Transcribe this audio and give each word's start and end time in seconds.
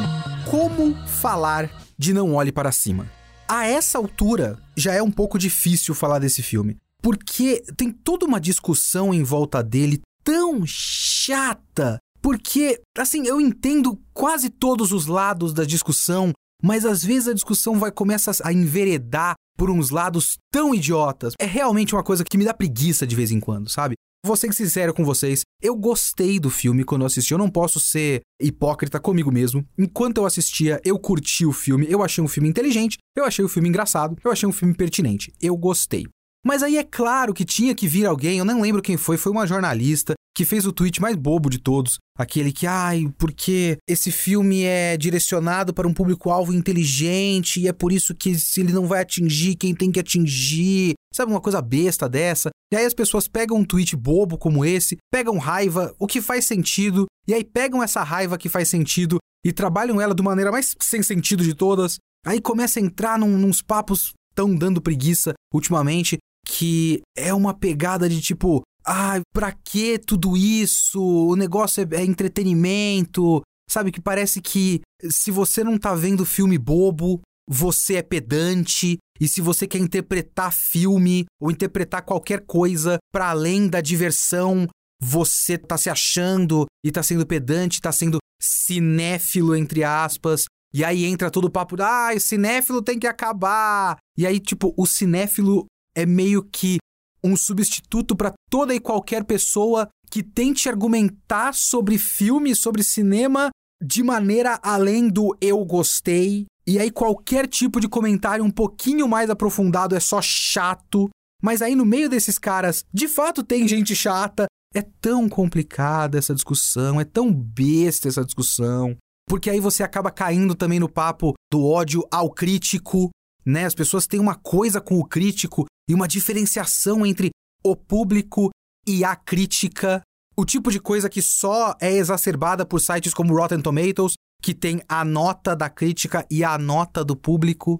como 0.51 0.96
falar 1.07 1.71
de 1.99 2.15
Não 2.15 2.35
Olhe 2.35 2.51
para 2.51 2.73
Cima? 2.73 3.07
A 3.46 3.67
essa 3.67 3.99
altura 3.99 4.57
já 4.74 4.95
é 4.95 5.02
um 5.02 5.11
pouco 5.11 5.39
difícil 5.39 5.95
falar 5.95 6.21
desse 6.21 6.43
filme 6.43 6.79
porque 7.02 7.62
tem 7.76 7.90
toda 7.90 8.26
uma 8.26 8.40
discussão 8.40 9.12
em 9.12 9.23
volta 9.23 9.62
dele 9.62 10.01
tão 10.23 10.62
chata. 10.66 11.98
Porque, 12.23 12.80
assim, 12.98 13.26
eu 13.26 13.40
entendo 13.40 13.98
quase 14.12 14.51
todos 14.51 14.93
os 14.93 15.06
lados 15.06 15.54
da 15.54 15.65
discussão, 15.65 16.32
mas 16.62 16.84
às 16.84 17.02
vezes 17.02 17.28
a 17.28 17.34
discussão 17.34 17.78
vai 17.78 17.90
começar 17.90 18.32
a 18.45 18.52
enveredar 18.52 19.34
por 19.56 19.71
uns 19.71 19.90
lados 19.90 20.37
tão 20.52 20.74
idiotas. 20.74 21.34
É 21.38 21.46
realmente 21.46 21.95
uma 21.95 22.02
coisa 22.02 22.24
que 22.24 22.37
me 22.37 22.45
dá 22.45 22.52
preguiça 22.52 23.06
de 23.06 23.16
vez 23.16 23.30
em 23.30 23.40
quando, 23.40 23.71
sabe? 23.71 23.95
Vou 24.24 24.37
ser 24.37 24.52
sincero 24.52 24.93
com 24.93 25.02
vocês, 25.02 25.40
eu 25.62 25.74
gostei 25.74 26.38
do 26.38 26.51
filme 26.51 26.84
quando 26.84 27.02
eu 27.02 27.06
assisti. 27.06 27.32
Eu 27.32 27.38
não 27.38 27.48
posso 27.48 27.80
ser 27.80 28.21
hipócrita 28.38 29.01
comigo 29.01 29.32
mesmo. 29.32 29.66
Enquanto 29.78 30.18
eu 30.18 30.26
assistia, 30.26 30.78
eu 30.84 30.98
curti 30.98 31.46
o 31.46 31.52
filme, 31.52 31.87
eu 31.88 32.02
achei 32.02 32.23
um 32.23 32.28
filme 32.28 32.46
inteligente, 32.46 32.98
eu 33.16 33.24
achei 33.24 33.43
o 33.43 33.48
filme 33.48 33.71
engraçado, 33.71 34.18
eu 34.23 34.30
achei 34.30 34.46
um 34.46 34.52
filme 34.52 34.74
pertinente. 34.74 35.32
Eu 35.40 35.56
gostei. 35.56 36.06
Mas 36.45 36.63
aí 36.63 36.79
é 36.79 36.85
claro 36.85 37.35
que 37.35 37.45
tinha 37.45 37.74
que 37.74 37.87
vir 37.87 38.07
alguém, 38.07 38.38
eu 38.38 38.45
não 38.45 38.63
lembro 38.63 38.80
quem 38.80 38.96
foi, 38.96 39.16
foi 39.16 39.30
uma 39.30 39.46
jornalista 39.46 40.15
que 40.35 40.45
fez 40.45 40.65
o 40.65 40.73
tweet 40.73 41.01
mais 41.01 41.16
bobo 41.16 41.51
de 41.51 41.59
todos. 41.59 41.99
Aquele 42.16 42.52
que, 42.52 42.66
ai, 42.66 43.13
porque 43.19 43.77
esse 43.87 44.10
filme 44.10 44.63
é 44.63 44.96
direcionado 44.96 45.74
para 45.74 45.87
um 45.87 45.93
público-alvo 45.93 46.55
inteligente 46.55 47.61
e 47.61 47.68
é 47.68 47.73
por 47.73 47.93
isso 47.93 48.15
que 48.15 48.38
se 48.38 48.61
ele 48.61 48.73
não 48.73 48.87
vai 48.87 49.02
atingir 49.02 49.57
quem 49.57 49.74
tem 49.74 49.91
que 49.91 50.01
atingir. 50.01 50.95
Sabe, 51.13 51.30
uma 51.30 51.41
coisa 51.41 51.61
besta 51.61 52.09
dessa. 52.09 52.51
E 52.73 52.77
aí 52.77 52.87
as 52.87 52.95
pessoas 52.95 53.27
pegam 53.27 53.59
um 53.59 53.65
tweet 53.65 53.96
bobo 53.96 54.38
como 54.38 54.65
esse, 54.65 54.96
pegam 55.13 55.37
raiva, 55.37 55.93
o 55.99 56.07
que 56.07 56.23
faz 56.23 56.46
sentido, 56.46 57.07
e 57.27 57.35
aí 57.35 57.45
pegam 57.45 57.83
essa 57.83 58.02
raiva 58.02 58.38
que 58.38 58.49
faz 58.49 58.68
sentido 58.68 59.18
e 59.45 59.52
trabalham 59.52 60.01
ela 60.01 60.15
de 60.15 60.23
maneira 60.23 60.52
mais 60.52 60.77
sem 60.80 61.02
sentido 61.02 61.43
de 61.43 61.55
todas. 61.55 61.96
Aí 62.24 62.41
começa 62.41 62.79
a 62.79 62.83
entrar 62.83 63.18
num, 63.18 63.37
nos 63.37 63.61
papos 63.61 64.12
tão 64.34 64.55
dando 64.55 64.81
preguiça 64.81 65.34
ultimamente 65.53 66.17
que 66.47 67.03
é 67.17 67.33
uma 67.33 67.55
pegada 67.55 68.09
de 68.09 68.21
tipo, 68.21 68.62
ah, 68.84 69.21
pra 69.33 69.53
que 69.53 69.99
tudo 69.99 70.37
isso? 70.37 71.01
O 71.01 71.37
negócio 71.37 71.83
é, 71.83 71.97
é 71.97 72.05
entretenimento. 72.05 73.43
Sabe, 73.69 73.93
que 73.93 74.01
parece 74.01 74.41
que 74.41 74.81
se 75.09 75.31
você 75.31 75.62
não 75.62 75.78
tá 75.78 75.95
vendo 75.95 76.25
filme 76.27 76.59
bobo, 76.59 77.21
você 77.49 77.97
é 77.97 78.03
pedante. 78.03 78.99
E 79.21 79.28
se 79.28 79.41
você 79.41 79.67
quer 79.67 79.78
interpretar 79.78 80.53
filme 80.53 81.27
ou 81.41 81.51
interpretar 81.51 82.03
qualquer 82.03 82.45
coisa 82.47 82.99
para 83.12 83.31
além 83.31 83.69
da 83.69 83.81
diversão, 83.81 84.67
você 85.01 85.57
tá 85.57 85.77
se 85.77 85.91
achando 85.91 86.67
e 86.84 86.91
tá 86.91 87.03
sendo 87.03 87.27
pedante, 87.27 87.81
tá 87.81 87.93
sendo 87.93 88.19
cinéfilo, 88.41 89.55
entre 89.55 89.84
aspas. 89.84 90.45
E 90.72 90.84
aí 90.84 91.05
entra 91.05 91.31
todo 91.31 91.47
o 91.47 91.51
papo, 91.51 91.75
ah, 91.83 92.11
o 92.15 92.21
cinéfilo 92.21 92.81
tem 92.83 92.99
que 92.99 93.07
acabar. 93.07 93.97
E 94.17 94.27
aí, 94.27 94.39
tipo, 94.39 94.72
o 94.77 94.87
cinéfilo 94.87 95.67
é 95.97 96.06
meio 96.06 96.43
que 96.43 96.78
um 97.23 97.37
substituto 97.37 98.17
para 98.17 98.33
toda 98.51 98.75
e 98.75 98.81
qualquer 98.81 99.25
pessoa 99.25 99.89
que 100.11 100.23
tente 100.23 100.69
argumentar 100.69 101.55
sobre 101.55 101.99
filme, 101.99 102.55
sobre 102.55 102.83
cinema 102.83 103.51
de 103.83 104.03
maneira 104.03 104.59
além 104.62 105.09
do 105.09 105.37
eu 105.41 105.65
gostei. 105.65 106.47
E 106.67 106.78
aí 106.78 106.91
qualquer 106.91 107.47
tipo 107.47 107.81
de 107.81 107.89
comentário 107.89 108.45
um 108.45 108.51
pouquinho 108.51 109.09
mais 109.09 109.31
aprofundado 109.31 109.97
é 109.97 110.01
só 110.01 110.21
chato. 110.21 111.09
Mas 111.43 111.62
aí 111.62 111.75
no 111.75 111.87
meio 111.87 112.09
desses 112.09 112.39
caras, 112.39 112.84
de 112.93 113.09
fato 113.09 113.43
tem 113.43 113.67
gente 113.67 113.95
chata. 113.95 114.47
É 114.75 114.83
tão 114.83 115.28
complicada 115.28 116.17
essa 116.17 116.33
discussão, 116.33 117.01
é 117.01 117.05
tão 117.05 117.33
besta 117.33 118.09
essa 118.09 118.25
discussão. 118.25 118.97
Porque 119.28 119.51
aí 119.51 119.59
você 119.59 119.83
acaba 119.83 120.11
caindo 120.11 120.55
também 120.55 120.78
no 120.78 120.89
papo 120.89 121.34
do 121.53 121.65
ódio 121.65 122.07
ao 122.11 122.31
crítico, 122.31 123.11
né? 123.45 123.65
As 123.65 123.75
pessoas 123.75 124.07
têm 124.07 124.21
uma 124.21 124.34
coisa 124.34 124.81
com 124.81 124.99
o 124.99 125.05
crítico 125.05 125.67
e 125.91 125.95
uma 125.95 126.06
diferenciação 126.06 127.05
entre 127.05 127.31
o 127.65 127.75
público 127.75 128.51
e 128.87 129.05
a 129.05 129.17
crítica. 129.17 130.01
O 130.37 130.45
tipo 130.45 130.71
de 130.71 130.78
coisa 130.78 131.11
que 131.11 131.21
só 131.21 131.75
é 131.81 131.93
exacerbada 131.93 132.65
por 132.65 132.81
sites 132.81 133.12
como 133.12 133.37
Rotten 133.37 133.61
Tomatoes, 133.61 134.15
que 134.41 134.55
tem 134.55 134.81
a 134.89 135.05
nota 135.05 135.56
da 135.56 135.69
crítica 135.69 136.25
e 136.31 136.45
a 136.45 136.56
nota 136.56 137.05
do 137.05 137.17
público. 137.17 137.77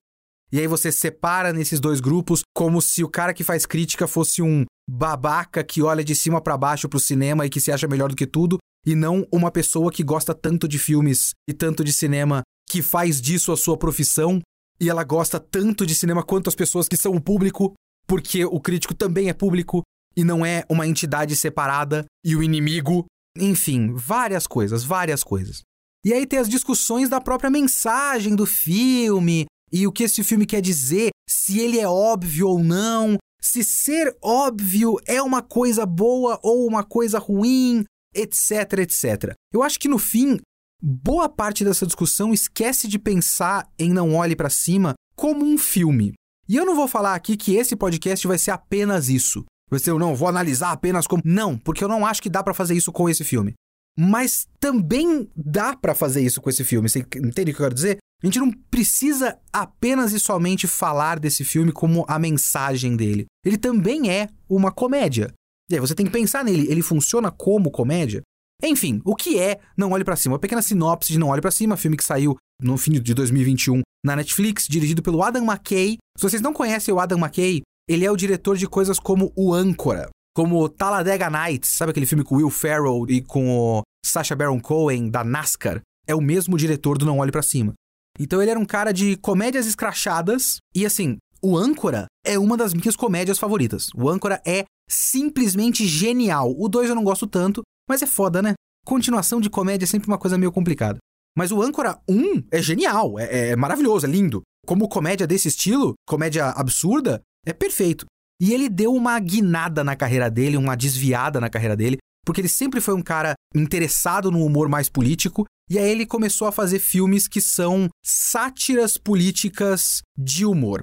E 0.53 0.59
aí 0.59 0.66
você 0.66 0.91
separa 0.91 1.53
nesses 1.53 1.78
dois 1.78 2.00
grupos 2.00 2.43
como 2.53 2.82
se 2.82 3.04
o 3.04 3.09
cara 3.09 3.32
que 3.32 3.44
faz 3.44 3.65
crítica 3.65 4.09
fosse 4.09 4.42
um 4.42 4.65
babaca 4.91 5.62
que 5.62 5.81
olha 5.81 6.03
de 6.03 6.16
cima 6.16 6.41
para 6.41 6.59
baixo 6.59 6.88
pro 6.88 6.98
cinema 6.98 7.47
e 7.47 7.48
que 7.48 7.60
se 7.60 7.71
acha 7.71 7.87
melhor 7.87 8.09
do 8.09 8.16
que 8.16 8.27
tudo, 8.27 8.59
e 8.84 8.97
não 8.97 9.25
uma 9.32 9.53
pessoa 9.53 9.92
que 9.92 10.03
gosta 10.03 10.34
tanto 10.34 10.66
de 10.66 10.81
filmes 10.81 11.31
e 11.48 11.54
tanto 11.54 11.84
de 11.84 11.92
cinema 11.92 12.42
que 12.69 12.82
faz 12.82 13.21
disso 13.21 13.53
a 13.53 13.56
sua 13.56 13.77
profissão 13.77 14.41
e 14.81 14.88
ela 14.88 15.04
gosta 15.04 15.38
tanto 15.38 15.87
de 15.87 15.94
cinema 15.94 16.25
quanto 16.25 16.48
as 16.48 16.56
pessoas 16.56 16.88
que 16.88 16.97
são 16.97 17.12
o 17.12 17.21
público, 17.21 17.75
porque 18.10 18.44
o 18.44 18.59
crítico 18.59 18.93
também 18.93 19.28
é 19.28 19.32
público 19.32 19.84
e 20.16 20.25
não 20.25 20.44
é 20.44 20.65
uma 20.69 20.84
entidade 20.84 21.37
separada 21.37 22.04
e 22.26 22.34
o 22.34 22.43
inimigo. 22.43 23.06
Enfim, 23.38 23.94
várias 23.94 24.48
coisas, 24.48 24.82
várias 24.82 25.22
coisas. 25.22 25.62
E 26.04 26.12
aí 26.12 26.26
tem 26.26 26.41
as 26.41 26.48
discussões 26.48 27.09
da 27.09 27.21
própria 27.21 27.48
mensagem 27.48 28.34
do 28.34 28.44
filme 28.47 29.47
e 29.72 29.87
o 29.87 29.93
que 29.93 30.03
esse 30.03 30.25
filme 30.25 30.44
quer 30.44 30.60
dizer, 30.60 31.10
se 31.28 31.60
ele 31.60 31.78
é 31.78 31.87
óbvio 31.87 32.48
ou 32.48 32.65
não, 32.65 33.16
se 33.41 33.62
ser 33.62 34.16
óbvio 34.21 34.97
é 35.06 35.22
uma 35.22 35.41
coisa 35.41 35.87
boa 35.87 36.37
ou 36.42 36.66
uma 36.66 36.82
coisa 36.82 37.16
ruim, 37.16 37.84
etc, 38.12 38.72
etc. 38.81 39.34
Eu 39.54 39.62
acho 39.62 39.78
que 39.78 39.87
no 39.87 39.98
fim 39.98 40.37
boa 40.82 41.28
parte 41.28 41.65
dessa 41.65 41.87
discussão 41.87 42.34
esquece 42.34 42.88
de 42.88 42.98
pensar 42.98 43.71
em 43.78 43.92
Não 43.92 44.16
Olhe 44.16 44.34
para 44.34 44.50
Cima 44.50 44.94
como 45.15 45.44
um 45.44 45.56
filme. 45.56 46.15
E 46.50 46.56
eu 46.56 46.66
não 46.66 46.75
vou 46.75 46.88
falar 46.88 47.15
aqui 47.15 47.37
que 47.37 47.55
esse 47.55 47.77
podcast 47.77 48.27
vai 48.27 48.37
ser 48.37 48.50
apenas 48.50 49.09
isso. 49.09 49.44
Vai 49.71 49.78
ser, 49.78 49.94
não 49.94 50.16
vou 50.16 50.27
analisar 50.27 50.72
apenas 50.72 51.06
como. 51.06 51.22
Não, 51.25 51.56
porque 51.56 51.84
eu 51.84 51.87
não 51.87 52.05
acho 52.05 52.21
que 52.21 52.28
dá 52.28 52.43
para 52.43 52.53
fazer 52.53 52.75
isso 52.75 52.91
com 52.91 53.09
esse 53.09 53.22
filme. 53.22 53.55
Mas 53.97 54.49
também 54.59 55.30
dá 55.36 55.77
para 55.77 55.95
fazer 55.95 56.22
isso 56.22 56.41
com 56.41 56.51
esse 56.51 56.65
filme. 56.65 56.89
Você 56.89 56.98
entende 56.98 57.53
o 57.53 57.54
que 57.54 57.63
eu 57.63 57.66
quero 57.66 57.74
dizer? 57.74 57.98
A 58.21 58.27
gente 58.27 58.41
não 58.41 58.51
precisa 58.69 59.39
apenas 59.53 60.13
e 60.13 60.19
somente 60.19 60.66
falar 60.66 61.21
desse 61.21 61.45
filme 61.45 61.71
como 61.71 62.04
a 62.09 62.19
mensagem 62.19 62.97
dele. 62.97 63.27
Ele 63.47 63.57
também 63.57 64.10
é 64.10 64.28
uma 64.48 64.72
comédia. 64.72 65.33
E 65.71 65.74
aí 65.74 65.80
você 65.80 65.95
tem 65.95 66.04
que 66.04 66.10
pensar 66.10 66.45
nele. 66.45 66.66
Ele 66.69 66.83
funciona 66.83 67.30
como 67.30 67.71
comédia? 67.71 68.22
Enfim, 68.60 69.01
o 69.04 69.15
que 69.15 69.39
é 69.39 69.60
Não 69.77 69.92
Olhe 69.92 70.03
para 70.03 70.16
Cima? 70.16 70.34
Uma 70.34 70.41
pequena 70.41 70.63
sinopse 70.63 71.13
de 71.13 71.19
Não 71.19 71.28
Olhe 71.28 71.41
para 71.41 71.53
Cima, 71.53 71.77
filme 71.77 71.97
que 71.97 72.03
saiu 72.03 72.36
no 72.62 72.77
fim 72.77 72.92
de 72.92 73.15
2021 73.15 73.83
na 74.04 74.16
Netflix, 74.16 74.66
dirigido 74.68 75.03
pelo 75.03 75.22
Adam 75.22 75.45
McKay. 75.45 75.98
Se 76.16 76.22
vocês 76.22 76.42
não 76.42 76.53
conhecem 76.53 76.92
o 76.92 77.01
Adam 77.01 77.18
McKay, 77.18 77.62
ele 77.89 78.04
é 78.04 78.10
o 78.10 78.16
diretor 78.16 78.57
de 78.57 78.66
coisas 78.66 78.98
como 78.98 79.33
O 79.36 79.53
Âncora, 79.53 80.09
como 80.34 80.68
Talladega 80.68 81.28
Nights, 81.28 81.71
sabe 81.71 81.91
aquele 81.91 82.07
filme 82.07 82.24
com 82.24 82.36
Will 82.36 82.51
Ferrell 82.51 83.04
e 83.09 83.21
com 83.21 83.51
o 83.51 83.83
Sacha 84.04 84.36
Baron 84.36 84.60
Cohen 84.60 85.10
da 85.10 85.24
NASCAR? 85.24 85.80
É 86.07 86.15
o 86.15 86.21
mesmo 86.21 86.57
diretor 86.57 86.98
do 86.98 87.07
Não 87.07 87.18
Olhe 87.18 87.33
para 87.33 87.42
Cima. 87.42 87.74
Então 88.18 88.41
ele 88.41 88.51
era 88.51 88.60
um 88.60 88.65
cara 88.65 88.92
de 88.92 89.16
comédias 89.16 89.66
escrachadas 89.66 90.59
e 90.74 90.84
assim, 90.84 91.16
o 91.42 91.57
Âncora 91.57 92.07
é 92.24 92.39
uma 92.39 92.57
das 92.57 92.74
minhas 92.74 92.97
comédias 92.97 93.39
favoritas. 93.39 93.89
O 93.95 94.09
Âncora 94.09 94.41
é 94.47 94.65
simplesmente 94.89 95.86
genial. 95.86 96.54
O 96.59 96.68
2 96.68 96.91
eu 96.91 96.95
não 96.95 97.04
gosto 97.04 97.27
tanto, 97.27 97.62
mas 97.89 98.03
é 98.03 98.07
foda, 98.07 98.42
né? 98.42 98.54
continuação 98.84 99.41
de 99.41 99.48
comédia 99.48 99.84
é 99.84 99.86
sempre 99.86 100.09
uma 100.09 100.18
coisa 100.18 100.36
meio 100.36 100.51
complicada. 100.51 100.98
Mas 101.36 101.53
o 101.53 101.62
Âncora 101.62 101.98
1 102.09 102.44
é 102.50 102.60
genial, 102.62 103.18
é, 103.18 103.50
é 103.50 103.56
maravilhoso, 103.56 104.06
é 104.06 104.09
lindo. 104.09 104.42
Como 104.66 104.88
comédia 104.88 105.27
desse 105.27 105.48
estilo, 105.48 105.94
comédia 106.06 106.47
absurda, 106.47 107.21
é 107.47 107.53
perfeito. 107.53 108.06
E 108.41 108.53
ele 108.53 108.68
deu 108.68 108.94
uma 108.94 109.18
guinada 109.18 109.84
na 109.84 109.94
carreira 109.94 110.30
dele, 110.30 110.56
uma 110.56 110.77
desviada 110.77 111.41
na 111.41 111.50
carreira 111.50 111.77
dele, 111.77 111.98
porque 112.24 112.41
ele 112.41 112.48
sempre 112.48 112.80
foi 112.80 112.94
um 112.94 113.03
cara 113.03 113.34
interessado 113.54 114.30
no 114.30 114.44
humor 114.44 114.68
mais 114.68 114.88
político, 114.88 115.44
e 115.68 115.78
aí 115.78 115.91
ele 115.91 116.06
começou 116.06 116.48
a 116.48 116.53
fazer 116.53 116.78
filmes 116.78 117.28
que 117.28 117.41
são 117.41 117.88
sátiras 118.04 118.97
políticas 118.97 120.00
de 120.18 120.44
humor. 120.44 120.83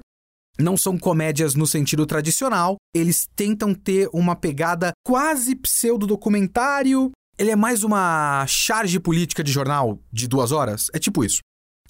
Não 0.58 0.76
são 0.76 0.98
comédias 0.98 1.54
no 1.54 1.66
sentido 1.66 2.04
tradicional, 2.04 2.76
eles 2.94 3.28
tentam 3.36 3.72
ter 3.72 4.08
uma 4.12 4.34
pegada 4.34 4.92
quase 5.06 5.54
pseudo-documentário. 5.54 7.12
Ele 7.38 7.52
é 7.52 7.56
mais 7.56 7.84
uma 7.84 8.44
charge 8.48 8.98
política 8.98 9.44
de 9.44 9.52
jornal 9.52 10.00
de 10.12 10.26
duas 10.26 10.50
horas. 10.50 10.90
É 10.92 10.98
tipo 10.98 11.24
isso. 11.24 11.38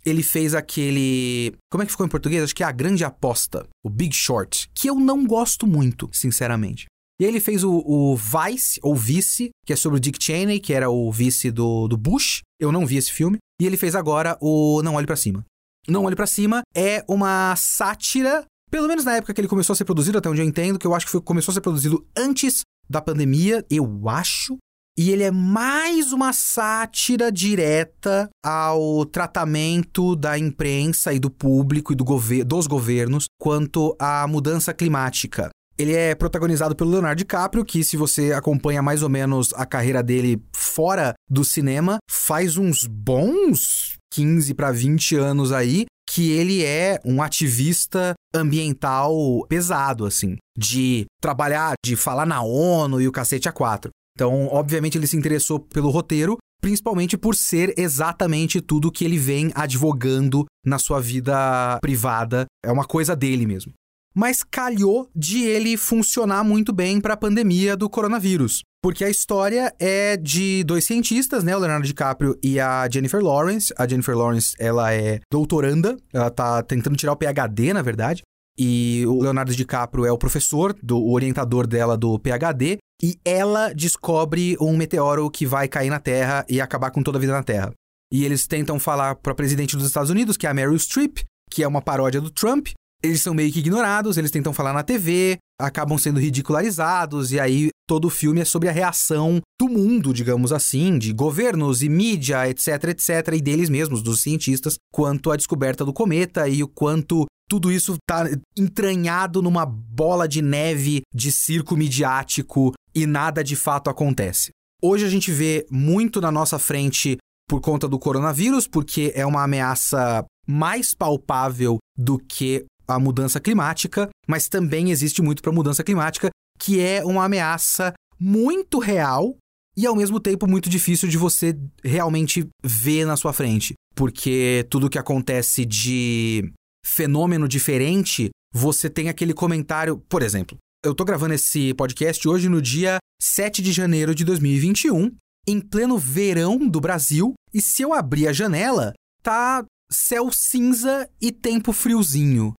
Ele 0.04 0.22
fez 0.22 0.54
aquele. 0.54 1.54
Como 1.70 1.82
é 1.82 1.86
que 1.86 1.92
ficou 1.92 2.04
em 2.04 2.08
português? 2.10 2.42
Acho 2.42 2.54
que 2.54 2.62
é 2.62 2.66
A 2.66 2.72
Grande 2.72 3.02
Aposta, 3.02 3.66
o 3.84 3.88
Big 3.88 4.14
Short, 4.14 4.68
que 4.74 4.88
eu 4.88 4.94
não 4.94 5.26
gosto 5.26 5.66
muito, 5.66 6.08
sinceramente. 6.12 6.86
E 7.20 7.24
aí 7.24 7.30
ele 7.30 7.40
fez 7.40 7.64
o, 7.64 7.82
o, 7.84 8.14
Vice, 8.14 8.78
ou 8.82 8.94
Vice, 8.94 9.50
que 9.66 9.72
é 9.72 9.76
sobre 9.76 9.96
o 9.96 10.00
Dick 10.00 10.22
Cheney, 10.22 10.60
que 10.60 10.72
era 10.72 10.88
o 10.88 11.10
vice 11.10 11.50
do, 11.50 11.88
do 11.88 11.96
Bush. 11.96 12.42
Eu 12.60 12.70
não 12.70 12.86
vi 12.86 12.96
esse 12.96 13.10
filme. 13.10 13.38
E 13.60 13.66
ele 13.66 13.76
fez 13.76 13.96
agora 13.96 14.38
o 14.40 14.82
Não 14.82 14.94
Olhe 14.94 15.06
para 15.06 15.16
Cima. 15.16 15.44
Não 15.88 16.04
Olhe 16.04 16.14
para 16.14 16.26
Cima 16.26 16.62
é 16.76 17.02
uma 17.08 17.56
sátira 17.56 18.44
pelo 18.70 18.86
menos 18.86 19.04
na 19.04 19.16
época 19.16 19.32
que 19.32 19.40
ele 19.40 19.48
começou 19.48 19.72
a 19.72 19.76
ser 19.76 19.84
produzido, 19.84 20.18
até 20.18 20.28
onde 20.28 20.42
eu 20.42 20.46
entendo, 20.46 20.78
que 20.78 20.86
eu 20.86 20.94
acho 20.94 21.06
que 21.06 21.12
foi, 21.12 21.20
começou 21.20 21.52
a 21.52 21.54
ser 21.54 21.60
produzido 21.60 22.06
antes 22.16 22.60
da 22.88 23.00
pandemia, 23.00 23.64
eu 23.70 24.08
acho. 24.08 24.56
E 24.98 25.12
ele 25.12 25.22
é 25.22 25.30
mais 25.30 26.12
uma 26.12 26.32
sátira 26.32 27.30
direta 27.30 28.28
ao 28.44 29.06
tratamento 29.06 30.16
da 30.16 30.36
imprensa 30.36 31.12
e 31.12 31.20
do 31.20 31.30
público 31.30 31.92
e 31.92 31.94
do 31.94 32.02
gover 32.02 32.44
dos 32.44 32.66
governos 32.66 33.26
quanto 33.40 33.94
à 33.96 34.26
mudança 34.26 34.74
climática. 34.74 35.50
Ele 35.78 35.94
é 35.94 36.16
protagonizado 36.16 36.74
pelo 36.74 36.90
Leonardo 36.90 37.16
DiCaprio, 37.18 37.64
que, 37.64 37.84
se 37.84 37.96
você 37.96 38.32
acompanha 38.32 38.82
mais 38.82 39.04
ou 39.04 39.08
menos 39.08 39.54
a 39.54 39.64
carreira 39.64 40.02
dele 40.02 40.42
fora 40.52 41.14
do 41.30 41.44
cinema, 41.44 41.98
faz 42.10 42.56
uns 42.56 42.84
bons 42.84 43.94
15 44.12 44.52
para 44.54 44.72
20 44.72 45.14
anos 45.14 45.52
aí 45.52 45.86
que 46.10 46.30
ele 46.32 46.64
é 46.64 46.98
um 47.04 47.22
ativista 47.22 48.14
ambiental 48.34 49.14
pesado, 49.48 50.06
assim, 50.06 50.36
de 50.58 51.04
trabalhar, 51.20 51.74
de 51.84 51.94
falar 51.94 52.26
na 52.26 52.42
ONU 52.42 53.00
e 53.00 53.06
o 53.06 53.12
cacete 53.12 53.48
a 53.48 53.52
quatro. 53.52 53.90
Então, 54.18 54.48
obviamente, 54.50 54.98
ele 54.98 55.06
se 55.06 55.16
interessou 55.16 55.60
pelo 55.60 55.90
roteiro, 55.90 56.38
principalmente 56.60 57.16
por 57.16 57.36
ser 57.36 57.72
exatamente 57.78 58.60
tudo 58.60 58.90
que 58.90 59.04
ele 59.04 59.16
vem 59.16 59.52
advogando 59.54 60.44
na 60.66 60.76
sua 60.76 61.00
vida 61.00 61.78
privada. 61.80 62.44
É 62.64 62.72
uma 62.72 62.84
coisa 62.84 63.14
dele 63.14 63.46
mesmo. 63.46 63.72
Mas 64.12 64.42
calhou 64.42 65.08
de 65.14 65.44
ele 65.44 65.76
funcionar 65.76 66.42
muito 66.42 66.72
bem 66.72 67.00
para 67.00 67.14
a 67.14 67.16
pandemia 67.16 67.76
do 67.76 67.88
coronavírus. 67.88 68.62
Porque 68.82 69.04
a 69.04 69.10
história 69.10 69.72
é 69.78 70.16
de 70.16 70.64
dois 70.64 70.84
cientistas, 70.84 71.44
né? 71.44 71.54
O 71.54 71.60
Leonardo 71.60 71.86
DiCaprio 71.86 72.36
e 72.42 72.58
a 72.58 72.88
Jennifer 72.92 73.22
Lawrence. 73.22 73.72
A 73.78 73.86
Jennifer 73.86 74.16
Lawrence, 74.16 74.52
ela 74.58 74.92
é 74.92 75.20
doutoranda, 75.30 75.96
ela 76.12 76.28
tá 76.28 76.60
tentando 76.64 76.96
tirar 76.96 77.12
o 77.12 77.16
PhD, 77.16 77.72
na 77.72 77.82
verdade. 77.82 78.22
E 78.58 79.04
o 79.06 79.22
Leonardo 79.22 79.54
DiCaprio 79.54 80.04
é 80.04 80.10
o 80.10 80.18
professor, 80.18 80.74
do, 80.82 80.98
o 80.98 81.12
orientador 81.12 81.68
dela 81.68 81.96
do 81.96 82.18
PhD. 82.18 82.78
E 83.02 83.18
ela 83.24 83.72
descobre 83.72 84.56
um 84.60 84.76
meteoro 84.76 85.30
que 85.30 85.46
vai 85.46 85.68
cair 85.68 85.90
na 85.90 86.00
Terra 86.00 86.44
e 86.48 86.60
acabar 86.60 86.90
com 86.90 87.02
toda 87.02 87.18
a 87.18 87.20
vida 87.20 87.32
na 87.32 87.42
Terra. 87.42 87.72
E 88.12 88.24
eles 88.24 88.46
tentam 88.46 88.78
falar 88.78 89.14
para 89.16 89.32
a 89.32 89.36
presidente 89.36 89.76
dos 89.76 89.86
Estados 89.86 90.10
Unidos, 90.10 90.36
que 90.36 90.46
é 90.46 90.50
a 90.50 90.54
Meryl 90.54 90.78
Streep, 90.78 91.18
que 91.50 91.62
é 91.62 91.68
uma 91.68 91.82
paródia 91.82 92.20
do 92.20 92.30
Trump, 92.30 92.68
eles 93.02 93.22
são 93.22 93.32
meio 93.32 93.52
que 93.52 93.60
ignorados, 93.60 94.16
eles 94.16 94.30
tentam 94.30 94.52
falar 94.52 94.72
na 94.72 94.82
TV, 94.82 95.38
acabam 95.60 95.96
sendo 95.96 96.18
ridicularizados, 96.18 97.30
e 97.30 97.38
aí 97.38 97.68
todo 97.86 98.06
o 98.06 98.10
filme 98.10 98.40
é 98.40 98.44
sobre 98.44 98.68
a 98.68 98.72
reação 98.72 99.40
do 99.60 99.68
mundo, 99.68 100.12
digamos 100.12 100.52
assim, 100.52 100.98
de 100.98 101.12
governos 101.12 101.82
e 101.82 101.88
mídia, 101.88 102.48
etc, 102.48 102.84
etc, 102.88 103.34
e 103.34 103.40
deles 103.40 103.70
mesmos, 103.70 104.02
dos 104.02 104.20
cientistas, 104.20 104.76
quanto 104.92 105.30
à 105.30 105.36
descoberta 105.36 105.84
do 105.84 105.92
cometa 105.92 106.48
e 106.48 106.62
o 106.62 106.68
quanto 106.68 107.24
tudo 107.48 107.72
isso 107.72 107.94
está 107.94 108.28
entranhado 108.56 109.40
numa 109.40 109.64
bola 109.64 110.28
de 110.28 110.42
neve 110.42 111.02
de 111.14 111.32
circo 111.32 111.76
midiático 111.76 112.74
e 113.02 113.06
nada 113.06 113.44
de 113.44 113.54
fato 113.54 113.88
acontece. 113.88 114.50
Hoje 114.82 115.04
a 115.04 115.08
gente 115.08 115.30
vê 115.30 115.66
muito 115.70 116.20
na 116.20 116.30
nossa 116.30 116.58
frente 116.58 117.16
por 117.48 117.60
conta 117.60 117.88
do 117.88 117.98
coronavírus, 117.98 118.66
porque 118.66 119.12
é 119.14 119.24
uma 119.24 119.44
ameaça 119.44 120.24
mais 120.46 120.94
palpável 120.94 121.78
do 121.96 122.18
que 122.18 122.64
a 122.86 122.98
mudança 122.98 123.38
climática, 123.38 124.08
mas 124.26 124.48
também 124.48 124.90
existe 124.90 125.22
muito 125.22 125.42
para 125.42 125.52
a 125.52 125.54
mudança 125.54 125.84
climática, 125.84 126.30
que 126.58 126.80
é 126.80 127.04
uma 127.04 127.24
ameaça 127.24 127.92
muito 128.18 128.78
real 128.78 129.36
e 129.76 129.86
ao 129.86 129.94
mesmo 129.94 130.18
tempo 130.18 130.48
muito 130.48 130.68
difícil 130.68 131.08
de 131.08 131.16
você 131.16 131.56
realmente 131.84 132.48
ver 132.64 133.04
na 133.04 133.16
sua 133.16 133.32
frente, 133.32 133.74
porque 133.94 134.66
tudo 134.68 134.90
que 134.90 134.98
acontece 134.98 135.64
de 135.64 136.52
fenômeno 136.84 137.46
diferente, 137.46 138.30
você 138.52 138.90
tem 138.90 139.08
aquele 139.08 139.32
comentário, 139.32 139.98
por 140.08 140.22
exemplo, 140.22 140.56
eu 140.84 140.94
tô 140.94 141.04
gravando 141.04 141.34
esse 141.34 141.74
podcast 141.74 142.26
hoje 142.28 142.48
no 142.48 142.62
dia 142.62 142.98
7 143.20 143.62
de 143.62 143.72
janeiro 143.72 144.14
de 144.14 144.24
2021, 144.24 145.10
em 145.46 145.60
pleno 145.60 145.98
verão 145.98 146.68
do 146.68 146.80
Brasil, 146.80 147.34
e 147.52 147.60
se 147.60 147.82
eu 147.82 147.92
abrir 147.92 148.28
a 148.28 148.32
janela, 148.32 148.92
tá 149.22 149.64
céu 149.90 150.30
cinza 150.30 151.08
e 151.20 151.32
tempo 151.32 151.72
friozinho 151.72 152.54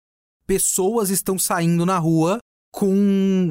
pessoas 0.50 1.12
estão 1.12 1.38
saindo 1.38 1.86
na 1.86 2.00
rua 2.00 2.40
com 2.74 2.92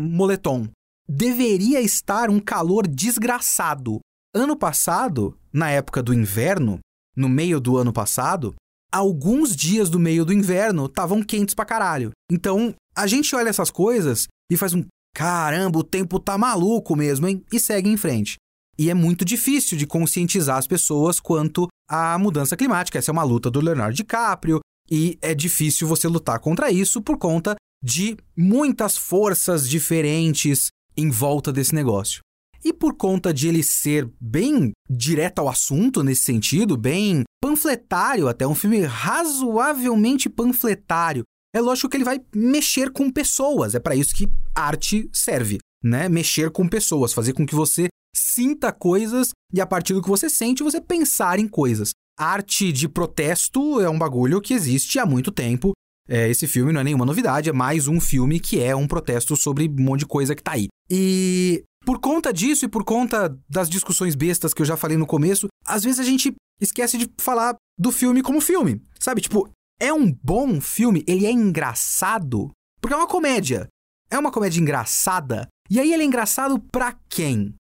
moletom. 0.00 0.66
Deveria 1.08 1.80
estar 1.80 2.28
um 2.28 2.40
calor 2.40 2.88
desgraçado. 2.88 4.00
Ano 4.34 4.56
passado, 4.56 5.38
na 5.52 5.70
época 5.70 6.02
do 6.02 6.12
inverno, 6.12 6.80
no 7.16 7.28
meio 7.28 7.60
do 7.60 7.76
ano 7.78 7.92
passado, 7.92 8.56
alguns 8.92 9.54
dias 9.54 9.88
do 9.88 10.00
meio 10.00 10.24
do 10.24 10.32
inverno 10.32 10.86
estavam 10.86 11.22
quentes 11.22 11.54
pra 11.54 11.64
caralho. 11.64 12.10
Então, 12.28 12.74
a 12.96 13.06
gente 13.06 13.32
olha 13.36 13.48
essas 13.48 13.70
coisas 13.70 14.26
e 14.50 14.56
faz 14.56 14.74
um 14.74 14.84
caramba, 15.14 15.78
o 15.78 15.84
tempo 15.84 16.20
tá 16.20 16.38
maluco 16.38 16.94
mesmo, 16.94 17.26
hein? 17.26 17.44
E 17.52 17.58
segue 17.58 17.88
em 17.88 17.96
frente. 17.96 18.36
E 18.78 18.88
é 18.90 18.94
muito 18.94 19.24
difícil 19.24 19.76
de 19.76 19.86
conscientizar 19.86 20.56
as 20.56 20.66
pessoas 20.66 21.18
quanto 21.18 21.66
à 21.90 22.16
mudança 22.18 22.56
climática. 22.56 22.98
Essa 22.98 23.10
é 23.10 23.12
uma 23.12 23.24
luta 23.24 23.50
do 23.50 23.60
Leonardo 23.60 23.96
DiCaprio, 23.96 24.60
e 24.90 25.18
é 25.20 25.34
difícil 25.34 25.86
você 25.86 26.08
lutar 26.08 26.38
contra 26.38 26.70
isso 26.70 27.02
por 27.02 27.18
conta 27.18 27.54
de 27.82 28.16
muitas 28.36 28.96
forças 28.96 29.68
diferentes 29.68 30.68
em 30.96 31.10
volta 31.10 31.52
desse 31.52 31.74
negócio. 31.74 32.20
E 32.64 32.72
por 32.72 32.94
conta 32.96 33.32
de 33.32 33.48
ele 33.48 33.62
ser 33.62 34.10
bem 34.20 34.72
direto 34.90 35.38
ao 35.38 35.48
assunto 35.48 36.02
nesse 36.02 36.24
sentido, 36.24 36.76
bem 36.76 37.22
panfletário, 37.40 38.26
até 38.26 38.46
um 38.46 38.54
filme 38.54 38.80
razoavelmente 38.80 40.28
panfletário, 40.28 41.22
é 41.54 41.60
lógico 41.60 41.88
que 41.88 41.96
ele 41.96 42.04
vai 42.04 42.20
mexer 42.34 42.90
com 42.90 43.10
pessoas. 43.10 43.74
É 43.74 43.80
para 43.80 43.96
isso 43.96 44.14
que 44.14 44.28
arte 44.54 45.08
serve, 45.12 45.58
né? 45.82 46.08
Mexer 46.08 46.50
com 46.50 46.68
pessoas, 46.68 47.12
fazer 47.12 47.32
com 47.32 47.46
que 47.46 47.54
você 47.54 47.88
sinta 48.14 48.72
coisas 48.72 49.30
e 49.52 49.60
a 49.60 49.66
partir 49.66 49.94
do 49.94 50.02
que 50.02 50.08
você 50.08 50.28
sente, 50.28 50.62
você 50.62 50.80
pensar 50.80 51.38
em 51.38 51.48
coisas 51.48 51.92
arte 52.18 52.72
de 52.72 52.88
protesto 52.88 53.80
é 53.80 53.88
um 53.88 53.98
bagulho 53.98 54.40
que 54.40 54.52
existe 54.52 54.98
há 54.98 55.06
muito 55.06 55.30
tempo. 55.30 55.72
É, 56.08 56.28
esse 56.28 56.46
filme 56.46 56.72
não 56.72 56.80
é 56.80 56.84
nenhuma 56.84 57.04
novidade, 57.04 57.48
é 57.48 57.52
mais 57.52 57.86
um 57.86 58.00
filme 58.00 58.40
que 58.40 58.60
é 58.60 58.74
um 58.74 58.88
protesto 58.88 59.36
sobre 59.36 59.68
um 59.68 59.82
monte 59.82 60.00
de 60.00 60.06
coisa 60.06 60.34
que 60.34 60.42
tá 60.42 60.52
aí. 60.52 60.66
E 60.90 61.62
por 61.84 62.00
conta 62.00 62.32
disso 62.32 62.64
e 62.64 62.68
por 62.68 62.82
conta 62.82 63.38
das 63.48 63.70
discussões 63.70 64.14
bestas 64.14 64.52
que 64.52 64.62
eu 64.62 64.66
já 64.66 64.76
falei 64.76 64.96
no 64.96 65.06
começo, 65.06 65.46
às 65.64 65.84
vezes 65.84 66.00
a 66.00 66.02
gente 66.02 66.34
esquece 66.60 66.98
de 66.98 67.08
falar 67.20 67.54
do 67.78 67.92
filme 67.92 68.22
como 68.22 68.40
filme. 68.40 68.82
Sabe? 68.98 69.20
Tipo, 69.20 69.48
é 69.80 69.92
um 69.92 70.12
bom 70.22 70.60
filme, 70.60 71.04
ele 71.06 71.26
é 71.26 71.30
engraçado, 71.30 72.50
porque 72.80 72.94
é 72.94 72.96
uma 72.96 73.06
comédia. 73.06 73.68
É 74.10 74.18
uma 74.18 74.32
comédia 74.32 74.60
engraçada. 74.60 75.48
E 75.70 75.78
aí 75.78 75.92
ele 75.92 76.02
é 76.02 76.06
engraçado 76.06 76.58
pra 76.58 76.96
quem? 77.08 77.54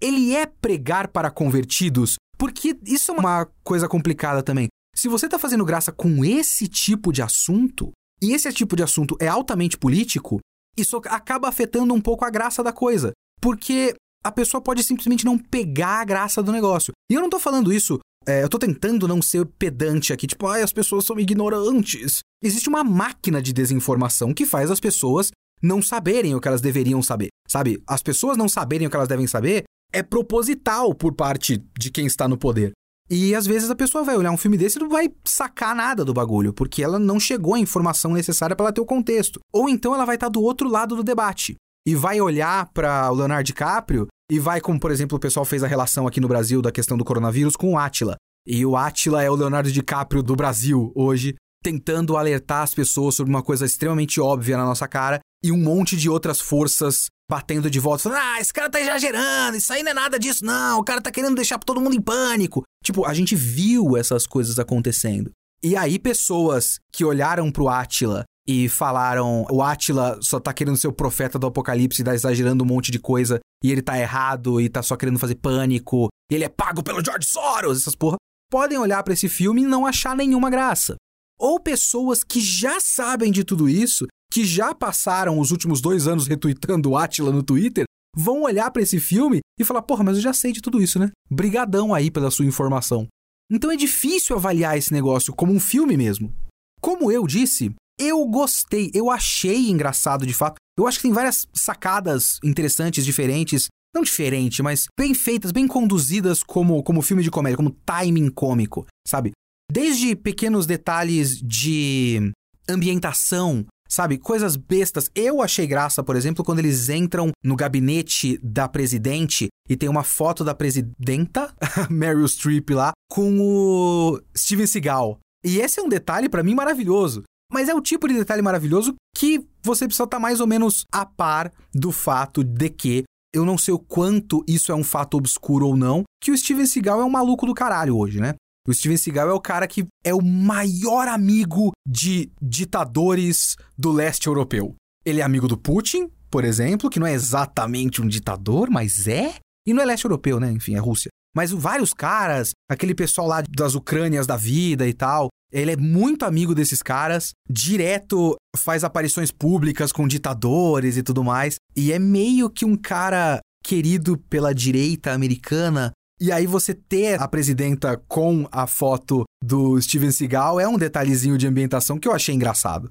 Ele 0.00 0.34
é 0.34 0.44
pregar 0.44 1.08
para 1.08 1.30
convertidos 1.30 2.16
porque 2.36 2.76
isso 2.84 3.12
é 3.12 3.14
uma 3.14 3.46
coisa 3.62 3.88
complicada 3.88 4.42
também. 4.42 4.68
Se 4.94 5.08
você 5.08 5.26
está 5.26 5.38
fazendo 5.38 5.64
graça 5.64 5.90
com 5.90 6.24
esse 6.24 6.68
tipo 6.68 7.12
de 7.12 7.22
assunto, 7.22 7.90
e 8.22 8.32
esse 8.32 8.52
tipo 8.52 8.76
de 8.76 8.82
assunto 8.82 9.16
é 9.20 9.26
altamente 9.26 9.76
político, 9.76 10.40
isso 10.76 11.00
acaba 11.06 11.48
afetando 11.48 11.94
um 11.94 12.00
pouco 12.00 12.24
a 12.24 12.30
graça 12.30 12.62
da 12.62 12.72
coisa. 12.72 13.12
Porque 13.40 13.94
a 14.24 14.32
pessoa 14.32 14.60
pode 14.60 14.82
simplesmente 14.82 15.24
não 15.24 15.38
pegar 15.38 16.00
a 16.00 16.04
graça 16.04 16.42
do 16.42 16.52
negócio. 16.52 16.92
E 17.10 17.14
eu 17.14 17.20
não 17.20 17.28
tô 17.28 17.38
falando 17.38 17.72
isso, 17.72 17.98
é, 18.26 18.42
eu 18.42 18.48
tô 18.48 18.58
tentando 18.58 19.06
não 19.08 19.20
ser 19.20 19.44
pedante 19.46 20.12
aqui, 20.12 20.26
tipo, 20.26 20.46
ai, 20.46 20.62
as 20.62 20.72
pessoas 20.72 21.04
são 21.04 21.18
ignorantes. 21.18 22.20
Existe 22.42 22.68
uma 22.68 22.84
máquina 22.84 23.40
de 23.40 23.52
desinformação 23.52 24.32
que 24.32 24.46
faz 24.46 24.70
as 24.70 24.80
pessoas 24.80 25.30
não 25.62 25.80
saberem 25.80 26.34
o 26.34 26.40
que 26.40 26.48
elas 26.48 26.60
deveriam 26.60 27.02
saber. 27.02 27.28
Sabe? 27.48 27.82
As 27.86 28.02
pessoas 28.02 28.36
não 28.36 28.48
saberem 28.48 28.86
o 28.86 28.90
que 28.90 28.96
elas 28.96 29.08
devem 29.08 29.26
saber 29.26 29.64
é 29.92 30.02
proposital 30.02 30.94
por 30.94 31.14
parte 31.14 31.62
de 31.78 31.90
quem 31.90 32.06
está 32.06 32.26
no 32.26 32.36
poder. 32.36 32.72
E 33.08 33.34
às 33.34 33.46
vezes 33.46 33.70
a 33.70 33.76
pessoa 33.76 34.02
vai 34.02 34.16
olhar 34.16 34.30
um 34.30 34.36
filme 34.36 34.56
desse 34.56 34.78
e 34.78 34.80
não 34.80 34.88
vai 34.88 35.12
sacar 35.24 35.76
nada 35.76 36.04
do 36.04 36.14
bagulho, 36.14 36.54
porque 36.54 36.82
ela 36.82 36.98
não 36.98 37.20
chegou 37.20 37.54
à 37.54 37.58
informação 37.58 38.12
necessária 38.12 38.56
para 38.56 38.66
ela 38.66 38.72
ter 38.72 38.80
o 38.80 38.86
contexto. 38.86 39.40
Ou 39.52 39.68
então 39.68 39.94
ela 39.94 40.06
vai 40.06 40.16
estar 40.16 40.28
do 40.28 40.42
outro 40.42 40.68
lado 40.68 40.96
do 40.96 41.04
debate 41.04 41.54
e 41.86 41.94
vai 41.94 42.20
olhar 42.20 42.70
para 42.72 43.10
o 43.10 43.14
Leonardo 43.14 43.44
DiCaprio 43.44 44.06
e 44.30 44.38
vai, 44.38 44.60
como 44.60 44.80
por 44.80 44.90
exemplo 44.90 45.16
o 45.16 45.20
pessoal 45.20 45.44
fez 45.44 45.62
a 45.62 45.66
relação 45.66 46.06
aqui 46.06 46.20
no 46.20 46.28
Brasil 46.28 46.62
da 46.62 46.72
questão 46.72 46.96
do 46.96 47.04
coronavírus 47.04 47.56
com 47.56 47.72
o 47.72 47.78
Átila. 47.78 48.16
E 48.46 48.64
o 48.64 48.76
Átila 48.76 49.22
é 49.22 49.30
o 49.30 49.34
Leonardo 49.34 49.72
DiCaprio 49.72 50.22
do 50.22 50.36
Brasil 50.36 50.92
hoje, 50.94 51.34
tentando 51.62 52.16
alertar 52.16 52.62
as 52.62 52.74
pessoas 52.74 53.14
sobre 53.14 53.32
uma 53.32 53.42
coisa 53.42 53.64
extremamente 53.64 54.20
óbvia 54.20 54.56
na 54.56 54.64
nossa 54.64 54.86
cara 54.86 55.18
e 55.42 55.50
um 55.50 55.56
monte 55.56 55.96
de 55.96 56.08
outras 56.10 56.40
forças 56.40 57.06
batendo 57.30 57.70
de 57.70 57.80
volta, 57.80 58.04
falando: 58.04 58.18
ah, 58.18 58.40
esse 58.40 58.52
cara 58.52 58.70
tá 58.70 58.80
exagerando, 58.80 59.56
isso 59.56 59.72
aí 59.72 59.82
não 59.82 59.90
é 59.90 59.94
nada 59.94 60.18
disso, 60.18 60.44
não, 60.44 60.78
o 60.78 60.84
cara 60.84 61.00
tá 61.00 61.10
querendo 61.10 61.34
deixar 61.34 61.58
todo 61.58 61.80
mundo 61.80 61.96
em 61.96 62.00
pânico. 62.00 62.62
Tipo, 62.84 63.06
a 63.06 63.14
gente 63.14 63.34
viu 63.34 63.96
essas 63.96 64.26
coisas 64.26 64.58
acontecendo. 64.58 65.30
E 65.62 65.76
aí, 65.76 65.98
pessoas 65.98 66.78
que 66.92 67.04
olharam 67.04 67.50
pro 67.50 67.68
Átila 67.68 68.24
e 68.46 68.68
falaram: 68.68 69.46
o 69.50 69.62
Átila 69.62 70.18
só 70.20 70.38
tá 70.38 70.52
querendo 70.52 70.76
ser 70.76 70.88
o 70.88 70.92
profeta 70.92 71.38
do 71.38 71.46
apocalipse 71.46 72.02
e 72.02 72.04
tá 72.04 72.14
exagerando 72.14 72.64
um 72.64 72.66
monte 72.66 72.90
de 72.90 72.98
coisa, 72.98 73.40
e 73.62 73.70
ele 73.70 73.82
tá 73.82 73.98
errado 73.98 74.60
e 74.60 74.68
tá 74.68 74.82
só 74.82 74.96
querendo 74.96 75.18
fazer 75.18 75.36
pânico, 75.36 76.08
e 76.30 76.34
ele 76.34 76.44
é 76.44 76.48
pago 76.48 76.82
pelo 76.82 77.04
George 77.04 77.28
Soros, 77.28 77.78
essas 77.78 77.94
porra, 77.94 78.16
podem 78.50 78.78
olhar 78.78 79.02
para 79.02 79.14
esse 79.14 79.28
filme 79.28 79.62
e 79.62 79.66
não 79.66 79.86
achar 79.86 80.16
nenhuma 80.16 80.50
graça. 80.50 80.96
Ou 81.38 81.58
pessoas 81.58 82.22
que 82.22 82.40
já 82.40 82.78
sabem 82.80 83.32
de 83.32 83.42
tudo 83.44 83.68
isso 83.68 84.06
que 84.30 84.44
já 84.44 84.74
passaram 84.74 85.38
os 85.38 85.50
últimos 85.52 85.80
dois 85.80 86.08
anos 86.08 86.26
retweetando 86.26 86.90
o 86.90 86.96
Atila 86.96 87.30
no 87.30 87.42
Twitter, 87.42 87.84
vão 88.16 88.42
olhar 88.42 88.70
para 88.70 88.82
esse 88.82 88.98
filme 88.98 89.40
e 89.58 89.64
falar: 89.64 89.82
porra, 89.82 90.04
mas 90.04 90.16
eu 90.16 90.22
já 90.22 90.32
sei 90.32 90.52
de 90.52 90.60
tudo 90.60 90.82
isso, 90.82 90.98
né? 90.98 91.10
Brigadão 91.30 91.94
aí 91.94 92.10
pela 92.10 92.30
sua 92.30 92.44
informação. 92.44 93.06
Então 93.50 93.70
é 93.70 93.76
difícil 93.76 94.36
avaliar 94.36 94.76
esse 94.76 94.92
negócio 94.92 95.32
como 95.34 95.52
um 95.52 95.60
filme 95.60 95.96
mesmo. 95.96 96.34
Como 96.80 97.12
eu 97.12 97.26
disse, 97.26 97.74
eu 97.98 98.24
gostei, 98.26 98.90
eu 98.94 99.10
achei 99.10 99.70
engraçado 99.70 100.26
de 100.26 100.34
fato. 100.34 100.56
Eu 100.78 100.86
acho 100.86 100.98
que 100.98 101.04
tem 101.04 101.12
várias 101.12 101.46
sacadas 101.54 102.38
interessantes, 102.42 103.04
diferentes. 103.04 103.68
Não 103.94 104.02
diferente, 104.02 104.60
mas 104.60 104.86
bem 104.98 105.14
feitas, 105.14 105.52
bem 105.52 105.68
conduzidas 105.68 106.42
como, 106.42 106.82
como 106.82 107.00
filme 107.00 107.22
de 107.22 107.30
comédia, 107.30 107.56
como 107.56 107.76
timing 107.86 108.28
cômico, 108.28 108.84
sabe? 109.06 109.30
Desde 109.70 110.16
pequenos 110.16 110.66
detalhes 110.66 111.38
de 111.40 112.32
ambientação, 112.68 113.64
Sabe, 113.88 114.18
coisas 114.18 114.56
bestas. 114.56 115.08
Eu 115.14 115.40
achei 115.40 115.66
graça, 115.66 116.02
por 116.02 116.16
exemplo, 116.16 116.42
quando 116.42 116.58
eles 116.58 116.88
entram 116.88 117.30
no 117.44 117.54
gabinete 117.54 118.38
da 118.42 118.66
presidente 118.66 119.48
e 119.68 119.76
tem 119.76 119.88
uma 119.88 120.02
foto 120.02 120.42
da 120.42 120.54
presidenta, 120.54 121.54
Meryl 121.90 122.26
Streep 122.26 122.70
lá, 122.70 122.92
com 123.08 123.38
o 123.40 124.20
Steven 124.36 124.66
Seagal. 124.66 125.20
E 125.44 125.60
esse 125.60 125.78
é 125.78 125.82
um 125.82 125.88
detalhe 125.88 126.28
para 126.28 126.42
mim 126.42 126.54
maravilhoso. 126.54 127.22
Mas 127.54 127.68
é 127.68 127.74
o 127.74 127.80
tipo 127.80 128.08
de 128.08 128.14
detalhe 128.14 128.42
maravilhoso 128.42 128.96
que 129.16 129.46
você 129.62 129.86
precisa 129.86 130.02
estar 130.02 130.16
tá 130.16 130.20
mais 130.20 130.40
ou 130.40 130.46
menos 130.46 130.84
a 130.90 131.06
par 131.06 131.52
do 131.72 131.92
fato 131.92 132.42
de 132.42 132.68
que 132.68 133.04
eu 133.32 133.44
não 133.44 133.56
sei 133.56 133.72
o 133.72 133.78
quanto 133.78 134.44
isso 134.48 134.72
é 134.72 134.74
um 134.74 134.82
fato 134.82 135.16
obscuro 135.16 135.68
ou 135.68 135.76
não, 135.76 136.02
que 136.20 136.32
o 136.32 136.36
Steven 136.36 136.66
Seagal 136.66 137.00
é 137.00 137.04
um 137.04 137.10
maluco 137.10 137.46
do 137.46 137.54
caralho 137.54 137.96
hoje, 137.96 138.18
né? 138.18 138.34
O 138.66 138.74
Steven 138.74 138.96
Seagal 138.96 139.28
é 139.28 139.32
o 139.32 139.40
cara 139.40 139.68
que 139.68 139.86
é 140.02 140.12
o 140.12 140.20
maior 140.20 141.06
amigo 141.06 141.70
de 141.86 142.28
ditadores 142.42 143.54
do 143.78 143.92
leste 143.92 144.26
europeu. 144.26 144.74
Ele 145.06 145.20
é 145.20 145.22
amigo 145.22 145.46
do 145.46 145.56
Putin, 145.56 146.10
por 146.28 146.44
exemplo, 146.44 146.90
que 146.90 146.98
não 146.98 147.06
é 147.06 147.12
exatamente 147.12 148.02
um 148.02 148.08
ditador, 148.08 148.68
mas 148.68 149.06
é. 149.06 149.36
E 149.64 149.72
não 149.72 149.80
é 149.80 149.86
leste 149.86 150.06
europeu, 150.06 150.40
né? 150.40 150.50
Enfim, 150.50 150.74
é 150.74 150.78
Rússia. 150.80 151.08
Mas 151.34 151.50
vários 151.50 151.92
caras, 151.92 152.52
aquele 152.70 152.94
pessoal 152.94 153.26
lá 153.26 153.42
das 153.42 153.74
Ucrânias 153.74 154.26
da 154.26 154.36
vida 154.36 154.86
e 154.86 154.92
tal, 154.92 155.28
ele 155.52 155.72
é 155.72 155.76
muito 155.76 156.24
amigo 156.24 156.54
desses 156.54 156.82
caras, 156.82 157.32
direto 157.48 158.36
faz 158.56 158.84
aparições 158.84 159.30
públicas 159.30 159.92
com 159.92 160.06
ditadores 160.06 160.96
e 160.96 161.02
tudo 161.02 161.24
mais, 161.24 161.56
e 161.76 161.92
é 161.92 161.98
meio 161.98 162.48
que 162.48 162.64
um 162.64 162.76
cara 162.76 163.40
querido 163.64 164.16
pela 164.16 164.54
direita 164.54 165.12
americana 165.12 165.92
e 166.20 166.30
aí 166.30 166.46
você 166.46 166.72
ter 166.72 167.20
a 167.20 167.26
presidenta 167.26 168.00
com 168.06 168.46
a 168.52 168.66
foto 168.66 169.24
do 169.42 169.80
Steven 169.80 170.12
Seagal 170.12 170.60
é 170.60 170.68
um 170.68 170.78
detalhezinho 170.78 171.36
de 171.36 171.46
ambientação 171.46 171.98
que 171.98 172.06
eu 172.06 172.12
achei 172.12 172.34
engraçado. 172.34 172.90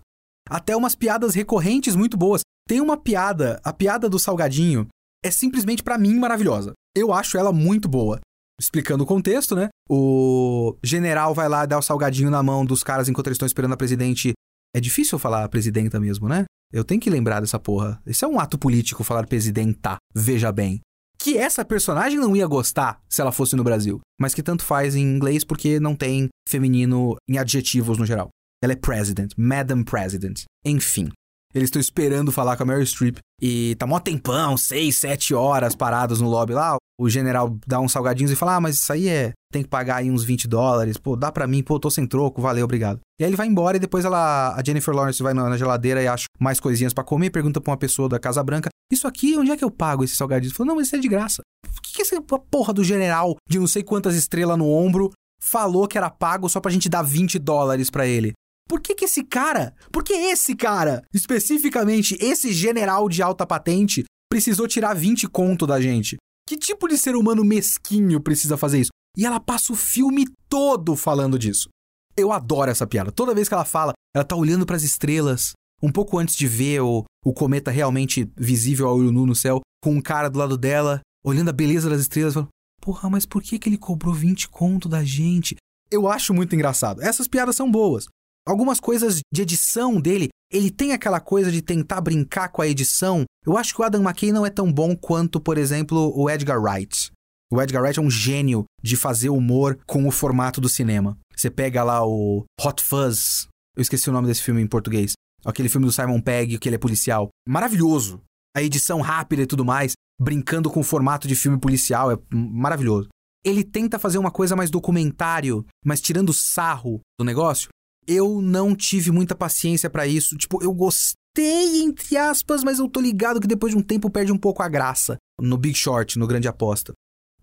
Até 0.50 0.76
umas 0.76 0.94
piadas 0.94 1.34
recorrentes 1.34 1.96
muito 1.96 2.18
boas. 2.18 2.42
Tem 2.68 2.82
uma 2.82 2.98
piada, 2.98 3.62
a 3.64 3.72
piada 3.72 4.10
do 4.10 4.20
salgadinho 4.20 4.88
é 5.24 5.32
simplesmente 5.32 5.82
para 5.82 5.98
mim 5.98 6.20
maravilhosa. 6.20 6.74
Eu 6.96 7.14
acho 7.14 7.38
ela 7.38 7.54
muito 7.54 7.88
boa. 7.88 8.20
Explicando 8.60 9.04
o 9.04 9.08
contexto, 9.08 9.56
né? 9.56 9.70
O 9.90 10.78
general 10.84 11.34
vai 11.34 11.50
lá 11.50 11.66
dar 11.66 11.80
o 11.80 11.82
salgadinho 11.82 12.30
na 12.30 12.44
mão 12.44 12.66
dos 12.66 12.84
caras 12.84 13.10
enquanto 13.10 13.28
eles 13.28 13.36
estão 13.36 13.48
esperando 13.48 13.74
a 13.74 13.78
presidente. 13.78 14.34
É 14.76 14.80
difícil 14.80 15.20
falar 15.20 15.48
presidenta 15.50 16.00
mesmo, 16.00 16.28
né? 16.28 16.46
Eu 16.72 16.84
tenho 16.84 17.02
que 17.02 17.10
lembrar 17.10 17.40
dessa 17.40 17.60
porra. 17.60 18.02
Isso 18.06 18.26
é 18.26 18.28
um 18.28 18.40
ato 18.40 18.58
político 18.58 19.04
falar 19.04 19.28
presidenta, 19.28 19.98
veja 20.16 20.52
bem 20.52 20.82
que 21.24 21.38
essa 21.38 21.64
personagem 21.64 22.20
não 22.20 22.36
ia 22.36 22.46
gostar 22.46 23.02
se 23.08 23.22
ela 23.22 23.32
fosse 23.32 23.56
no 23.56 23.64
Brasil, 23.64 24.02
mas 24.20 24.34
que 24.34 24.44
tanto 24.44 24.62
faz 24.62 24.94
em 24.94 25.02
inglês 25.02 25.46
porque 25.46 25.80
não 25.80 25.96
tem 25.96 26.28
feminino 26.50 27.16
em 27.30 27.38
adjetivos 27.38 27.98
no 27.98 28.06
geral. 28.06 28.28
Ela 28.62 28.74
é 28.74 28.76
President, 28.76 29.32
Madam 29.38 29.86
President. 29.86 30.44
Enfim. 30.66 31.10
Eles 31.54 31.68
estão 31.68 31.80
esperando 31.80 32.32
falar 32.32 32.58
com 32.58 32.64
a 32.64 32.66
Mary 32.66 32.86
Streep 32.86 33.18
e 33.42 33.76
tá 33.76 33.86
mó 33.86 34.00
tempão, 34.00 34.58
seis, 34.58 34.98
sete 34.98 35.34
horas 35.34 35.76
parados 35.76 36.20
no 36.20 36.30
lobby 36.30 36.54
lá. 36.54 36.78
O 37.00 37.10
general 37.10 37.58
dá 37.68 37.80
uns 37.80 37.92
salgadinhos 37.92 38.32
e 38.32 38.36
fala: 38.36 38.56
Ah, 38.56 38.62
mas 38.62 38.76
isso 38.76 38.92
aí 38.92 39.08
é. 39.08 39.34
Tem 39.52 39.62
que 39.62 39.70
pagar 39.70 39.98
aí 39.98 40.10
uns 40.10 40.24
20 40.24 40.48
dólares. 40.48 40.98
Pô, 40.98 41.16
dá 41.16 41.32
pra 41.32 41.46
mim, 41.46 41.62
pô, 41.62 41.80
tô 41.80 41.92
sem 41.92 42.08
troco, 42.08 42.42
valeu, 42.42 42.64
obrigado. 42.64 43.00
E 43.20 43.24
aí 43.24 43.30
ele 43.30 43.38
vai 43.38 43.46
embora 43.46 43.78
e 43.78 43.80
depois 43.80 44.04
ela, 44.04 44.56
a 44.56 44.64
Jennifer 44.64 44.94
Lawrence 44.96 45.22
vai 45.22 45.34
na, 45.34 45.56
geladeira 45.56 46.02
e 46.02 46.08
acha 46.08 46.26
mais 46.40 46.60
coisinhas 46.60 46.92
para 46.92 47.04
comer, 47.04 47.30
pergunta 47.30 47.62
pra 47.62 47.72
uma 47.72 47.78
pessoa 47.78 48.10
da 48.10 48.20
Casa 48.20 48.44
Branca: 48.44 48.70
Isso 48.92 49.08
aqui, 49.08 49.38
onde 49.38 49.52
é 49.52 49.58
que 49.58 49.64
eu 49.64 49.70
pago 49.70 50.04
esse 50.04 50.16
salgadinho? 50.16 50.50
Ele 50.50 50.56
falou: 50.56 50.70
Não, 50.70 50.76
mas 50.76 50.88
isso 50.88 50.96
é 50.96 51.00
de 51.00 51.08
graça. 51.08 51.42
O 51.66 51.82
que, 51.82 51.94
que 51.94 52.02
essa 52.02 52.20
porra 52.22 52.74
do 52.74 52.84
general 52.84 53.36
de 53.48 53.60
não 53.60 53.68
sei 53.68 53.84
quantas 53.84 54.16
estrelas 54.16 54.58
no 54.58 54.70
ombro 54.70 55.12
falou 55.40 55.88
que 55.88 55.98
era 55.98 56.10
pago 56.10 56.50
só 56.50 56.60
pra 56.60 56.72
gente 56.72 56.90
dar 56.90 57.04
20 57.04 57.38
dólares 57.38 57.90
para 57.90 58.08
ele? 58.08 58.34
Por 58.68 58.80
que, 58.82 58.96
que 58.96 59.06
esse 59.06 59.24
cara, 59.24 59.74
por 59.92 60.04
que 60.04 60.14
esse 60.14 60.56
cara, 60.56 61.04
especificamente 61.14 62.18
esse 62.20 62.52
general 62.52 63.10
de 63.10 63.22
alta 63.22 63.46
patente, 63.46 64.04
precisou 64.30 64.68
tirar 64.68 64.94
20 64.94 65.28
conto 65.28 65.68
da 65.68 65.80
gente? 65.82 66.18
Que 66.48 66.58
tipo 66.58 66.88
de 66.88 66.98
ser 66.98 67.16
humano 67.16 67.44
mesquinho 67.44 68.22
precisa 68.22 68.58
fazer 68.58 68.80
isso? 68.80 68.92
E 69.18 69.26
ela 69.26 69.40
passa 69.40 69.72
o 69.72 69.76
filme 69.76 70.26
todo 70.50 70.96
falando 70.96 71.38
disso. 71.38 71.70
Eu 72.18 72.32
adoro 72.32 72.72
essa 72.72 72.88
piada. 72.88 73.12
Toda 73.12 73.34
vez 73.34 73.48
que 73.48 73.54
ela 73.54 73.66
fala, 73.66 73.94
ela 74.16 74.26
tá 74.26 74.36
olhando 74.36 74.66
para 74.66 74.76
as 74.76 74.84
estrelas, 74.84 75.54
um 75.82 75.92
pouco 75.92 76.18
antes 76.18 76.36
de 76.36 76.48
ver 76.48 76.82
o, 76.82 77.04
o 77.26 77.34
cometa 77.34 77.72
realmente 77.72 78.32
visível 78.36 78.88
ao 78.88 78.98
olho 78.98 79.12
nu 79.12 79.26
no 79.26 79.36
céu, 79.36 79.62
com 79.84 79.92
um 79.92 80.02
cara 80.02 80.30
do 80.30 80.40
lado 80.40 80.58
dela, 80.58 81.02
olhando 81.24 81.50
a 81.50 81.54
beleza 81.54 81.90
das 81.90 82.02
estrelas, 82.02 82.34
falando: 82.34 82.50
Porra, 82.82 83.10
mas 83.10 83.26
por 83.26 83.42
que, 83.42 83.60
que 83.60 83.70
ele 83.70 83.78
cobrou 83.78 84.14
20 84.14 84.50
conto 84.50 84.90
da 84.90 85.04
gente? 85.04 85.56
Eu 85.90 86.08
acho 86.08 86.34
muito 86.34 86.56
engraçado. 86.56 87.02
Essas 87.02 87.28
piadas 87.28 87.56
são 87.56 87.70
boas. 87.70 88.06
Algumas 88.46 88.80
coisas 88.80 89.22
de 89.32 89.42
edição 89.42 90.02
dele, 90.02 90.28
ele 90.52 90.70
tem 90.70 90.92
aquela 90.92 91.22
coisa 91.22 91.50
de 91.50 91.62
tentar 91.62 92.02
brincar 92.02 92.50
com 92.50 92.62
a 92.62 92.68
edição. 92.68 93.24
Eu 93.46 93.58
acho 93.58 93.74
que 93.74 93.82
o 93.82 93.86
Adam 93.86 94.04
McKay 94.04 94.34
não 94.34 94.46
é 94.46 94.50
tão 94.50 94.72
bom 94.72 94.96
quanto, 94.96 95.40
por 95.40 95.58
exemplo, 95.58 96.12
o 96.14 96.30
Edgar 96.30 96.62
Wright. 96.62 97.10
O 97.50 97.62
Edgar 97.62 97.82
Wright 97.84 98.00
é 98.00 98.02
um 98.02 98.10
gênio 98.10 98.66
de 98.82 98.98
fazer 98.98 99.30
humor 99.30 99.80
com 99.88 100.06
o 100.06 100.12
formato 100.12 100.60
do 100.60 100.68
cinema. 100.68 101.18
Você 101.36 101.50
pega 101.50 101.84
lá 101.84 102.06
o 102.06 102.44
Hot 102.60 102.84
Fuzz, 102.84 103.48
eu 103.78 103.82
esqueci 103.82 104.10
o 104.10 104.14
nome 104.14 104.28
desse 104.28 104.44
filme 104.44 104.62
em 104.62 104.68
português. 104.68 105.14
Aquele 105.46 105.70
filme 105.70 105.88
do 105.88 105.94
Simon 105.94 106.20
Pegg, 106.20 106.58
que 106.58 106.68
ele 106.68 106.76
é 106.76 106.80
policial. 106.80 107.30
Maravilhoso. 107.48 108.22
A 108.56 108.62
edição 108.62 109.02
rápida 109.02 109.42
e 109.42 109.48
tudo 109.48 109.64
mais, 109.64 109.94
brincando 110.20 110.70
com 110.70 110.82
o 110.82 110.84
formato 110.84 111.28
de 111.28 111.36
filme 111.36 111.58
policial, 111.58 112.12
é 112.12 112.18
maravilhoso. 112.32 113.08
Ele 113.44 113.64
tenta 113.64 113.98
fazer 114.00 114.18
uma 114.18 114.32
coisa 114.32 114.56
mais 114.56 114.70
documentário, 114.70 115.66
mas 115.86 116.02
tirando 116.02 116.34
sarro 116.34 117.00
do 117.20 117.26
negócio. 117.26 117.70
Eu 118.08 118.42
não 118.42 118.76
tive 118.76 119.12
muita 119.12 119.36
paciência 119.36 119.90
para 119.90 120.08
isso. 120.08 120.38
Tipo, 120.38 120.64
eu 120.64 120.74
gostei, 120.74 121.82
entre 121.82 122.18
aspas, 122.18 122.64
mas 122.64 122.80
eu 122.80 122.90
tô 122.90 123.00
ligado 123.00 123.40
que 123.40 123.48
depois 123.48 123.74
de 123.74 123.80
um 123.80 123.84
tempo 123.84 124.10
perde 124.10 124.32
um 124.32 124.38
pouco 124.38 124.62
a 124.62 124.70
graça. 124.70 125.18
No 125.40 125.58
Big 125.58 125.78
Short, 125.78 126.18
no 126.20 126.28
Grande 126.28 126.48
Aposta. 126.48 126.94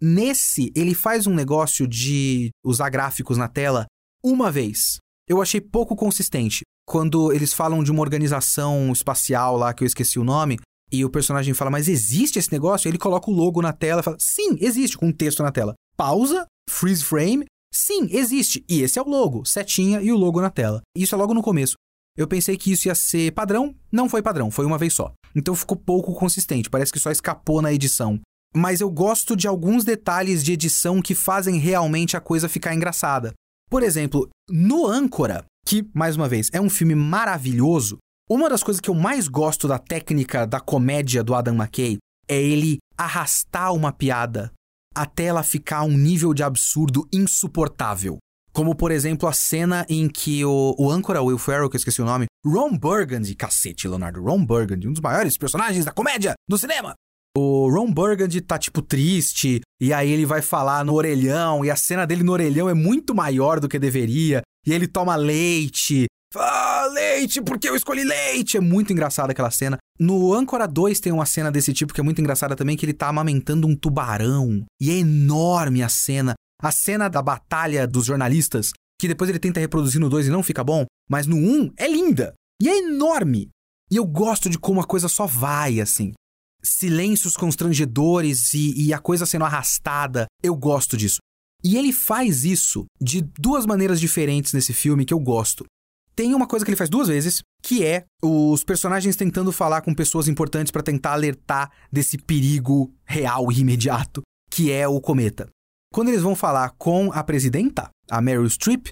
Nesse, 0.00 0.72
ele 0.74 0.94
faz 0.94 1.26
um 1.26 1.34
negócio 1.34 1.86
de 1.86 2.50
usar 2.64 2.88
gráficos 2.88 3.36
na 3.36 3.48
tela 3.48 3.86
uma 4.24 4.50
vez. 4.50 4.98
Eu 5.28 5.42
achei 5.42 5.60
pouco 5.60 5.94
consistente. 5.94 6.62
Quando 6.86 7.32
eles 7.32 7.52
falam 7.52 7.84
de 7.84 7.90
uma 7.90 8.00
organização 8.00 8.90
espacial 8.92 9.56
lá, 9.56 9.72
que 9.72 9.84
eu 9.84 9.86
esqueci 9.86 10.18
o 10.18 10.24
nome, 10.24 10.58
e 10.92 11.04
o 11.04 11.10
personagem 11.10 11.54
fala, 11.54 11.70
mas 11.70 11.86
existe 11.86 12.38
esse 12.38 12.50
negócio? 12.50 12.88
Ele 12.88 12.98
coloca 12.98 13.30
o 13.30 13.34
logo 13.34 13.62
na 13.62 13.72
tela 13.72 14.00
e 14.00 14.04
fala, 14.04 14.16
sim, 14.18 14.56
existe, 14.58 14.98
com 14.98 15.06
um 15.06 15.12
texto 15.12 15.42
na 15.42 15.52
tela. 15.52 15.74
Pausa, 15.96 16.46
freeze 16.68 17.04
frame, 17.04 17.44
Sim, 17.72 18.08
existe. 18.10 18.64
E 18.68 18.82
esse 18.82 18.98
é 18.98 19.02
o 19.02 19.08
logo, 19.08 19.44
setinha 19.44 20.02
e 20.02 20.10
o 20.12 20.16
logo 20.16 20.40
na 20.40 20.50
tela. 20.50 20.82
Isso 20.96 21.14
é 21.14 21.18
logo 21.18 21.34
no 21.34 21.42
começo. 21.42 21.74
Eu 22.16 22.26
pensei 22.26 22.56
que 22.56 22.72
isso 22.72 22.88
ia 22.88 22.94
ser 22.94 23.32
padrão, 23.32 23.74
não 23.90 24.08
foi 24.08 24.20
padrão, 24.20 24.50
foi 24.50 24.66
uma 24.66 24.76
vez 24.76 24.92
só. 24.94 25.12
Então 25.34 25.54
ficou 25.54 25.76
pouco 25.76 26.12
consistente, 26.14 26.68
parece 26.68 26.92
que 26.92 26.98
só 26.98 27.10
escapou 27.10 27.62
na 27.62 27.72
edição. 27.72 28.20
mas 28.54 28.80
eu 28.80 28.90
gosto 28.90 29.36
de 29.36 29.46
alguns 29.46 29.84
detalhes 29.84 30.42
de 30.42 30.52
edição 30.52 31.00
que 31.00 31.14
fazem 31.14 31.58
realmente 31.58 32.16
a 32.16 32.20
coisa 32.20 32.48
ficar 32.48 32.74
engraçada. 32.74 33.32
Por 33.70 33.82
exemplo, 33.82 34.28
no 34.48 34.86
Âncora, 34.86 35.44
que, 35.64 35.88
mais 35.94 36.16
uma 36.16 36.28
vez, 36.28 36.48
é 36.52 36.60
um 36.60 36.68
filme 36.68 36.94
maravilhoso, 36.96 37.98
uma 38.28 38.48
das 38.48 38.62
coisas 38.62 38.80
que 38.80 38.90
eu 38.90 38.94
mais 38.94 39.28
gosto 39.28 39.68
da 39.68 39.78
técnica 39.78 40.46
da 40.46 40.58
comédia 40.58 41.22
do 41.22 41.34
Adam 41.34 41.54
McKay 41.54 41.98
é 42.28 42.42
ele 42.42 42.78
arrastar 42.98 43.72
uma 43.72 43.92
piada 43.92 44.52
até 44.94 45.24
ela 45.24 45.42
ficar 45.42 45.82
um 45.82 45.96
nível 45.96 46.34
de 46.34 46.42
absurdo 46.42 47.08
insuportável. 47.12 48.18
Como, 48.52 48.74
por 48.74 48.90
exemplo, 48.90 49.28
a 49.28 49.32
cena 49.32 49.86
em 49.88 50.08
que 50.08 50.44
o, 50.44 50.74
o 50.76 50.90
âncora 50.90 51.22
Will 51.22 51.38
Ferrell, 51.38 51.70
que 51.70 51.76
eu 51.76 51.78
esqueci 51.78 52.02
o 52.02 52.04
nome, 52.04 52.26
Ron 52.44 52.76
Burgundy, 52.76 53.34
cacete, 53.34 53.86
Leonardo, 53.86 54.22
Ron 54.22 54.44
Burgundy, 54.44 54.88
um 54.88 54.92
dos 54.92 55.00
maiores 55.00 55.36
personagens 55.36 55.84
da 55.84 55.92
comédia 55.92 56.34
do 56.48 56.58
cinema. 56.58 56.94
O 57.36 57.70
Ron 57.70 57.92
Burgundy 57.92 58.40
tá, 58.40 58.58
tipo, 58.58 58.82
triste, 58.82 59.60
e 59.80 59.92
aí 59.92 60.10
ele 60.10 60.26
vai 60.26 60.42
falar 60.42 60.84
no 60.84 60.94
orelhão, 60.94 61.64
e 61.64 61.70
a 61.70 61.76
cena 61.76 62.04
dele 62.04 62.24
no 62.24 62.32
orelhão 62.32 62.68
é 62.68 62.74
muito 62.74 63.14
maior 63.14 63.60
do 63.60 63.68
que 63.68 63.78
deveria, 63.78 64.42
e 64.66 64.72
ele 64.72 64.88
toma 64.88 65.14
leite. 65.14 66.06
Ah, 66.36 66.86
leite, 66.92 67.42
porque 67.42 67.68
eu 67.68 67.74
escolhi 67.74 68.04
leite! 68.04 68.56
É 68.56 68.60
muito 68.60 68.92
engraçada 68.92 69.32
aquela 69.32 69.50
cena. 69.50 69.76
No 69.98 70.32
Âncora 70.32 70.66
2 70.66 71.00
tem 71.00 71.12
uma 71.12 71.26
cena 71.26 71.50
desse 71.50 71.72
tipo 71.72 71.92
que 71.92 72.00
é 72.00 72.04
muito 72.04 72.20
engraçada 72.20 72.54
também, 72.54 72.76
que 72.76 72.86
ele 72.86 72.94
tá 72.94 73.08
amamentando 73.08 73.66
um 73.66 73.74
tubarão. 73.74 74.64
E 74.80 74.90
é 74.90 74.94
enorme 74.94 75.82
a 75.82 75.88
cena. 75.88 76.34
A 76.62 76.70
cena 76.70 77.08
da 77.08 77.20
batalha 77.20 77.86
dos 77.86 78.06
jornalistas, 78.06 78.70
que 79.00 79.08
depois 79.08 79.28
ele 79.28 79.40
tenta 79.40 79.58
reproduzir 79.58 80.00
no 80.00 80.08
2 80.08 80.28
e 80.28 80.30
não 80.30 80.42
fica 80.42 80.62
bom, 80.62 80.84
mas 81.10 81.26
no 81.26 81.36
1 81.36 81.72
é 81.76 81.88
linda. 81.88 82.32
E 82.62 82.68
é 82.68 82.78
enorme. 82.78 83.48
E 83.90 83.96
eu 83.96 84.06
gosto 84.06 84.48
de 84.48 84.58
como 84.58 84.80
a 84.80 84.86
coisa 84.86 85.08
só 85.08 85.26
vai, 85.26 85.80
assim. 85.80 86.12
Silêncios 86.62 87.36
constrangedores 87.36 88.54
e, 88.54 88.86
e 88.86 88.94
a 88.94 89.00
coisa 89.00 89.26
sendo 89.26 89.46
arrastada. 89.46 90.26
Eu 90.42 90.54
gosto 90.54 90.96
disso. 90.96 91.18
E 91.64 91.76
ele 91.76 91.92
faz 91.92 92.44
isso 92.44 92.84
de 93.00 93.20
duas 93.20 93.66
maneiras 93.66 93.98
diferentes 93.98 94.52
nesse 94.52 94.72
filme 94.72 95.04
que 95.04 95.12
eu 95.12 95.18
gosto. 95.18 95.64
Tem 96.20 96.34
uma 96.34 96.46
coisa 96.46 96.66
que 96.66 96.70
ele 96.70 96.76
faz 96.76 96.90
duas 96.90 97.08
vezes, 97.08 97.40
que 97.62 97.82
é 97.82 98.04
os 98.22 98.62
personagens 98.62 99.16
tentando 99.16 99.50
falar 99.50 99.80
com 99.80 99.94
pessoas 99.94 100.28
importantes 100.28 100.70
para 100.70 100.82
tentar 100.82 101.12
alertar 101.12 101.72
desse 101.90 102.18
perigo 102.18 102.92
real 103.06 103.50
e 103.50 103.60
imediato, 103.60 104.20
que 104.50 104.70
é 104.70 104.86
o 104.86 105.00
cometa. 105.00 105.48
Quando 105.90 106.08
eles 106.08 106.20
vão 106.20 106.36
falar 106.36 106.74
com 106.76 107.10
a 107.10 107.24
presidenta, 107.24 107.88
a 108.10 108.20
Meryl 108.20 108.44
Streep, 108.50 108.88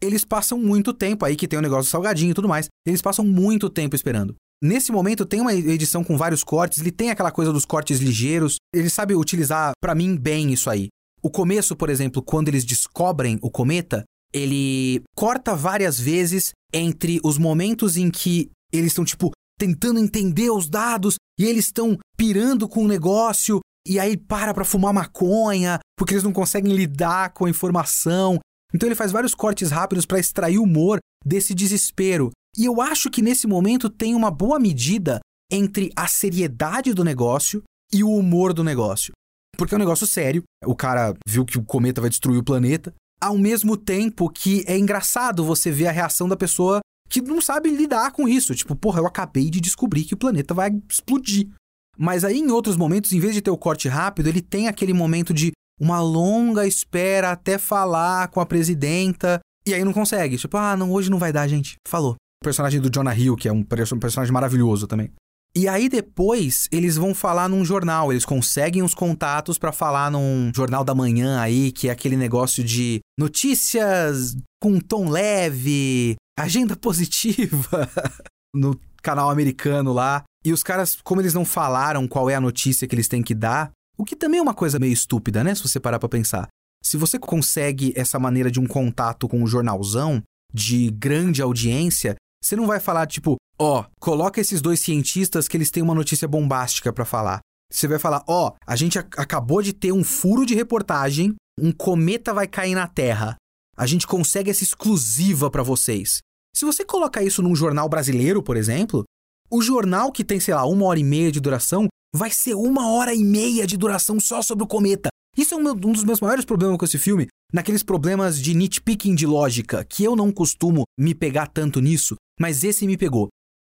eles 0.00 0.24
passam 0.24 0.58
muito 0.58 0.92
tempo 0.92 1.24
aí 1.24 1.36
que 1.36 1.46
tem 1.46 1.56
o 1.56 1.60
um 1.60 1.62
negócio 1.62 1.88
salgadinho 1.88 2.32
e 2.32 2.34
tudo 2.34 2.48
mais. 2.48 2.66
Eles 2.84 3.00
passam 3.00 3.24
muito 3.24 3.70
tempo 3.70 3.94
esperando. 3.94 4.34
Nesse 4.60 4.90
momento 4.90 5.24
tem 5.24 5.40
uma 5.40 5.54
edição 5.54 6.02
com 6.02 6.16
vários 6.16 6.42
cortes, 6.42 6.80
ele 6.80 6.90
tem 6.90 7.10
aquela 7.10 7.30
coisa 7.30 7.52
dos 7.52 7.64
cortes 7.64 8.00
ligeiros, 8.00 8.56
ele 8.74 8.90
sabe 8.90 9.14
utilizar 9.14 9.70
para 9.80 9.94
mim 9.94 10.16
bem 10.16 10.52
isso 10.52 10.68
aí. 10.68 10.88
O 11.22 11.30
começo, 11.30 11.76
por 11.76 11.88
exemplo, 11.88 12.20
quando 12.20 12.48
eles 12.48 12.64
descobrem 12.64 13.38
o 13.40 13.52
cometa, 13.52 14.02
ele 14.34 15.02
corta 15.14 15.54
várias 15.54 16.00
vezes 16.00 16.52
entre 16.72 17.20
os 17.22 17.38
momentos 17.38 17.96
em 17.96 18.10
que 18.10 18.50
eles 18.72 18.88
estão 18.88 19.04
tipo 19.04 19.30
tentando 19.58 19.98
entender 19.98 20.50
os 20.50 20.68
dados 20.68 21.16
e 21.38 21.44
eles 21.44 21.66
estão 21.66 21.98
pirando 22.16 22.68
com 22.68 22.84
o 22.84 22.88
negócio 22.88 23.60
e 23.86 23.98
aí 23.98 24.16
para 24.16 24.54
para 24.54 24.64
fumar 24.64 24.92
maconha, 24.92 25.78
porque 25.96 26.14
eles 26.14 26.24
não 26.24 26.32
conseguem 26.32 26.74
lidar 26.74 27.32
com 27.32 27.44
a 27.44 27.50
informação. 27.50 28.38
Então 28.74 28.88
ele 28.88 28.94
faz 28.94 29.12
vários 29.12 29.34
cortes 29.34 29.70
rápidos 29.70 30.06
para 30.06 30.18
extrair 30.18 30.58
o 30.58 30.62
humor 30.62 30.98
desse 31.24 31.54
desespero. 31.54 32.30
E 32.56 32.64
eu 32.64 32.80
acho 32.80 33.10
que 33.10 33.22
nesse 33.22 33.46
momento 33.46 33.90
tem 33.90 34.14
uma 34.14 34.30
boa 34.30 34.58
medida 34.58 35.20
entre 35.50 35.90
a 35.94 36.06
seriedade 36.06 36.94
do 36.94 37.04
negócio 37.04 37.62
e 37.92 38.02
o 38.02 38.10
humor 38.10 38.52
do 38.52 38.64
negócio. 38.64 39.12
Porque 39.56 39.74
é 39.74 39.76
um 39.76 39.80
negócio 39.80 40.06
sério, 40.06 40.42
o 40.64 40.74
cara 40.74 41.14
viu 41.26 41.44
que 41.44 41.58
o 41.58 41.64
cometa 41.64 42.00
vai 42.00 42.08
destruir 42.08 42.38
o 42.38 42.44
planeta, 42.44 42.94
ao 43.22 43.38
mesmo 43.38 43.76
tempo 43.76 44.28
que 44.28 44.64
é 44.66 44.76
engraçado 44.76 45.44
você 45.44 45.70
ver 45.70 45.86
a 45.86 45.92
reação 45.92 46.28
da 46.28 46.36
pessoa 46.36 46.80
que 47.08 47.22
não 47.22 47.40
sabe 47.40 47.70
lidar 47.70 48.10
com 48.10 48.28
isso. 48.28 48.54
Tipo, 48.54 48.74
porra, 48.74 49.00
eu 49.00 49.06
acabei 49.06 49.48
de 49.48 49.60
descobrir 49.60 50.04
que 50.04 50.14
o 50.14 50.16
planeta 50.16 50.52
vai 50.52 50.70
explodir. 50.90 51.48
Mas 51.96 52.24
aí, 52.24 52.38
em 52.38 52.50
outros 52.50 52.76
momentos, 52.76 53.12
em 53.12 53.20
vez 53.20 53.34
de 53.34 53.40
ter 53.40 53.50
o 53.50 53.56
corte 53.56 53.86
rápido, 53.86 54.28
ele 54.28 54.40
tem 54.40 54.66
aquele 54.66 54.92
momento 54.92 55.32
de 55.32 55.52
uma 55.78 56.00
longa 56.00 56.66
espera 56.66 57.30
até 57.30 57.58
falar 57.58 58.28
com 58.28 58.40
a 58.40 58.46
presidenta. 58.46 59.40
E 59.64 59.72
aí 59.72 59.84
não 59.84 59.92
consegue. 59.92 60.36
Tipo, 60.36 60.56
ah, 60.56 60.76
não, 60.76 60.90
hoje 60.90 61.10
não 61.10 61.18
vai 61.18 61.32
dar, 61.32 61.46
gente. 61.46 61.76
Falou. 61.86 62.14
O 62.42 62.44
personagem 62.44 62.80
do 62.80 62.90
Jonah 62.90 63.14
Hill, 63.14 63.36
que 63.36 63.46
é 63.46 63.52
um 63.52 63.62
personagem 63.62 64.32
maravilhoso 64.32 64.88
também. 64.88 65.12
E 65.54 65.68
aí 65.68 65.88
depois 65.88 66.66
eles 66.72 66.96
vão 66.96 67.14
falar 67.14 67.46
num 67.46 67.64
jornal, 67.64 68.10
eles 68.10 68.24
conseguem 68.24 68.82
os 68.82 68.94
contatos 68.94 69.58
para 69.58 69.70
falar 69.70 70.10
num 70.10 70.50
jornal 70.54 70.82
da 70.82 70.94
manhã 70.94 71.40
aí, 71.40 71.70
que 71.70 71.88
é 71.88 71.90
aquele 71.90 72.16
negócio 72.16 72.64
de 72.64 73.00
notícias 73.18 74.34
com 74.62 74.80
tom 74.80 75.10
leve, 75.10 76.16
agenda 76.38 76.74
positiva 76.74 77.90
no 78.54 78.78
canal 79.02 79.28
americano 79.28 79.92
lá. 79.92 80.24
E 80.42 80.52
os 80.52 80.62
caras, 80.62 80.96
como 81.04 81.20
eles 81.20 81.34
não 81.34 81.44
falaram 81.44 82.08
qual 82.08 82.30
é 82.30 82.34
a 82.34 82.40
notícia 82.40 82.88
que 82.88 82.94
eles 82.94 83.08
têm 83.08 83.22
que 83.22 83.34
dar, 83.34 83.70
o 83.98 84.04
que 84.04 84.16
também 84.16 84.40
é 84.40 84.42
uma 84.42 84.54
coisa 84.54 84.78
meio 84.78 84.92
estúpida, 84.92 85.44
né? 85.44 85.54
Se 85.54 85.62
você 85.62 85.78
parar 85.78 85.98
pra 85.98 86.08
pensar. 86.08 86.48
Se 86.82 86.96
você 86.96 87.18
consegue 87.18 87.92
essa 87.94 88.18
maneira 88.18 88.50
de 88.50 88.58
um 88.58 88.66
contato 88.66 89.28
com 89.28 89.40
o 89.40 89.42
um 89.44 89.46
jornalzão, 89.46 90.22
de 90.52 90.90
grande 90.90 91.40
audiência, 91.40 92.16
você 92.42 92.56
não 92.56 92.66
vai 92.66 92.80
falar 92.80 93.06
tipo, 93.06 93.36
ó, 93.58 93.80
oh, 93.80 93.84
coloca 94.00 94.40
esses 94.40 94.60
dois 94.60 94.80
cientistas 94.80 95.46
que 95.46 95.56
eles 95.56 95.70
têm 95.70 95.82
uma 95.82 95.94
notícia 95.94 96.26
bombástica 96.26 96.92
para 96.92 97.04
falar. 97.04 97.40
Você 97.72 97.86
vai 97.86 97.98
falar, 97.98 98.22
ó, 98.26 98.48
oh, 98.48 98.56
a 98.66 98.76
gente 98.76 98.98
acabou 98.98 99.62
de 99.62 99.72
ter 99.72 99.92
um 99.92 100.04
furo 100.04 100.44
de 100.44 100.54
reportagem, 100.54 101.34
um 101.58 101.72
cometa 101.72 102.34
vai 102.34 102.46
cair 102.46 102.74
na 102.74 102.86
Terra. 102.86 103.36
A 103.76 103.86
gente 103.86 104.06
consegue 104.06 104.50
essa 104.50 104.64
exclusiva 104.64 105.50
para 105.50 105.62
vocês. 105.62 106.18
Se 106.54 106.64
você 106.64 106.84
colocar 106.84 107.22
isso 107.22 107.42
num 107.42 107.56
jornal 107.56 107.88
brasileiro, 107.88 108.42
por 108.42 108.56
exemplo, 108.56 109.04
o 109.50 109.62
jornal 109.62 110.12
que 110.12 110.24
tem, 110.24 110.38
sei 110.38 110.54
lá, 110.54 110.66
uma 110.66 110.84
hora 110.84 110.98
e 110.98 111.04
meia 111.04 111.32
de 111.32 111.40
duração, 111.40 111.86
vai 112.14 112.30
ser 112.30 112.54
uma 112.54 112.90
hora 112.90 113.14
e 113.14 113.24
meia 113.24 113.66
de 113.66 113.76
duração 113.76 114.20
só 114.20 114.42
sobre 114.42 114.64
o 114.64 114.66
cometa. 114.66 115.08
Isso 115.36 115.54
é 115.54 115.56
um, 115.56 115.74
dos 115.74 116.04
meus 116.04 116.20
maiores 116.20 116.44
problemas 116.44 116.76
com 116.76 116.84
esse 116.84 116.98
filme, 116.98 117.26
naqueles 117.52 117.82
problemas 117.82 118.40
de 118.40 118.54
nitpicking 118.54 119.14
de 119.14 119.26
lógica, 119.26 119.84
que 119.84 120.02
eu 120.02 120.16
não 120.16 120.32
costumo 120.32 120.84
me 120.98 121.14
pegar 121.14 121.46
tanto 121.48 121.80
nisso, 121.80 122.16
mas 122.40 122.64
esse 122.64 122.86
me 122.86 122.96
pegou. 122.96 123.28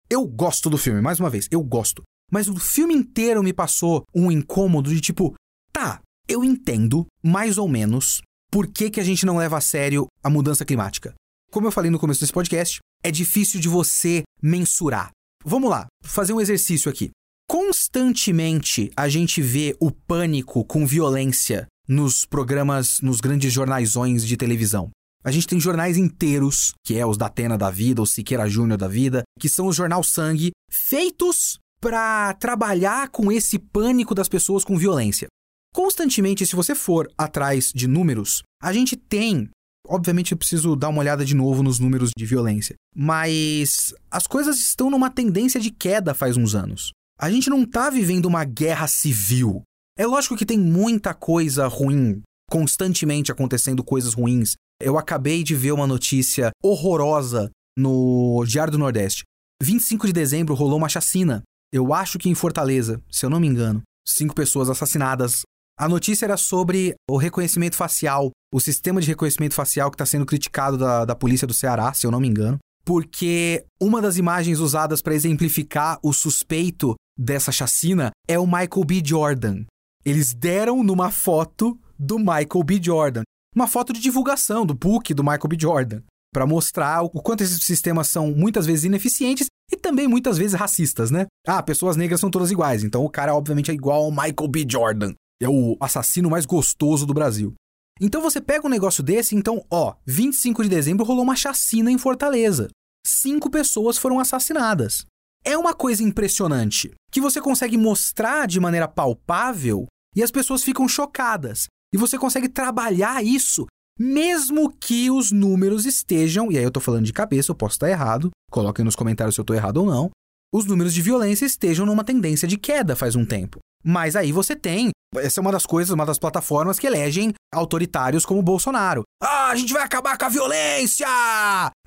Eu 0.10 0.26
gosto 0.26 0.70
do 0.70 0.78
filme, 0.78 1.02
mais 1.02 1.20
uma 1.20 1.30
vez, 1.30 1.48
eu 1.50 1.64
gosto. 1.64 2.04
Mas 2.32 2.48
o 2.48 2.58
filme 2.58 2.94
inteiro 2.94 3.42
me 3.42 3.54
passou 3.54 4.04
um 4.14 4.32
incômodo 4.32 4.94
de 4.94 5.00
tipo, 5.00 5.34
tá, 5.72 6.02
eu 6.28 6.44
entendo, 6.44 7.06
mais 7.24 7.58
ou 7.58 7.68
menos, 7.68 8.22
por 8.52 8.68
que, 8.68 8.90
que 8.90 9.00
a 9.00 9.04
gente 9.04 9.26
não 9.26 9.38
leva 9.38 9.58
a 9.58 9.62
sério 9.62 10.08
a 10.24 10.30
mudança 10.30 10.66
climática. 10.66 11.14
Como 11.52 11.68
eu 11.68 11.72
falei 11.72 11.90
no 11.90 12.00
começo 12.00 12.20
desse 12.20 12.34
podcast, 12.34 12.80
é 13.04 13.10
difícil 13.10 13.60
de 13.60 13.68
você 13.68 14.24
mensurar. 14.42 15.12
Vamos 15.44 15.70
lá, 15.70 15.88
fazer 16.04 16.34
um 16.34 16.42
exercício 16.42 16.92
aqui. 16.92 17.10
Constantemente 17.48 18.92
a 18.96 19.10
gente 19.10 19.42
vê 19.42 19.76
o 19.80 19.90
pânico 19.90 20.64
com 20.66 20.86
violência 20.86 21.66
nos 21.90 22.26
programas, 22.26 23.02
nos 23.02 23.20
grandes 23.20 23.52
jornaisões 23.52 24.26
de 24.26 24.38
televisão. 24.38 24.92
A 25.24 25.32
gente 25.32 25.48
tem 25.48 25.60
jornais 25.60 25.98
inteiros, 25.98 26.74
que 26.86 26.96
é 26.96 27.06
os 27.06 27.18
da 27.18 27.26
Atena 27.26 27.58
da 27.58 27.72
vida, 27.72 28.02
o 28.02 28.06
Siqueira 28.06 28.48
Júnior 28.48 28.78
da 28.78 28.88
vida, 28.88 29.24
que 29.40 29.50
são 29.50 29.68
os 29.68 29.76
jornal 29.76 30.04
sangue, 30.04 30.52
feitos 30.72 31.58
para 31.82 32.34
trabalhar 32.36 33.10
com 33.10 33.32
esse 33.32 33.58
pânico 33.58 34.14
das 34.14 34.30
pessoas 34.30 34.64
com 34.64 34.78
violência. 34.78 35.28
Constantemente, 35.74 36.46
se 36.46 36.56
você 36.56 36.76
for 36.76 37.10
atrás 37.18 37.72
de 37.74 37.88
números, 37.88 38.44
a 38.62 38.72
gente 38.72 38.96
tem 38.96 39.50
Obviamente 39.88 40.34
eu 40.34 40.38
preciso 40.38 40.76
dar 40.76 40.90
uma 40.90 41.00
olhada 41.00 41.26
de 41.26 41.34
novo 41.34 41.64
nos 41.64 41.80
números 41.80 42.12
de 42.16 42.24
violência. 42.24 42.76
Mas 42.96 43.92
as 44.12 44.28
coisas 44.28 44.60
estão 44.60 44.92
numa 44.92 45.10
tendência 45.10 45.60
de 45.60 45.72
queda 45.72 46.14
faz 46.14 46.38
uns 46.38 46.54
anos. 46.54 46.92
A 47.20 47.30
gente 47.32 47.50
não 47.50 47.66
tá 47.66 47.90
vivendo 47.90 48.28
uma 48.28 48.44
guerra 48.44 48.88
civil. 48.88 49.64
É 50.00 50.06
lógico 50.06 50.38
que 50.38 50.46
tem 50.46 50.58
muita 50.58 51.14
coisa 51.14 51.68
ruim, 51.68 52.22
constantemente 52.50 53.34
acontecendo 53.34 53.84
coisas 53.84 54.14
ruins. 54.14 54.56
Eu 54.82 54.98
acabei 54.98 55.44
de 55.44 55.54
ver 55.54 55.74
uma 55.74 55.86
notícia 55.86 56.52
horrorosa 56.64 57.52
no 57.78 58.46
Diário 58.48 58.72
do 58.72 58.78
Nordeste. 58.78 59.24
25 59.62 60.08
de 60.08 60.14
dezembro 60.14 60.56
rolou 60.56 60.78
uma 60.78 60.88
chacina. 60.88 61.44
Eu 61.70 61.94
acho 61.94 62.18
que 62.18 62.30
em 62.30 62.34
Fortaleza, 62.34 63.02
se 63.12 63.26
eu 63.26 63.30
não 63.30 63.42
me 63.42 63.48
engano. 63.48 63.82
Cinco 64.08 64.34
pessoas 64.34 64.70
assassinadas 64.70 65.42
a 65.78 65.88
notícia 65.88 66.26
era 66.26 66.38
sobre 66.38 66.94
o 67.10 67.18
reconhecimento 67.18 67.76
facial, 67.76 68.32
o 68.54 68.60
sistema 68.62 69.02
de 69.02 69.08
reconhecimento 69.08 69.54
facial 69.54 69.90
que 69.90 69.96
está 69.96 70.06
sendo 70.06 70.26
criticado 70.26 70.78
da, 70.78 71.04
da 71.04 71.16
polícia 71.16 71.48
do 71.48 71.54
Ceará, 71.54 71.94
se 71.94 72.06
eu 72.06 72.12
não 72.12 72.20
me 72.20 72.28
engano, 72.28 72.58
porque 72.84 73.66
uma 73.82 74.02
das 74.02 74.18
imagens 74.18 74.60
usadas 74.60 75.02
para 75.02 75.16
exemplificar 75.16 75.98
o 76.04 76.12
suspeito 76.12 76.96
dessa 77.18 77.52
chacina 77.52 78.12
é 78.28 78.38
o 78.38 78.46
Michael 78.46 78.84
B. 78.86 79.02
Jordan. 79.06 79.66
Eles 80.06 80.34
deram 80.34 80.84
numa 80.84 81.12
foto 81.12 81.78
do 81.98 82.18
Michael 82.18 82.64
B. 82.66 82.80
Jordan, 82.82 83.24
uma 83.56 83.68
foto 83.68 83.92
de 83.92 84.00
divulgação 84.00 84.66
do 84.66 84.74
book 84.74 85.14
do 85.14 85.24
Michael 85.24 85.48
B. 85.48 85.58
Jordan, 85.60 86.02
para 86.34 86.46
mostrar 86.46 87.04
o 87.04 87.10
quanto 87.10 87.44
esses 87.44 87.64
sistemas 87.64 88.08
são 88.08 88.32
muitas 88.32 88.66
vezes 88.66 88.86
ineficientes 88.86 89.48
e 89.72 89.76
também 89.76 90.08
muitas 90.08 90.38
vezes 90.38 90.60
racistas, 90.60 91.12
né? 91.12 91.28
Ah, 91.46 91.62
pessoas 91.62 91.96
negras 91.96 92.20
são 92.20 92.32
todas 92.32 92.52
iguais, 92.52 92.84
então 92.84 93.04
o 93.04 93.10
cara 93.10 93.36
obviamente 93.36 93.72
é 93.72 93.74
igual 93.74 94.04
ao 94.04 94.12
Michael 94.12 94.48
B. 94.50 94.66
Jordan. 94.70 95.14
É 95.42 95.48
o 95.48 95.78
assassino 95.80 96.30
mais 96.30 96.46
gostoso 96.46 97.06
do 97.06 97.14
Brasil. 97.14 97.54
Então 98.02 98.22
você 98.22 98.40
pega 98.40 98.66
um 98.66 98.70
negócio 98.70 99.04
desse, 99.04 99.36
então, 99.36 99.64
ó, 99.70 99.96
25 100.06 100.64
de 100.64 100.70
dezembro 100.70 101.06
rolou 101.06 101.24
uma 101.24 101.36
chacina 101.36 101.92
em 101.92 101.98
Fortaleza. 101.98 102.70
Cinco 103.06 103.50
pessoas 103.50 103.98
foram 103.98 104.20
assassinadas. 104.20 105.06
É 105.50 105.58
uma 105.58 105.74
coisa 105.74 106.04
impressionante 106.04 106.92
que 107.12 107.20
você 107.20 107.42
consegue 107.42 107.76
mostrar 107.76 108.46
de 108.46 108.60
maneira 108.60 108.88
palpável 108.88 109.88
e 110.16 110.22
as 110.22 110.30
pessoas 110.30 110.64
ficam 110.64 110.88
chocadas. 110.88 111.66
E 111.92 111.98
você 111.98 112.20
consegue 112.20 112.48
trabalhar 112.48 113.26
isso 113.26 113.66
mesmo 114.00 114.70
que 114.70 115.10
os 115.10 115.32
números 115.32 115.88
estejam, 115.88 116.52
e 116.52 116.58
aí 116.60 116.64
eu 116.64 116.70
tô 116.70 116.80
falando 116.80 117.06
de 117.06 117.12
cabeça, 117.12 117.50
eu 117.50 117.56
posso 117.56 117.78
estar 117.78 117.90
errado, 117.90 118.30
coloquem 118.52 118.86
nos 118.86 118.96
comentários 118.96 119.34
se 119.34 119.42
eu 119.42 119.46
tô 119.46 119.56
errado 119.56 119.78
ou 119.78 119.88
não, 119.88 120.12
os 120.54 120.66
números 120.66 120.94
de 120.94 121.02
violência 121.02 121.48
estejam 121.48 121.84
numa 121.84 122.04
tendência 122.04 122.48
de 122.48 122.56
queda 122.56 122.96
faz 122.96 123.16
um 123.16 123.26
tempo. 123.26 123.58
Mas 123.84 124.16
aí 124.16 124.32
você 124.32 124.56
tem. 124.56 124.92
Essa 125.16 125.40
é 125.40 125.42
uma 125.42 125.52
das 125.52 125.66
coisas, 125.66 125.92
uma 125.92 126.06
das 126.06 126.20
plataformas 126.20 126.78
que 126.78 126.86
elegem 126.86 127.34
autoritários 127.52 128.24
como 128.26 128.44
Bolsonaro. 128.44 129.02
Ah, 129.22 129.50
a 129.50 129.56
gente 129.56 129.74
vai 129.74 129.82
acabar 129.82 130.16
com 130.16 130.26
a 130.26 130.30
violência! 130.30 131.08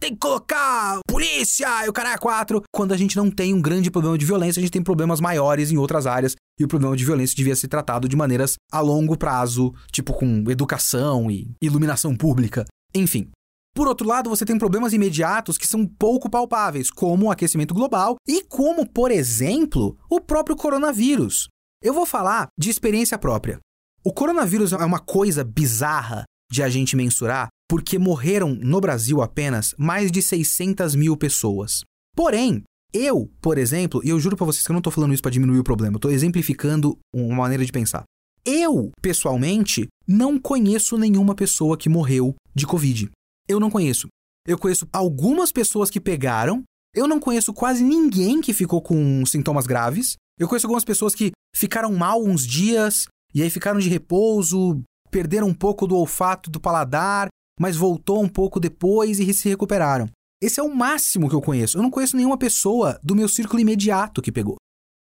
Tem 0.01 0.11
que 0.11 0.18
colocar 0.18 0.98
polícia 1.12 1.85
e 1.85 1.88
o 1.90 1.92
cara 1.92 2.14
é 2.14 2.16
quatro. 2.16 2.62
Quando 2.72 2.92
a 2.92 2.96
gente 2.96 3.16
não 3.16 3.31
tem 3.31 3.53
um 3.53 3.61
grande 3.61 3.90
problema 3.90 4.16
de 4.16 4.25
violência, 4.25 4.59
a 4.59 4.62
gente 4.62 4.72
tem 4.72 4.83
problemas 4.83 5.20
maiores 5.20 5.70
em 5.70 5.77
outras 5.77 6.07
áreas. 6.07 6.35
E 6.59 6.64
o 6.64 6.68
problema 6.68 6.96
de 6.96 7.05
violência 7.05 7.37
devia 7.37 7.55
ser 7.55 7.68
tratado 7.68 8.09
de 8.09 8.16
maneiras 8.16 8.55
a 8.72 8.81
longo 8.81 9.16
prazo, 9.16 9.75
tipo 9.90 10.14
com 10.14 10.51
educação 10.51 11.31
e 11.31 11.51
iluminação 11.61 12.16
pública. 12.16 12.64
Enfim, 12.94 13.31
por 13.75 13.87
outro 13.87 14.07
lado, 14.07 14.31
você 14.31 14.46
tem 14.46 14.57
problemas 14.57 14.94
imediatos 14.94 15.59
que 15.59 15.66
são 15.66 15.87
pouco 15.87 16.31
palpáveis, 16.31 16.90
como 16.90 17.27
o 17.27 17.31
aquecimento 17.31 17.75
global 17.75 18.16
e 18.27 18.42
como, 18.44 18.88
por 18.88 19.11
exemplo, 19.11 19.98
o 20.11 20.20
próprio 20.20 20.57
coronavírus. 20.57 21.48
Eu 21.83 21.92
vou 21.92 22.07
falar 22.07 22.48
de 22.59 22.70
experiência 22.70 23.18
própria. 23.18 23.59
O 24.03 24.12
coronavírus 24.12 24.72
é 24.72 24.77
uma 24.77 24.98
coisa 24.98 25.44
bizarra 25.44 26.25
de 26.51 26.62
a 26.62 26.68
gente 26.68 26.96
mensurar, 26.96 27.48
porque 27.72 27.98
morreram 27.98 28.54
no 28.54 28.82
Brasil 28.82 29.22
apenas 29.22 29.74
mais 29.78 30.12
de 30.12 30.20
600 30.20 30.94
mil 30.94 31.16
pessoas. 31.16 31.80
Porém, 32.14 32.64
eu, 32.92 33.30
por 33.40 33.56
exemplo, 33.56 34.02
e 34.04 34.11
eu 34.11 34.20
juro 34.20 34.37
para 34.37 34.44
vocês 34.44 34.62
que 34.62 34.70
eu 34.70 34.74
não 34.74 34.82
tô 34.82 34.90
falando 34.90 35.14
isso 35.14 35.22
para 35.22 35.30
diminuir 35.30 35.58
o 35.58 35.64
problema, 35.64 35.96
eu 35.96 35.98
tô 35.98 36.11
exemplificando 36.11 36.98
uma 37.14 37.35
maneira 37.35 37.64
de 37.64 37.72
pensar. 37.72 38.04
Eu, 38.44 38.90
pessoalmente, 39.00 39.88
não 40.06 40.38
conheço 40.38 40.98
nenhuma 40.98 41.35
pessoa 41.35 41.78
que 41.78 41.88
morreu 41.88 42.35
de 42.54 42.66
Covid. 42.66 43.11
Eu 43.48 43.58
não 43.58 43.70
conheço. 43.70 44.06
Eu 44.46 44.58
conheço 44.58 44.87
algumas 44.92 45.50
pessoas 45.50 45.88
que 45.88 45.98
pegaram. 45.98 46.62
Eu 46.94 47.08
não 47.08 47.18
conheço 47.18 47.54
quase 47.54 47.82
ninguém 47.82 48.42
que 48.42 48.52
ficou 48.52 48.82
com 48.82 49.24
sintomas 49.24 49.66
graves. 49.66 50.16
Eu 50.38 50.46
conheço 50.46 50.66
algumas 50.66 50.85
pessoas 50.85 51.14
que 51.14 51.32
ficaram 51.56 51.90
mal 51.94 52.22
uns 52.22 52.46
dias 52.46 53.06
e 53.35 53.42
aí 53.42 53.48
ficaram 53.48 53.80
de 53.80 53.88
repouso, 53.88 54.82
perderam 55.11 55.46
um 55.46 55.54
pouco 55.54 55.87
do 55.87 55.96
olfato 55.96 56.50
do 56.50 56.61
paladar, 56.61 57.30
mas 57.62 57.77
voltou 57.77 58.22
um 58.22 58.29
pouco 58.29 58.61
depois 58.61 59.18
e 59.18 59.33
se 59.33 59.48
recuperaram. 59.48 60.09
Esse 60.42 60.59
é 60.61 60.62
o 60.62 60.75
máximo 60.75 61.29
que 61.29 61.35
eu 61.35 61.40
conheço. 61.40 61.79
Eu 61.79 61.83
não 61.83 61.90
conheço 61.90 62.16
nenhuma 62.16 62.37
pessoa 62.37 62.98
do 63.03 63.14
meu 63.14 63.29
círculo 63.29 63.61
imediato 63.61 64.20
que 64.20 64.33
pegou. 64.33 64.57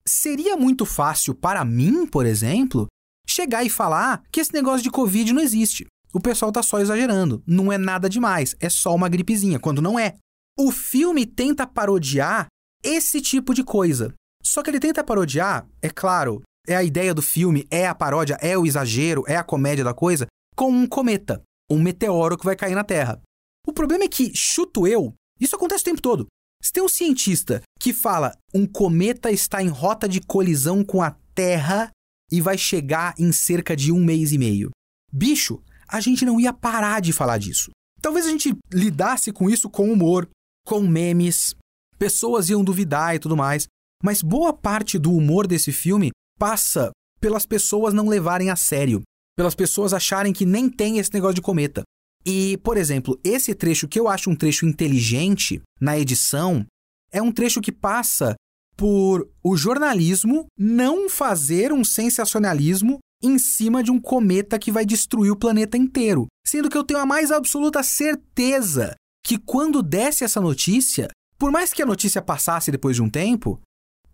Seria 0.06 0.58
muito 0.58 0.86
fácil 0.86 1.36
para 1.36 1.64
mim, 1.64 2.08
por 2.08 2.26
exemplo, 2.26 2.88
chegar 3.28 3.64
e 3.64 3.70
falar 3.70 4.24
que 4.32 4.40
esse 4.40 4.54
negócio 4.54 4.82
de 4.82 4.90
Covid 4.90 5.32
não 5.32 5.42
existe 5.42 5.86
o 6.14 6.20
pessoal 6.20 6.52
tá 6.52 6.64
só 6.64 6.80
exagerando. 6.80 7.44
Não 7.46 7.72
é 7.72 7.78
nada 7.78 8.10
demais, 8.10 8.56
é 8.60 8.70
só 8.70 8.96
uma 8.96 9.10
gripezinha, 9.10 9.60
quando 9.60 9.82
não 9.82 10.00
é. 10.00 10.16
O 10.58 10.72
filme 10.72 11.26
tenta 11.26 11.68
parodiar 11.68 12.48
esse 12.84 13.22
tipo 13.22 13.54
de 13.54 13.64
coisa. 13.64 14.14
Só 14.44 14.64
que 14.64 14.70
ele 14.70 14.80
tenta 14.80 15.04
parodiar, 15.04 15.68
é 15.82 15.90
claro, 15.90 16.42
é 16.68 16.76
a 16.76 16.84
ideia 16.84 17.14
do 17.14 17.22
filme, 17.22 17.68
é 17.70 17.88
a 17.88 17.94
paródia, 17.94 18.38
é 18.42 18.58
o 18.58 18.66
exagero, 18.66 19.24
é 19.28 19.36
a 19.36 19.44
comédia 19.44 19.84
da 19.84 19.94
coisa, 19.94 20.26
com 20.56 20.72
um 20.72 20.88
cometa, 20.88 21.42
um 21.70 21.82
meteoro 21.82 22.38
que 22.38 22.46
vai 22.46 22.56
cair 22.56 22.76
na 22.76 22.84
Terra. 22.84 23.22
O 23.66 23.74
problema 23.74 24.06
é 24.06 24.08
que, 24.08 24.36
chuto 24.36 24.88
eu, 24.88 25.14
isso 25.40 25.56
acontece 25.56 25.82
o 25.82 25.86
tempo 25.86 26.02
todo. 26.02 26.28
Se 26.64 26.72
tem 26.72 26.84
um 26.84 26.90
cientista 26.90 27.62
que 27.80 27.94
fala 27.94 28.34
um 28.54 28.66
cometa 28.66 29.32
está 29.32 29.62
em 29.62 29.68
rota 29.68 30.08
de 30.08 30.22
colisão 30.22 30.84
com 30.84 31.02
a 31.02 31.16
Terra 31.36 31.92
e 32.32 32.42
vai 32.42 32.58
chegar 32.58 33.14
em 33.18 33.32
cerca 33.32 33.76
de 33.76 33.92
um 33.92 34.04
mês 34.04 34.32
e 34.32 34.38
meio. 34.38 34.72
Bicho, 35.12 35.62
a 35.88 36.00
gente 36.00 36.26
não 36.26 36.40
ia 36.40 36.52
parar 36.52 37.00
de 37.00 37.14
falar 37.14 37.38
disso. 37.38 37.72
Talvez 38.02 38.26
a 38.26 38.30
gente 38.30 38.56
lidasse 38.72 39.32
com 39.32 39.50
isso 39.50 39.70
com 39.70 39.92
humor, 39.92 40.30
com 40.66 40.82
memes, 40.82 41.56
pessoas 41.98 42.50
iam 42.50 42.64
duvidar 42.64 43.16
e 43.16 43.20
tudo 43.20 43.38
mais, 43.38 43.68
mas 44.04 44.22
boa 44.22 44.54
parte 44.54 45.00
do 45.00 45.14
humor 45.14 45.48
desse 45.48 45.72
filme 45.72 46.12
passa 46.38 46.92
pelas 47.20 47.46
pessoas 47.46 47.94
não 47.94 48.08
levarem 48.08 48.50
a 48.50 48.56
sério, 48.56 49.02
pelas 49.38 49.54
pessoas 49.54 49.94
acharem 49.94 50.34
que 50.34 50.46
nem 50.46 50.68
tem 50.68 50.98
esse 50.98 51.14
negócio 51.14 51.36
de 51.36 51.42
cometa. 51.42 51.84
E, 52.26 52.58
por 52.58 52.76
exemplo, 52.76 53.18
esse 53.24 53.54
trecho 53.54 53.88
que 53.88 54.00
eu 54.00 54.08
acho 54.08 54.32
um 54.32 54.36
trecho 54.36 54.66
inteligente 54.66 55.62
na 55.80 55.98
edição 55.98 56.66
é 57.12 57.22
um 57.22 57.32
trecho 57.32 57.62
que 57.62 57.72
passa 57.72 58.36
por 58.76 59.30
o 59.44 59.56
jornalismo 59.56 60.48
não 60.58 61.08
fazer 61.08 61.72
um 61.72 61.84
sensacionalismo 61.84 62.98
em 63.24 63.38
cima 63.40 63.84
de 63.84 63.92
um 63.92 64.00
cometa 64.00 64.60
que 64.60 64.72
vai 64.72 64.86
destruir 64.86 65.32
o 65.32 65.38
planeta 65.38 65.78
inteiro. 65.78 66.28
Sendo 66.46 66.70
que 66.70 66.78
eu 66.78 66.84
tenho 66.84 67.00
a 67.00 67.06
mais 67.06 67.32
absoluta 67.32 67.82
certeza 67.84 68.96
que 69.24 69.38
quando 69.38 69.84
desse 69.84 70.24
essa 70.24 70.42
notícia, 70.42 71.10
por 71.38 71.52
mais 71.52 71.72
que 71.72 71.82
a 71.82 71.86
notícia 71.86 72.22
passasse 72.22 72.72
depois 72.72 72.96
de 72.96 73.02
um 73.02 73.10
tempo, 73.10 73.60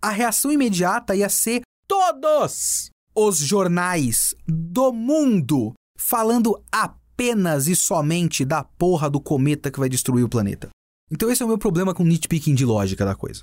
a 0.00 0.10
reação 0.10 0.52
imediata 0.52 1.16
ia 1.16 1.28
ser 1.28 1.62
todos 1.86 2.90
os 3.14 3.38
jornais 3.38 4.34
do 4.46 4.92
mundo 4.92 5.72
falando 5.98 6.60
apenas 6.72 7.68
e 7.68 7.76
somente 7.76 8.44
da 8.44 8.64
porra 8.64 9.08
do 9.08 9.20
cometa 9.20 9.70
que 9.70 9.78
vai 9.78 9.88
destruir 9.88 10.24
o 10.24 10.28
planeta. 10.28 10.68
Então 11.10 11.30
esse 11.30 11.42
é 11.42 11.44
o 11.46 11.48
meu 11.48 11.58
problema 11.58 11.94
com 11.94 12.04
nitpicking 12.04 12.54
de 12.54 12.64
lógica 12.64 13.04
da 13.04 13.14
coisa. 13.14 13.42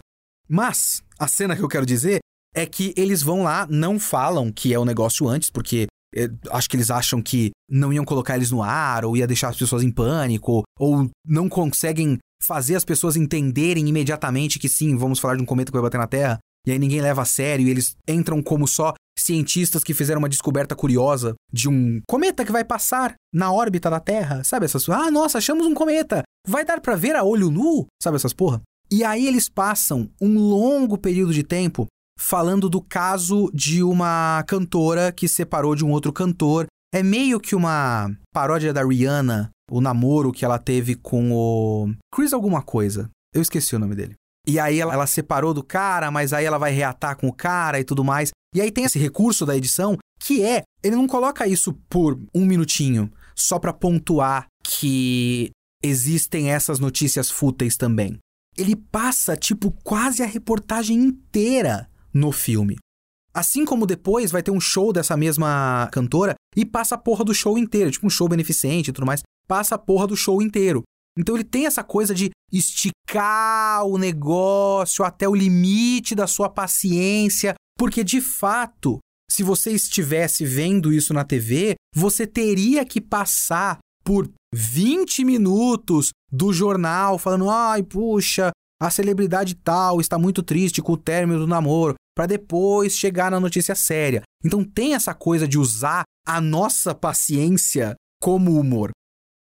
Mas 0.50 1.02
a 1.18 1.28
cena 1.28 1.56
que 1.56 1.64
eu 1.64 1.70
quero 1.70 1.86
dizer 1.86 2.20
é 2.54 2.66
que 2.66 2.94
eles 2.98 3.22
vão 3.22 3.44
lá, 3.44 3.66
não 3.68 3.98
falam 3.98 4.52
que 4.52 4.74
é 4.74 4.80
o 4.80 4.84
negócio 4.84 5.28
antes, 5.28 5.50
porque 5.50 5.88
é, 6.14 6.30
acho 6.50 6.70
que 6.70 6.76
eles 6.76 6.92
acham 6.92 7.22
que 7.22 7.52
não 7.70 7.94
iam 7.94 8.04
colocar 8.04 8.36
eles 8.36 8.52
no 8.52 8.62
ar, 8.62 9.06
ou 9.06 9.16
ia 9.16 9.26
deixar 9.26 9.50
as 9.50 9.58
pessoas 9.58 9.84
em 9.84 9.92
pânico, 9.92 10.64
ou 10.78 11.10
não 11.26 11.48
conseguem 11.48 12.18
fazer 12.44 12.76
as 12.76 12.84
pessoas 12.84 13.16
entenderem 13.16 13.88
imediatamente 13.88 14.60
que 14.60 14.68
sim, 14.68 14.98
vamos 14.98 15.20
falar 15.20 15.38
de 15.38 15.44
um 15.44 15.46
cometa 15.46 15.72
que 15.72 15.78
vai 15.78 15.84
bater 15.84 15.98
na 15.98 16.08
Terra, 16.08 16.40
e 16.68 16.72
aí 16.72 16.80
ninguém 16.80 17.00
leva 17.00 17.22
a 17.22 17.26
sério, 17.26 17.66
e 17.66 17.70
eles 17.70 17.96
entram 18.08 18.44
como 18.44 18.68
só 18.68 18.94
cientistas 19.24 19.84
que 19.84 19.94
fizeram 19.94 20.20
uma 20.20 20.30
descoberta 20.30 20.76
curiosa 20.76 21.34
de 21.52 21.70
um 21.70 22.02
cometa 22.08 22.46
que 22.46 22.52
vai 22.52 22.64
passar 22.64 23.16
na 23.34 23.52
órbita 23.52 23.90
da 23.90 24.00
Terra, 24.00 24.44
sabe 24.44 24.66
essas 24.66 24.88
Ah, 24.90 25.12
nossa, 25.12 25.38
achamos 25.38 25.66
um 25.66 25.74
cometa! 25.74 26.24
Vai 26.48 26.66
dar 26.66 26.82
para 26.82 26.96
ver 26.96 27.16
a 27.16 27.24
olho 27.24 27.52
nu? 27.52 27.86
Sabe 28.02 28.16
essas 28.16 28.34
porra? 28.34 28.62
E 28.92 29.04
aí 29.04 29.28
eles 29.28 29.48
passam 29.48 30.10
um 30.20 30.38
longo 30.38 30.98
período 30.98 31.34
de 31.34 31.44
tempo 31.44 31.88
falando 32.20 32.70
do 32.70 32.82
caso 32.82 33.50
de 33.54 33.82
uma 33.82 34.44
cantora 34.48 35.12
que 35.12 35.28
separou 35.28 35.76
de 35.76 35.86
um 35.86 35.92
outro 35.92 36.12
cantor. 36.12 36.68
É 36.94 37.02
meio 37.02 37.40
que 37.40 37.56
uma 37.56 38.12
paródia 38.34 38.74
da 38.74 38.84
Rihanna, 38.84 39.50
o 39.72 39.80
namoro 39.80 40.32
que 40.32 40.44
ela 40.44 40.60
teve 40.60 40.96
com 40.96 41.32
o 41.32 41.94
Chris 42.14 42.34
alguma 42.34 42.62
coisa. 42.62 43.10
Eu 43.34 43.42
esqueci 43.42 43.76
o 43.76 43.80
nome 43.80 43.96
dele. 43.96 44.16
E 44.46 44.60
aí 44.60 44.80
ela, 44.80 44.94
ela 44.94 45.08
separou 45.08 45.54
do 45.54 45.64
cara, 45.64 46.12
mas 46.12 46.34
aí 46.34 46.46
ela 46.46 46.58
vai 46.58 46.72
reatar 46.72 47.16
com 47.16 47.28
o 47.28 47.34
cara 47.34 47.80
e 47.80 47.84
tudo 47.84 48.04
mais. 48.04 48.32
E 48.54 48.62
aí 48.62 48.72
tem 48.72 48.84
esse 48.84 49.00
recurso 49.00 49.46
da 49.46 49.56
edição 49.56 49.98
que 50.20 50.44
é, 50.44 50.64
ele 50.84 50.96
não 50.96 51.08
coloca 51.08 51.48
isso 51.48 51.74
por 51.90 52.20
um 52.34 52.46
minutinho, 52.46 53.12
só 53.36 53.58
para 53.58 53.74
pontuar 53.74 54.46
que 54.64 55.52
existem 55.84 56.52
essas 56.52 56.80
notícias 56.80 57.32
fúteis 57.32 57.76
também. 57.76 58.20
Ele 58.58 58.76
passa, 58.76 59.36
tipo, 59.36 59.72
quase 59.84 60.22
a 60.22 60.28
reportagem 60.28 60.98
inteira 60.98 61.90
no 62.14 62.32
filme. 62.32 62.78
Assim 63.34 63.66
como 63.66 63.88
depois 63.88 64.30
vai 64.30 64.44
ter 64.44 64.52
um 64.52 64.60
show 64.60 64.92
dessa 64.92 65.16
mesma 65.16 65.90
cantora 65.92 66.36
e 66.56 66.66
passa 66.66 66.96
a 66.96 66.98
porra 66.98 67.24
do 67.24 67.34
show 67.34 67.58
inteiro, 67.58 67.90
tipo 67.90 68.06
um 68.06 68.10
show 68.10 68.28
beneficente 68.28 68.90
e 68.90 68.94
tudo 68.94 69.08
mais, 69.08 69.24
passa 69.48 69.76
a 69.76 69.80
porra 69.80 70.06
do 70.06 70.18
show 70.18 70.42
inteiro. 70.42 70.84
Então 71.18 71.36
ele 71.36 71.44
tem 71.44 71.66
essa 71.66 71.84
coisa 71.84 72.14
de 72.14 72.30
esticar 72.52 73.86
o 73.86 73.98
negócio 73.98 75.04
até 75.06 75.28
o 75.28 75.36
limite 75.36 76.14
da 76.14 76.28
sua 76.28 76.50
paciência, 76.50 77.56
porque 77.82 78.04
de 78.04 78.22
fato, 78.22 79.00
se 79.28 79.42
você 79.42 79.72
estivesse 79.72 80.46
vendo 80.46 80.94
isso 80.94 81.16
na 81.16 81.24
TV, 81.24 81.74
você 81.96 82.28
teria 82.28 82.86
que 82.86 83.02
passar 83.02 83.80
por 84.04 84.30
20 84.54 85.26
minutos 85.26 86.12
do 86.32 86.54
jornal 86.54 87.18
falando: 87.18 87.50
ai, 87.50 87.82
puxa, 87.82 88.52
a 88.80 88.92
celebridade 88.92 89.56
tal 89.56 90.00
está 90.00 90.20
muito 90.20 90.44
triste 90.44 90.80
com 90.80 90.92
o 90.92 90.98
término 90.98 91.40
do 91.40 91.48
namoro 91.48 91.96
para 92.16 92.28
depois 92.28 92.96
chegar 92.96 93.32
na 93.32 93.40
notícia 93.40 93.74
séria. 93.74 94.22
Então 94.46 94.64
tem 94.64 94.94
essa 94.94 95.16
coisa 95.16 95.48
de 95.48 95.58
usar 95.58 96.04
a 96.28 96.40
nossa 96.40 96.94
paciência 96.94 97.96
como 98.22 98.60
humor. 98.60 98.92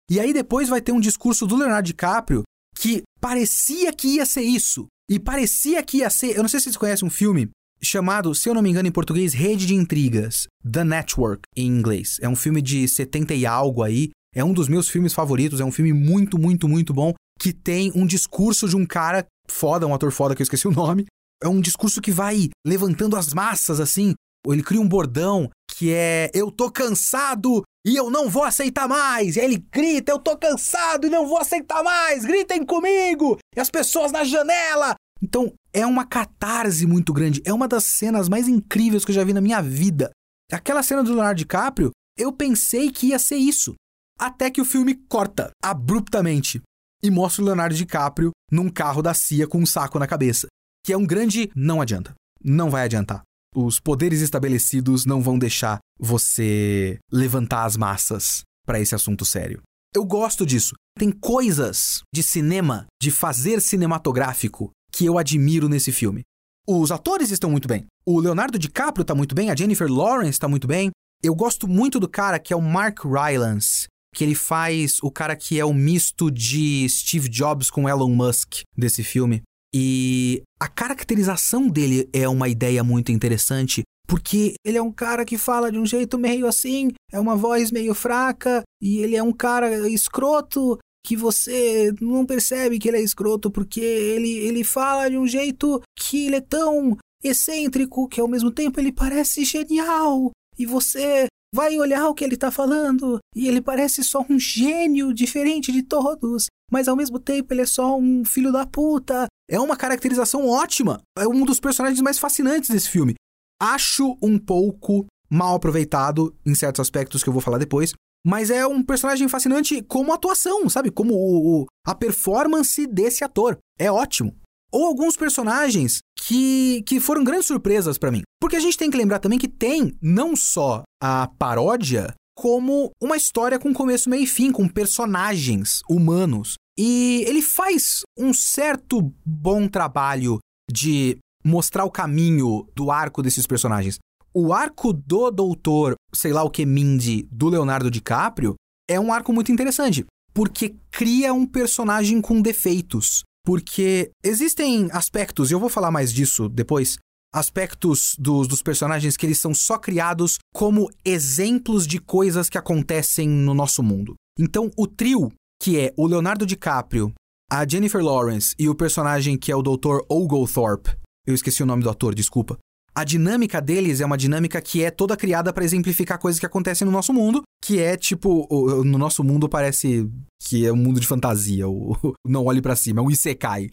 E 0.07 0.19
aí 0.19 0.33
depois 0.33 0.69
vai 0.69 0.81
ter 0.81 0.91
um 0.91 0.99
discurso 0.99 1.47
do 1.47 1.55
Leonardo 1.55 1.87
DiCaprio 1.87 2.43
que 2.75 3.01
parecia 3.19 3.91
que 3.91 4.17
ia 4.17 4.25
ser 4.27 4.43
isso. 4.43 4.85
E 5.09 5.19
parecia 5.19 5.81
que 5.81 5.97
ia 5.97 6.11
ser. 6.11 6.37
Eu 6.37 6.43
não 6.43 6.47
sei 6.47 6.59
se 6.59 6.65
vocês 6.65 6.77
conhecem 6.77 7.07
um 7.07 7.11
filme 7.11 7.49
chamado, 7.81 8.33
se 8.35 8.49
eu 8.49 8.53
não 8.53 8.61
me 8.61 8.69
engano 8.69 8.87
em 8.87 8.91
português, 8.91 9.33
Rede 9.33 9.65
de 9.65 9.75
Intrigas, 9.75 10.47
The 10.69 10.83
Network 10.83 11.41
em 11.55 11.67
inglês. 11.67 12.17
É 12.21 12.27
um 12.29 12.35
filme 12.35 12.61
de 12.61 12.87
70 12.87 13.33
e 13.33 13.45
algo 13.45 13.83
aí, 13.83 14.09
é 14.33 14.43
um 14.43 14.53
dos 14.53 14.67
meus 14.67 14.89
filmes 14.89 15.13
favoritos, 15.13 15.59
é 15.59 15.65
um 15.65 15.71
filme 15.71 15.93
muito, 15.93 16.37
muito, 16.37 16.67
muito 16.67 16.93
bom, 16.93 17.13
que 17.39 17.53
tem 17.53 17.91
um 17.95 18.05
discurso 18.05 18.67
de 18.67 18.75
um 18.75 18.85
cara 18.85 19.25
foda, 19.49 19.87
um 19.87 19.93
ator 19.93 20.11
foda 20.11 20.35
que 20.35 20.41
eu 20.41 20.43
esqueci 20.43 20.67
o 20.67 20.71
nome. 20.71 21.05
É 21.41 21.47
um 21.47 21.61
discurso 21.61 22.01
que 22.01 22.11
vai 22.11 22.49
levantando 22.65 23.15
as 23.15 23.33
massas 23.33 23.79
assim. 23.79 24.13
Ele 24.47 24.63
cria 24.63 24.81
um 24.81 24.87
bordão 24.87 25.49
que 25.75 25.93
é 25.93 26.29
eu 26.33 26.51
tô 26.51 26.69
cansado 26.69 27.63
e 27.85 27.95
eu 27.95 28.09
não 28.09 28.29
vou 28.29 28.43
aceitar 28.43 28.87
mais. 28.87 29.35
E 29.35 29.39
aí 29.39 29.45
ele 29.45 29.65
grita, 29.71 30.11
eu 30.11 30.19
tô 30.19 30.37
cansado 30.37 31.07
e 31.07 31.09
não 31.09 31.27
vou 31.27 31.37
aceitar 31.37 31.81
mais. 31.83 32.25
Gritem 32.25 32.65
comigo. 32.65 33.37
E 33.55 33.59
as 33.59 33.69
pessoas 33.69 34.11
na 34.11 34.23
janela. 34.23 34.95
Então, 35.21 35.53
é 35.73 35.85
uma 35.85 36.05
catarse 36.05 36.85
muito 36.85 37.13
grande. 37.13 37.41
É 37.45 37.53
uma 37.53 37.67
das 37.67 37.83
cenas 37.83 38.29
mais 38.29 38.47
incríveis 38.47 39.03
que 39.03 39.11
eu 39.11 39.15
já 39.15 39.23
vi 39.23 39.33
na 39.33 39.41
minha 39.41 39.61
vida. 39.61 40.11
Aquela 40.51 40.81
cena 40.81 41.03
do 41.03 41.11
Leonardo 41.11 41.37
DiCaprio, 41.37 41.91
eu 42.17 42.31
pensei 42.33 42.91
que 42.91 43.07
ia 43.07 43.19
ser 43.19 43.35
isso. 43.35 43.75
Até 44.17 44.49
que 44.49 44.61
o 44.61 44.65
filme 44.65 44.95
corta 45.07 45.51
abruptamente 45.63 46.61
e 47.01 47.09
mostra 47.09 47.41
o 47.41 47.45
Leonardo 47.45 47.75
DiCaprio 47.75 48.31
num 48.51 48.69
carro 48.69 49.01
da 49.01 49.13
CIA 49.13 49.47
com 49.47 49.59
um 49.59 49.65
saco 49.65 49.99
na 49.99 50.07
cabeça. 50.07 50.47
Que 50.83 50.93
é 50.93 50.97
um 50.97 51.05
grande 51.05 51.49
não 51.55 51.81
adianta. 51.81 52.13
Não 52.43 52.69
vai 52.69 52.83
adiantar. 52.83 53.21
Os 53.55 53.79
poderes 53.79 54.21
estabelecidos 54.21 55.05
não 55.05 55.21
vão 55.21 55.37
deixar 55.37 55.79
você 55.99 56.99
levantar 57.11 57.65
as 57.65 57.75
massas 57.75 58.41
para 58.65 58.79
esse 58.79 58.93
assunto 58.93 59.25
sério. 59.25 59.61
Eu 59.93 60.05
gosto 60.05 60.45
disso. 60.45 60.75
Tem 60.97 61.11
coisas 61.11 62.01
de 62.13 62.21
cinema, 62.21 62.85
de 63.01 63.09
fazer 63.09 63.59
cinematográfico, 63.61 64.69
que 64.99 65.05
eu 65.05 65.17
admiro 65.17 65.69
nesse 65.69 65.93
filme. 65.93 66.23
Os 66.67 66.91
atores 66.91 67.31
estão 67.31 67.49
muito 67.49 67.69
bem. 67.69 67.85
O 68.05 68.19
Leonardo 68.19 68.59
DiCaprio 68.59 69.03
está 69.03 69.15
muito 69.15 69.33
bem, 69.33 69.49
a 69.49 69.55
Jennifer 69.55 69.89
Lawrence 69.89 70.31
está 70.31 70.45
muito 70.45 70.67
bem. 70.67 70.91
Eu 71.23 71.33
gosto 71.33 71.69
muito 71.69 72.01
do 72.01 72.09
cara 72.09 72.37
que 72.37 72.51
é 72.51 72.55
o 72.55 72.61
Mark 72.61 73.05
Rylance, 73.05 73.87
que 74.13 74.25
ele 74.25 74.35
faz 74.35 74.97
o 75.01 75.09
cara 75.09 75.37
que 75.37 75.57
é 75.57 75.63
o 75.63 75.73
misto 75.73 76.29
de 76.29 76.85
Steve 76.89 77.29
Jobs 77.29 77.69
com 77.69 77.87
Elon 77.87 78.13
Musk 78.13 78.63
desse 78.77 79.01
filme. 79.01 79.41
E 79.73 80.41
a 80.59 80.67
caracterização 80.67 81.69
dele 81.69 82.09
é 82.11 82.27
uma 82.27 82.49
ideia 82.49 82.83
muito 82.83 83.09
interessante, 83.09 83.83
porque 84.05 84.55
ele 84.65 84.77
é 84.77 84.81
um 84.81 84.91
cara 84.91 85.23
que 85.23 85.37
fala 85.37 85.71
de 85.71 85.79
um 85.79 85.85
jeito 85.85 86.17
meio 86.17 86.45
assim, 86.45 86.91
é 87.09 87.17
uma 87.21 87.37
voz 87.37 87.71
meio 87.71 87.93
fraca, 87.93 88.63
e 88.81 88.97
ele 88.97 89.15
é 89.15 89.23
um 89.23 89.31
cara 89.31 89.87
escroto 89.87 90.77
que 91.09 91.15
você 91.15 91.91
não 91.99 92.23
percebe 92.23 92.77
que 92.77 92.87
ele 92.87 92.97
é 92.97 93.01
escroto 93.01 93.49
porque 93.49 93.79
ele, 93.79 94.29
ele 94.29 94.63
fala 94.63 95.09
de 95.09 95.17
um 95.17 95.25
jeito 95.25 95.81
que 95.95 96.27
ele 96.27 96.35
é 96.35 96.41
tão 96.41 96.95
excêntrico 97.23 98.07
que 98.07 98.21
ao 98.21 98.27
mesmo 98.27 98.51
tempo 98.51 98.79
ele 98.79 98.91
parece 98.91 99.43
genial. 99.43 100.29
E 100.55 100.67
você 100.67 101.25
vai 101.51 101.75
olhar 101.79 102.07
o 102.07 102.13
que 102.13 102.23
ele 102.23 102.35
está 102.35 102.51
falando 102.51 103.17
e 103.35 103.47
ele 103.47 103.59
parece 103.59 104.03
só 104.03 104.23
um 104.29 104.37
gênio 104.37 105.11
diferente 105.11 105.71
de 105.71 105.81
todos, 105.81 106.45
mas 106.71 106.87
ao 106.87 106.95
mesmo 106.95 107.19
tempo 107.19 107.51
ele 107.55 107.61
é 107.61 107.65
só 107.65 107.97
um 107.97 108.23
filho 108.23 108.51
da 108.51 108.67
puta. 108.67 109.25
É 109.49 109.59
uma 109.59 109.75
caracterização 109.75 110.47
ótima. 110.47 111.01
É 111.17 111.27
um 111.27 111.43
dos 111.43 111.59
personagens 111.59 112.01
mais 112.01 112.19
fascinantes 112.19 112.69
desse 112.69 112.87
filme. 112.87 113.15
Acho 113.59 114.15
um 114.21 114.37
pouco 114.37 115.07
mal 115.27 115.55
aproveitado 115.55 116.35
em 116.45 116.53
certos 116.53 116.79
aspectos 116.79 117.23
que 117.23 117.29
eu 117.29 117.33
vou 117.33 117.41
falar 117.41 117.57
depois, 117.57 117.93
mas 118.25 118.49
é 118.49 118.65
um 118.67 118.83
personagem 118.83 119.27
fascinante 119.27 119.81
como 119.83 120.13
atuação, 120.13 120.67
sabe? 120.69 120.91
Como 120.91 121.13
o, 121.13 121.61
o, 121.61 121.65
a 121.85 121.95
performance 121.95 122.85
desse 122.87 123.23
ator. 123.23 123.57
É 123.77 123.91
ótimo. 123.91 124.35
Ou 124.71 124.85
alguns 124.85 125.15
personagens 125.17 125.99
que, 126.15 126.83
que 126.85 126.99
foram 126.99 127.23
grandes 127.23 127.47
surpresas 127.47 127.97
para 127.97 128.11
mim. 128.11 128.21
Porque 128.39 128.55
a 128.55 128.59
gente 128.59 128.77
tem 128.77 128.91
que 128.91 128.97
lembrar 128.97 129.19
também 129.19 129.39
que 129.39 129.47
tem 129.47 129.97
não 130.01 130.35
só 130.35 130.83
a 131.01 131.27
paródia, 131.39 132.13
como 132.35 132.91
uma 133.01 133.17
história 133.17 133.59
com 133.59 133.73
começo, 133.73 134.09
meio 134.09 134.23
e 134.23 134.27
fim, 134.27 134.51
com 134.51 134.67
personagens 134.67 135.81
humanos. 135.89 136.55
E 136.77 137.25
ele 137.27 137.41
faz 137.41 138.01
um 138.17 138.33
certo 138.33 139.13
bom 139.25 139.67
trabalho 139.67 140.39
de 140.71 141.17
mostrar 141.43 141.83
o 141.83 141.91
caminho 141.91 142.65
do 142.75 142.91
arco 142.91 143.21
desses 143.21 143.45
personagens. 143.45 143.97
O 144.33 144.53
arco 144.53 144.93
do 144.93 145.31
doutor, 145.31 145.95
sei 146.13 146.31
lá 146.31 146.43
o 146.43 146.49
que, 146.49 146.65
Mindy, 146.65 147.27
do 147.31 147.49
Leonardo 147.49 147.89
DiCaprio, 147.89 148.55
é 148.87 148.99
um 148.99 149.11
arco 149.11 149.33
muito 149.33 149.51
interessante, 149.51 150.05
porque 150.33 150.75
cria 150.91 151.33
um 151.33 151.45
personagem 151.45 152.21
com 152.21 152.41
defeitos. 152.41 153.23
Porque 153.45 154.11
existem 154.23 154.89
aspectos, 154.91 155.49
e 155.49 155.53
eu 155.53 155.59
vou 155.59 155.69
falar 155.69 155.89
mais 155.89 156.13
disso 156.13 156.47
depois, 156.47 156.97
aspectos 157.33 158.15
dos, 158.19 158.47
dos 158.47 158.61
personagens 158.61 159.17
que 159.17 159.25
eles 159.25 159.39
são 159.39 159.53
só 159.53 159.77
criados 159.77 160.37
como 160.53 160.89
exemplos 161.03 161.87
de 161.87 161.99
coisas 161.99 162.49
que 162.49 162.57
acontecem 162.57 163.27
no 163.27 163.53
nosso 163.53 163.81
mundo. 163.81 164.15
Então, 164.37 164.69
o 164.77 164.85
trio, 164.85 165.31
que 165.61 165.79
é 165.79 165.93
o 165.97 166.05
Leonardo 166.05 166.45
DiCaprio, 166.45 167.13
a 167.51 167.67
Jennifer 167.67 168.03
Lawrence 168.03 168.53
e 168.59 168.69
o 168.69 168.75
personagem 168.75 169.37
que 169.37 169.51
é 169.51 169.55
o 169.55 169.63
Dr. 169.63 170.01
Oglethorpe, 170.07 170.95
eu 171.25 171.33
esqueci 171.33 171.63
o 171.63 171.65
nome 171.65 171.83
do 171.83 171.89
ator, 171.89 172.13
desculpa. 172.13 172.57
A 172.93 173.03
dinâmica 173.03 173.61
deles 173.61 174.01
é 174.01 174.05
uma 174.05 174.17
dinâmica 174.17 174.61
que 174.61 174.83
é 174.83 174.91
toda 174.91 175.15
criada 175.15 175.53
para 175.53 175.63
exemplificar 175.63 176.19
coisas 176.19 176.39
que 176.39 176.45
acontecem 176.45 176.85
no 176.85 176.91
nosso 176.91 177.13
mundo, 177.13 177.43
que 177.63 177.79
é 177.79 177.95
tipo, 177.95 178.47
no 178.83 178.97
nosso 178.97 179.23
mundo 179.23 179.47
parece 179.47 180.09
que 180.43 180.65
é 180.65 180.71
um 180.71 180.75
mundo 180.75 180.99
de 180.99 181.07
fantasia, 181.07 181.67
o 181.67 181.95
não 182.25 182.45
olhe 182.45 182.61
para 182.61 182.75
cima, 182.75 183.01
é 183.01 183.03
um 183.03 183.11
isekai. 183.11 183.69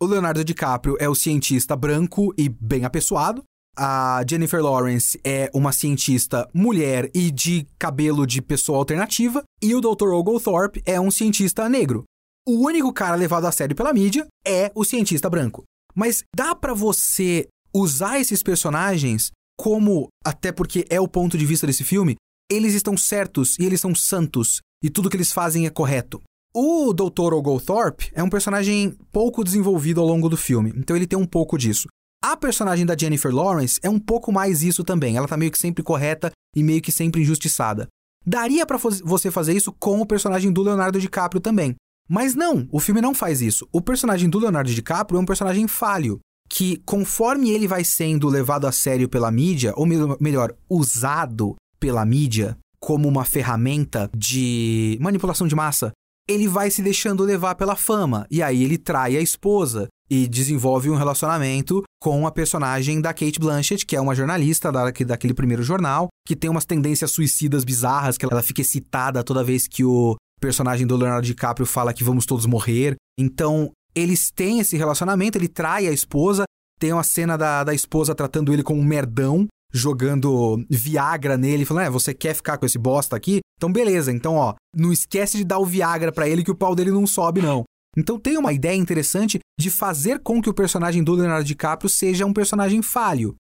O 0.00 0.06
Leonardo 0.06 0.44
DiCaprio 0.44 0.96
é 0.98 1.08
o 1.08 1.14
cientista 1.14 1.76
branco 1.76 2.34
e 2.36 2.48
bem 2.48 2.84
apessoado. 2.84 3.42
A 3.76 4.22
Jennifer 4.28 4.62
Lawrence 4.62 5.18
é 5.24 5.50
uma 5.54 5.72
cientista 5.72 6.48
mulher 6.52 7.10
e 7.14 7.30
de 7.30 7.66
cabelo 7.78 8.26
de 8.26 8.42
pessoa 8.42 8.78
alternativa. 8.78 9.42
E 9.62 9.74
o 9.74 9.80
Dr. 9.80 10.08
Oglethorpe 10.08 10.82
é 10.84 11.00
um 11.00 11.10
cientista 11.10 11.68
negro. 11.68 12.04
O 12.46 12.66
único 12.66 12.92
cara 12.92 13.14
levado 13.14 13.46
a 13.46 13.52
sério 13.52 13.76
pela 13.76 13.92
mídia 13.92 14.26
é 14.44 14.70
o 14.74 14.84
cientista 14.84 15.30
branco. 15.30 15.62
Mas 15.94 16.24
dá 16.34 16.54
para 16.54 16.74
você 16.74 17.46
usar 17.74 18.20
esses 18.20 18.42
personagens 18.42 19.30
como, 19.58 20.08
até 20.24 20.50
porque 20.50 20.84
é 20.90 21.00
o 21.00 21.08
ponto 21.08 21.38
de 21.38 21.46
vista 21.46 21.66
desse 21.66 21.84
filme, 21.84 22.16
eles 22.50 22.74
estão 22.74 22.96
certos 22.96 23.58
e 23.58 23.64
eles 23.64 23.80
são 23.80 23.94
santos 23.94 24.60
e 24.82 24.90
tudo 24.90 25.08
que 25.08 25.16
eles 25.16 25.32
fazem 25.32 25.66
é 25.66 25.70
correto. 25.70 26.20
O 26.54 26.92
Dr. 26.92 27.32
Oglethorpe 27.32 28.10
é 28.12 28.22
um 28.22 28.28
personagem 28.28 28.94
pouco 29.10 29.42
desenvolvido 29.42 30.00
ao 30.00 30.06
longo 30.06 30.28
do 30.28 30.36
filme, 30.36 30.72
então 30.76 30.94
ele 30.94 31.06
tem 31.06 31.18
um 31.18 31.26
pouco 31.26 31.56
disso. 31.56 31.88
A 32.22 32.36
personagem 32.36 32.84
da 32.84 32.96
Jennifer 32.96 33.34
Lawrence 33.34 33.80
é 33.82 33.90
um 33.90 33.98
pouco 33.98 34.30
mais 34.30 34.62
isso 34.62 34.84
também. 34.84 35.16
Ela 35.16 35.26
tá 35.26 35.36
meio 35.36 35.50
que 35.50 35.58
sempre 35.58 35.82
correta 35.82 36.30
e 36.54 36.62
meio 36.62 36.80
que 36.80 36.92
sempre 36.92 37.20
injustiçada. 37.20 37.88
Daria 38.24 38.64
para 38.64 38.78
você 38.78 39.28
fazer 39.28 39.56
isso 39.56 39.72
com 39.72 40.00
o 40.00 40.06
personagem 40.06 40.52
do 40.52 40.62
Leonardo 40.62 41.00
DiCaprio 41.00 41.40
também. 41.40 41.74
Mas 42.08 42.34
não, 42.34 42.68
o 42.70 42.78
filme 42.78 43.00
não 43.00 43.12
faz 43.12 43.40
isso. 43.40 43.66
O 43.72 43.80
personagem 43.80 44.30
do 44.30 44.38
Leonardo 44.38 44.70
DiCaprio 44.70 45.18
é 45.18 45.20
um 45.20 45.26
personagem 45.26 45.66
falho 45.66 46.20
que 46.52 46.82
conforme 46.84 47.50
ele 47.50 47.66
vai 47.66 47.82
sendo 47.82 48.28
levado 48.28 48.66
a 48.66 48.72
sério 48.72 49.08
pela 49.08 49.30
mídia, 49.30 49.72
ou 49.74 49.86
melhor, 50.20 50.54
usado 50.68 51.56
pela 51.80 52.04
mídia 52.04 52.58
como 52.78 53.08
uma 53.08 53.24
ferramenta 53.24 54.10
de 54.14 54.98
manipulação 55.00 55.48
de 55.48 55.54
massa, 55.54 55.92
ele 56.28 56.46
vai 56.46 56.70
se 56.70 56.82
deixando 56.82 57.24
levar 57.24 57.54
pela 57.54 57.74
fama. 57.74 58.26
E 58.30 58.42
aí 58.42 58.62
ele 58.62 58.76
trai 58.76 59.16
a 59.16 59.20
esposa 59.22 59.88
e 60.10 60.28
desenvolve 60.28 60.90
um 60.90 60.94
relacionamento 60.94 61.82
com 61.98 62.26
a 62.26 62.30
personagem 62.30 63.00
da 63.00 63.14
Kate 63.14 63.40
Blanchett, 63.40 63.86
que 63.86 63.96
é 63.96 64.00
uma 64.00 64.14
jornalista 64.14 64.70
daquele 64.70 65.32
primeiro 65.32 65.62
jornal, 65.62 66.08
que 66.26 66.36
tem 66.36 66.50
umas 66.50 66.66
tendências 66.66 67.12
suicidas 67.12 67.64
bizarras, 67.64 68.18
que 68.18 68.26
ela 68.26 68.42
fica 68.42 68.60
excitada 68.60 69.24
toda 69.24 69.42
vez 69.42 69.66
que 69.66 69.84
o 69.84 70.16
personagem 70.38 70.86
do 70.86 70.96
Leonardo 70.96 71.26
DiCaprio 71.26 71.64
fala 71.64 71.94
que 71.94 72.04
vamos 72.04 72.26
todos 72.26 72.44
morrer. 72.44 72.94
Então, 73.18 73.70
eles 73.94 74.30
têm 74.30 74.60
esse 74.60 74.76
relacionamento, 74.76 75.38
ele 75.38 75.48
trai 75.48 75.86
a 75.86 75.92
esposa, 75.92 76.44
tem 76.78 76.92
uma 76.92 77.02
cena 77.02 77.36
da, 77.36 77.64
da 77.64 77.74
esposa 77.74 78.14
tratando 78.14 78.52
ele 78.52 78.62
como 78.62 78.80
um 78.80 78.84
merdão, 78.84 79.46
jogando 79.72 80.64
Viagra 80.68 81.36
nele, 81.36 81.64
falando: 81.64 81.86
É, 81.86 81.90
você 81.90 82.12
quer 82.12 82.34
ficar 82.34 82.58
com 82.58 82.66
esse 82.66 82.78
bosta 82.78 83.16
aqui? 83.16 83.40
Então, 83.56 83.72
beleza, 83.72 84.10
então, 84.12 84.34
ó, 84.34 84.54
não 84.76 84.92
esquece 84.92 85.38
de 85.38 85.44
dar 85.44 85.58
o 85.58 85.66
Viagra 85.66 86.12
para 86.12 86.28
ele 86.28 86.44
que 86.44 86.50
o 86.50 86.56
pau 86.56 86.74
dele 86.74 86.90
não 86.90 87.06
sobe, 87.06 87.40
não. 87.40 87.64
Então 87.96 88.18
tem 88.18 88.38
uma 88.38 88.52
ideia 88.52 88.76
interessante 88.76 89.38
de 89.58 89.70
fazer 89.70 90.20
com 90.20 90.40
que 90.40 90.48
o 90.48 90.54
personagem 90.54 91.04
do 91.04 91.12
Leonardo 91.12 91.44
DiCaprio 91.44 91.90
seja 91.90 92.24
um 92.24 92.32
personagem 92.32 92.82
falho. 92.82 93.34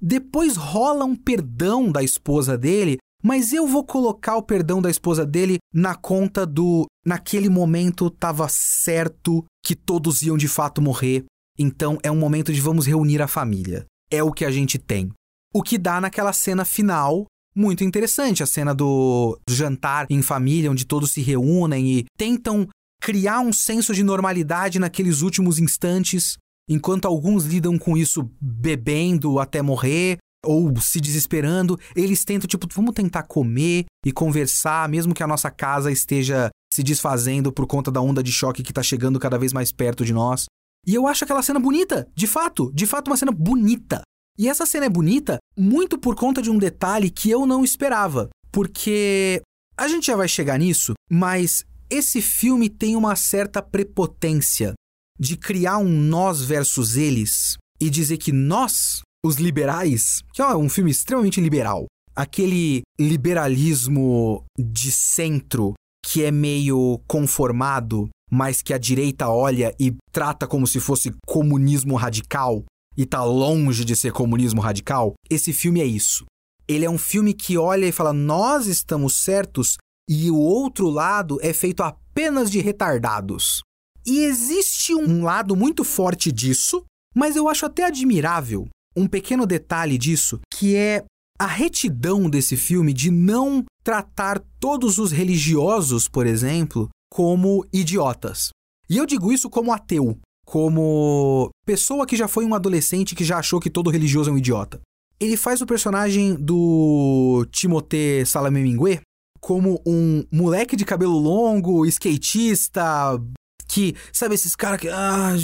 Depois 0.00 0.56
rola 0.56 1.04
um 1.04 1.16
perdão 1.16 1.90
da 1.90 2.02
esposa 2.02 2.56
dele, 2.56 2.98
mas 3.26 3.52
eu 3.52 3.66
vou 3.66 3.84
colocar 3.84 4.36
o 4.36 4.42
perdão 4.42 4.80
da 4.80 4.88
esposa 4.88 5.26
dele 5.26 5.58
na 5.74 5.96
conta 5.96 6.46
do 6.46 6.86
naquele 7.04 7.48
momento 7.48 8.08
tava 8.08 8.46
certo 8.48 9.44
que 9.64 9.74
todos 9.74 10.22
iam 10.22 10.36
de 10.36 10.46
fato 10.46 10.80
morrer. 10.80 11.24
Então 11.58 11.98
é 12.04 12.10
um 12.10 12.16
momento 12.16 12.52
de 12.52 12.60
vamos 12.60 12.86
reunir 12.86 13.20
a 13.20 13.26
família. 13.26 13.84
É 14.12 14.22
o 14.22 14.30
que 14.30 14.44
a 14.44 14.50
gente 14.52 14.78
tem. 14.78 15.10
O 15.52 15.60
que 15.60 15.76
dá 15.76 16.00
naquela 16.00 16.32
cena 16.32 16.64
final 16.64 17.26
muito 17.52 17.82
interessante, 17.82 18.44
a 18.44 18.46
cena 18.46 18.72
do, 18.72 19.36
do 19.44 19.52
jantar 19.52 20.06
em 20.08 20.22
família, 20.22 20.70
onde 20.70 20.84
todos 20.84 21.10
se 21.10 21.20
reúnem 21.20 21.98
e 21.98 22.04
tentam 22.16 22.68
criar 23.02 23.40
um 23.40 23.52
senso 23.52 23.92
de 23.92 24.04
normalidade 24.04 24.78
naqueles 24.78 25.22
últimos 25.22 25.58
instantes. 25.58 26.36
enquanto 26.70 27.06
alguns 27.06 27.44
lidam 27.44 27.76
com 27.76 27.96
isso 27.96 28.30
bebendo 28.40 29.40
até 29.40 29.62
morrer 29.62 30.18
ou 30.46 30.72
se 30.80 31.00
desesperando, 31.00 31.78
eles 31.94 32.24
tentam, 32.24 32.46
tipo, 32.46 32.66
vamos 32.72 32.94
tentar 32.94 33.24
comer 33.24 33.84
e 34.04 34.12
conversar, 34.12 34.88
mesmo 34.88 35.12
que 35.12 35.22
a 35.22 35.26
nossa 35.26 35.50
casa 35.50 35.90
esteja 35.90 36.48
se 36.72 36.82
desfazendo 36.82 37.52
por 37.52 37.66
conta 37.66 37.90
da 37.90 38.00
onda 38.00 38.22
de 38.22 38.32
choque 38.32 38.62
que 38.62 38.72
tá 38.72 38.82
chegando 38.82 39.18
cada 39.18 39.38
vez 39.38 39.52
mais 39.52 39.72
perto 39.72 40.04
de 40.04 40.12
nós. 40.12 40.46
E 40.86 40.94
eu 40.94 41.06
acho 41.06 41.24
aquela 41.24 41.42
cena 41.42 41.58
bonita, 41.58 42.08
de 42.14 42.26
fato, 42.26 42.70
de 42.72 42.86
fato 42.86 43.08
uma 43.08 43.16
cena 43.16 43.32
bonita. 43.32 44.02
E 44.38 44.48
essa 44.48 44.66
cena 44.66 44.86
é 44.86 44.90
bonita 44.90 45.38
muito 45.56 45.98
por 45.98 46.14
conta 46.14 46.40
de 46.40 46.50
um 46.50 46.58
detalhe 46.58 47.10
que 47.10 47.30
eu 47.30 47.46
não 47.46 47.64
esperava, 47.64 48.28
porque 48.52 49.42
a 49.76 49.88
gente 49.88 50.06
já 50.06 50.16
vai 50.16 50.28
chegar 50.28 50.58
nisso, 50.58 50.92
mas 51.10 51.64
esse 51.90 52.20
filme 52.20 52.68
tem 52.68 52.94
uma 52.96 53.16
certa 53.16 53.62
prepotência 53.62 54.74
de 55.18 55.36
criar 55.36 55.78
um 55.78 55.88
nós 55.88 56.42
versus 56.42 56.96
eles 56.96 57.56
e 57.80 57.88
dizer 57.88 58.18
que 58.18 58.32
nós, 58.32 59.00
os 59.26 59.36
liberais, 59.36 60.22
que 60.32 60.40
é 60.40 60.56
um 60.56 60.68
filme 60.68 60.90
extremamente 60.90 61.40
liberal, 61.40 61.86
aquele 62.14 62.82
liberalismo 62.98 64.44
de 64.58 64.90
centro 64.90 65.74
que 66.04 66.22
é 66.22 66.30
meio 66.30 67.00
conformado, 67.06 68.08
mas 68.30 68.62
que 68.62 68.72
a 68.72 68.78
direita 68.78 69.28
olha 69.28 69.74
e 69.78 69.94
trata 70.12 70.46
como 70.46 70.66
se 70.66 70.80
fosse 70.80 71.12
comunismo 71.26 71.96
radical 71.96 72.64
e 72.96 73.04
tá 73.04 73.22
longe 73.22 73.84
de 73.84 73.94
ser 73.94 74.12
comunismo 74.12 74.60
radical, 74.60 75.14
esse 75.28 75.52
filme 75.52 75.80
é 75.80 75.84
isso. 75.84 76.24
Ele 76.68 76.84
é 76.84 76.90
um 76.90 76.98
filme 76.98 77.34
que 77.34 77.58
olha 77.58 77.86
e 77.86 77.92
fala: 77.92 78.12
nós 78.12 78.66
estamos 78.66 79.16
certos 79.16 79.76
e 80.08 80.30
o 80.30 80.38
outro 80.38 80.88
lado 80.88 81.38
é 81.42 81.52
feito 81.52 81.82
apenas 81.82 82.50
de 82.50 82.60
retardados. 82.60 83.60
E 84.06 84.20
existe 84.20 84.94
um 84.94 85.24
lado 85.24 85.56
muito 85.56 85.82
forte 85.82 86.30
disso, 86.30 86.84
mas 87.14 87.34
eu 87.34 87.48
acho 87.48 87.66
até 87.66 87.84
admirável 87.84 88.68
um 88.96 89.06
pequeno 89.06 89.46
detalhe 89.46 89.98
disso, 89.98 90.40
que 90.52 90.74
é 90.74 91.04
a 91.38 91.46
retidão 91.46 92.30
desse 92.30 92.56
filme 92.56 92.92
de 92.92 93.10
não 93.10 93.64
tratar 93.84 94.42
todos 94.58 94.98
os 94.98 95.12
religiosos, 95.12 96.08
por 96.08 96.26
exemplo, 96.26 96.88
como 97.12 97.64
idiotas. 97.72 98.50
E 98.88 98.96
eu 98.96 99.04
digo 99.04 99.32
isso 99.32 99.50
como 99.50 99.72
ateu, 99.72 100.18
como 100.46 101.50
pessoa 101.66 102.06
que 102.06 102.16
já 102.16 102.26
foi 102.26 102.44
um 102.44 102.54
adolescente 102.54 103.14
que 103.14 103.24
já 103.24 103.38
achou 103.38 103.60
que 103.60 103.70
todo 103.70 103.90
religioso 103.90 104.30
é 104.30 104.32
um 104.32 104.38
idiota. 104.38 104.80
Ele 105.18 105.36
faz 105.36 105.60
o 105.60 105.66
personagem 105.66 106.34
do 106.34 107.46
Timothée 107.50 108.24
Chalamet 108.24 109.00
como 109.40 109.80
um 109.86 110.24
moleque 110.32 110.76
de 110.76 110.84
cabelo 110.84 111.18
longo, 111.18 111.86
skatista, 111.86 113.20
que, 113.68 113.94
sabe, 114.12 114.34
esses 114.34 114.54
caras 114.56 114.80
que. 114.80 114.88
Ah, 114.88 115.34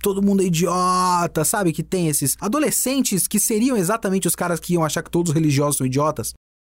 todo 0.00 0.22
mundo 0.22 0.42
é 0.42 0.46
idiota, 0.46 1.44
sabe? 1.44 1.72
Que 1.72 1.82
tem 1.82 2.08
esses 2.08 2.36
adolescentes 2.40 3.28
que 3.28 3.38
seriam 3.38 3.76
exatamente 3.76 4.26
os 4.26 4.34
caras 4.34 4.58
que 4.58 4.74
iam 4.74 4.84
achar 4.84 5.02
que 5.02 5.10
todos 5.10 5.30
os 5.30 5.34
religiosos 5.34 5.76
são 5.76 5.86
idiotas. 5.86 6.32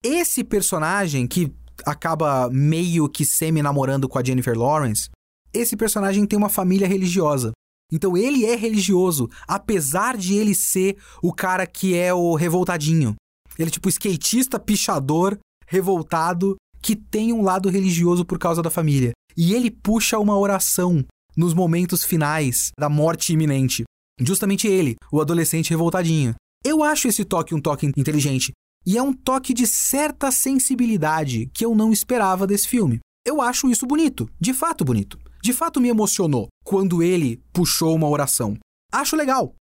Esse 0.05 0.43
personagem 0.43 1.27
que 1.27 1.53
acaba 1.87 2.51
meio 2.51 3.09
que 3.09 3.25
semi-namorando 3.25 4.09
com 4.09 4.19
a 4.19 4.25
Jennifer 4.25 4.59
Lawrence, 4.59 5.09
esse 5.53 5.77
personagem 5.77 6.27
tem 6.27 6.39
uma 6.39 6.49
família 6.49 6.89
religiosa. 6.89 7.53
Então 7.93 8.17
ele 8.17 8.47
é 8.47 8.57
religioso, 8.57 9.29
apesar 9.47 10.17
de 10.17 10.35
ele 10.35 10.55
ser 10.55 10.97
o 11.23 11.33
cara 11.33 11.67
que 11.67 11.95
é 11.95 12.13
o 12.13 12.35
revoltadinho. 12.35 13.15
Ele 13.59 13.69
é 13.69 13.71
tipo 13.71 13.89
skatista, 13.89 14.59
pichador, 14.59 15.39
revoltado, 15.67 16.57
que 16.81 16.97
tem 16.97 17.33
um 17.33 17.43
lado 17.43 17.69
religioso 17.69 18.25
por 18.25 18.39
causa 18.39 18.63
da 18.63 18.71
família. 18.71 19.13
E 19.37 19.55
ele 19.55 19.71
puxa 19.71 20.19
uma 20.19 20.39
oração 20.39 21.05
nos 21.37 21.55
momentos 21.55 22.05
finais 22.05 22.71
da 22.79 22.89
morte 22.89 23.33
iminente. 23.33 23.85
Justamente 24.21 24.67
ele, 24.67 24.97
o 25.11 25.21
adolescente 25.21 25.71
revoltadinho. 25.71 26.35
Eu 26.65 26.83
acho 26.83 27.09
esse 27.09 27.25
toque 27.25 27.55
um 27.55 27.61
toque 27.61 27.87
inteligente. 27.97 28.53
E 28.85 28.99
é 28.99 29.03
um 29.03 29.13
toque 29.13 29.55
de 29.55 29.67
certa 29.67 30.31
sensibilidade 30.31 31.51
que 31.55 31.65
eu 31.65 31.75
não 31.75 31.93
esperava 31.93 32.47
desse 32.47 32.69
filme. 32.69 32.99
Eu 33.25 33.41
acho 33.41 33.71
isso 33.71 33.87
bonito, 33.87 34.29
de 34.41 34.53
fato 34.53 34.85
bonito. 34.85 35.19
De 35.43 35.53
fato 35.53 35.81
me 35.81 35.89
emocionou 35.89 36.49
quando 36.65 37.03
ele 37.03 37.41
puxou 37.53 37.95
uma 37.95 38.09
oração. 38.09 38.57
Acho 38.93 39.17
legal. 39.17 39.55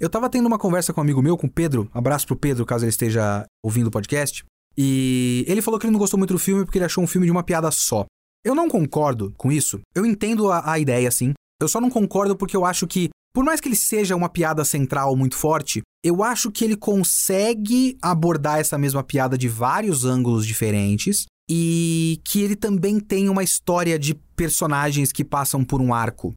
Eu 0.00 0.08
tava 0.08 0.28
tendo 0.28 0.46
uma 0.46 0.58
conversa 0.58 0.92
com 0.92 1.00
um 1.00 1.04
amigo 1.04 1.22
meu, 1.22 1.36
com 1.36 1.46
o 1.46 1.50
Pedro, 1.50 1.88
abraço 1.92 2.26
pro 2.26 2.36
Pedro, 2.36 2.66
caso 2.66 2.84
ele 2.84 2.90
esteja 2.90 3.44
ouvindo 3.62 3.86
o 3.86 3.90
podcast, 3.90 4.44
e 4.76 5.44
ele 5.46 5.62
falou 5.62 5.78
que 5.78 5.86
ele 5.86 5.92
não 5.92 6.00
gostou 6.00 6.18
muito 6.18 6.32
do 6.32 6.38
filme 6.38 6.64
porque 6.64 6.78
ele 6.78 6.86
achou 6.86 7.04
um 7.04 7.06
filme 7.06 7.26
de 7.26 7.30
uma 7.30 7.42
piada 7.42 7.70
só. 7.70 8.06
Eu 8.44 8.54
não 8.54 8.68
concordo 8.68 9.32
com 9.36 9.52
isso. 9.52 9.80
Eu 9.94 10.04
entendo 10.04 10.50
a, 10.50 10.72
a 10.72 10.78
ideia, 10.78 11.10
sim. 11.10 11.32
Eu 11.60 11.68
só 11.68 11.80
não 11.80 11.90
concordo 11.90 12.36
porque 12.36 12.56
eu 12.56 12.64
acho 12.64 12.86
que, 12.86 13.08
por 13.32 13.44
mais 13.44 13.60
que 13.60 13.68
ele 13.68 13.76
seja 13.76 14.16
uma 14.16 14.28
piada 14.28 14.64
central 14.64 15.16
muito 15.16 15.36
forte, 15.36 15.82
eu 16.04 16.22
acho 16.24 16.50
que 16.50 16.64
ele 16.64 16.76
consegue 16.76 17.96
abordar 18.02 18.58
essa 18.58 18.76
mesma 18.76 19.04
piada 19.04 19.38
de 19.38 19.48
vários 19.48 20.04
ângulos 20.04 20.44
diferentes 20.44 21.26
e 21.48 22.20
que 22.24 22.40
ele 22.40 22.56
também 22.56 22.98
tem 22.98 23.28
uma 23.28 23.44
história 23.44 23.98
de 23.98 24.14
personagens 24.14 25.12
que 25.12 25.24
passam 25.24 25.64
por 25.64 25.80
um 25.80 25.94
arco. 25.94 26.32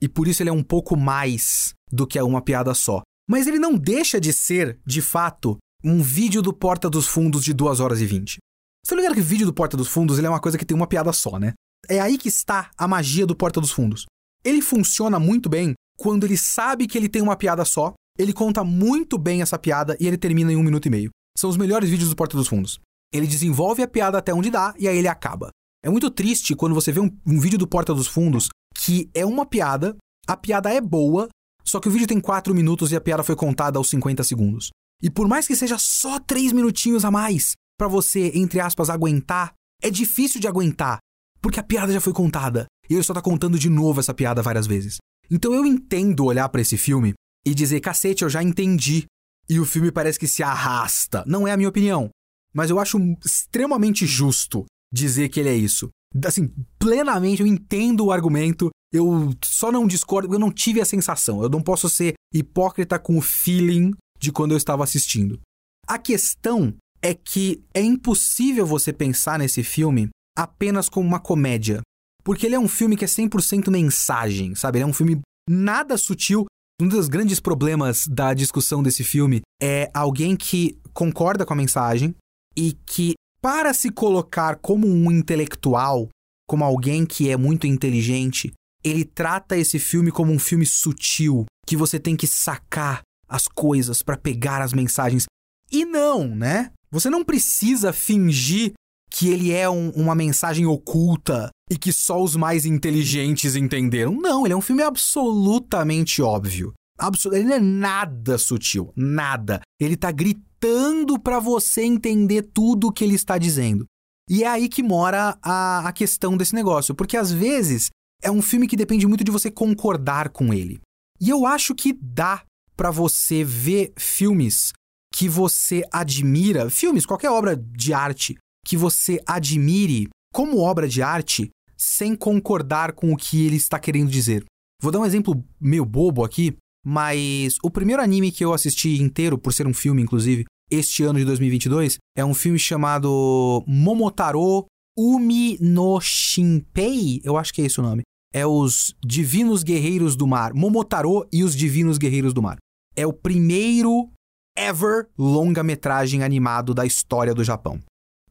E 0.00 0.08
por 0.08 0.26
isso 0.26 0.42
ele 0.42 0.50
é 0.50 0.52
um 0.52 0.64
pouco 0.64 0.96
mais 0.96 1.72
do 1.90 2.06
que 2.06 2.20
uma 2.20 2.42
piada 2.42 2.74
só. 2.74 3.02
Mas 3.28 3.46
ele 3.46 3.58
não 3.58 3.76
deixa 3.76 4.20
de 4.20 4.32
ser, 4.32 4.78
de 4.84 5.00
fato, 5.00 5.56
um 5.84 6.02
vídeo 6.02 6.42
do 6.42 6.52
Porta 6.52 6.90
dos 6.90 7.06
Fundos 7.06 7.44
de 7.44 7.52
2 7.52 7.80
horas 7.80 8.00
e 8.00 8.06
20. 8.06 8.38
Você 8.86 8.94
ligado 8.94 9.14
que 9.14 9.20
o 9.20 9.24
vídeo 9.24 9.44
do 9.44 9.52
Porta 9.52 9.76
dos 9.76 9.88
Fundos 9.88 10.16
ele 10.16 10.28
é 10.28 10.30
uma 10.30 10.38
coisa 10.38 10.56
que 10.56 10.64
tem 10.64 10.76
uma 10.76 10.86
piada 10.86 11.12
só, 11.12 11.40
né? 11.40 11.54
É 11.88 11.98
aí 11.98 12.16
que 12.16 12.28
está 12.28 12.70
a 12.78 12.86
magia 12.86 13.26
do 13.26 13.34
Porta 13.34 13.60
dos 13.60 13.72
Fundos. 13.72 14.06
Ele 14.44 14.62
funciona 14.62 15.18
muito 15.18 15.48
bem 15.48 15.74
quando 15.98 16.22
ele 16.22 16.36
sabe 16.36 16.86
que 16.86 16.96
ele 16.96 17.08
tem 17.08 17.20
uma 17.20 17.34
piada 17.34 17.64
só, 17.64 17.94
ele 18.16 18.32
conta 18.32 18.62
muito 18.62 19.18
bem 19.18 19.42
essa 19.42 19.58
piada 19.58 19.96
e 19.98 20.06
ele 20.06 20.16
termina 20.16 20.52
em 20.52 20.56
um 20.56 20.62
minuto 20.62 20.86
e 20.86 20.90
meio. 20.90 21.10
São 21.36 21.50
os 21.50 21.56
melhores 21.56 21.90
vídeos 21.90 22.10
do 22.10 22.14
Porta 22.14 22.36
dos 22.36 22.46
Fundos. 22.46 22.78
Ele 23.12 23.26
desenvolve 23.26 23.82
a 23.82 23.88
piada 23.88 24.18
até 24.18 24.32
onde 24.32 24.52
dá 24.52 24.72
e 24.78 24.86
aí 24.86 24.96
ele 24.96 25.08
acaba. 25.08 25.50
É 25.84 25.90
muito 25.90 26.08
triste 26.08 26.54
quando 26.54 26.76
você 26.76 26.92
vê 26.92 27.00
um, 27.00 27.10
um 27.26 27.40
vídeo 27.40 27.58
do 27.58 27.66
Porta 27.66 27.92
dos 27.92 28.06
Fundos 28.06 28.48
que 28.72 29.10
é 29.12 29.26
uma 29.26 29.44
piada, 29.44 29.96
a 30.28 30.36
piada 30.36 30.72
é 30.72 30.80
boa, 30.80 31.28
só 31.64 31.80
que 31.80 31.88
o 31.88 31.90
vídeo 31.90 32.06
tem 32.06 32.20
4 32.20 32.54
minutos 32.54 32.92
e 32.92 32.96
a 32.96 33.00
piada 33.00 33.24
foi 33.24 33.34
contada 33.34 33.80
aos 33.80 33.90
50 33.90 34.22
segundos. 34.22 34.70
E 35.02 35.10
por 35.10 35.26
mais 35.26 35.44
que 35.44 35.56
seja 35.56 35.76
só 35.76 36.20
3 36.20 36.52
minutinhos 36.52 37.04
a 37.04 37.10
mais, 37.10 37.56
para 37.78 37.88
você, 37.88 38.32
entre 38.34 38.60
aspas, 38.60 38.90
aguentar, 38.90 39.54
é 39.82 39.90
difícil 39.90 40.40
de 40.40 40.48
aguentar, 40.48 40.98
porque 41.40 41.60
a 41.60 41.62
piada 41.62 41.92
já 41.92 42.00
foi 42.00 42.12
contada 42.12 42.66
e 42.88 42.94
ele 42.94 43.02
só 43.02 43.12
tá 43.12 43.20
contando 43.20 43.58
de 43.58 43.68
novo 43.68 44.00
essa 44.00 44.14
piada 44.14 44.42
várias 44.42 44.66
vezes. 44.66 44.96
Então 45.30 45.52
eu 45.52 45.66
entendo 45.66 46.24
olhar 46.24 46.48
para 46.48 46.60
esse 46.60 46.78
filme 46.78 47.14
e 47.46 47.54
dizer, 47.54 47.80
cacete, 47.80 48.22
eu 48.22 48.30
já 48.30 48.42
entendi. 48.42 49.04
E 49.48 49.60
o 49.60 49.64
filme 49.64 49.92
parece 49.92 50.18
que 50.18 50.26
se 50.26 50.42
arrasta. 50.42 51.24
Não 51.26 51.46
é 51.46 51.52
a 51.52 51.56
minha 51.56 51.68
opinião, 51.68 52.10
mas 52.52 52.70
eu 52.70 52.80
acho 52.80 52.98
extremamente 53.24 54.06
justo 54.06 54.64
dizer 54.92 55.28
que 55.28 55.38
ele 55.38 55.48
é 55.48 55.54
isso. 55.54 55.88
Assim, 56.24 56.52
plenamente 56.78 57.42
eu 57.42 57.46
entendo 57.46 58.06
o 58.06 58.12
argumento, 58.12 58.70
eu 58.92 59.32
só 59.44 59.70
não 59.70 59.86
discordo, 59.86 60.34
eu 60.34 60.38
não 60.38 60.50
tive 60.50 60.80
a 60.80 60.84
sensação. 60.84 61.42
Eu 61.42 61.48
não 61.48 61.62
posso 61.62 61.88
ser 61.88 62.14
hipócrita 62.32 62.98
com 62.98 63.18
o 63.18 63.22
feeling 63.22 63.92
de 64.18 64.32
quando 64.32 64.52
eu 64.52 64.56
estava 64.56 64.82
assistindo. 64.82 65.38
A 65.86 65.98
questão 65.98 66.74
é 67.06 67.14
que 67.14 67.62
é 67.72 67.80
impossível 67.80 68.66
você 68.66 68.92
pensar 68.92 69.38
nesse 69.38 69.62
filme 69.62 70.08
apenas 70.36 70.88
como 70.88 71.06
uma 71.06 71.20
comédia. 71.20 71.80
Porque 72.24 72.44
ele 72.44 72.56
é 72.56 72.58
um 72.58 72.66
filme 72.66 72.96
que 72.96 73.04
é 73.04 73.08
100% 73.08 73.70
mensagem, 73.70 74.56
sabe? 74.56 74.78
Ele 74.78 74.84
é 74.84 74.86
um 74.86 74.92
filme 74.92 75.20
nada 75.48 75.96
sutil. 75.96 76.46
Um 76.82 76.88
dos 76.88 77.08
grandes 77.08 77.38
problemas 77.38 78.06
da 78.08 78.34
discussão 78.34 78.82
desse 78.82 79.04
filme 79.04 79.40
é 79.62 79.88
alguém 79.94 80.36
que 80.36 80.78
concorda 80.92 81.46
com 81.46 81.52
a 81.52 81.56
mensagem 81.56 82.14
e 82.56 82.72
que, 82.84 83.14
para 83.40 83.72
se 83.72 83.90
colocar 83.90 84.56
como 84.56 84.88
um 84.88 85.10
intelectual, 85.10 86.08
como 86.48 86.64
alguém 86.64 87.06
que 87.06 87.30
é 87.30 87.36
muito 87.36 87.68
inteligente, 87.68 88.52
ele 88.82 89.04
trata 89.04 89.56
esse 89.56 89.78
filme 89.78 90.10
como 90.10 90.32
um 90.32 90.38
filme 90.40 90.66
sutil, 90.66 91.46
que 91.66 91.76
você 91.76 92.00
tem 92.00 92.16
que 92.16 92.26
sacar 92.26 93.02
as 93.28 93.46
coisas 93.46 94.02
para 94.02 94.16
pegar 94.16 94.60
as 94.60 94.72
mensagens. 94.72 95.26
E 95.70 95.84
não, 95.84 96.26
né? 96.34 96.72
Você 96.96 97.10
não 97.10 97.22
precisa 97.22 97.92
fingir 97.92 98.72
que 99.10 99.28
ele 99.28 99.52
é 99.52 99.68
um, 99.68 99.90
uma 99.90 100.14
mensagem 100.14 100.64
oculta 100.64 101.50
e 101.70 101.76
que 101.76 101.92
só 101.92 102.22
os 102.22 102.34
mais 102.34 102.64
inteligentes 102.64 103.54
entenderam. 103.54 104.14
Não, 104.18 104.46
ele 104.46 104.54
é 104.54 104.56
um 104.56 104.62
filme 104.62 104.82
absolutamente 104.82 106.22
óbvio. 106.22 106.72
Absol 106.98 107.36
ele 107.36 107.48
não 107.48 107.56
é 107.56 107.60
nada 107.60 108.38
sutil, 108.38 108.94
nada. 108.96 109.60
Ele 109.78 109.94
tá 109.94 110.10
gritando 110.10 111.18
para 111.18 111.38
você 111.38 111.82
entender 111.82 112.48
tudo 112.54 112.88
o 112.88 112.92
que 112.92 113.04
ele 113.04 113.14
está 113.14 113.36
dizendo. 113.36 113.84
E 114.30 114.42
é 114.42 114.48
aí 114.48 114.66
que 114.66 114.82
mora 114.82 115.36
a, 115.42 115.86
a 115.86 115.92
questão 115.92 116.34
desse 116.34 116.54
negócio, 116.54 116.94
porque 116.94 117.18
às 117.18 117.30
vezes 117.30 117.90
é 118.22 118.30
um 118.30 118.40
filme 118.40 118.66
que 118.66 118.74
depende 118.74 119.06
muito 119.06 119.22
de 119.22 119.30
você 119.30 119.50
concordar 119.50 120.30
com 120.30 120.54
ele. 120.54 120.80
E 121.20 121.28
eu 121.28 121.44
acho 121.44 121.74
que 121.74 121.92
dá 121.92 122.42
para 122.74 122.90
você 122.90 123.44
ver 123.44 123.92
filmes 123.98 124.72
que 125.16 125.30
você 125.30 125.82
admira, 125.90 126.68
filmes, 126.68 127.06
qualquer 127.06 127.30
obra 127.30 127.56
de 127.56 127.94
arte 127.94 128.36
que 128.66 128.76
você 128.76 129.18
admire 129.26 130.08
como 130.30 130.58
obra 130.58 130.86
de 130.86 131.00
arte 131.00 131.48
sem 131.74 132.14
concordar 132.14 132.92
com 132.92 133.14
o 133.14 133.16
que 133.16 133.46
ele 133.46 133.56
está 133.56 133.78
querendo 133.78 134.10
dizer. 134.10 134.44
Vou 134.82 134.92
dar 134.92 135.00
um 135.00 135.06
exemplo 135.06 135.42
meio 135.58 135.86
bobo 135.86 136.22
aqui, 136.22 136.54
mas 136.84 137.56
o 137.62 137.70
primeiro 137.70 138.02
anime 138.02 138.30
que 138.30 138.44
eu 138.44 138.52
assisti 138.52 139.00
inteiro, 139.00 139.38
por 139.38 139.54
ser 139.54 139.66
um 139.66 139.72
filme, 139.72 140.02
inclusive, 140.02 140.44
este 140.70 141.02
ano 141.02 141.18
de 141.18 141.24
2022, 141.24 141.96
é 142.14 142.22
um 142.22 142.34
filme 142.34 142.58
chamado 142.58 143.64
Momotaro 143.66 144.66
Umi 144.98 145.56
no 145.62 145.98
Shinpei, 145.98 147.22
eu 147.24 147.38
acho 147.38 147.54
que 147.54 147.62
é 147.62 147.64
esse 147.64 147.80
o 147.80 147.82
nome. 147.82 148.02
É 148.34 148.46
os 148.46 148.94
Divinos 149.02 149.62
Guerreiros 149.62 150.14
do 150.14 150.26
Mar. 150.26 150.52
Momotaro 150.52 151.26
e 151.32 151.42
os 151.42 151.56
Divinos 151.56 151.96
Guerreiros 151.96 152.34
do 152.34 152.42
Mar. 152.42 152.58
É 152.94 153.06
o 153.06 153.12
primeiro 153.12 154.10
ever 154.56 155.08
longa-metragem 155.18 156.22
animado 156.22 156.72
da 156.74 156.86
história 156.86 157.34
do 157.34 157.44
Japão. 157.44 157.80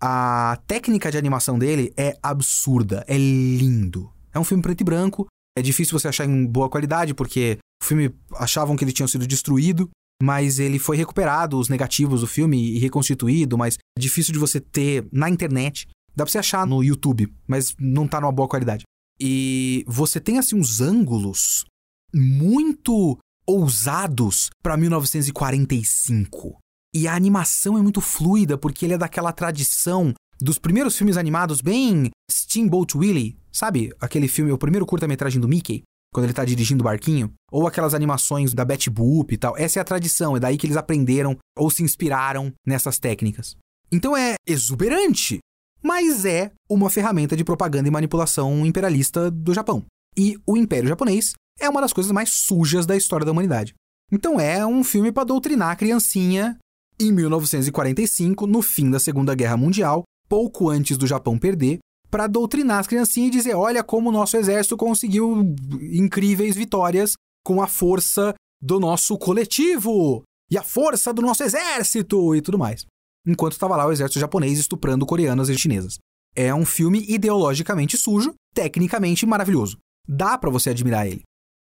A 0.02 0.60
técnica 0.68 1.12
de 1.12 1.18
animação 1.18 1.58
dele 1.58 1.94
é 1.96 2.18
absurda, 2.22 3.06
é 3.08 3.18
lindo. 3.18 4.12
É 4.34 4.40
um 4.40 4.44
filme 4.44 4.62
preto 4.62 4.82
e 4.82 4.84
branco, 4.84 5.28
é 5.58 5.62
difícil 5.62 5.98
você 5.98 6.08
achar 6.08 6.26
em 6.26 6.46
boa 6.46 6.70
qualidade, 6.70 7.14
porque 7.14 7.58
o 7.82 7.86
filme 7.86 8.14
achavam 8.34 8.76
que 8.76 8.84
ele 8.84 8.92
tinha 8.92 9.08
sido 9.08 9.26
destruído, 9.26 9.90
mas 10.22 10.60
ele 10.60 10.80
foi 10.80 10.98
recuperado, 10.98 11.58
os 11.58 11.70
negativos 11.70 12.22
do 12.22 12.28
filme, 12.28 12.76
e 12.76 12.80
reconstituído, 12.80 13.58
mas 13.58 13.78
é 13.98 14.02
difícil 14.02 14.34
de 14.34 14.40
você 14.40 14.60
ter 14.60 15.08
na 15.12 15.30
internet. 15.30 15.88
Dá 16.16 16.26
pra 16.26 16.32
você 16.32 16.40
achar 16.40 16.68
no 16.68 16.84
YouTube, 16.84 17.34
mas 17.48 17.76
não 17.80 18.08
tá 18.08 18.20
numa 18.20 18.32
boa 18.32 18.48
qualidade. 18.48 18.84
E 19.20 19.86
você 19.88 20.20
tem, 20.20 20.38
assim, 20.38 20.58
uns 20.58 20.82
ângulos 20.82 21.66
muito 22.14 23.18
ousados 23.48 24.50
para 24.62 24.78
1945. 24.78 26.58
E 26.94 27.08
a 27.08 27.16
animação 27.16 27.78
é 27.78 27.82
muito 27.82 28.02
fluida, 28.02 28.58
porque 28.58 28.86
ele 28.86 28.94
é 28.94 28.98
daquela 28.98 29.34
tradição 29.34 30.14
dos 30.40 30.58
primeiros 30.58 30.98
filmes 30.98 31.18
animados 31.18 31.62
bem 31.62 32.10
Steamboat 32.32 32.98
Willie, 32.98 33.38
sabe? 33.52 33.94
Aquele 34.00 34.28
filme, 34.28 34.52
o 34.52 34.58
primeiro 34.58 34.86
curta-metragem 34.86 35.40
do 35.40 35.48
Mickey, 35.48 35.84
quando 36.14 36.26
ele 36.26 36.34
tá 36.34 36.46
dirigindo 36.46 36.82
o 36.82 36.86
barquinho, 36.86 37.34
ou 37.52 37.68
aquelas 37.68 37.94
animações 37.94 38.54
da 38.54 38.64
Betty 38.64 38.90
Boop 38.90 39.34
e 39.34 39.38
tal. 39.38 39.58
Essa 39.58 39.80
é 39.80 39.82
a 39.82 39.86
tradição, 39.86 40.38
é 40.38 40.40
daí 40.40 40.58
que 40.58 40.66
eles 40.66 40.78
aprenderam 40.78 41.38
ou 41.58 41.70
se 41.70 41.84
inspiraram 41.84 42.54
nessas 42.66 42.98
técnicas. 42.98 43.58
Então 43.92 44.16
é 44.16 44.36
exuberante, 44.48 45.40
mas 45.84 46.26
é 46.26 46.52
uma 46.70 46.90
ferramenta 46.90 47.36
de 47.36 47.44
propaganda 47.44 47.88
e 47.88 47.92
manipulação 47.92 48.66
imperialista 48.66 49.30
do 49.30 49.54
Japão. 49.54 49.84
E 50.18 50.38
o 50.48 50.56
Império 50.56 50.88
Japonês 50.88 51.34
é 51.60 51.70
uma 51.70 51.82
das 51.82 51.94
coisas 51.94 52.12
mais 52.12 52.30
sujas 52.30 52.86
da 52.86 52.96
história 52.96 53.26
da 53.26 53.32
humanidade. 53.32 53.74
Então 54.12 54.40
é 54.40 54.66
um 54.66 54.84
filme 54.84 55.12
para 55.12 55.24
doutrinar 55.24 55.72
a 55.72 55.76
criancinha 55.76 56.58
em 57.00 57.12
1945, 57.12 58.48
no 58.48 58.62
fim 58.62 58.90
da 58.90 59.00
Segunda 59.00 59.36
Guerra 59.36 59.58
Mundial, 59.58 60.04
pouco 60.30 60.70
antes 60.70 60.98
do 60.98 61.08
Japão 61.08 61.38
perder, 61.38 61.80
para 62.10 62.28
doutrinar 62.28 62.80
as 62.80 62.88
criancinhas 62.88 63.28
e 63.28 63.32
dizer: 63.32 63.56
olha 63.56 63.84
como 63.84 64.10
o 64.10 64.12
nosso 64.12 64.38
exército 64.38 64.78
conseguiu 64.78 65.54
incríveis 65.92 66.56
vitórias 66.56 67.14
com 67.44 67.62
a 67.62 67.68
força 67.68 68.34
do 68.62 68.80
nosso 68.80 69.18
coletivo 69.18 70.24
e 70.50 70.58
a 70.58 70.64
força 70.64 71.14
do 71.14 71.22
nosso 71.22 71.44
exército 71.44 72.36
e 72.36 72.42
tudo 72.42 72.58
mais. 72.58 72.86
Enquanto 73.28 73.54
estava 73.54 73.76
lá 73.76 73.86
o 73.86 73.92
exército 73.92 74.20
japonês 74.20 74.60
estuprando 74.60 75.06
coreanas 75.06 75.50
e 75.50 75.58
chinesas. 75.58 75.98
É 76.36 76.54
um 76.54 76.66
filme 76.66 77.04
ideologicamente 77.08 77.98
sujo, 77.98 78.34
tecnicamente 78.54 79.26
maravilhoso. 79.26 79.78
Dá 80.08 80.38
para 80.38 80.50
você 80.50 80.70
admirar 80.70 81.08
ele. 81.08 81.24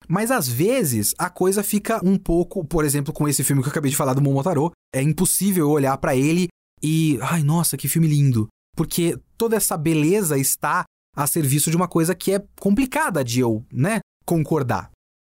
Mas 0.09 0.31
às 0.31 0.49
vezes 0.49 1.15
a 1.19 1.29
coisa 1.29 1.63
fica 1.63 2.01
um 2.05 2.17
pouco, 2.17 2.65
por 2.65 2.85
exemplo, 2.85 3.13
com 3.13 3.29
esse 3.29 3.43
filme 3.43 3.63
que 3.63 3.69
eu 3.69 3.73
acabei 3.73 3.91
de 3.91 3.97
falar 3.97 4.15
do 4.15 4.23
Momotaro, 4.23 4.71
é 4.95 5.03
impossível 5.03 5.71
olhar 5.71 5.97
para 5.99 6.15
ele 6.15 6.49
e, 6.83 7.19
ai, 7.23 7.43
nossa, 7.43 7.77
que 7.77 7.89
filme 7.89 8.07
lindo, 8.07 8.49
porque 8.77 9.19
toda 9.37 9.57
essa 9.57 9.77
beleza 9.77 10.39
está 10.39 10.85
a 11.17 11.27
serviço 11.27 11.71
de 11.71 11.77
uma 11.77 11.89
coisa 11.89 12.15
que 12.15 12.33
é 12.33 12.45
complicada 12.61 13.25
de 13.25 13.41
eu, 13.41 13.65
né, 13.73 14.01
concordar. 14.25 14.91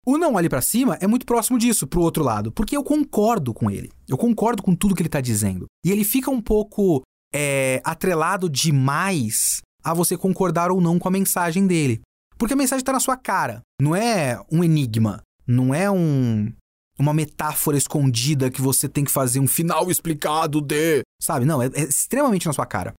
O 0.06 0.18
Não 0.18 0.34
Olhe 0.34 0.48
para 0.48 0.60
Cima 0.60 0.96
é 1.00 1.06
muito 1.06 1.26
próximo 1.26 1.58
disso, 1.58 1.86
pro 1.86 2.00
outro 2.00 2.24
lado, 2.24 2.50
porque 2.50 2.76
eu 2.76 2.82
concordo 2.82 3.54
com 3.54 3.70
ele. 3.70 3.88
Eu 4.08 4.16
concordo 4.16 4.62
com 4.62 4.74
tudo 4.74 4.94
que 4.96 5.02
ele 5.02 5.08
tá 5.08 5.20
dizendo. 5.20 5.66
E 5.84 5.92
ele 5.92 6.02
fica 6.02 6.28
um 6.28 6.40
pouco 6.40 7.02
é, 7.32 7.80
atrelado 7.84 8.48
demais 8.48 9.60
a 9.82 9.94
você 9.94 10.16
concordar 10.16 10.72
ou 10.72 10.80
não 10.80 10.98
com 10.98 11.06
a 11.06 11.10
mensagem 11.10 11.66
dele. 11.68 12.00
Porque 12.42 12.54
a 12.54 12.56
mensagem 12.56 12.84
tá 12.84 12.92
na 12.92 12.98
sua 12.98 13.16
cara. 13.16 13.62
Não 13.80 13.94
é 13.94 14.36
um 14.50 14.64
enigma. 14.64 15.22
Não 15.46 15.72
é 15.72 15.88
um. 15.88 16.52
Uma 16.98 17.14
metáfora 17.14 17.76
escondida 17.76 18.50
que 18.50 18.60
você 18.60 18.88
tem 18.88 19.04
que 19.04 19.12
fazer 19.12 19.38
um 19.38 19.46
final 19.46 19.88
explicado 19.88 20.60
de. 20.60 21.02
Sabe? 21.22 21.44
Não, 21.44 21.62
é, 21.62 21.66
é 21.66 21.82
extremamente 21.82 22.44
na 22.46 22.52
sua 22.52 22.66
cara. 22.66 22.94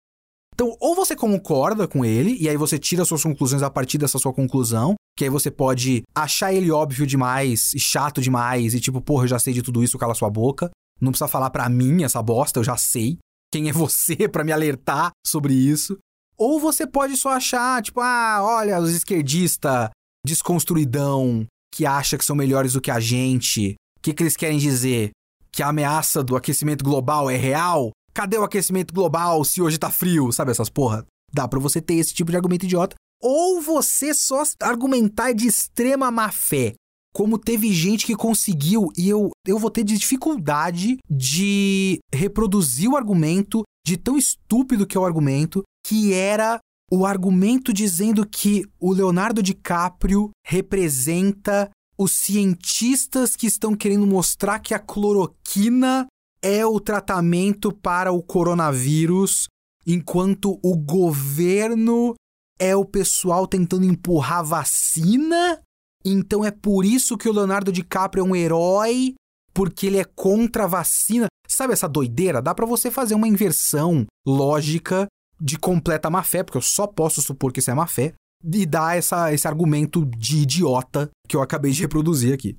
Então, 0.56 0.74
ou 0.80 0.96
você 0.96 1.14
concorda 1.14 1.90
com 1.90 2.06
ele, 2.06 2.38
e 2.40 2.48
aí 2.48 2.56
você 2.56 2.80
tira 2.80 3.04
suas 3.04 3.22
conclusões 3.22 3.62
a 3.62 3.70
partir 3.70 3.98
dessa 3.98 4.18
sua 4.18 4.32
conclusão, 4.32 4.96
que 5.18 5.26
aí 5.26 5.30
você 5.30 5.52
pode 5.52 6.04
achar 6.16 6.54
ele 6.54 6.72
óbvio 6.72 7.06
demais 7.06 7.74
chato 7.78 8.22
demais, 8.22 8.74
e 8.74 8.80
tipo, 8.80 9.02
porra, 9.02 9.26
eu 9.26 9.28
já 9.28 9.40
sei 9.40 9.54
de 9.54 9.62
tudo 9.62 9.84
isso, 9.84 9.98
cala 9.98 10.16
sua 10.16 10.30
boca. 10.30 10.72
Não 11.02 11.12
precisa 11.12 11.28
falar 11.28 11.50
pra 11.50 11.68
mim 11.68 12.06
essa 12.06 12.24
bosta, 12.24 12.62
eu 12.62 12.64
já 12.64 12.78
sei. 12.78 13.18
Quem 13.52 13.68
é 13.68 13.74
você 13.74 14.16
para 14.32 14.46
me 14.46 14.54
alertar 14.54 15.12
sobre 15.28 15.54
isso? 15.54 15.98
Ou 16.38 16.60
você 16.60 16.86
pode 16.88 17.16
só 17.18 17.30
achar, 17.30 17.82
tipo, 17.82 18.02
ah, 18.02 18.40
olha, 18.42 18.80
os 18.80 18.92
esquerdistas 18.92 19.90
desconstruidão 20.26 21.46
que 21.74 21.86
acha 21.86 22.18
que 22.18 22.26
são 22.26 22.36
melhores 22.36 22.74
do 22.74 22.82
que 22.82 22.92
a 22.92 23.00
gente. 23.00 23.76
O 23.98 24.02
que, 24.02 24.14
que 24.14 24.24
eles 24.24 24.38
querem 24.38 24.58
dizer? 24.58 25.12
Que 25.52 25.62
a 25.62 25.70
ameaça 25.70 26.24
do 26.24 26.36
aquecimento 26.36 26.84
global 26.84 27.30
é 27.30 27.36
real? 27.36 27.92
Cadê 28.14 28.38
o 28.38 28.44
aquecimento 28.44 28.94
global 28.94 29.44
se 29.44 29.62
hoje 29.62 29.78
tá 29.78 29.90
frio? 29.90 30.32
Sabe 30.32 30.52
essas 30.52 30.70
porra? 30.70 31.06
Dá 31.34 31.48
para 31.48 31.60
você 31.60 31.82
ter 31.82 31.96
esse 31.96 32.14
tipo 32.14 32.32
de 32.32 32.38
argumento 32.38 32.66
idiota. 32.66 32.96
Ou 33.22 33.62
você 33.62 34.14
só 34.14 34.44
argumentar 34.62 35.34
de 35.34 35.48
extrema 35.48 36.12
má 36.12 36.32
fé. 36.32 36.74
Como 37.14 37.38
teve 37.38 37.72
gente 37.72 38.06
que 38.06 38.16
conseguiu, 38.16 38.90
e 38.98 39.08
eu, 39.08 39.30
eu 39.48 39.60
vou 39.60 39.70
ter 39.70 39.84
dificuldade 39.84 40.98
de 41.10 42.00
reproduzir 42.14 42.90
o 42.90 42.98
argumento, 42.98 43.64
de 43.86 43.98
tão 43.98 44.18
estúpido 44.18 44.86
que 44.88 44.98
é 44.98 45.00
o 45.00 45.06
argumento, 45.06 45.64
que 45.86 46.14
era 46.14 46.60
o 46.92 47.06
argumento 47.06 47.74
dizendo 47.74 48.26
que 48.26 48.64
o 48.80 48.94
Leonardo 48.94 49.42
DiCaprio 49.42 50.30
representa 50.46 51.70
os 51.98 52.12
cientistas 52.12 53.36
que 53.36 53.48
estão 53.48 53.76
querendo 53.76 54.06
mostrar 54.06 54.60
que 54.60 54.74
a 54.74 54.80
cloroquina 54.80 56.08
é 56.42 56.66
o 56.66 56.80
tratamento 56.80 57.72
para 57.72 58.12
o 58.12 58.22
coronavírus, 58.22 59.48
enquanto 59.88 60.60
o 60.64 60.76
governo 60.76 62.14
é 62.60 62.76
o 62.76 62.86
pessoal 62.86 63.48
tentando 63.48 63.86
empurrar 63.86 64.44
vacina. 64.44 65.60
Então 66.06 66.44
é 66.44 66.52
por 66.52 66.86
isso 66.86 67.18
que 67.18 67.30
o 67.30 67.34
Leonardo 67.34 67.72
DiCaprio 67.72 68.22
é 68.22 68.28
um 68.28 68.36
herói, 68.36 69.16
porque 69.54 69.88
ele 69.88 69.98
é 69.98 70.04
contra 70.04 70.66
a 70.66 70.68
vacina. 70.68 71.28
Sabe 71.48 71.74
essa 71.74 71.88
doideira? 71.88 72.42
Dá 72.42 72.54
para 72.54 72.66
você 72.66 72.92
fazer 72.92 73.16
uma 73.16 73.28
inversão 73.28 74.06
lógica 74.28 75.08
de 75.40 75.58
completa 75.58 76.10
má 76.10 76.24
fé, 76.24 76.44
porque 76.44 76.58
eu 76.58 76.62
só 76.62 76.88
posso 76.88 77.22
supor 77.22 77.52
que 77.52 77.60
isso 77.60 77.72
é 77.72 77.74
má 77.74 77.88
fé, 77.88 78.14
e 78.44 78.66
dar 78.66 78.98
essa, 78.98 79.34
esse 79.34 79.48
argumento 79.48 80.06
de 80.06 80.38
idiota 80.38 81.10
que 81.28 81.36
eu 81.36 81.42
acabei 81.42 81.72
de 81.72 81.82
reproduzir 81.82 82.34
aqui. 82.34 82.58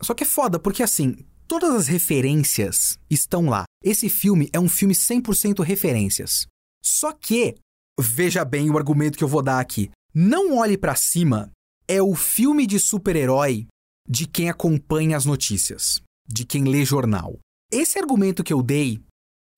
Só 0.00 0.14
que 0.14 0.24
é 0.24 0.26
foda, 0.26 0.58
porque 0.58 0.82
assim, 0.82 1.16
Todas 1.52 1.74
as 1.74 1.86
referências 1.86 2.98
estão 3.10 3.44
lá. 3.44 3.64
Esse 3.84 4.08
filme 4.08 4.48
é 4.54 4.58
um 4.58 4.70
filme 4.70 4.94
100% 4.94 5.62
referências. 5.62 6.46
Só 6.82 7.12
que, 7.12 7.56
veja 8.00 8.42
bem 8.42 8.70
o 8.70 8.78
argumento 8.78 9.18
que 9.18 9.22
eu 9.22 9.28
vou 9.28 9.42
dar 9.42 9.60
aqui. 9.60 9.90
Não 10.14 10.56
Olhe 10.56 10.78
para 10.78 10.94
Cima 10.94 11.50
é 11.86 12.00
o 12.00 12.14
filme 12.14 12.66
de 12.66 12.78
super-herói 12.78 13.66
de 14.08 14.26
quem 14.26 14.48
acompanha 14.48 15.14
as 15.14 15.26
notícias, 15.26 16.00
de 16.26 16.46
quem 16.46 16.64
lê 16.64 16.86
jornal. 16.86 17.38
Esse 17.70 17.98
argumento 17.98 18.42
que 18.42 18.54
eu 18.54 18.62
dei 18.62 19.02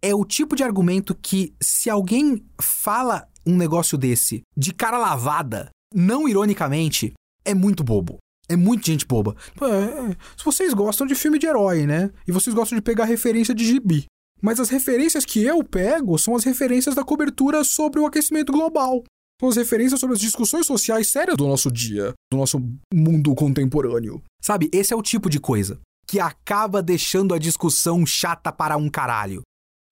é 0.05 0.15
o 0.15 0.23
tipo 0.23 0.55
de 0.55 0.63
argumento 0.63 1.15
que, 1.15 1.55
se 1.63 1.89
alguém 1.89 2.45
fala 2.61 3.27
um 3.47 3.57
negócio 3.57 3.97
desse 3.97 4.43
de 4.55 4.71
cara 4.75 4.99
lavada, 4.99 5.71
não 5.95 6.29
ironicamente, 6.29 7.15
é 7.43 7.55
muito 7.55 7.83
bobo. 7.83 8.19
É 8.47 8.55
muito 8.55 8.85
gente 8.85 9.07
boba. 9.07 9.35
É, 9.63 9.65
é, 9.65 10.17
se 10.37 10.45
vocês 10.45 10.75
gostam 10.75 11.07
de 11.07 11.15
filme 11.15 11.39
de 11.39 11.47
herói, 11.47 11.87
né? 11.87 12.11
E 12.29 12.33
vocês 12.33 12.55
gostam 12.55 12.77
de 12.77 12.83
pegar 12.83 13.07
referência 13.07 13.55
de 13.55 13.65
gibi. 13.65 14.05
Mas 14.43 14.61
as 14.61 14.69
referências 14.69 15.25
que 15.25 15.43
eu 15.43 15.65
pego 15.65 16.19
são 16.19 16.37
as 16.37 16.45
referências 16.45 16.95
da 16.95 17.03
cobertura 17.03 17.65
sobre 17.65 17.99
o 17.99 18.05
aquecimento 18.05 18.53
global. 18.53 19.03
São 19.41 19.49
as 19.49 19.57
referências 19.57 19.99
sobre 19.99 20.17
as 20.17 20.21
discussões 20.21 20.67
sociais 20.67 21.09
sérias 21.09 21.39
do 21.39 21.49
nosso 21.49 21.73
dia, 21.73 22.13
do 22.31 22.37
nosso 22.37 22.63
mundo 22.93 23.35
contemporâneo. 23.35 24.23
Sabe, 24.43 24.69
esse 24.71 24.93
é 24.93 24.97
o 24.97 25.03
tipo 25.03 25.31
de 25.31 25.41
coisa 25.41 25.81
que 26.07 26.21
acaba 26.21 26.83
deixando 26.83 27.33
a 27.33 27.39
discussão 27.39 28.05
chata 28.05 28.53
para 28.53 28.77
um 28.77 28.91
caralho. 28.91 29.41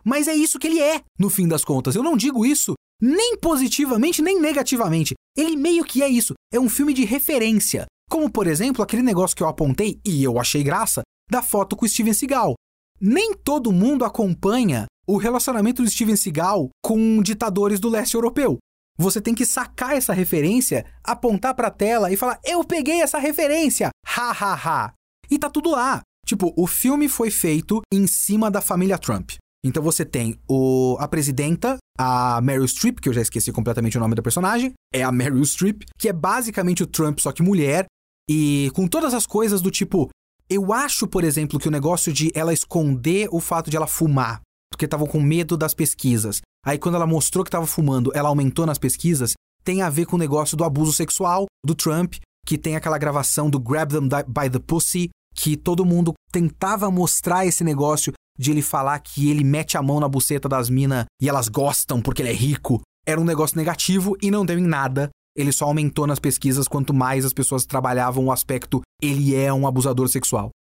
Mas 0.05 0.28
é 0.28 0.34
isso 0.34 0.59
que 0.59 0.66
ele 0.66 0.80
é, 0.80 1.00
no 1.18 1.30
fim 1.30 1.46
das 1.46 1.64
contas. 1.64 1.94
Eu 1.94 2.03
não 2.03 2.16
digo 2.16 2.44
isso 2.44 2.74
nem 3.00 3.36
positivamente 3.36 4.22
nem 4.22 4.40
negativamente. 4.40 5.14
Ele 5.36 5.57
meio 5.57 5.84
que 5.84 6.03
é 6.03 6.09
isso. 6.09 6.34
É 6.53 6.61
um 6.61 6.68
filme 6.68 6.94
de 6.94 7.05
referência. 7.05 7.86
Como, 8.09 8.30
por 8.30 8.46
exemplo, 8.46 8.82
aquele 8.82 9.03
negócio 9.03 9.36
que 9.36 9.42
eu 9.42 9.48
apontei 9.48 10.00
e 10.07 10.22
eu 10.22 10.38
achei 10.38 10.62
graça 10.62 11.03
da 11.28 11.42
foto 11.42 11.74
com 11.74 11.84
o 11.84 11.88
Steven 11.88 12.12
Seagal. 12.12 12.55
Nem 13.00 13.34
todo 13.34 13.72
mundo 13.72 14.05
acompanha 14.05 14.86
o 15.07 15.16
relacionamento 15.16 15.82
do 15.82 15.90
Steven 15.90 16.14
Seagal 16.14 16.68
com 16.80 17.20
ditadores 17.22 17.80
do 17.80 17.88
leste 17.88 18.14
europeu. 18.14 18.59
Você 18.98 19.20
tem 19.20 19.34
que 19.34 19.46
sacar 19.46 19.96
essa 19.96 20.12
referência, 20.12 20.86
apontar 21.03 21.55
para 21.55 21.68
a 21.68 21.72
tela 21.72 22.12
e 22.12 22.16
falar: 22.16 22.38
"Eu 22.44 22.62
peguei 22.62 23.00
essa 23.00 23.18
referência". 23.18 23.88
Ha 24.07 24.30
ha 24.30 24.55
ha. 24.55 24.92
E 25.30 25.38
tá 25.38 25.48
tudo 25.50 25.70
lá. 25.70 26.03
Tipo, 26.26 26.53
o 26.57 26.66
filme 26.66 27.09
foi 27.09 27.30
feito 27.30 27.80
em 27.92 28.07
cima 28.07 28.50
da 28.50 28.61
família 28.61 28.98
Trump. 28.98 29.32
Então 29.64 29.82
você 29.82 30.04
tem 30.04 30.38
o, 30.48 30.96
a 30.98 31.06
presidenta, 31.06 31.76
a 31.98 32.40
Meryl 32.40 32.66
Streep, 32.66 32.98
que 32.98 33.08
eu 33.08 33.12
já 33.12 33.20
esqueci 33.20 33.52
completamente 33.52 33.96
o 33.96 34.00
nome 34.00 34.14
da 34.14 34.22
personagem, 34.22 34.72
é 34.92 35.02
a 35.02 35.12
Meryl 35.12 35.44
Streep, 35.44 35.82
que 35.98 36.08
é 36.08 36.12
basicamente 36.12 36.82
o 36.82 36.86
Trump, 36.86 37.20
só 37.20 37.30
que 37.30 37.42
mulher, 37.42 37.86
e 38.28 38.70
com 38.74 38.88
todas 38.88 39.14
as 39.14 39.26
coisas 39.26 39.60
do 39.60 39.70
tipo. 39.70 40.10
Eu 40.50 40.72
acho, 40.72 41.06
por 41.06 41.24
exemplo, 41.24 41.58
que 41.58 41.68
o 41.68 41.70
negócio 41.70 42.12
de 42.12 42.30
ela 42.34 42.52
esconder 42.52 43.28
o 43.30 43.40
fato 43.40 43.70
de 43.70 43.76
ela 43.76 43.86
fumar, 43.86 44.40
porque 44.70 44.84
estavam 44.84 45.06
com 45.06 45.20
medo 45.20 45.56
das 45.56 45.72
pesquisas. 45.72 46.42
Aí 46.66 46.78
quando 46.78 46.96
ela 46.96 47.06
mostrou 47.06 47.44
que 47.44 47.48
estava 47.48 47.66
fumando, 47.66 48.12
ela 48.14 48.28
aumentou 48.28 48.66
nas 48.66 48.78
pesquisas, 48.78 49.32
tem 49.64 49.80
a 49.80 49.88
ver 49.88 50.06
com 50.06 50.16
o 50.16 50.18
negócio 50.18 50.56
do 50.56 50.64
abuso 50.64 50.92
sexual 50.92 51.46
do 51.64 51.74
Trump, 51.74 52.14
que 52.46 52.58
tem 52.58 52.76
aquela 52.76 52.98
gravação 52.98 53.48
do 53.48 53.60
Grab 53.60 53.92
Them 53.92 54.08
by 54.08 54.50
the 54.50 54.58
Pussy, 54.58 55.10
que 55.34 55.56
todo 55.56 55.84
mundo 55.84 56.12
tentava 56.32 56.90
mostrar 56.90 57.46
esse 57.46 57.62
negócio 57.62 58.12
de 58.38 58.50
ele 58.50 58.62
falar 58.62 58.98
que 58.98 59.30
ele 59.30 59.44
mete 59.44 59.76
a 59.76 59.82
mão 59.82 60.00
na 60.00 60.08
buceta 60.08 60.48
das 60.48 60.70
minas 60.70 61.04
e 61.20 61.28
elas 61.28 61.48
gostam 61.48 62.00
porque 62.00 62.22
ele 62.22 62.30
é 62.30 62.34
rico. 62.34 62.80
Era 63.06 63.20
um 63.20 63.24
negócio 63.24 63.58
negativo 63.58 64.16
e 64.22 64.30
não 64.30 64.44
deu 64.44 64.58
em 64.58 64.66
nada. 64.66 65.10
Ele 65.36 65.52
só 65.52 65.66
aumentou 65.66 66.06
nas 66.06 66.18
pesquisas 66.18 66.66
quanto 66.66 66.94
mais 66.94 67.24
as 67.24 67.32
pessoas 67.32 67.66
trabalhavam 67.66 68.26
o 68.26 68.32
aspecto 68.32 68.82
ele 69.02 69.34
é 69.34 69.52
um 69.52 69.66
abusador 69.66 70.08
sexual. 70.08 70.50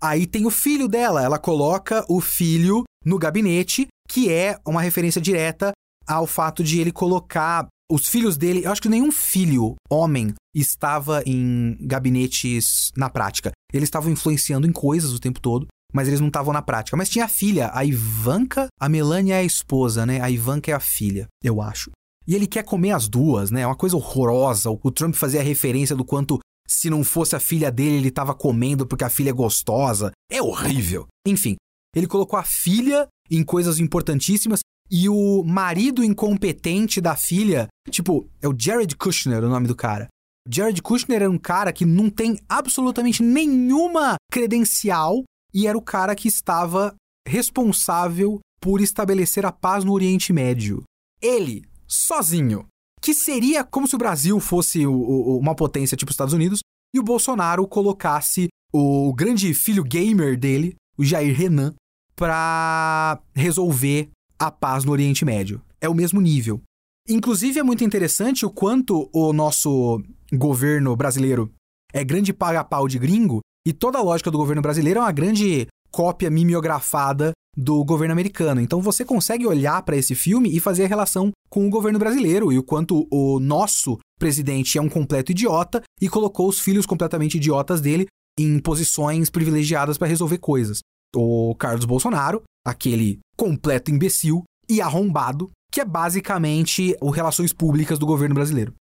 Aí 0.00 0.26
tem 0.26 0.44
o 0.44 0.50
filho 0.50 0.86
dela, 0.86 1.22
ela 1.22 1.38
coloca 1.38 2.04
o 2.08 2.20
filho 2.20 2.84
no 3.04 3.18
gabinete, 3.18 3.86
que 4.08 4.30
é 4.30 4.58
uma 4.66 4.82
referência 4.82 5.20
direta 5.20 5.72
ao 6.06 6.26
fato 6.26 6.62
de 6.62 6.78
ele 6.78 6.92
colocar 6.92 7.66
os 7.90 8.08
filhos 8.08 8.36
dele, 8.36 8.64
eu 8.64 8.72
acho 8.72 8.82
que 8.82 8.88
nenhum 8.88 9.12
filho 9.12 9.76
homem 9.88 10.34
estava 10.54 11.22
em 11.24 11.76
gabinetes 11.80 12.90
na 12.96 13.08
prática. 13.08 13.52
Eles 13.76 13.88
estavam 13.88 14.10
influenciando 14.10 14.66
em 14.66 14.72
coisas 14.72 15.12
o 15.12 15.20
tempo 15.20 15.40
todo, 15.40 15.66
mas 15.92 16.08
eles 16.08 16.20
não 16.20 16.28
estavam 16.28 16.52
na 16.52 16.62
prática. 16.62 16.96
Mas 16.96 17.08
tinha 17.08 17.24
a 17.24 17.28
filha, 17.28 17.70
a 17.72 17.84
Ivanka, 17.84 18.66
a 18.80 18.88
Melania 18.88 19.36
é 19.36 19.40
a 19.40 19.44
esposa, 19.44 20.04
né? 20.04 20.20
A 20.20 20.30
Ivanka 20.30 20.70
é 20.70 20.74
a 20.74 20.80
filha, 20.80 21.26
eu 21.42 21.60
acho. 21.60 21.90
E 22.26 22.34
ele 22.34 22.46
quer 22.46 22.64
comer 22.64 22.90
as 22.90 23.06
duas, 23.08 23.50
né? 23.50 23.60
É 23.60 23.66
uma 23.66 23.76
coisa 23.76 23.96
horrorosa. 23.96 24.70
O 24.70 24.90
Trump 24.90 25.14
fazia 25.14 25.42
referência 25.42 25.94
do 25.94 26.04
quanto 26.04 26.40
se 26.66 26.90
não 26.90 27.04
fosse 27.04 27.36
a 27.36 27.40
filha 27.40 27.70
dele, 27.70 27.96
ele 27.96 28.08
estava 28.08 28.34
comendo 28.34 28.86
porque 28.86 29.04
a 29.04 29.10
filha 29.10 29.30
é 29.30 29.32
gostosa. 29.32 30.10
É 30.30 30.42
horrível. 30.42 31.06
Enfim, 31.26 31.56
ele 31.94 32.06
colocou 32.06 32.38
a 32.38 32.42
filha 32.42 33.06
em 33.30 33.44
coisas 33.44 33.78
importantíssimas 33.78 34.60
e 34.90 35.08
o 35.08 35.42
marido 35.44 36.04
incompetente 36.04 37.00
da 37.00 37.16
filha, 37.16 37.68
tipo, 37.90 38.28
é 38.40 38.48
o 38.48 38.54
Jared 38.56 38.94
Kushner 38.96 39.42
o 39.42 39.48
nome 39.48 39.66
do 39.66 39.74
cara. 39.74 40.08
Jared 40.48 40.80
Kushner 40.80 41.22
era 41.22 41.30
um 41.30 41.38
cara 41.38 41.72
que 41.72 41.84
não 41.84 42.08
tem 42.08 42.38
absolutamente 42.48 43.22
nenhuma 43.22 44.16
credencial 44.30 45.24
e 45.52 45.66
era 45.66 45.76
o 45.76 45.82
cara 45.82 46.14
que 46.14 46.28
estava 46.28 46.94
responsável 47.26 48.38
por 48.60 48.80
estabelecer 48.80 49.44
a 49.44 49.52
paz 49.52 49.84
no 49.84 49.92
Oriente 49.92 50.32
Médio. 50.32 50.82
Ele, 51.20 51.64
sozinho, 51.86 52.66
que 53.00 53.14
seria 53.14 53.64
como 53.64 53.88
se 53.88 53.94
o 53.94 53.98
Brasil 53.98 54.38
fosse 54.40 54.86
o, 54.86 54.92
o, 54.92 55.38
uma 55.38 55.54
potência 55.54 55.96
tipo 55.96 56.10
Estados 56.10 56.34
Unidos 56.34 56.60
e 56.94 57.00
o 57.00 57.02
Bolsonaro 57.02 57.66
colocasse 57.66 58.48
o 58.72 59.12
grande 59.14 59.52
filho 59.54 59.84
gamer 59.84 60.38
dele, 60.38 60.76
o 60.98 61.04
Jair 61.04 61.36
Renan, 61.36 61.74
para 62.14 63.20
resolver 63.34 64.10
a 64.38 64.50
paz 64.50 64.84
no 64.84 64.92
Oriente 64.92 65.24
Médio. 65.24 65.62
É 65.80 65.88
o 65.88 65.94
mesmo 65.94 66.20
nível. 66.20 66.60
Inclusive, 67.08 67.60
é 67.60 67.62
muito 67.62 67.84
interessante 67.84 68.44
o 68.44 68.50
quanto 68.50 69.08
o 69.12 69.32
nosso 69.32 70.02
governo 70.32 70.94
brasileiro 70.96 71.52
é 71.92 72.04
grande 72.04 72.32
paga-pau 72.32 72.88
de 72.88 72.98
gringo 72.98 73.40
e 73.66 73.72
toda 73.72 73.98
a 73.98 74.02
lógica 74.02 74.30
do 74.30 74.38
governo 74.38 74.62
brasileiro 74.62 75.00
é 75.00 75.02
uma 75.02 75.12
grande 75.12 75.66
cópia 75.90 76.30
mimeografada 76.30 77.32
do 77.56 77.82
governo 77.84 78.12
americano. 78.12 78.60
Então 78.60 78.80
você 78.80 79.04
consegue 79.04 79.46
olhar 79.46 79.82
para 79.82 79.96
esse 79.96 80.14
filme 80.14 80.54
e 80.54 80.60
fazer 80.60 80.84
a 80.84 80.88
relação 80.88 81.30
com 81.48 81.66
o 81.66 81.70
governo 81.70 81.98
brasileiro 81.98 82.52
e 82.52 82.58
o 82.58 82.62
quanto 82.62 83.06
o 83.10 83.40
nosso 83.40 83.98
presidente 84.18 84.78
é 84.78 84.82
um 84.82 84.88
completo 84.88 85.32
idiota 85.32 85.82
e 86.00 86.08
colocou 86.08 86.48
os 86.48 86.60
filhos 86.60 86.86
completamente 86.86 87.36
idiotas 87.36 87.80
dele 87.80 88.06
em 88.38 88.58
posições 88.58 89.30
privilegiadas 89.30 89.96
para 89.96 90.08
resolver 90.08 90.38
coisas. 90.38 90.80
O 91.14 91.54
Carlos 91.54 91.86
Bolsonaro 91.86 92.42
aquele 92.66 93.20
completo 93.36 93.92
imbecil 93.92 94.42
e 94.68 94.80
arrombado, 94.80 95.50
que 95.70 95.80
é 95.80 95.84
basicamente 95.84 96.96
o 97.00 97.10
relações 97.10 97.52
públicas 97.52 97.96
do 97.96 98.04
governo 98.04 98.34
brasileiro. 98.34 98.74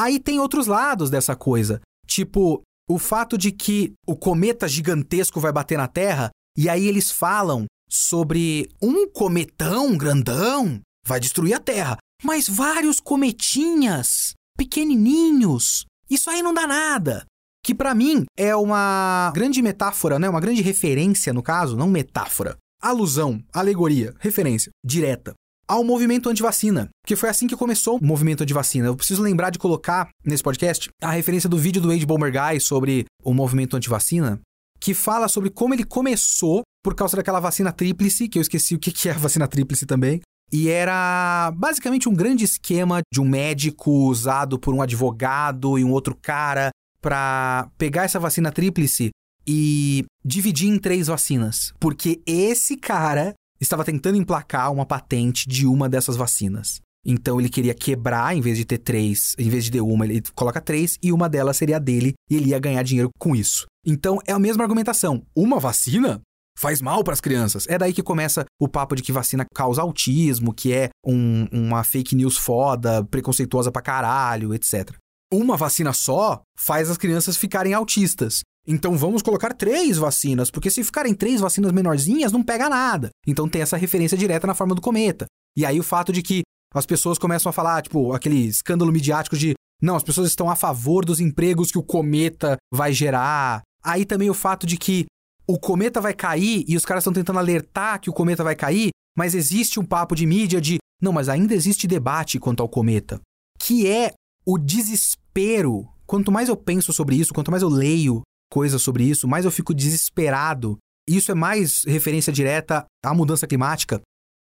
Aí 0.00 0.18
tem 0.18 0.40
outros 0.40 0.66
lados 0.66 1.10
dessa 1.10 1.36
coisa, 1.36 1.78
tipo 2.06 2.62
o 2.88 2.98
fato 2.98 3.36
de 3.36 3.52
que 3.52 3.92
o 4.06 4.16
cometa 4.16 4.66
gigantesco 4.66 5.38
vai 5.38 5.52
bater 5.52 5.76
na 5.76 5.86
Terra 5.86 6.30
e 6.56 6.70
aí 6.70 6.88
eles 6.88 7.10
falam 7.10 7.66
sobre 7.86 8.66
um 8.80 9.06
cometão 9.06 9.98
grandão 9.98 10.80
vai 11.06 11.20
destruir 11.20 11.52
a 11.52 11.60
Terra, 11.60 11.98
mas 12.24 12.48
vários 12.48 12.98
cometinhas 12.98 14.32
pequenininhos, 14.56 15.84
isso 16.08 16.30
aí 16.30 16.42
não 16.42 16.54
dá 16.54 16.66
nada. 16.66 17.26
Que 17.62 17.74
para 17.74 17.94
mim 17.94 18.24
é 18.38 18.56
uma 18.56 19.30
grande 19.34 19.60
metáfora, 19.60 20.18
né? 20.18 20.30
Uma 20.30 20.40
grande 20.40 20.62
referência 20.62 21.30
no 21.30 21.42
caso, 21.42 21.76
não 21.76 21.90
metáfora, 21.90 22.56
alusão, 22.80 23.44
alegoria, 23.52 24.14
referência 24.18 24.70
direta 24.82 25.34
ao 25.70 25.84
movimento 25.84 26.28
anti-vacina, 26.28 26.88
que 27.06 27.14
foi 27.14 27.28
assim 27.28 27.46
que 27.46 27.54
começou 27.54 27.96
o 27.96 28.04
movimento 28.04 28.42
anti-vacina. 28.42 28.88
Eu 28.88 28.96
preciso 28.96 29.22
lembrar 29.22 29.50
de 29.50 29.58
colocar 29.58 30.08
nesse 30.24 30.42
podcast 30.42 30.90
a 31.00 31.12
referência 31.12 31.48
do 31.48 31.56
vídeo 31.56 31.80
do 31.80 31.92
Age 31.92 32.04
Bomber 32.04 32.32
Guy 32.32 32.60
sobre 32.60 33.04
o 33.22 33.32
movimento 33.32 33.76
anti-vacina, 33.76 34.40
que 34.80 34.92
fala 34.92 35.28
sobre 35.28 35.48
como 35.48 35.72
ele 35.72 35.84
começou 35.84 36.62
por 36.82 36.96
causa 36.96 37.16
daquela 37.16 37.38
vacina 37.38 37.70
tríplice, 37.70 38.28
que 38.28 38.38
eu 38.38 38.42
esqueci 38.42 38.74
o 38.74 38.80
que 38.80 39.08
é 39.08 39.12
a 39.12 39.18
vacina 39.18 39.46
tríplice 39.46 39.86
também. 39.86 40.20
E 40.52 40.68
era 40.68 41.52
basicamente 41.54 42.08
um 42.08 42.14
grande 42.14 42.44
esquema 42.44 42.98
de 43.14 43.20
um 43.20 43.28
médico 43.28 43.92
usado 44.08 44.58
por 44.58 44.74
um 44.74 44.82
advogado 44.82 45.78
e 45.78 45.84
um 45.84 45.92
outro 45.92 46.16
cara 46.20 46.70
para 47.00 47.70
pegar 47.78 48.02
essa 48.02 48.18
vacina 48.18 48.50
tríplice 48.50 49.10
e 49.46 50.04
dividir 50.24 50.68
em 50.68 50.80
três 50.80 51.06
vacinas. 51.06 51.72
Porque 51.78 52.20
esse 52.26 52.76
cara 52.76 53.34
estava 53.60 53.84
tentando 53.84 54.16
emplacar 54.16 54.72
uma 54.72 54.86
patente 54.86 55.48
de 55.48 55.66
uma 55.66 55.88
dessas 55.88 56.16
vacinas. 56.16 56.80
Então 57.04 57.40
ele 57.40 57.48
queria 57.48 57.74
quebrar, 57.74 58.36
em 58.36 58.40
vez 58.40 58.58
de 58.58 58.64
ter 58.64 58.78
três, 58.78 59.34
em 59.38 59.48
vez 59.48 59.64
de 59.64 59.70
ter 59.70 59.80
uma, 59.80 60.04
ele 60.04 60.22
coloca 60.34 60.60
três 60.60 60.98
e 61.02 61.12
uma 61.12 61.28
delas 61.28 61.56
seria 61.56 61.76
a 61.76 61.78
dele 61.78 62.14
e 62.28 62.36
ele 62.36 62.50
ia 62.50 62.58
ganhar 62.58 62.82
dinheiro 62.82 63.10
com 63.18 63.34
isso. 63.34 63.66
Então 63.84 64.18
é 64.26 64.32
a 64.32 64.38
mesma 64.38 64.62
argumentação. 64.62 65.22
Uma 65.34 65.58
vacina 65.58 66.20
faz 66.58 66.82
mal 66.82 67.02
para 67.02 67.14
as 67.14 67.20
crianças. 67.20 67.66
É 67.68 67.78
daí 67.78 67.92
que 67.92 68.02
começa 68.02 68.44
o 68.60 68.68
papo 68.68 68.94
de 68.94 69.02
que 69.02 69.12
vacina 69.12 69.46
causa 69.54 69.80
autismo, 69.80 70.52
que 70.52 70.74
é 70.74 70.90
um, 71.06 71.46
uma 71.50 71.82
fake 71.82 72.14
news 72.14 72.36
foda, 72.36 73.02
preconceituosa 73.04 73.72
pra 73.72 73.80
caralho, 73.80 74.54
etc. 74.54 74.94
Uma 75.32 75.56
vacina 75.56 75.92
só 75.94 76.42
faz 76.58 76.90
as 76.90 76.98
crianças 76.98 77.36
ficarem 77.36 77.72
autistas. 77.72 78.42
Então 78.66 78.96
vamos 78.96 79.22
colocar 79.22 79.54
três 79.54 79.96
vacinas, 79.96 80.50
porque 80.50 80.70
se 80.70 80.84
ficarem 80.84 81.14
três 81.14 81.40
vacinas 81.40 81.72
menorzinhas, 81.72 82.32
não 82.32 82.42
pega 82.42 82.68
nada. 82.68 83.10
Então 83.26 83.48
tem 83.48 83.62
essa 83.62 83.76
referência 83.76 84.16
direta 84.16 84.46
na 84.46 84.54
forma 84.54 84.74
do 84.74 84.80
cometa. 84.80 85.26
E 85.56 85.64
aí 85.64 85.80
o 85.80 85.84
fato 85.84 86.12
de 86.12 86.22
que 86.22 86.42
as 86.74 86.86
pessoas 86.86 87.18
começam 87.18 87.50
a 87.50 87.52
falar, 87.52 87.82
tipo, 87.82 88.12
aquele 88.12 88.46
escândalo 88.46 88.92
midiático 88.92 89.36
de 89.36 89.54
não, 89.82 89.96
as 89.96 90.02
pessoas 90.02 90.28
estão 90.28 90.50
a 90.50 90.56
favor 90.56 91.04
dos 91.04 91.20
empregos 91.20 91.70
que 91.72 91.78
o 91.78 91.82
cometa 91.82 92.56
vai 92.72 92.92
gerar. 92.92 93.62
Aí 93.82 94.04
também 94.04 94.28
o 94.28 94.34
fato 94.34 94.66
de 94.66 94.76
que 94.76 95.06
o 95.46 95.58
cometa 95.58 96.00
vai 96.00 96.12
cair 96.12 96.64
e 96.68 96.76
os 96.76 96.84
caras 96.84 97.02
estão 97.02 97.12
tentando 97.12 97.38
alertar 97.38 98.00
que 98.00 98.10
o 98.10 98.12
cometa 98.12 98.44
vai 98.44 98.54
cair, 98.54 98.90
mas 99.16 99.34
existe 99.34 99.80
um 99.80 99.84
papo 99.84 100.14
de 100.14 100.26
mídia 100.26 100.60
de 100.60 100.78
não, 101.02 101.12
mas 101.12 101.28
ainda 101.28 101.54
existe 101.54 101.86
debate 101.86 102.38
quanto 102.38 102.62
ao 102.62 102.68
cometa, 102.68 103.20
que 103.58 103.88
é 103.88 104.12
o 104.44 104.58
desespero. 104.58 105.88
Quanto 106.06 106.30
mais 106.30 106.48
eu 106.48 106.56
penso 106.56 106.92
sobre 106.92 107.16
isso, 107.16 107.32
quanto 107.32 107.50
mais 107.50 107.62
eu 107.62 107.68
leio 107.68 108.20
coisas 108.50 108.82
sobre 108.82 109.04
isso, 109.04 109.28
mais 109.28 109.44
eu 109.44 109.50
fico 109.50 109.74
desesperado. 109.74 110.76
Isso 111.08 111.30
é 111.30 111.34
mais 111.34 111.84
referência 111.84 112.32
direta 112.32 112.84
à 113.04 113.14
mudança 113.14 113.46
climática. 113.46 114.00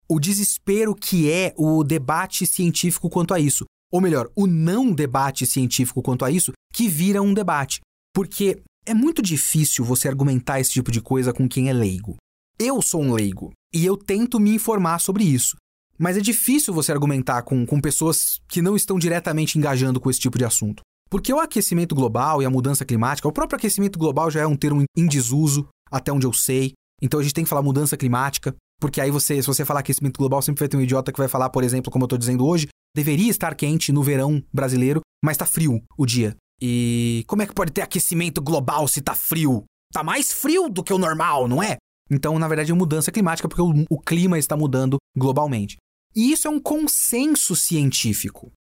O 0.08 0.20
desespero 0.20 0.96
que 0.96 1.30
é 1.30 1.54
o 1.58 1.84
debate 1.84 2.46
científico 2.46 3.10
quanto 3.10 3.34
a 3.34 3.40
isso. 3.40 3.66
Ou 3.92 4.00
melhor, 4.00 4.30
o 4.36 4.46
não 4.46 4.94
debate 4.94 5.46
científico 5.46 6.02
quanto 6.02 6.24
a 6.26 6.32
isso, 6.32 6.52
que 6.74 6.88
vira 6.88 7.22
um 7.22 7.34
debate. 7.34 7.80
Porque 8.14 8.62
é 8.86 8.94
muito 8.94 9.22
difícil 9.22 9.84
você 9.84 10.08
argumentar 10.08 10.60
esse 10.60 10.72
tipo 10.72 10.92
de 10.92 11.02
coisa 11.02 11.34
com 11.34 11.50
quem 11.50 11.70
é 11.70 11.74
leigo. 11.74 12.16
Eu 12.60 12.82
sou 12.82 13.02
um 13.02 13.14
leigo 13.14 13.52
e 13.74 13.86
eu 13.86 13.98
tento 13.98 14.40
me 14.40 14.54
informar 14.54 15.00
sobre 15.00 15.24
isso. 15.24 15.58
Mas 15.98 16.18
é 16.18 16.22
difícil 16.22 16.74
você 16.74 16.92
argumentar 16.92 17.42
com, 17.44 17.66
com 17.66 17.82
pessoas 17.82 18.40
que 18.48 18.62
não 18.62 18.76
estão 18.76 19.00
diretamente 19.00 19.58
engajando 19.58 20.00
com 20.00 20.10
esse 20.10 20.20
tipo 20.20 20.38
de 20.38 20.46
assunto. 20.46 20.82
Porque 21.10 21.34
o 21.34 21.40
aquecimento 21.40 21.94
global 21.94 22.42
e 22.42 22.46
a 22.46 22.50
mudança 22.50 22.84
climática, 22.86 23.28
o 23.28 23.32
próprio 23.32 23.58
aquecimento 23.58 23.98
global 23.98 24.30
já 24.32 24.42
é 24.42 24.48
um 24.48 24.56
termo 24.56 24.84
em 24.98 25.08
desuso, 25.08 25.68
até 25.90 26.12
onde 26.12 26.26
eu 26.26 26.34
sei. 26.34 26.74
Então 27.02 27.20
a 27.20 27.24
gente 27.24 27.34
tem 27.34 27.44
que 27.44 27.50
falar 27.50 27.62
mudança 27.62 27.96
climática, 27.96 28.56
porque 28.80 29.00
aí 29.00 29.12
você, 29.12 29.42
se 29.42 29.48
você 29.48 29.64
falar 29.64 29.82
aquecimento 29.82 30.18
global, 30.18 30.42
sempre 30.42 30.60
vai 30.60 30.68
ter 30.68 30.78
um 30.78 30.82
idiota 30.82 31.12
que 31.12 31.20
vai 31.20 31.28
falar, 31.28 31.50
por 31.50 31.64
exemplo, 31.64 31.92
como 31.92 32.04
eu 32.04 32.08
estou 32.08 32.18
dizendo 32.18 32.46
hoje, 32.46 32.68
deveria 32.96 33.30
estar 33.30 33.54
quente 33.56 33.92
no 33.92 34.02
verão 34.02 34.44
brasileiro, 34.54 35.02
mas 35.24 35.36
está 35.36 35.46
frio 35.46 35.82
o 35.98 36.06
dia. 36.06 36.36
E 36.62 37.24
como 37.28 37.42
é 37.42 37.46
que 37.46 37.54
pode 37.54 37.72
ter 37.72 37.82
aquecimento 37.82 38.42
global 38.42 38.88
se 38.88 39.00
está 39.00 39.14
frio? 39.14 39.66
tá 39.96 40.04
mais 40.04 40.34
frio 40.34 40.68
do 40.68 40.84
que 40.84 40.94
o 40.94 40.98
normal, 40.98 41.48
não 41.48 41.64
é? 41.64 41.78
Então, 42.12 42.38
na 42.38 42.50
verdade, 42.50 42.72
é 42.72 42.76
mudança 42.76 43.12
climática 43.12 43.48
porque 43.48 43.62
o, 43.62 43.86
o 43.90 44.00
clima 44.00 44.38
está 44.38 44.58
mudando 44.58 44.98
globalmente. 45.18 45.78
E 46.14 46.34
isso 46.34 46.48
é 46.48 46.52
um 46.52 46.60
consenso 46.60 47.56
científico. 47.56 48.52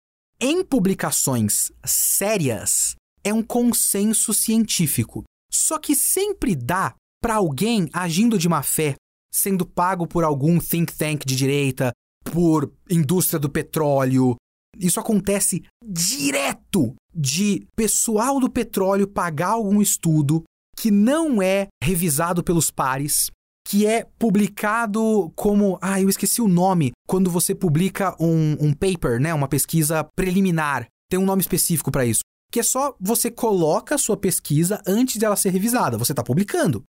Em 0.41 0.65
publicações 0.65 1.71
sérias, 1.85 2.97
é 3.23 3.33
um 3.33 3.43
consenso 3.43 4.35
científico. 4.35 5.25
Só 5.51 5.79
que 5.79 5.95
sempre 5.95 6.55
dá 6.55 6.95
para 7.23 7.37
alguém 7.37 7.89
agindo 7.93 8.37
de 8.37 8.49
má 8.49 8.63
fé, 8.63 8.97
sendo 9.33 9.65
pago 9.65 10.07
por 10.07 10.25
algum 10.25 10.59
think 10.59 10.93
tank 10.93 11.25
de 11.25 11.37
direita, 11.37 11.93
por 12.25 12.73
indústria 12.91 13.39
do 13.39 13.49
petróleo. 13.49 14.37
Isso 14.77 14.99
acontece 14.99 15.63
direto 15.83 16.95
de 17.15 17.67
pessoal 17.77 18.41
do 18.41 18.51
petróleo 18.51 19.07
pagar 19.07 19.51
algum 19.51 19.81
estudo 19.81 20.43
que 20.77 20.91
não 20.91 21.41
é 21.41 21.69
revisado 21.83 22.43
pelos 22.43 22.71
pares, 22.71 23.31
que 23.67 23.87
é 23.87 24.07
publicado 24.19 25.33
como. 25.35 25.79
Ah, 25.81 26.01
eu 26.01 26.09
esqueci 26.09 26.43
o 26.43 26.49
nome. 26.49 26.93
Quando 27.09 27.31
você 27.31 27.55
publica 27.55 28.15
um, 28.21 28.57
um 28.61 28.73
paper, 28.73 29.21
né? 29.21 29.33
Uma 29.33 29.49
pesquisa 29.49 30.05
preliminar. 30.17 30.87
Tem 31.11 31.19
um 31.19 31.25
nome 31.25 31.43
específico 31.43 31.91
para 31.91 32.05
isso. 32.05 32.21
Que 32.51 32.61
é 32.61 32.63
só 32.63 32.95
você 33.01 33.31
coloca 33.31 33.95
a 33.95 33.99
sua 33.99 34.17
pesquisa 34.17 34.83
antes 34.87 35.19
de 35.19 35.25
ela 35.25 35.37
ser 35.37 35.51
revisada. 35.51 35.99
Você 35.99 36.13
está 36.13 36.23
publicando. 36.23 36.83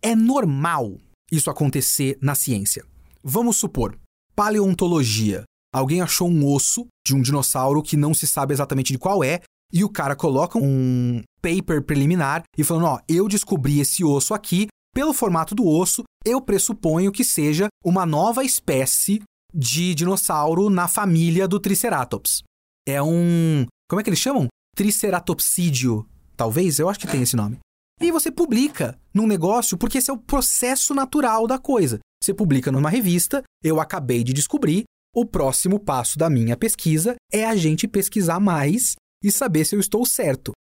É 0.00 0.16
normal 0.16 0.98
isso 1.30 1.50
acontecer 1.50 2.18
na 2.20 2.34
ciência. 2.34 2.84
Vamos 3.22 3.56
supor, 3.56 3.98
paleontologia. 4.34 5.44
Alguém 5.72 6.02
achou 6.02 6.28
um 6.28 6.46
osso 6.46 6.86
de 7.06 7.14
um 7.14 7.22
dinossauro 7.22 7.82
que 7.82 7.96
não 7.96 8.12
se 8.12 8.26
sabe 8.26 8.52
exatamente 8.52 8.92
de 8.92 8.98
qual 8.98 9.24
é, 9.24 9.40
e 9.72 9.82
o 9.82 9.88
cara 9.88 10.14
coloca 10.14 10.58
um 10.58 11.22
paper 11.40 11.82
preliminar 11.82 12.42
e 12.58 12.62
falando: 12.62 12.86
Ó, 12.86 12.98
eu 13.08 13.26
descobri 13.26 13.80
esse 13.80 14.04
osso 14.04 14.34
aqui, 14.34 14.66
pelo 14.94 15.12
formato 15.12 15.54
do 15.54 15.66
osso, 15.66 16.02
eu 16.24 16.40
pressuponho 16.40 17.12
que 17.12 17.24
seja 17.24 17.68
uma 17.84 18.06
nova 18.06 18.44
espécie 18.44 19.22
de 19.52 19.94
dinossauro 19.94 20.70
na 20.70 20.88
família 20.88 21.48
do 21.48 21.58
Triceratops. 21.58 22.42
É 22.86 23.02
um. 23.02 23.66
Como 23.88 24.00
é 24.00 24.04
que 24.04 24.10
eles 24.10 24.20
chamam? 24.20 24.48
Triceratopsídeo. 24.76 26.06
Talvez, 26.36 26.78
eu 26.78 26.88
acho 26.88 27.00
que 27.00 27.06
tem 27.06 27.22
esse 27.22 27.36
nome. 27.36 27.58
E 28.00 28.10
você 28.10 28.30
publica 28.30 28.98
num 29.14 29.26
negócio 29.26 29.76
porque 29.76 29.98
esse 29.98 30.10
é 30.10 30.14
o 30.14 30.18
processo 30.18 30.94
natural 30.94 31.46
da 31.46 31.58
coisa. 31.58 32.00
Você 32.22 32.32
publica 32.32 32.72
numa 32.72 32.90
revista, 32.90 33.42
eu 33.62 33.80
acabei 33.80 34.24
de 34.24 34.32
descobrir, 34.32 34.84
o 35.14 35.26
próximo 35.26 35.78
passo 35.78 36.18
da 36.18 36.30
minha 36.30 36.56
pesquisa 36.56 37.16
é 37.30 37.44
a 37.44 37.54
gente 37.54 37.86
pesquisar 37.86 38.40
mais 38.40 38.96
e 39.22 39.30
saber 39.30 39.64
se 39.64 39.76
eu 39.76 39.80
estou 39.80 40.06
certo. 40.06 40.52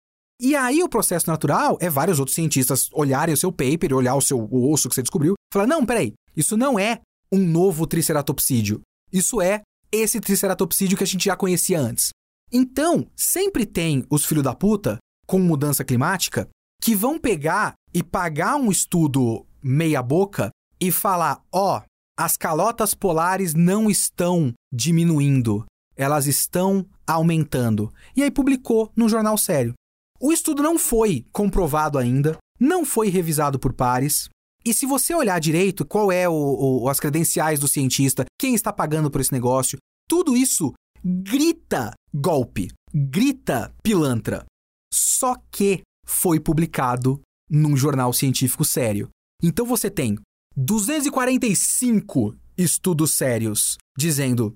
E 0.41 0.57
aí 0.57 0.83
o 0.83 0.89
processo 0.89 1.29
natural 1.29 1.77
é 1.83 1.91
vários 1.91 2.19
outros 2.19 2.35
cientistas 2.35 2.89
olharem 2.95 3.35
o 3.35 3.37
seu 3.37 3.53
paper, 3.53 3.95
olhar 3.95 4.15
o 4.15 4.23
seu 4.23 4.49
osso 4.51 4.89
que 4.89 4.95
você 4.95 5.03
descobriu, 5.03 5.35
falar: 5.53 5.67
"Não, 5.67 5.85
peraí, 5.85 6.15
isso 6.35 6.57
não 6.57 6.79
é 6.79 7.03
um 7.31 7.39
novo 7.39 7.87
triceratopsídeo. 7.87 8.81
Isso 9.13 9.43
é 9.43 9.61
esse 9.93 10.19
triceratopsídeo 10.19 10.97
que 10.97 11.05
a 11.05 11.07
gente 11.07 11.27
já 11.27 11.37
conhecia 11.37 11.79
antes". 11.79 12.09
Então, 12.51 13.07
sempre 13.15 13.67
tem 13.67 14.05
os 14.09 14.25
filhos 14.25 14.43
da 14.43 14.55
puta 14.55 14.97
com 15.27 15.39
mudança 15.39 15.85
climática 15.85 16.49
que 16.81 16.95
vão 16.95 17.19
pegar 17.19 17.75
e 17.93 18.03
pagar 18.03 18.57
um 18.57 18.71
estudo 18.71 19.47
meia 19.63 20.03
boca 20.03 20.51
e 20.81 20.91
falar: 20.91 21.43
ó, 21.53 21.79
oh, 21.79 21.83
as 22.19 22.39
calotas 22.39 22.95
polares 22.95 23.53
não 23.53 23.91
estão 23.91 24.55
diminuindo, 24.73 25.67
elas 25.95 26.27
estão 26.27 26.87
aumentando. 27.07 27.93
E 28.17 28.23
aí 28.23 28.31
publicou 28.31 28.91
no 28.97 29.07
jornal 29.07 29.37
sério. 29.37 29.75
O 30.21 30.33
estudo 30.33 30.63
não 30.63 30.79
foi 30.79 31.25
comprovado 31.33 31.97
ainda, 31.97 32.37
não 32.59 32.85
foi 32.85 33.09
revisado 33.09 33.59
por 33.59 33.73
pares. 33.73 34.29
E 34.63 34.75
se 34.75 34.85
você 34.85 35.15
olhar 35.15 35.41
direito 35.41 35.87
qual 35.87 36.13
é 36.13 36.29
o, 36.29 36.83
o, 36.83 36.89
as 36.91 37.01
credenciais 37.01 37.59
do 37.59 37.67
cientista, 37.67 38.27
quem 38.39 38.55
está 38.55 38.71
pagando 38.71 39.11
por 39.11 39.23
esse 39.23 39.33
negócio, 39.33 39.79
tudo 40.07 40.37
isso 40.37 40.75
grita 41.03 41.93
golpe, 42.13 42.71
grita 42.93 43.73
pilantra. 43.83 44.45
Só 44.93 45.37
que 45.51 45.81
foi 46.05 46.39
publicado 46.39 47.23
num 47.49 47.75
jornal 47.75 48.13
científico 48.13 48.65
sério. 48.65 49.09
Então 49.43 49.65
você 49.65 49.89
tem 49.91 50.19
245 50.55 52.37
estudos 52.59 53.13
sérios 53.13 53.79
dizendo 53.97 54.55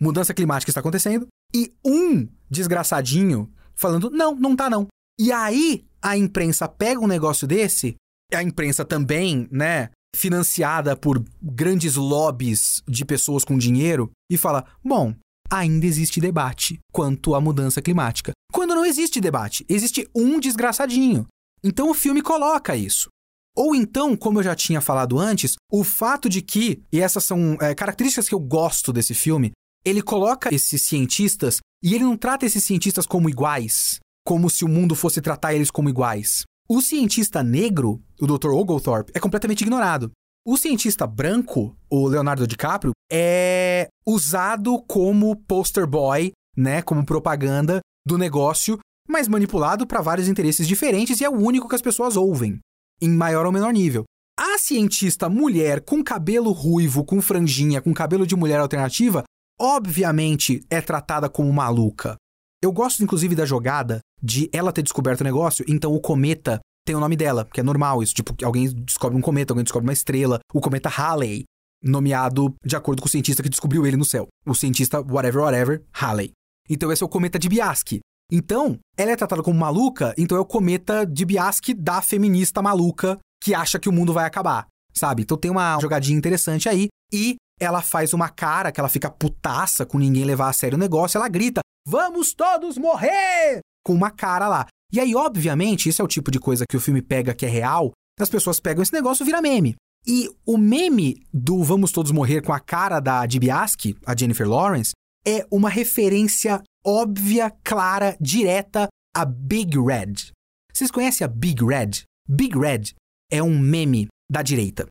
mudança 0.00 0.34
climática 0.34 0.70
está 0.70 0.80
acontecendo 0.80 1.28
e 1.54 1.72
um 1.84 2.26
desgraçadinho 2.50 3.48
falando 3.76 4.10
não, 4.10 4.34
não 4.34 4.56
tá 4.56 4.68
não. 4.68 4.88
E 5.18 5.30
aí 5.32 5.84
a 6.02 6.16
imprensa 6.16 6.68
pega 6.68 7.00
um 7.00 7.06
negócio 7.06 7.46
desse, 7.46 7.96
a 8.32 8.42
imprensa 8.42 8.84
também, 8.84 9.48
né, 9.50 9.90
financiada 10.14 10.96
por 10.96 11.24
grandes 11.42 11.96
lobbies 11.96 12.82
de 12.86 13.04
pessoas 13.04 13.44
com 13.44 13.56
dinheiro 13.58 14.10
e 14.30 14.36
fala: 14.36 14.64
"Bom, 14.82 15.14
ainda 15.50 15.86
existe 15.86 16.20
debate 16.20 16.78
quanto 16.92 17.34
à 17.34 17.40
mudança 17.40 17.80
climática". 17.80 18.32
Quando 18.52 18.74
não 18.74 18.84
existe 18.84 19.20
debate, 19.20 19.64
existe 19.68 20.08
um 20.14 20.38
desgraçadinho. 20.38 21.26
Então 21.62 21.90
o 21.90 21.94
filme 21.94 22.22
coloca 22.22 22.76
isso. 22.76 23.08
Ou 23.56 23.74
então, 23.74 24.16
como 24.16 24.40
eu 24.40 24.42
já 24.42 24.54
tinha 24.54 24.80
falado 24.80 25.18
antes, 25.18 25.54
o 25.70 25.84
fato 25.84 26.28
de 26.28 26.42
que, 26.42 26.82
e 26.92 27.00
essas 27.00 27.24
são 27.24 27.56
é, 27.60 27.74
características 27.74 28.28
que 28.28 28.34
eu 28.34 28.40
gosto 28.40 28.92
desse 28.92 29.14
filme, 29.14 29.52
ele 29.84 30.02
coloca 30.02 30.52
esses 30.52 30.82
cientistas 30.82 31.60
e 31.82 31.94
ele 31.94 32.04
não 32.04 32.16
trata 32.16 32.46
esses 32.46 32.64
cientistas 32.64 33.06
como 33.06 33.28
iguais, 33.28 34.00
como 34.24 34.48
se 34.48 34.64
o 34.64 34.68
mundo 34.68 34.94
fosse 34.94 35.20
tratar 35.20 35.54
eles 35.54 35.70
como 35.70 35.88
iguais. 35.88 36.44
O 36.68 36.80
cientista 36.80 37.42
negro, 37.42 38.02
o 38.20 38.26
Dr. 38.26 38.48
Oglethorpe, 38.48 39.12
é 39.14 39.20
completamente 39.20 39.60
ignorado. 39.60 40.10
O 40.46 40.56
cientista 40.56 41.06
branco, 41.06 41.76
o 41.90 42.08
Leonardo 42.08 42.46
DiCaprio, 42.46 42.92
é 43.10 43.88
usado 44.06 44.82
como 44.88 45.36
poster 45.36 45.86
boy, 45.86 46.32
né, 46.56 46.82
como 46.82 47.04
propaganda 47.04 47.80
do 48.06 48.18
negócio, 48.18 48.78
mas 49.08 49.28
manipulado 49.28 49.86
para 49.86 50.00
vários 50.00 50.28
interesses 50.28 50.66
diferentes 50.66 51.20
e 51.20 51.24
é 51.24 51.28
o 51.28 51.38
único 51.38 51.68
que 51.68 51.74
as 51.74 51.82
pessoas 51.82 52.16
ouvem 52.16 52.58
em 53.00 53.10
maior 53.10 53.44
ou 53.44 53.52
menor 53.52 53.72
nível. 53.72 54.04
A 54.38 54.58
cientista 54.58 55.28
mulher 55.28 55.82
com 55.82 56.02
cabelo 56.02 56.50
ruivo, 56.50 57.04
com 57.04 57.20
franjinha, 57.20 57.80
com 57.80 57.94
cabelo 57.94 58.26
de 58.26 58.34
mulher 58.34 58.60
alternativa, 58.60 59.22
obviamente 59.60 60.64
é 60.70 60.80
tratada 60.80 61.28
como 61.28 61.52
maluca. 61.52 62.16
Eu 62.64 62.72
gosto 62.72 63.04
inclusive 63.04 63.34
da 63.34 63.44
jogada 63.44 64.00
de 64.22 64.48
ela 64.50 64.72
ter 64.72 64.80
descoberto 64.80 65.20
o 65.20 65.24
negócio, 65.24 65.62
então 65.68 65.92
o 65.92 66.00
cometa 66.00 66.60
tem 66.86 66.96
o 66.96 67.00
nome 67.00 67.14
dela, 67.14 67.46
que 67.52 67.60
é 67.60 67.62
normal 67.62 68.02
isso. 68.02 68.14
Tipo, 68.14 68.34
alguém 68.42 68.72
descobre 68.72 69.18
um 69.18 69.20
cometa, 69.20 69.52
alguém 69.52 69.64
descobre 69.64 69.86
uma 69.86 69.92
estrela, 69.92 70.40
o 70.50 70.62
cometa 70.62 70.88
Halley, 70.88 71.44
nomeado 71.82 72.54
de 72.64 72.74
acordo 72.74 73.02
com 73.02 73.06
o 73.06 73.10
cientista 73.10 73.42
que 73.42 73.50
descobriu 73.50 73.86
ele 73.86 73.98
no 73.98 74.04
céu. 74.06 74.28
O 74.46 74.54
cientista 74.54 74.98
whatever, 75.02 75.42
whatever, 75.42 75.82
Halley. 75.92 76.32
Então 76.66 76.90
esse 76.90 77.02
é 77.02 77.06
o 77.06 77.08
cometa 77.08 77.38
de 77.38 77.50
Biaski. 77.50 78.00
Então, 78.32 78.78
ela 78.96 79.10
é 79.10 79.16
tratada 79.16 79.42
como 79.42 79.60
maluca, 79.60 80.14
então 80.16 80.38
é 80.38 80.40
o 80.40 80.46
cometa 80.46 81.04
de 81.04 81.26
Biaski 81.26 81.74
da 81.74 82.00
feminista 82.00 82.62
maluca 82.62 83.18
que 83.42 83.52
acha 83.52 83.78
que 83.78 83.90
o 83.90 83.92
mundo 83.92 84.14
vai 84.14 84.24
acabar, 84.24 84.66
sabe? 84.94 85.20
Então 85.20 85.36
tem 85.36 85.50
uma 85.50 85.78
jogadinha 85.80 86.16
interessante 86.16 86.66
aí 86.66 86.88
e 87.12 87.36
ela 87.60 87.82
faz 87.82 88.12
uma 88.12 88.28
cara 88.28 88.72
que 88.72 88.80
ela 88.80 88.88
fica 88.88 89.10
putaça 89.10 89.86
com 89.86 89.98
ninguém 89.98 90.24
levar 90.24 90.48
a 90.48 90.52
sério 90.52 90.76
o 90.76 90.80
negócio, 90.80 91.18
ela 91.18 91.28
grita: 91.28 91.60
"Vamos 91.86 92.32
todos 92.34 92.78
morrer!" 92.78 93.60
com 93.84 93.92
uma 93.92 94.10
cara 94.10 94.48
lá. 94.48 94.66
E 94.92 94.98
aí, 94.98 95.14
obviamente, 95.14 95.88
isso 95.88 96.00
é 96.00 96.04
o 96.04 96.08
tipo 96.08 96.30
de 96.30 96.38
coisa 96.38 96.64
que 96.68 96.76
o 96.76 96.80
filme 96.80 97.02
pega 97.02 97.34
que 97.34 97.44
é 97.44 97.48
real, 97.48 97.92
as 98.18 98.28
pessoas 98.28 98.60
pegam 98.60 98.82
esse 98.82 98.92
negócio 98.92 99.22
e 99.22 99.26
vira 99.26 99.42
meme. 99.42 99.74
E 100.06 100.28
o 100.46 100.56
meme 100.56 101.26
do 101.32 101.62
Vamos 101.62 101.90
Todos 101.90 102.12
Morrer 102.12 102.42
com 102.42 102.52
a 102.52 102.60
cara 102.60 103.00
da 103.00 103.24
Dibiaski, 103.26 103.96
a 104.06 104.16
Jennifer 104.16 104.48
Lawrence, 104.48 104.92
é 105.26 105.46
uma 105.50 105.70
referência 105.70 106.62
óbvia, 106.84 107.50
clara, 107.64 108.16
direta 108.20 108.88
a 109.16 109.24
Big 109.24 109.78
Red. 109.78 110.32
Vocês 110.72 110.90
conhecem 110.90 111.24
a 111.24 111.28
Big 111.28 111.64
Red? 111.64 112.02
Big 112.28 112.58
Red 112.58 112.94
é 113.30 113.42
um 113.42 113.58
meme 113.58 114.08
da 114.30 114.42
direita. 114.42 114.86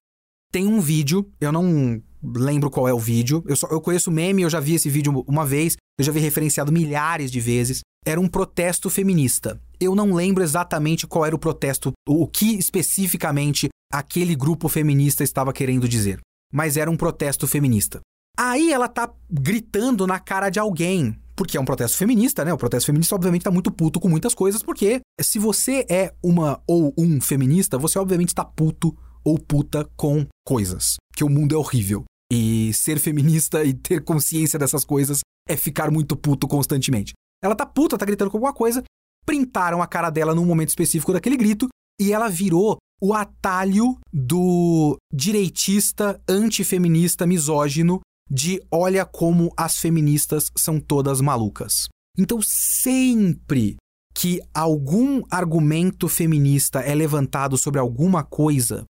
Tem 0.51 0.67
um 0.67 0.79
vídeo, 0.79 1.31
eu 1.39 1.51
não 1.51 2.01
lembro 2.23 2.69
qual 2.69 2.87
é 2.87 2.93
o 2.93 2.99
vídeo, 2.99 3.43
eu, 3.47 3.55
só, 3.55 3.67
eu 3.67 3.81
conheço 3.81 4.09
o 4.09 4.13
meme, 4.13 4.41
eu 4.41 4.49
já 4.49 4.59
vi 4.59 4.75
esse 4.75 4.89
vídeo 4.89 5.23
uma 5.27 5.45
vez, 5.45 5.75
eu 5.97 6.05
já 6.05 6.11
vi 6.11 6.19
referenciado 6.19 6.71
milhares 6.71 7.31
de 7.31 7.39
vezes. 7.39 7.81
Era 8.05 8.19
um 8.19 8.27
protesto 8.27 8.89
feminista. 8.89 9.59
Eu 9.79 9.95
não 9.95 10.13
lembro 10.13 10.43
exatamente 10.43 11.07
qual 11.07 11.25
era 11.25 11.35
o 11.35 11.39
protesto, 11.39 11.91
o 12.07 12.27
que 12.27 12.57
especificamente 12.57 13.69
aquele 13.91 14.35
grupo 14.35 14.67
feminista 14.67 15.23
estava 15.23 15.53
querendo 15.53 15.87
dizer. 15.87 16.19
Mas 16.51 16.77
era 16.77 16.89
um 16.89 16.97
protesto 16.97 17.47
feminista. 17.47 17.99
Aí 18.37 18.71
ela 18.71 18.87
tá 18.87 19.11
gritando 19.29 20.07
na 20.07 20.19
cara 20.19 20.49
de 20.49 20.59
alguém, 20.59 21.15
porque 21.35 21.57
é 21.57 21.61
um 21.61 21.65
protesto 21.65 21.97
feminista, 21.97 22.43
né? 22.43 22.53
O 22.53 22.57
protesto 22.57 22.87
feminista, 22.87 23.15
obviamente, 23.15 23.43
tá 23.43 23.51
muito 23.51 23.71
puto 23.71 23.99
com 23.99 24.09
muitas 24.09 24.33
coisas, 24.33 24.61
porque 24.63 25.01
se 25.21 25.39
você 25.39 25.85
é 25.89 26.13
uma 26.23 26.61
ou 26.67 26.93
um 26.97 27.21
feminista, 27.21 27.77
você 27.77 27.99
obviamente 27.99 28.29
está 28.29 28.43
puto 28.43 28.95
ou 29.23 29.37
puta 29.37 29.87
com 29.95 30.25
coisas. 30.45 30.95
Que 31.15 31.23
o 31.23 31.29
mundo 31.29 31.55
é 31.55 31.57
horrível. 31.57 32.03
E 32.35 32.73
ser 32.73 32.99
feminista 32.99 33.63
e 33.63 33.75
ter 33.75 34.03
consciência 34.03 34.57
dessas 34.57 34.83
coisas 34.83 35.19
é 35.47 35.55
ficar 35.55 35.91
muito 35.91 36.15
puto 36.15 36.47
constantemente. 36.47 37.13
Ela 37.43 37.55
tá 37.55 37.63
puta, 37.63 37.95
tá 37.95 38.05
gritando 38.05 38.31
com 38.31 38.37
alguma 38.37 38.53
coisa, 38.53 38.83
printaram 39.23 39.83
a 39.83 39.87
cara 39.87 40.09
dela 40.09 40.33
num 40.33 40.45
momento 40.45 40.69
específico 40.69 41.13
daquele 41.13 41.37
grito 41.37 41.67
e 42.01 42.11
ela 42.11 42.29
virou 42.29 42.77
o 42.99 43.13
atalho 43.13 43.99
do 44.11 44.97
direitista, 45.13 46.19
antifeminista, 46.27 47.27
misógino 47.27 48.01
de 48.27 48.59
olha 48.71 49.05
como 49.05 49.53
as 49.55 49.77
feministas 49.77 50.49
são 50.57 50.79
todas 50.79 51.21
malucas. 51.21 51.87
Então, 52.17 52.39
sempre 52.41 53.75
que 54.15 54.39
algum 54.53 55.21
argumento 55.29 56.07
feminista 56.07 56.79
é 56.79 56.95
levantado 56.95 57.57
sobre 57.57 57.79
alguma 57.79 58.23
coisa, 58.23 58.85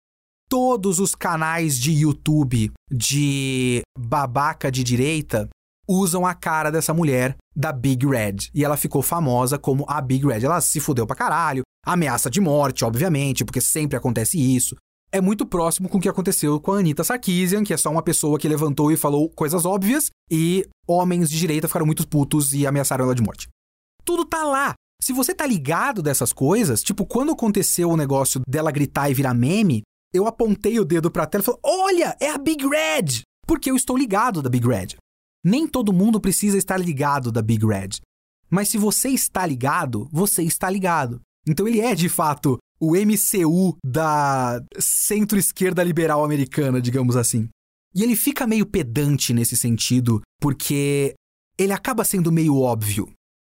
todos 0.53 0.99
os 0.99 1.15
canais 1.15 1.79
de 1.79 1.93
YouTube 1.93 2.71
de 2.93 3.81
babaca 3.99 4.71
de 4.71 4.85
direita 4.85 5.49
usam 5.89 6.27
a 6.27 6.35
cara 6.35 6.71
dessa 6.71 6.93
mulher 6.93 7.37
da 7.57 7.73
Big 7.73 8.07
Red. 8.07 8.51
E 8.53 8.63
ela 8.63 8.77
ficou 8.77 9.01
famosa 9.01 9.59
como 9.59 9.87
a 9.89 9.99
Big 10.03 10.27
Red. 10.27 10.45
Ela 10.45 10.61
se 10.61 10.79
fudeu 10.79 11.07
pra 11.07 11.17
caralho, 11.17 11.63
ameaça 11.87 12.29
de 12.29 12.39
morte, 12.39 12.85
obviamente, 12.85 13.47
porque 13.47 13.63
sempre 13.63 13.97
acontece 13.97 14.39
isso. 14.39 14.77
É 15.11 15.23
muito 15.23 15.47
próximo 15.47 15.89
com 15.89 15.97
o 15.97 16.01
que 16.03 16.09
aconteceu 16.09 16.61
com 16.61 16.73
a 16.73 16.81
Anita 16.81 17.03
Sarkeesian, 17.03 17.65
que 17.65 17.73
é 17.73 17.79
só 17.79 17.91
uma 17.91 18.03
pessoa 18.03 18.39
que 18.39 18.47
levantou 18.47 18.93
e 18.93 18.97
falou 18.99 19.31
coisas 19.31 19.65
óbvias, 19.65 20.11
e 20.31 20.69
homens 20.87 21.31
de 21.31 21.39
direita 21.39 21.67
ficaram 21.67 21.87
muito 21.87 22.07
putos 22.07 22.53
e 22.53 22.67
ameaçaram 22.67 23.07
ela 23.07 23.15
de 23.15 23.23
morte. 23.23 23.49
Tudo 24.05 24.27
tá 24.27 24.45
lá. 24.45 24.75
Se 25.03 25.15
você 25.15 25.35
tá 25.35 25.47
ligado 25.47 26.03
dessas 26.03 26.31
coisas, 26.31 26.83
tipo, 26.83 27.07
quando 27.07 27.33
aconteceu 27.33 27.91
o 27.91 27.97
negócio 27.97 28.43
dela 28.47 28.71
gritar 28.71 29.11
e 29.11 29.15
virar 29.15 29.33
meme, 29.33 29.83
eu 30.13 30.27
apontei 30.27 30.79
o 30.79 30.85
dedo 30.85 31.11
pra 31.11 31.27
tela 31.27 31.43
e 31.43 31.45
falei: 31.45 31.61
Olha, 31.65 32.17
é 32.21 32.31
a 32.31 32.39
Big 32.39 32.65
Red! 32.67 33.23
Porque 33.47 33.71
eu 33.71 33.77
estou 33.77 33.97
ligado 33.97 34.43
da 34.43 34.49
Big 34.49 34.67
Red. 34.67 34.97
Nem 35.45 35.67
todo 35.67 35.93
mundo 35.93 36.21
precisa 36.21 36.57
estar 36.57 36.77
ligado 36.77 37.33
da 37.33 37.43
Big 37.43 37.65
Red. 37.67 38.01
Mas 38.49 38.69
se 38.69 38.79
você 38.79 39.09
está 39.09 39.45
ligado, 39.45 40.09
você 40.13 40.43
está 40.43 40.71
ligado. 40.71 41.21
Então 41.47 41.67
ele 41.67 41.81
é 41.81 41.95
de 41.95 42.09
fato 42.09 42.59
o 42.79 42.93
MCU 42.97 43.77
da 43.85 44.61
centro-esquerda 44.79 45.83
liberal 45.83 46.25
americana, 46.25 46.81
digamos 46.81 47.17
assim. 47.17 47.49
E 47.95 48.03
ele 48.03 48.17
fica 48.17 48.47
meio 48.47 48.67
pedante 48.67 49.33
nesse 49.33 49.57
sentido, 49.57 50.21
porque 50.41 51.15
ele 51.59 51.73
acaba 51.73 52.05
sendo 52.05 52.33
meio 52.33 52.59
óbvio. 52.59 53.09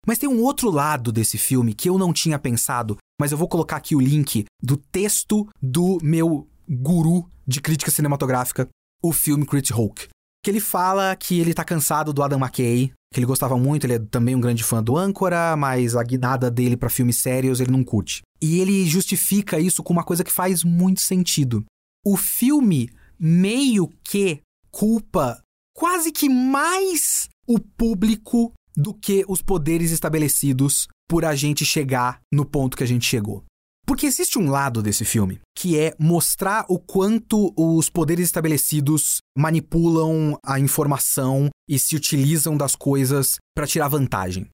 Mas 0.06 0.18
tem 0.18 0.28
um 0.28 0.42
outro 0.42 0.70
lado 0.70 1.12
desse 1.12 1.38
filme 1.38 1.74
que 1.74 1.88
eu 1.88 1.98
não 1.98 2.12
tinha 2.12 2.38
pensado, 2.38 2.96
mas 3.20 3.32
eu 3.32 3.38
vou 3.38 3.48
colocar 3.48 3.76
aqui 3.76 3.94
o 3.94 4.00
link 4.00 4.46
do 4.62 4.76
texto 4.76 5.46
do 5.60 5.98
meu 6.02 6.49
guru 6.70 7.28
de 7.46 7.60
crítica 7.60 7.90
cinematográfica, 7.90 8.68
o 9.02 9.12
filme 9.12 9.44
Crit 9.44 9.72
Hulk 9.72 10.08
que 10.42 10.50
ele 10.50 10.60
fala 10.60 11.14
que 11.16 11.38
ele 11.38 11.54
tá 11.54 11.64
cansado 11.64 12.12
do 12.12 12.22
Adam 12.22 12.38
McKay, 12.38 12.92
que 13.12 13.18
ele 13.18 13.26
gostava 13.26 13.58
muito, 13.58 13.84
ele 13.84 13.94
é 13.94 13.98
também 13.98 14.34
um 14.34 14.40
grande 14.40 14.64
fã 14.64 14.82
do 14.82 14.96
Âncora, 14.96 15.56
mas 15.56 15.94
a 15.94 16.02
guinada 16.02 16.50
dele 16.50 16.76
para 16.76 16.88
filmes 16.88 17.16
sérios 17.16 17.60
ele 17.60 17.70
não 17.70 17.84
curte. 17.84 18.22
E 18.40 18.58
ele 18.60 18.86
justifica 18.86 19.60
isso 19.60 19.82
com 19.82 19.92
uma 19.92 20.04
coisa 20.04 20.24
que 20.24 20.32
faz 20.32 20.64
muito 20.64 21.00
sentido. 21.00 21.64
O 22.04 22.16
filme 22.16 22.88
meio 23.18 23.88
que 24.02 24.40
culpa 24.70 25.42
quase 25.76 26.10
que 26.10 26.28
mais 26.28 27.28
o 27.46 27.58
público 27.58 28.52
do 28.74 28.94
que 28.94 29.24
os 29.28 29.42
poderes 29.42 29.90
estabelecidos 29.90 30.86
por 31.08 31.24
a 31.24 31.34
gente 31.34 31.66
chegar 31.66 32.20
no 32.32 32.46
ponto 32.46 32.76
que 32.76 32.84
a 32.84 32.86
gente 32.86 33.04
chegou. 33.04 33.44
Porque 33.90 34.06
existe 34.06 34.38
um 34.38 34.48
lado 34.48 34.84
desse 34.84 35.04
filme 35.04 35.40
que 35.52 35.76
é 35.76 35.96
mostrar 35.98 36.64
o 36.68 36.78
quanto 36.78 37.52
os 37.56 37.90
poderes 37.90 38.26
estabelecidos 38.26 39.18
manipulam 39.36 40.38
a 40.46 40.60
informação 40.60 41.50
e 41.68 41.76
se 41.76 41.96
utilizam 41.96 42.56
das 42.56 42.76
coisas 42.76 43.34
para 43.52 43.66
tirar 43.66 43.88
vantagem. 43.88 44.46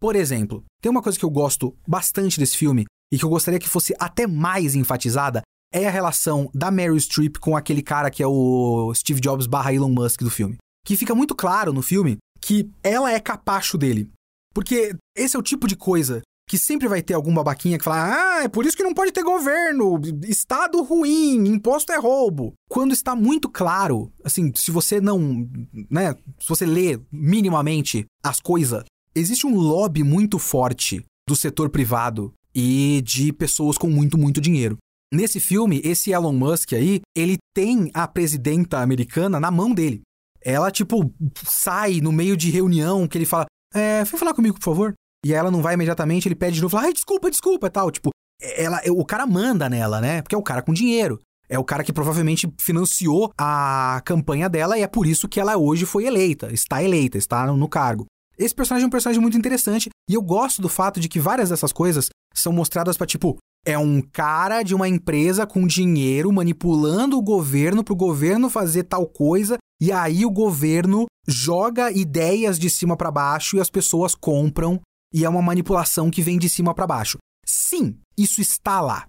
Por 0.00 0.16
exemplo, 0.16 0.64
tem 0.82 0.90
uma 0.90 1.04
coisa 1.04 1.16
que 1.16 1.24
eu 1.24 1.30
gosto 1.30 1.72
bastante 1.86 2.40
desse 2.40 2.56
filme 2.56 2.84
e 3.12 3.16
que 3.16 3.24
eu 3.24 3.28
gostaria 3.28 3.60
que 3.60 3.68
fosse 3.68 3.94
até 3.96 4.26
mais 4.26 4.74
enfatizada 4.74 5.40
é 5.72 5.86
a 5.86 5.90
relação 5.92 6.50
da 6.52 6.68
Meryl 6.68 6.98
Streep 6.98 7.36
com 7.36 7.56
aquele 7.56 7.82
cara 7.82 8.10
que 8.10 8.24
é 8.24 8.26
o 8.26 8.92
Steve 8.92 9.20
Jobs 9.20 9.46
barra 9.46 9.72
Elon 9.72 9.88
Musk 9.88 10.22
do 10.22 10.30
filme. 10.30 10.56
Que 10.84 10.96
fica 10.96 11.14
muito 11.14 11.36
claro 11.36 11.72
no 11.72 11.80
filme 11.80 12.18
que 12.40 12.68
ela 12.82 13.12
é 13.12 13.20
capacho 13.20 13.78
dele. 13.78 14.10
Porque 14.52 14.96
esse 15.16 15.36
é 15.36 15.38
o 15.38 15.44
tipo 15.44 15.68
de 15.68 15.76
coisa 15.76 16.22
que 16.50 16.58
sempre 16.58 16.88
vai 16.88 17.00
ter 17.00 17.14
algum 17.14 17.32
babaquinha 17.32 17.78
que 17.78 17.84
fala: 17.84 18.38
ah, 18.40 18.42
é 18.42 18.48
por 18.48 18.66
isso 18.66 18.76
que 18.76 18.82
não 18.82 18.92
pode 18.92 19.12
ter 19.12 19.22
governo, 19.22 20.00
Estado 20.26 20.82
ruim, 20.82 21.46
imposto 21.46 21.92
é 21.92 21.96
roubo. 21.96 22.54
Quando 22.68 22.92
está 22.92 23.14
muito 23.14 23.48
claro, 23.48 24.12
assim, 24.24 24.50
se 24.56 24.72
você 24.72 25.00
não, 25.00 25.48
né, 25.88 26.12
se 26.40 26.48
você 26.48 26.66
lê 26.66 26.98
minimamente 27.12 28.04
as 28.20 28.40
coisas, 28.40 28.82
existe 29.14 29.46
um 29.46 29.54
lobby 29.54 30.02
muito 30.02 30.40
forte 30.40 31.04
do 31.28 31.36
setor 31.36 31.70
privado 31.70 32.32
e 32.52 33.00
de 33.04 33.32
pessoas 33.32 33.78
com 33.78 33.88
muito, 33.88 34.18
muito 34.18 34.40
dinheiro. 34.40 34.76
Nesse 35.14 35.38
filme, 35.38 35.80
esse 35.84 36.10
Elon 36.10 36.32
Musk 36.32 36.72
aí, 36.72 37.00
ele 37.16 37.38
tem 37.54 37.92
a 37.94 38.08
presidenta 38.08 38.78
americana 38.78 39.38
na 39.38 39.52
mão 39.52 39.72
dele. 39.72 40.00
Ela, 40.42 40.72
tipo, 40.72 41.14
sai 41.44 42.00
no 42.00 42.10
meio 42.10 42.36
de 42.36 42.50
reunião 42.50 43.06
que 43.06 43.16
ele 43.16 43.26
fala: 43.26 43.46
É, 43.72 44.02
vem 44.02 44.18
falar 44.18 44.34
comigo, 44.34 44.58
por 44.58 44.64
favor 44.64 44.94
e 45.24 45.34
ela 45.34 45.50
não 45.50 45.62
vai 45.62 45.74
imediatamente, 45.74 46.26
ele 46.26 46.34
pede 46.34 46.56
de 46.56 46.62
novo, 46.62 46.76
ai, 46.76 46.92
desculpa, 46.92 47.30
desculpa, 47.30 47.70
tal, 47.70 47.90
tipo, 47.90 48.10
ela, 48.40 48.80
o 48.88 49.04
cara 49.04 49.26
manda 49.26 49.68
nela, 49.68 50.00
né? 50.00 50.22
Porque 50.22 50.34
é 50.34 50.38
o 50.38 50.42
cara 50.42 50.62
com 50.62 50.72
dinheiro. 50.72 51.20
É 51.48 51.58
o 51.58 51.64
cara 51.64 51.82
que 51.82 51.92
provavelmente 51.92 52.48
financiou 52.60 53.32
a 53.36 54.00
campanha 54.04 54.48
dela 54.48 54.78
e 54.78 54.82
é 54.82 54.86
por 54.86 55.04
isso 55.04 55.28
que 55.28 55.40
ela 55.40 55.56
hoje 55.56 55.84
foi 55.84 56.06
eleita, 56.06 56.52
está 56.52 56.80
eleita, 56.82 57.18
está 57.18 57.44
no 57.48 57.68
cargo. 57.68 58.06
Esse 58.38 58.54
personagem 58.54 58.84
é 58.84 58.86
um 58.86 58.90
personagem 58.90 59.20
muito 59.20 59.36
interessante 59.36 59.90
e 60.08 60.14
eu 60.14 60.22
gosto 60.22 60.62
do 60.62 60.68
fato 60.68 61.00
de 61.00 61.08
que 61.08 61.18
várias 61.18 61.50
dessas 61.50 61.72
coisas 61.72 62.08
são 62.32 62.52
mostradas 62.52 62.96
para 62.96 63.06
tipo, 63.06 63.36
é 63.66 63.76
um 63.76 64.00
cara 64.00 64.62
de 64.62 64.76
uma 64.76 64.88
empresa 64.88 65.44
com 65.44 65.66
dinheiro 65.66 66.32
manipulando 66.32 67.18
o 67.18 67.22
governo 67.22 67.82
para 67.82 67.92
o 67.92 67.96
governo 67.96 68.48
fazer 68.48 68.84
tal 68.84 69.04
coisa 69.06 69.58
e 69.82 69.90
aí 69.90 70.24
o 70.24 70.30
governo 70.30 71.06
joga 71.26 71.90
ideias 71.90 72.60
de 72.60 72.70
cima 72.70 72.96
para 72.96 73.10
baixo 73.10 73.56
e 73.56 73.60
as 73.60 73.68
pessoas 73.68 74.14
compram 74.14 74.80
e 75.12 75.24
é 75.24 75.28
uma 75.28 75.42
manipulação 75.42 76.10
que 76.10 76.22
vem 76.22 76.38
de 76.38 76.48
cima 76.48 76.74
para 76.74 76.86
baixo. 76.86 77.18
Sim, 77.46 77.98
isso 78.16 78.40
está 78.40 78.80
lá. 78.80 79.06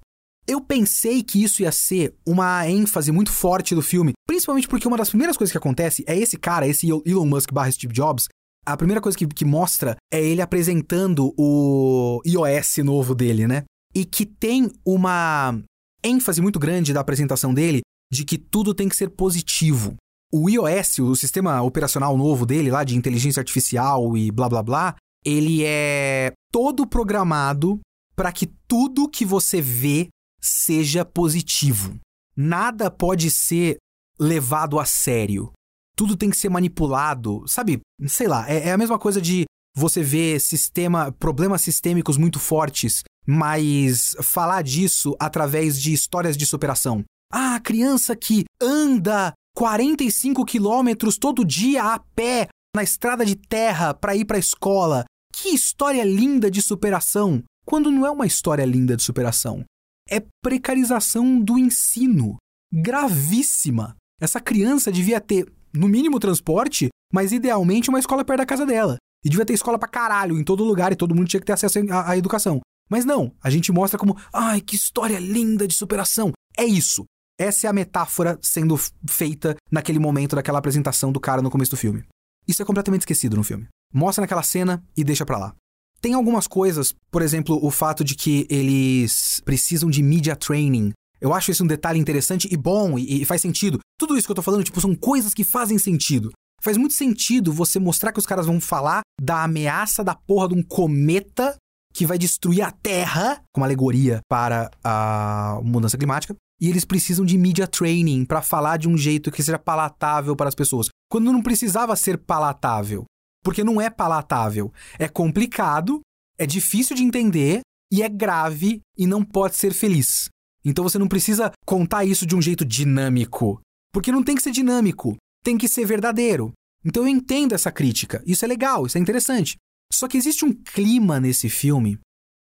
Eu 0.48 0.60
pensei 0.60 1.22
que 1.22 1.44
isso 1.44 1.62
ia 1.62 1.72
ser 1.72 2.16
uma 2.26 2.68
ênfase 2.68 3.12
muito 3.12 3.32
forte 3.32 3.76
do 3.76 3.82
filme, 3.82 4.14
principalmente 4.28 4.68
porque 4.68 4.88
uma 4.88 4.98
das 4.98 5.10
primeiras 5.10 5.38
coisas 5.38 5.52
que 5.52 5.58
acontece 5.58 6.04
é 6.08 6.18
esse 6.18 6.38
cara, 6.38 6.68
esse 6.68 6.90
Elon 6.90 7.26
Musk 7.26 7.54
barra 7.54 7.72
Steve 7.72 7.94
Jobs. 7.94 8.28
A 8.66 8.76
primeira 8.76 9.02
coisa 9.02 9.18
que, 9.18 9.28
que 9.28 9.46
mostra 9.46 9.96
é 10.12 10.24
ele 10.24 10.42
apresentando 10.42 11.34
o 11.38 12.22
iOS 12.26 12.78
novo 12.84 13.16
dele, 13.16 13.48
né? 13.48 13.64
E 13.94 14.06
que 14.06 14.26
tem 14.26 14.72
uma 14.86 15.60
ênfase 16.04 16.42
muito 16.42 16.60
grande 16.60 16.94
da 16.94 17.02
apresentação 17.02 17.54
dele 17.54 17.82
de 18.12 18.26
que 18.26 18.38
tudo 18.38 18.74
tem 18.74 18.90
que 18.90 18.96
ser 18.96 19.10
positivo. 19.10 19.96
O 20.34 20.50
iOS, 20.50 21.00
o 21.00 21.16
sistema 21.16 21.62
operacional 21.62 22.18
novo 22.18 22.46
dele, 22.46 22.72
lá 22.72 22.84
de 22.84 22.96
inteligência 22.96 23.40
artificial 23.40 24.18
e 24.18 24.32
blá 24.32 24.50
blá 24.50 24.64
blá, 24.64 24.96
ele 25.26 25.64
é 25.64 26.34
todo 26.52 26.88
programado 26.88 27.80
para 28.16 28.32
que 28.32 28.48
tudo 28.68 29.10
que 29.10 29.26
você 29.26 29.62
vê 29.62 30.10
seja 30.40 31.06
positivo. 31.06 32.00
Nada 32.36 32.90
pode 32.90 33.30
ser 33.30 33.78
levado 34.20 34.80
a 34.80 34.86
sério. 34.86 35.52
Tudo 35.96 36.16
tem 36.16 36.30
que 36.30 36.38
ser 36.38 36.50
manipulado, 36.50 37.44
sabe? 37.48 37.82
Sei 38.08 38.28
lá, 38.28 38.50
é, 38.50 38.70
é 38.70 38.72
a 38.72 38.78
mesma 38.78 38.98
coisa 38.98 39.22
de 39.22 39.46
você 39.76 40.04
ver 40.04 40.40
sistema, 40.40 41.12
problemas 41.12 41.62
sistêmicos 41.62 42.18
muito 42.18 42.40
fortes, 42.40 43.04
mas 43.26 44.16
falar 44.22 44.62
disso 44.64 45.16
através 45.20 45.80
de 45.80 45.94
histórias 45.94 46.36
de 46.36 46.46
superação. 46.46 47.04
Ah, 47.32 47.56
a 47.56 47.60
criança 47.60 48.16
que 48.16 48.44
anda 48.62 49.34
45 49.56 50.44
quilômetros 50.46 51.18
todo 51.18 51.46
dia 51.46 51.84
a 51.84 52.00
pé 52.00 52.48
na 52.76 52.84
estrada 52.84 53.26
de 53.26 53.36
terra 53.36 53.94
para 53.94 54.16
ir 54.16 54.26
para 54.26 54.38
a 54.38 54.40
escola. 54.40 55.06
Que 55.32 55.50
história 55.50 56.04
linda 56.04 56.52
de 56.52 56.62
superação! 56.62 57.44
Quando 57.66 57.92
não 57.92 58.06
é 58.06 58.12
uma 58.12 58.26
história 58.26 58.66
linda 58.66 58.98
de 58.98 59.04
superação, 59.04 59.64
é 60.10 60.22
precarização 60.44 61.40
do 61.40 61.58
ensino. 61.58 62.38
Gravíssima. 62.74 63.96
Essa 64.20 64.40
criança 64.40 64.92
devia 64.92 65.22
ter, 65.22 65.52
no 65.74 65.88
mínimo, 65.88 66.20
transporte, 66.20 66.90
mas 67.14 67.32
idealmente 67.32 67.90
uma 67.90 68.00
escola 68.00 68.26
perto 68.26 68.40
da 68.40 68.46
casa 68.46 68.66
dela. 68.66 68.98
E 69.24 69.30
devia 69.30 69.46
ter 69.46 69.54
escola 69.54 69.78
pra 69.80 69.88
caralho 69.88 70.38
em 70.38 70.44
todo 70.44 70.64
lugar 70.64 70.92
e 70.92 70.96
todo 70.96 71.16
mundo 71.16 71.28
tinha 71.28 71.40
que 71.40 71.46
ter 71.46 71.54
acesso 71.54 71.80
à, 71.92 72.12
à 72.12 72.18
educação. 72.18 72.60
Mas 72.90 73.06
não, 73.06 73.34
a 73.42 73.50
gente 73.50 73.72
mostra 73.72 73.98
como, 73.98 74.18
ai, 74.34 74.60
que 74.60 74.76
história 74.76 75.20
linda 75.20 75.68
de 75.68 75.74
superação. 75.74 76.32
É 76.58 76.66
isso. 76.66 77.06
Essa 77.40 77.68
é 77.68 77.70
a 77.70 77.74
metáfora 77.74 78.38
sendo 78.42 78.76
feita 79.08 79.56
naquele 79.72 79.98
momento 79.98 80.36
daquela 80.36 80.60
apresentação 80.60 81.12
do 81.12 81.20
cara 81.20 81.42
no 81.42 81.50
começo 81.50 81.72
do 81.72 81.78
filme. 81.78 82.04
Isso 82.48 82.62
é 82.62 82.66
completamente 82.66 83.02
esquecido 83.02 83.38
no 83.38 83.44
filme. 83.44 83.68
Mostra 83.94 84.22
naquela 84.22 84.44
cena 84.44 84.84
e 84.96 85.04
deixa 85.04 85.26
pra 85.26 85.38
lá. 85.38 85.56
Tem 86.02 86.14
algumas 86.14 86.48
coisas, 86.48 86.96
por 87.12 87.22
exemplo, 87.22 87.60
o 87.62 87.70
fato 87.70 88.04
de 88.04 88.16
que 88.16 88.48
eles 88.50 89.42
precisam 89.46 89.90
de 89.90 90.02
media 90.02 90.36
training. 90.36 90.92
Eu 91.20 91.34
acho 91.34 91.52
esse 91.52 91.62
um 91.62 91.68
detalhe 91.68 92.00
interessante 92.00 92.48
e 92.52 92.58
bom 92.58 92.98
e, 92.98 93.22
e 93.22 93.26
faz 93.26 93.42
sentido. 93.42 93.80
Tudo 94.00 94.18
isso 94.18 94.28
que 94.28 94.32
eu 94.32 94.36
tô 94.36 94.42
falando, 94.42 94.64
tipo, 94.64 94.82
são 94.82 94.96
coisas 94.96 95.34
que 95.34 95.44
fazem 95.44 95.78
sentido. 95.78 96.32
Faz 96.60 96.78
muito 96.78 96.96
sentido 96.96 97.54
você 97.54 97.80
mostrar 97.80 98.12
que 98.12 98.20
os 98.20 98.26
caras 98.26 98.48
vão 98.48 98.60
falar 98.60 99.02
da 99.20 99.44
ameaça 99.44 100.04
da 100.04 100.16
porra 100.16 100.48
de 100.48 100.56
um 100.56 100.64
cometa 100.64 101.56
que 101.94 102.06
vai 102.06 102.18
destruir 102.18 102.62
a 102.62 102.72
Terra, 102.72 103.42
como 103.54 103.64
alegoria 103.64 104.22
para 104.30 104.72
a 104.84 105.60
mudança 105.64 105.98
climática, 105.98 106.36
e 106.62 106.70
eles 106.70 106.86
precisam 106.86 107.26
de 107.26 107.38
media 107.38 107.68
training 107.68 108.24
para 108.24 108.42
falar 108.42 108.78
de 108.78 108.88
um 108.88 108.96
jeito 108.96 109.32
que 109.32 109.42
seja 109.42 109.58
palatável 109.58 110.36
para 110.36 110.48
as 110.48 110.54
pessoas. 110.54 110.90
Quando 111.10 111.34
não 111.34 111.42
precisava 111.42 111.96
ser 111.96 112.20
palatável, 112.20 113.06
porque 113.44 113.64
não 113.64 113.82
é 113.82 113.90
palatável, 113.90 114.72
é 115.00 115.08
complicado, 115.08 116.02
é 116.38 116.46
difícil 116.46 116.96
de 116.96 117.04
entender 117.04 117.62
e 117.92 118.04
é 118.04 118.08
grave 118.08 118.80
e 118.96 119.08
não 119.08 119.26
pode 119.26 119.58
ser 119.58 119.74
feliz. 119.74 120.30
Então 120.64 120.84
você 120.84 121.00
não 121.00 121.08
precisa 121.08 121.52
contar 121.66 122.06
isso 122.06 122.26
de 122.26 122.36
um 122.36 122.42
jeito 122.42 122.64
dinâmico, 122.64 123.60
porque 123.92 124.12
não 124.12 124.24
tem 124.24 124.36
que 124.36 124.44
ser 124.44 124.52
dinâmico, 124.52 125.18
tem 125.44 125.58
que 125.58 125.68
ser 125.68 125.86
verdadeiro. 125.86 126.52
Então 126.86 127.04
eu 127.04 127.10
entendo 127.10 127.54
essa 127.54 127.72
crítica, 127.72 128.24
isso 128.26 128.46
é 128.46 128.48
legal, 128.48 128.86
isso 128.86 129.00
é 129.00 129.02
interessante. 129.02 129.56
Só 129.92 130.08
que 130.08 130.18
existe 130.18 130.46
um 130.46 130.54
clima 130.54 131.20
nesse 131.20 131.50
filme 131.50 131.98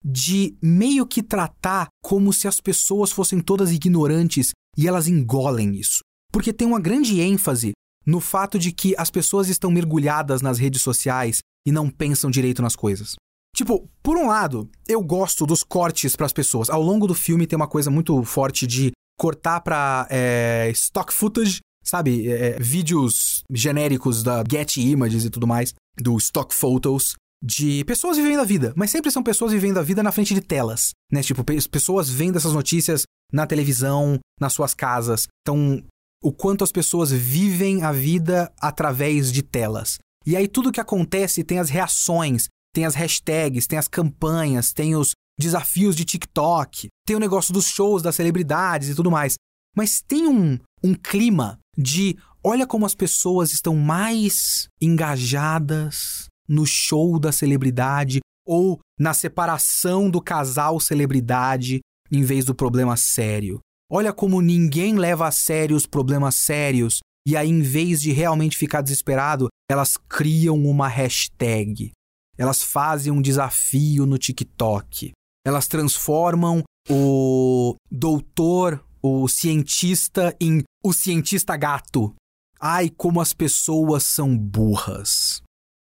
de 0.05 0.57
meio 0.62 1.07
que 1.07 1.22
tratar 1.22 1.88
como 2.03 2.32
se 2.32 2.46
as 2.46 2.61
pessoas 2.61 3.11
fossem 3.11 3.40
todas 3.40 3.72
ignorantes 3.72 4.53
e 4.76 4.86
elas 4.86 5.09
engolem 5.09 5.76
isso. 5.76 6.01
Porque 6.32 6.53
tem 6.53 6.66
uma 6.66 6.80
grande 6.80 7.20
ênfase 7.20 7.72
no 8.07 8.20
fato 8.20 8.59
de 8.59 8.72
que 8.72 8.94
as 8.96 9.11
pessoas 9.11 9.49
estão 9.49 9.70
mergulhadas 9.70 10.40
nas 10.40 10.59
redes 10.59 10.82
sociais 10.82 11.40
e 11.66 11.72
não 11.72 11.90
pensam 11.90 12.30
direito 12.30 12.62
nas 12.62 12.76
coisas. 12.76 13.16
Tipo, 13.55 13.88
por 14.03 14.16
um 14.16 14.28
lado, 14.28 14.70
eu 14.86 15.03
gosto 15.03 15.44
dos 15.44 15.64
cortes 15.64 16.14
para 16.14 16.26
as 16.26 16.32
pessoas. 16.32 16.70
Ao 16.70 16.80
longo 16.80 17.07
do 17.07 17.14
filme 17.14 17.46
tem 17.46 17.57
uma 17.57 17.66
coisa 17.66 17.90
muito 17.90 18.22
forte 18.22 18.66
de 18.66 18.92
cortar 19.18 19.61
para 19.61 20.07
é, 20.11 20.70
stock 20.72 21.12
footage, 21.12 21.59
sabe? 21.84 22.30
É, 22.30 22.51
é, 22.51 22.59
vídeos 22.59 23.42
genéricos 23.51 24.22
da 24.22 24.44
Getty 24.49 24.80
Images 24.80 25.24
e 25.24 25.30
tudo 25.30 25.46
mais, 25.46 25.74
do 26.01 26.16
stock 26.18 26.55
photos, 26.55 27.14
de 27.43 27.84
pessoas 27.84 28.16
vivendo 28.16 28.41
a 28.41 28.45
vida, 28.45 28.72
mas 28.76 28.91
sempre 28.91 29.11
são 29.11 29.22
pessoas 29.22 29.53
vivendo 29.53 29.78
a 29.78 29.82
vida 29.82 30.03
na 30.03 30.12
frente 30.12 30.34
de 30.34 30.41
telas, 30.41 30.91
né? 31.11 31.22
Tipo, 31.22 31.45
pessoas 31.45 32.11
vendo 32.11 32.36
essas 32.36 32.53
notícias 32.53 33.03
na 33.32 33.47
televisão, 33.47 34.18
nas 34.41 34.53
suas 34.53 34.74
casas. 34.74 35.26
Então, 35.43 35.82
o 36.22 36.32
quanto 36.32 36.64
as 36.64 36.72
pessoas 36.72 37.12
vivem 37.12 37.82
a 37.82 37.93
vida 37.93 38.53
através 38.61 39.30
de 39.30 39.43
telas. 39.43 39.99
E 40.26 40.36
aí 40.36 40.49
tudo 40.49 40.72
que 40.72 40.80
acontece 40.80 41.45
tem 41.45 41.59
as 41.59 41.70
reações, 41.70 42.49
tem 42.74 42.84
as 42.84 42.95
hashtags, 42.95 43.66
tem 43.66 43.78
as 43.78 43.89
campanhas, 43.89 44.72
tem 44.72 44.97
os 44.97 45.12
desafios 45.39 45.95
de 45.95 46.05
TikTok, 46.05 46.89
tem 47.07 47.16
o 47.16 47.20
negócio 47.20 47.55
dos 47.55 47.66
shows 47.66 48.03
das 48.03 48.16
celebridades 48.16 48.89
e 48.89 48.95
tudo 48.95 49.11
mais. 49.11 49.36
Mas 49.76 50.03
tem 50.03 50.26
um, 50.26 50.59
um 50.82 50.95
clima 50.95 51.59
de 51.76 52.18
olha 52.43 52.66
como 52.66 52.84
as 52.84 52.95
pessoas 52.95 53.53
estão 53.53 53.76
mais 53.76 54.68
engajadas 54.80 56.26
no 56.49 56.66
show 56.66 57.18
da 57.18 57.30
celebridade 57.30 58.20
ou 58.46 58.80
na 58.99 59.12
separação 59.12 60.11
do 60.11 60.20
casal 60.20 60.80
celebridade 60.80 61.80
em 62.11 62.22
vez 62.22 62.44
do 62.44 62.55
problema 62.55 62.96
sério. 62.96 63.61
Olha 63.90 64.12
como 64.12 64.40
ninguém 64.40 64.96
leva 64.96 65.26
a 65.26 65.30
sério 65.30 65.76
os 65.76 65.86
problemas 65.86 66.34
sérios 66.36 67.01
e 67.28 67.36
aí, 67.36 67.51
em 67.51 67.61
vez 67.61 68.01
de 68.01 68.11
realmente 68.11 68.57
ficar 68.57 68.80
desesperado, 68.80 69.49
elas 69.70 69.99
criam 69.99 70.57
uma 70.64 70.88
hashtag. 70.88 71.92
Elas 72.38 72.62
fazem 72.62 73.12
um 73.12 73.20
desafio 73.20 74.07
no 74.07 74.16
TikTok. 74.16 75.12
Elas 75.44 75.68
transformam 75.68 76.62
o 76.88 77.76
doutor, 77.90 78.82
o 79.03 79.28
cientista, 79.28 80.34
em 80.40 80.62
o 80.82 80.94
cientista 80.94 81.55
gato. 81.55 82.14
Ai, 82.59 82.88
como 82.88 83.20
as 83.20 83.34
pessoas 83.34 84.05
são 84.05 84.34
burras. 84.34 85.42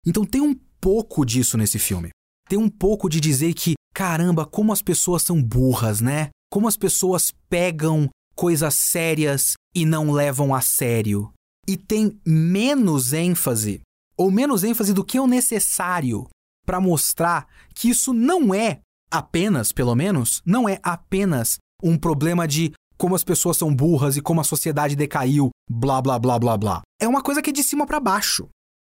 Então 0.06 0.24
tem 0.24 0.40
um 0.40 0.54
pouco 0.80 1.24
disso 1.24 1.56
nesse 1.56 1.78
filme. 1.78 2.10
Tem 2.48 2.58
um 2.58 2.68
pouco 2.68 3.08
de 3.08 3.20
dizer 3.20 3.52
que, 3.54 3.74
caramba, 3.94 4.46
como 4.46 4.72
as 4.72 4.80
pessoas 4.80 5.22
são 5.22 5.42
burras, 5.42 6.00
né? 6.00 6.30
Como 6.50 6.66
as 6.66 6.76
pessoas 6.76 7.32
pegam 7.48 8.08
coisas 8.34 8.74
sérias 8.74 9.54
e 9.74 9.84
não 9.84 10.10
levam 10.10 10.54
a 10.54 10.60
sério. 10.60 11.32
E 11.66 11.76
tem 11.76 12.18
menos 12.24 13.12
ênfase, 13.12 13.82
ou 14.16 14.30
menos 14.30 14.64
ênfase 14.64 14.94
do 14.94 15.04
que 15.04 15.20
o 15.20 15.26
necessário, 15.26 16.26
para 16.64 16.80
mostrar 16.80 17.46
que 17.74 17.90
isso 17.90 18.14
não 18.14 18.54
é 18.54 18.80
apenas, 19.10 19.72
pelo 19.72 19.94
menos, 19.94 20.40
não 20.46 20.68
é 20.68 20.78
apenas 20.82 21.58
um 21.82 21.98
problema 21.98 22.46
de 22.48 22.72
como 22.96 23.14
as 23.14 23.22
pessoas 23.22 23.56
são 23.56 23.74
burras 23.74 24.16
e 24.16 24.22
como 24.22 24.40
a 24.40 24.44
sociedade 24.44 24.96
decaiu, 24.96 25.50
blá 25.70 26.02
blá 26.02 26.18
blá 26.18 26.38
blá 26.38 26.56
blá. 26.56 26.82
É 27.00 27.06
uma 27.06 27.22
coisa 27.22 27.40
que 27.40 27.50
é 27.50 27.52
de 27.52 27.62
cima 27.62 27.86
para 27.86 28.00
baixo. 28.00 28.48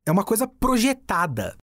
É 0.07 0.11
uma 0.11 0.25
coisa 0.25 0.47
projetada. 0.47 1.57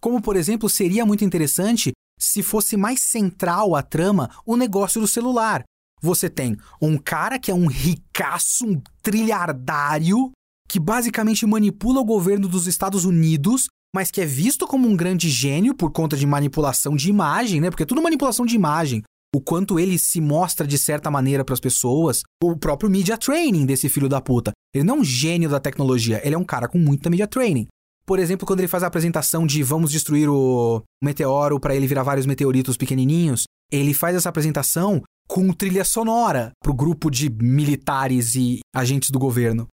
Como, 0.00 0.20
por 0.20 0.36
exemplo, 0.36 0.68
seria 0.68 1.06
muito 1.06 1.24
interessante 1.24 1.92
se 2.18 2.42
fosse 2.42 2.76
mais 2.76 3.00
central 3.00 3.74
a 3.74 3.82
trama 3.82 4.30
o 4.44 4.56
negócio 4.56 5.00
do 5.00 5.06
celular. 5.06 5.64
Você 6.00 6.28
tem 6.28 6.56
um 6.80 6.96
cara 6.98 7.38
que 7.38 7.50
é 7.50 7.54
um 7.54 7.66
ricaço, 7.66 8.66
um 8.66 8.80
trilhardário, 9.02 10.30
que 10.68 10.78
basicamente 10.78 11.46
manipula 11.46 12.00
o 12.00 12.04
governo 12.04 12.46
dos 12.46 12.66
Estados 12.66 13.04
Unidos, 13.04 13.66
mas 13.94 14.10
que 14.10 14.20
é 14.20 14.26
visto 14.26 14.66
como 14.66 14.86
um 14.86 14.96
grande 14.96 15.28
gênio 15.28 15.74
por 15.74 15.90
conta 15.90 16.16
de 16.16 16.26
manipulação 16.26 16.94
de 16.94 17.08
imagem, 17.08 17.60
né? 17.60 17.70
Porque 17.70 17.82
é 17.82 17.86
tudo 17.86 18.02
manipulação 18.02 18.44
de 18.44 18.54
imagem. 18.54 19.02
O 19.34 19.40
quanto 19.40 19.78
ele 19.78 19.98
se 19.98 20.20
mostra 20.20 20.66
de 20.66 20.78
certa 20.78 21.10
maneira 21.10 21.44
para 21.44 21.54
as 21.54 21.60
pessoas. 21.60 22.22
O 22.42 22.56
próprio 22.56 22.90
media 22.90 23.16
training 23.16 23.66
desse 23.66 23.88
filho 23.88 24.08
da 24.08 24.20
puta. 24.20 24.52
Ele 24.74 24.84
não 24.84 24.96
é 24.96 24.98
um 25.00 25.04
gênio 25.04 25.48
da 25.48 25.58
tecnologia, 25.58 26.20
ele 26.24 26.34
é 26.34 26.38
um 26.38 26.44
cara 26.44 26.68
com 26.68 26.78
muita 26.78 27.10
media 27.10 27.26
training. 27.26 27.66
Por 28.08 28.18
exemplo, 28.18 28.46
quando 28.46 28.60
ele 28.60 28.68
faz 28.68 28.82
a 28.82 28.86
apresentação 28.86 29.46
de 29.46 29.62
vamos 29.62 29.90
destruir 29.90 30.30
o 30.30 30.82
meteoro 31.04 31.60
para 31.60 31.76
ele 31.76 31.86
virar 31.86 32.02
vários 32.02 32.24
meteoritos 32.24 32.74
pequenininhos, 32.74 33.44
ele 33.70 33.92
faz 33.92 34.16
essa 34.16 34.30
apresentação 34.30 35.02
com 35.28 35.52
trilha 35.52 35.84
sonora 35.84 36.52
pro 36.62 36.72
grupo 36.72 37.10
de 37.10 37.28
militares 37.28 38.34
e 38.34 38.60
agentes 38.74 39.10
do 39.10 39.18
governo. 39.18 39.68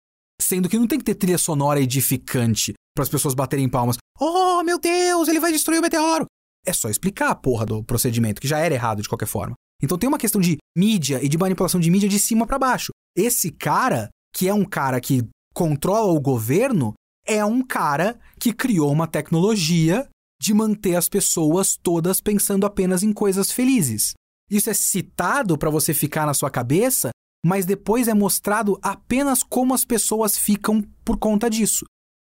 Sendo 0.41 0.69
que 0.69 0.79
não 0.79 0.87
tem 0.87 0.97
que 0.97 1.05
ter 1.05 1.17
trilha 1.17 1.39
sonora 1.39 1.81
edificante 1.81 2.73
para 2.95 3.03
as 3.03 3.09
pessoas 3.09 3.35
baterem 3.35 3.69
palmas. 3.69 3.97
Oh, 4.21 4.63
meu 4.63 4.79
Deus, 4.79 5.27
ele 5.27 5.41
vai 5.41 5.51
destruir 5.51 5.81
o 5.81 5.83
meteoro. 5.83 6.27
É 6.65 6.73
só 6.73 6.89
explicar 6.89 7.31
a 7.31 7.35
porra 7.35 7.67
do 7.67 7.83
procedimento, 7.83 8.41
que 8.41 8.47
já 8.47 8.61
era 8.61 8.73
errado 8.73 9.03
de 9.03 9.09
qualquer 9.09 9.27
forma. 9.27 9.57
Então 9.83 9.99
tem 9.99 10.07
uma 10.07 10.19
questão 10.19 10.41
de 10.41 10.57
mídia 10.79 11.19
e 11.21 11.29
de 11.29 11.37
manipulação 11.37 11.81
de 11.81 11.91
mídia 11.91 12.09
de 12.09 12.21
cima 12.21 12.47
para 12.47 12.61
baixo. 12.61 12.93
Esse 13.17 13.51
cara, 13.51 14.09
que 14.33 14.47
é 14.47 14.55
um 14.55 14.65
cara 14.65 15.01
que 15.01 15.27
controla 15.53 16.13
o 16.13 16.21
governo, 16.21 16.95
é 17.31 17.45
um 17.45 17.63
cara 17.63 18.19
que 18.41 18.53
criou 18.53 18.91
uma 18.91 19.07
tecnologia 19.07 20.09
de 20.43 20.53
manter 20.53 20.97
as 20.97 21.09
pessoas 21.09 21.79
todas 21.81 22.21
pensando 22.21 22.67
apenas 22.67 23.05
em 23.05 23.13
coisas 23.13 23.53
felizes. 23.53 24.15
Isso 24.51 24.69
é 24.69 24.75
citado 24.75 25.57
para 25.57 25.71
você 25.71 25.95
ficar 25.95 26.27
na 26.27 26.35
sua 26.35 26.51
cabeça, 26.51 27.11
mas 27.47 27.65
depois 27.65 28.09
é 28.09 28.15
mostrado 28.15 28.77
apenas 28.83 29.45
como 29.45 29.73
as 29.73 29.85
pessoas 29.85 30.37
ficam 30.37 30.83
por 31.05 31.19
conta 31.19 31.49
disso. 31.49 31.85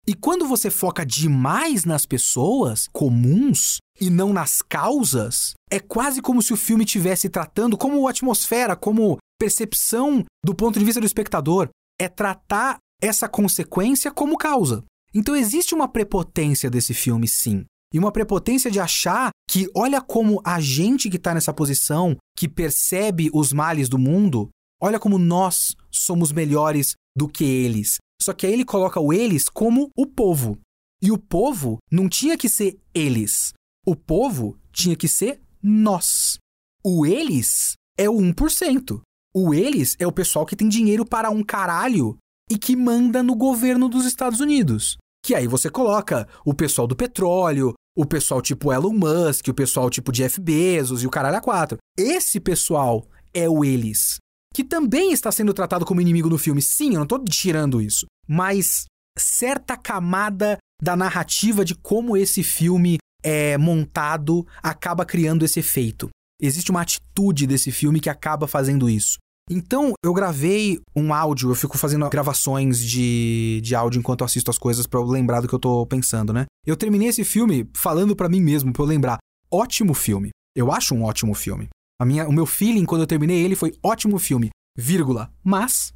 E 0.04 0.14
quando 0.14 0.48
você 0.48 0.68
foca 0.68 1.06
demais 1.06 1.84
nas 1.84 2.04
pessoas 2.04 2.88
comuns 2.92 3.78
e 4.00 4.10
não 4.10 4.32
nas 4.32 4.62
causas, 4.62 5.52
é 5.70 5.78
quase 5.78 6.20
como 6.20 6.42
se 6.42 6.52
o 6.52 6.56
filme 6.56 6.84
estivesse 6.84 7.28
tratando 7.28 7.78
como 7.78 8.08
atmosfera, 8.08 8.74
como 8.74 9.18
percepção 9.38 10.24
do 10.44 10.56
ponto 10.56 10.76
de 10.76 10.84
vista 10.84 11.00
do 11.00 11.06
espectador. 11.06 11.68
É 12.00 12.08
tratar 12.08 12.78
essa 13.00 13.28
consequência 13.28 14.10
como 14.10 14.36
causa. 14.36 14.84
Então 15.14 15.34
existe 15.34 15.74
uma 15.74 15.88
prepotência 15.88 16.70
desse 16.70 16.92
filme, 16.92 17.26
sim. 17.26 17.64
E 17.92 17.98
uma 17.98 18.12
prepotência 18.12 18.70
de 18.70 18.78
achar 18.78 19.30
que, 19.48 19.66
olha 19.74 20.00
como 20.00 20.40
a 20.44 20.60
gente 20.60 21.08
que 21.08 21.16
está 21.16 21.32
nessa 21.32 21.54
posição, 21.54 22.16
que 22.36 22.46
percebe 22.46 23.30
os 23.32 23.52
males 23.52 23.88
do 23.88 23.98
mundo, 23.98 24.50
olha 24.80 24.98
como 24.98 25.18
nós 25.18 25.74
somos 25.90 26.30
melhores 26.30 26.94
do 27.16 27.26
que 27.26 27.44
eles. 27.44 27.96
Só 28.20 28.32
que 28.34 28.46
aí 28.46 28.52
ele 28.52 28.64
coloca 28.64 29.00
o 29.00 29.12
eles 29.12 29.48
como 29.48 29.90
o 29.96 30.06
povo. 30.06 30.58
E 31.00 31.10
o 31.10 31.16
povo 31.16 31.78
não 31.90 32.08
tinha 32.08 32.36
que 32.36 32.48
ser 32.48 32.78
eles. 32.92 33.52
O 33.86 33.96
povo 33.96 34.58
tinha 34.72 34.96
que 34.96 35.08
ser 35.08 35.40
nós. 35.62 36.36
O 36.84 37.06
eles 37.06 37.74
é 37.96 38.08
o 38.10 38.14
1%. 38.14 39.00
O 39.34 39.54
eles 39.54 39.96
é 39.98 40.06
o 40.06 40.12
pessoal 40.12 40.44
que 40.44 40.56
tem 40.56 40.68
dinheiro 40.68 41.06
para 41.06 41.30
um 41.30 41.42
caralho 41.42 42.18
e 42.50 42.58
que 42.58 42.74
manda 42.76 43.22
no 43.22 43.34
governo 43.34 43.88
dos 43.88 44.04
Estados 44.06 44.40
Unidos. 44.40 44.96
Que 45.24 45.34
aí 45.34 45.46
você 45.46 45.68
coloca 45.68 46.26
o 46.44 46.54
pessoal 46.54 46.86
do 46.86 46.96
petróleo, 46.96 47.74
o 47.96 48.06
pessoal 48.06 48.40
tipo 48.40 48.72
Elon 48.72 48.92
Musk, 48.92 49.48
o 49.48 49.54
pessoal 49.54 49.90
tipo 49.90 50.12
Jeff 50.12 50.40
Bezos 50.40 51.02
e 51.02 51.06
o 51.06 51.10
caralho 51.10 51.36
a 51.36 51.40
quatro. 51.40 51.78
Esse 51.98 52.38
pessoal 52.40 53.06
é 53.34 53.48
o 53.48 53.64
eles. 53.64 54.18
Que 54.54 54.64
também 54.64 55.12
está 55.12 55.30
sendo 55.30 55.52
tratado 55.52 55.84
como 55.84 56.00
inimigo 56.00 56.30
no 56.30 56.38
filme. 56.38 56.62
Sim, 56.62 56.90
eu 56.90 56.96
não 56.96 57.02
estou 57.02 57.22
tirando 57.24 57.80
isso. 57.80 58.06
Mas 58.26 58.84
certa 59.18 59.76
camada 59.76 60.58
da 60.82 60.96
narrativa 60.96 61.64
de 61.64 61.74
como 61.74 62.16
esse 62.16 62.42
filme 62.42 62.98
é 63.22 63.58
montado 63.58 64.46
acaba 64.62 65.04
criando 65.04 65.44
esse 65.44 65.58
efeito. 65.58 66.08
Existe 66.40 66.70
uma 66.70 66.82
atitude 66.82 67.46
desse 67.46 67.72
filme 67.72 68.00
que 68.00 68.08
acaba 68.08 68.46
fazendo 68.46 68.88
isso. 68.88 69.18
Então, 69.50 69.92
eu 70.04 70.12
gravei 70.12 70.78
um 70.94 71.12
áudio, 71.12 71.50
eu 71.50 71.54
fico 71.54 71.78
fazendo 71.78 72.08
gravações 72.10 72.80
de, 72.80 73.60
de 73.62 73.74
áudio 73.74 73.98
enquanto 73.98 74.24
assisto 74.24 74.50
as 74.50 74.58
coisas 74.58 74.86
para 74.86 75.00
eu 75.00 75.04
lembrar 75.04 75.40
do 75.40 75.48
que 75.48 75.54
eu 75.54 75.58
tô 75.58 75.86
pensando, 75.86 76.32
né? 76.32 76.44
Eu 76.66 76.76
terminei 76.76 77.08
esse 77.08 77.24
filme 77.24 77.68
falando 77.74 78.14
para 78.14 78.28
mim 78.28 78.40
mesmo, 78.40 78.72
pra 78.72 78.82
eu 78.82 78.86
lembrar. 78.86 79.18
ótimo 79.50 79.94
filme. 79.94 80.30
Eu 80.54 80.72
acho 80.72 80.94
um 80.94 81.04
ótimo 81.04 81.34
filme. 81.34 81.68
A 82.00 82.04
minha, 82.04 82.28
o 82.28 82.32
meu 82.32 82.46
feeling 82.46 82.84
quando 82.84 83.02
eu 83.02 83.06
terminei 83.06 83.42
ele 83.42 83.56
foi 83.56 83.72
ótimo 83.82 84.18
filme, 84.18 84.50
vírgula. 84.76 85.32
Mas 85.42 85.92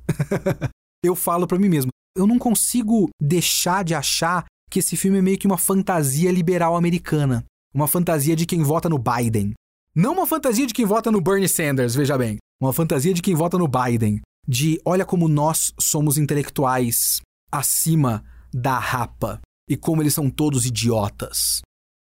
eu 1.05 1.15
falo 1.15 1.47
para 1.47 1.59
mim 1.59 1.69
mesmo, 1.69 1.91
eu 2.17 2.27
não 2.27 2.39
consigo 2.39 3.09
deixar 3.21 3.85
de 3.85 3.95
achar 3.95 4.45
que 4.71 4.79
esse 4.79 4.97
filme 4.97 5.19
é 5.19 5.23
meio 5.23 5.39
que 5.39 5.47
uma 5.47 5.59
fantasia 5.59 6.33
liberal 6.33 6.77
americana, 6.77 7.45
uma 7.75 7.87
fantasia 7.87 8.35
de 8.35 8.47
quem 8.47 8.63
vota 8.63 8.89
no 8.89 8.99
Biden. 8.99 9.53
Não 9.95 10.15
uma 10.15 10.27
fantasia 10.27 10.67
de 10.67 10.73
quem 10.73 10.87
vota 10.87 11.11
no 11.11 11.21
Bernie 11.21 11.49
Sanders, 11.49 11.95
veja 11.95 12.17
bem, 12.17 12.39
uma 12.63 12.73
fantasia 12.73 13.13
de 13.13 13.21
quem 13.21 13.35
vota 13.35 13.59
no 13.59 13.67
Biden, 13.67 14.21
de 14.47 14.81
olha 14.85 15.05
como 15.05 15.27
nós 15.27 15.73
somos 15.81 16.17
intelectuais 16.17 17.21
acima 17.51 18.25
da 18.55 18.79
rapa 18.79 19.41
e 19.69 19.77
como 19.77 20.01
eles 20.01 20.15
são 20.15 20.31
todos 20.31 20.65
idiotas. 20.65 21.61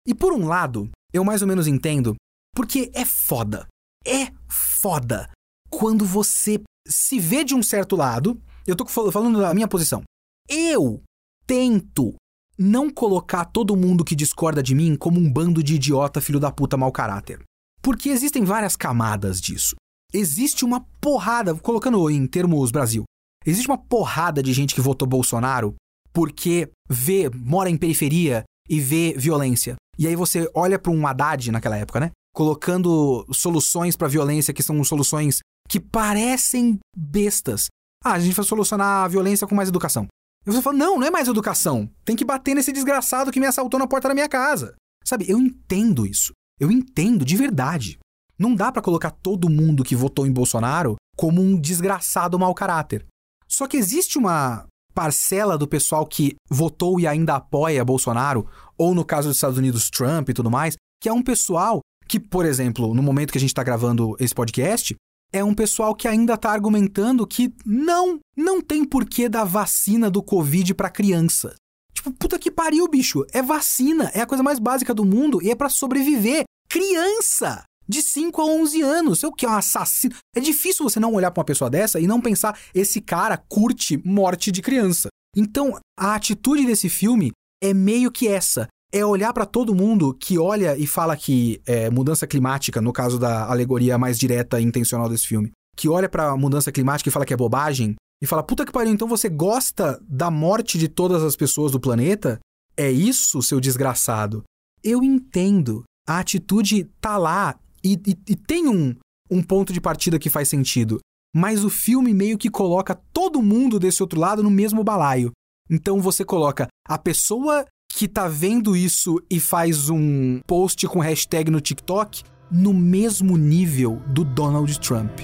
E 0.07 0.15
por 0.15 0.35
um 0.35 0.47
lado, 0.47 0.91
eu 1.11 1.25
mais 1.25 1.41
ou 1.41 1.49
menos 1.49 1.67
entendo, 1.67 2.15
porque 2.55 2.91
é 2.93 3.07
foda. 3.07 3.67
É 4.05 4.31
foda 4.47 5.31
quando 5.71 6.05
você 6.05 6.61
se 6.87 7.19
vê 7.19 7.45
de 7.45 7.55
um 7.55 7.63
certo 7.63 7.97
lado. 7.97 8.39
Eu 8.67 8.77
tô 8.77 8.85
falando 8.85 9.41
da 9.41 9.55
minha 9.55 9.69
posição. 9.69 10.03
Eu 10.51 11.03
tento 11.47 12.15
não 12.59 12.91
colocar 12.91 13.47
todo 13.47 13.77
mundo 13.77 14.05
que 14.05 14.15
discorda 14.15 14.63
de 14.63 14.75
mim 14.75 14.97
como 14.97 15.19
um 15.19 15.33
bando 15.33 15.63
de 15.63 15.77
idiota 15.77 16.21
filho 16.21 16.39
da 16.39 16.53
puta 16.53 16.77
mau 16.77 16.93
caráter. 16.93 17.43
Porque 17.81 18.11
existem 18.11 18.45
várias 18.45 18.77
camadas 18.77 19.41
disso. 19.41 19.77
Existe 20.13 20.65
uma 20.65 20.85
porrada, 21.01 21.55
colocando 21.55 22.11
em 22.11 22.27
termos 22.27 22.71
Brasil, 22.71 23.05
existe 23.47 23.69
uma 23.69 23.79
porrada 23.79 24.43
de 24.43 24.53
gente 24.53 24.75
que 24.75 24.81
votou 24.81 25.09
Bolsonaro 25.09 25.75
porque 26.13 26.71
vê, 26.89 27.31
mora 27.35 27.71
em 27.71 27.77
periferia 27.77 28.45
e 28.69 28.79
vê 28.79 29.15
violência. 29.17 29.77
E 29.99 30.07
aí 30.07 30.15
você 30.15 30.51
olha 30.55 30.79
para 30.79 30.93
um 30.93 31.07
Haddad 31.07 31.51
naquela 31.51 31.77
época, 31.77 32.01
né? 32.01 32.11
Colocando 32.35 33.27
soluções 33.33 33.97
para 33.97 34.09
violência 34.09 34.55
que 34.55 34.63
são 34.63 34.83
soluções 34.85 35.41
que 35.69 35.81
parecem 35.81 36.79
bestas. 36.97 37.69
Ah, 38.05 38.13
a 38.13 38.21
gente 38.21 38.35
vai 38.35 38.45
solucionar 38.45 39.05
a 39.05 39.09
violência 39.09 39.47
com 39.47 39.55
mais 39.55 39.69
educação. 39.69 40.07
E 40.45 40.51
você 40.51 40.61
fala, 40.61 40.77
não, 40.77 40.99
não 40.99 41.07
é 41.07 41.11
mais 41.11 41.29
educação. 41.29 41.89
Tem 42.05 42.17
que 42.17 42.25
bater 42.25 42.55
nesse 42.55 42.73
desgraçado 42.73 43.31
que 43.31 43.41
me 43.41 43.47
assaltou 43.47 43.79
na 43.79 43.87
porta 43.87 44.09
da 44.09 44.15
minha 44.15 44.29
casa. 44.29 44.75
Sabe, 45.05 45.25
eu 45.29 45.39
entendo 45.39 46.05
isso. 46.05 46.33
Eu 46.61 46.71
entendo 46.71 47.25
de 47.25 47.37
verdade. 47.37 47.99
Não 48.43 48.57
dá 48.57 48.73
para 48.73 48.83
colocar 48.83 49.13
todo 49.13 49.49
mundo 49.49 49.85
que 49.85 49.95
votou 49.95 50.27
em 50.27 50.33
Bolsonaro 50.33 50.97
como 51.17 51.41
um 51.41 51.57
desgraçado 51.57 52.37
mau 52.37 52.53
caráter. 52.53 53.07
Só 53.47 53.69
que 53.69 53.77
existe 53.77 54.19
uma 54.19 54.67
parcela 54.93 55.57
do 55.57 55.69
pessoal 55.69 56.05
que 56.05 56.35
votou 56.51 56.99
e 56.99 57.07
ainda 57.07 57.37
apoia 57.37 57.85
Bolsonaro, 57.85 58.45
ou 58.77 58.97
no 58.97 59.05
caso 59.05 59.29
dos 59.29 59.37
Estados 59.37 59.59
Unidos, 59.59 59.89
Trump 59.89 60.29
e 60.29 60.35
tudo 60.35 60.51
mais, 60.51 60.75
que 61.01 61.09
é 61.09 61.13
um 61.13 61.23
pessoal 61.23 61.79
que, 62.09 62.19
por 62.19 62.45
exemplo, 62.45 62.93
no 62.93 63.01
momento 63.01 63.31
que 63.31 63.39
a 63.39 63.41
gente 63.41 63.51
está 63.51 63.63
gravando 63.63 64.17
esse 64.19 64.35
podcast, 64.35 64.97
é 65.33 65.45
um 65.45 65.55
pessoal 65.55 65.95
que 65.95 66.09
ainda 66.09 66.35
está 66.35 66.51
argumentando 66.51 67.25
que 67.25 67.55
não, 67.65 68.19
não 68.37 68.61
tem 68.61 68.85
porquê 68.85 69.29
dar 69.29 69.45
vacina 69.45 70.11
do 70.11 70.21
Covid 70.21 70.75
para 70.75 70.91
criança. 70.91 71.55
Tipo, 71.95 72.11
puta 72.11 72.41
que 72.41 72.51
pariu, 72.51 72.89
bicho. 72.89 73.25
É 73.33 73.41
vacina, 73.41 74.11
é 74.13 74.21
a 74.21 74.27
coisa 74.27 74.43
mais 74.43 74.59
básica 74.59 74.93
do 74.93 75.05
mundo 75.05 75.41
e 75.41 75.49
é 75.49 75.55
para 75.55 75.69
sobreviver. 75.69 76.43
Criança! 76.69 77.63
De 77.93 78.01
5 78.01 78.41
a 78.41 78.47
11 78.47 78.81
anos. 78.81 79.23
Eu 79.23 79.31
que 79.31 79.45
é 79.45 79.49
um 79.51 79.53
assassino. 79.53 80.15
É 80.35 80.41
difícil 80.41 80.83
você 80.83 80.99
não 80.99 81.13
olhar 81.13 81.31
para 81.31 81.41
uma 81.41 81.45
pessoa 81.45 81.69
dessa 81.69 82.01
e 82.01 82.07
não 82.07 82.23
pensar, 82.23 82.59
esse 82.75 83.03
cara 83.03 83.37
curte 83.37 84.01
morte 84.03 84.51
de 84.51 84.63
criança. 84.63 85.09
Então, 85.37 85.79
a 85.99 86.15
atitude 86.15 86.65
desse 86.65 86.89
filme 86.89 87.33
é 87.63 87.75
meio 87.75 88.11
que 88.11 88.27
essa. 88.27 88.67
É 88.91 89.05
olhar 89.05 89.31
para 89.35 89.45
todo 89.45 89.75
mundo 89.75 90.15
que 90.15 90.39
olha 90.39 90.75
e 90.75 90.87
fala 90.87 91.15
que 91.19 91.61
é, 91.67 91.91
mudança 91.91 92.27
climática, 92.27 92.81
no 92.81 92.95
caso 92.95 93.19
da 93.19 93.45
alegoria 93.51 93.99
mais 93.99 94.19
direta 94.19 94.59
e 94.59 94.65
intencional 94.65 95.07
desse 95.07 95.27
filme, 95.27 95.53
que 95.77 95.87
olha 95.87 96.09
para 96.09 96.35
mudança 96.35 96.73
climática 96.73 97.11
e 97.11 97.13
fala 97.13 97.27
que 97.27 97.35
é 97.35 97.37
bobagem, 97.37 97.95
e 98.23 98.27
fala, 98.27 98.43
puta 98.43 98.65
que 98.65 98.73
pariu, 98.73 98.93
então 98.93 99.07
você 99.07 99.29
gosta 99.29 100.03
da 100.09 100.31
morte 100.31 100.79
de 100.79 100.89
todas 100.89 101.23
as 101.23 101.37
pessoas 101.37 101.73
do 101.73 101.81
planeta? 101.81 102.41
É 102.75 102.91
isso, 102.91 103.43
seu 103.43 103.61
desgraçado? 103.61 104.45
Eu 104.83 105.03
entendo. 105.03 105.85
A 106.09 106.21
atitude 106.21 106.85
tá 107.03 107.19
lá 107.19 107.59
e, 107.85 108.01
e, 108.07 108.17
e 108.29 108.37
tem 108.37 108.69
um, 108.69 108.95
um 109.31 109.43
ponto 109.43 109.73
de 109.73 109.81
partida 109.81 110.19
que 110.19 110.31
faz 110.31 110.49
sentido. 110.49 110.99
Mas 111.35 111.65
o 111.65 111.71
filme 111.71 112.13
meio 112.13 112.37
que 112.37 112.51
coloca 112.51 113.01
todo 113.13 113.43
mundo 113.43 113.79
desse 113.79 114.03
outro 114.03 114.21
lado 114.21 114.43
no 114.43 114.51
mesmo 114.51 114.85
balaio. 114.85 115.33
Então 115.71 116.01
você 116.01 116.25
coloca 116.25 116.69
a 116.87 116.99
pessoa 116.99 117.65
que 117.95 118.07
tá 118.07 118.29
vendo 118.29 118.77
isso 118.77 119.23
e 119.31 119.41
faz 119.41 119.89
um 119.89 120.41
post 120.47 120.87
com 120.89 120.99
hashtag 120.99 121.51
no 121.51 121.61
TikTok 121.61 122.23
no 122.51 122.75
mesmo 122.75 123.37
nível 123.39 124.03
do 124.09 124.25
Donald 124.25 124.79
Trump. 124.81 125.21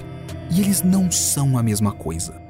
E 0.51 0.61
eles 0.61 0.83
não 0.83 1.11
são 1.11 1.59
a 1.59 1.63
mesma 1.63 1.93
coisa. 1.93 2.48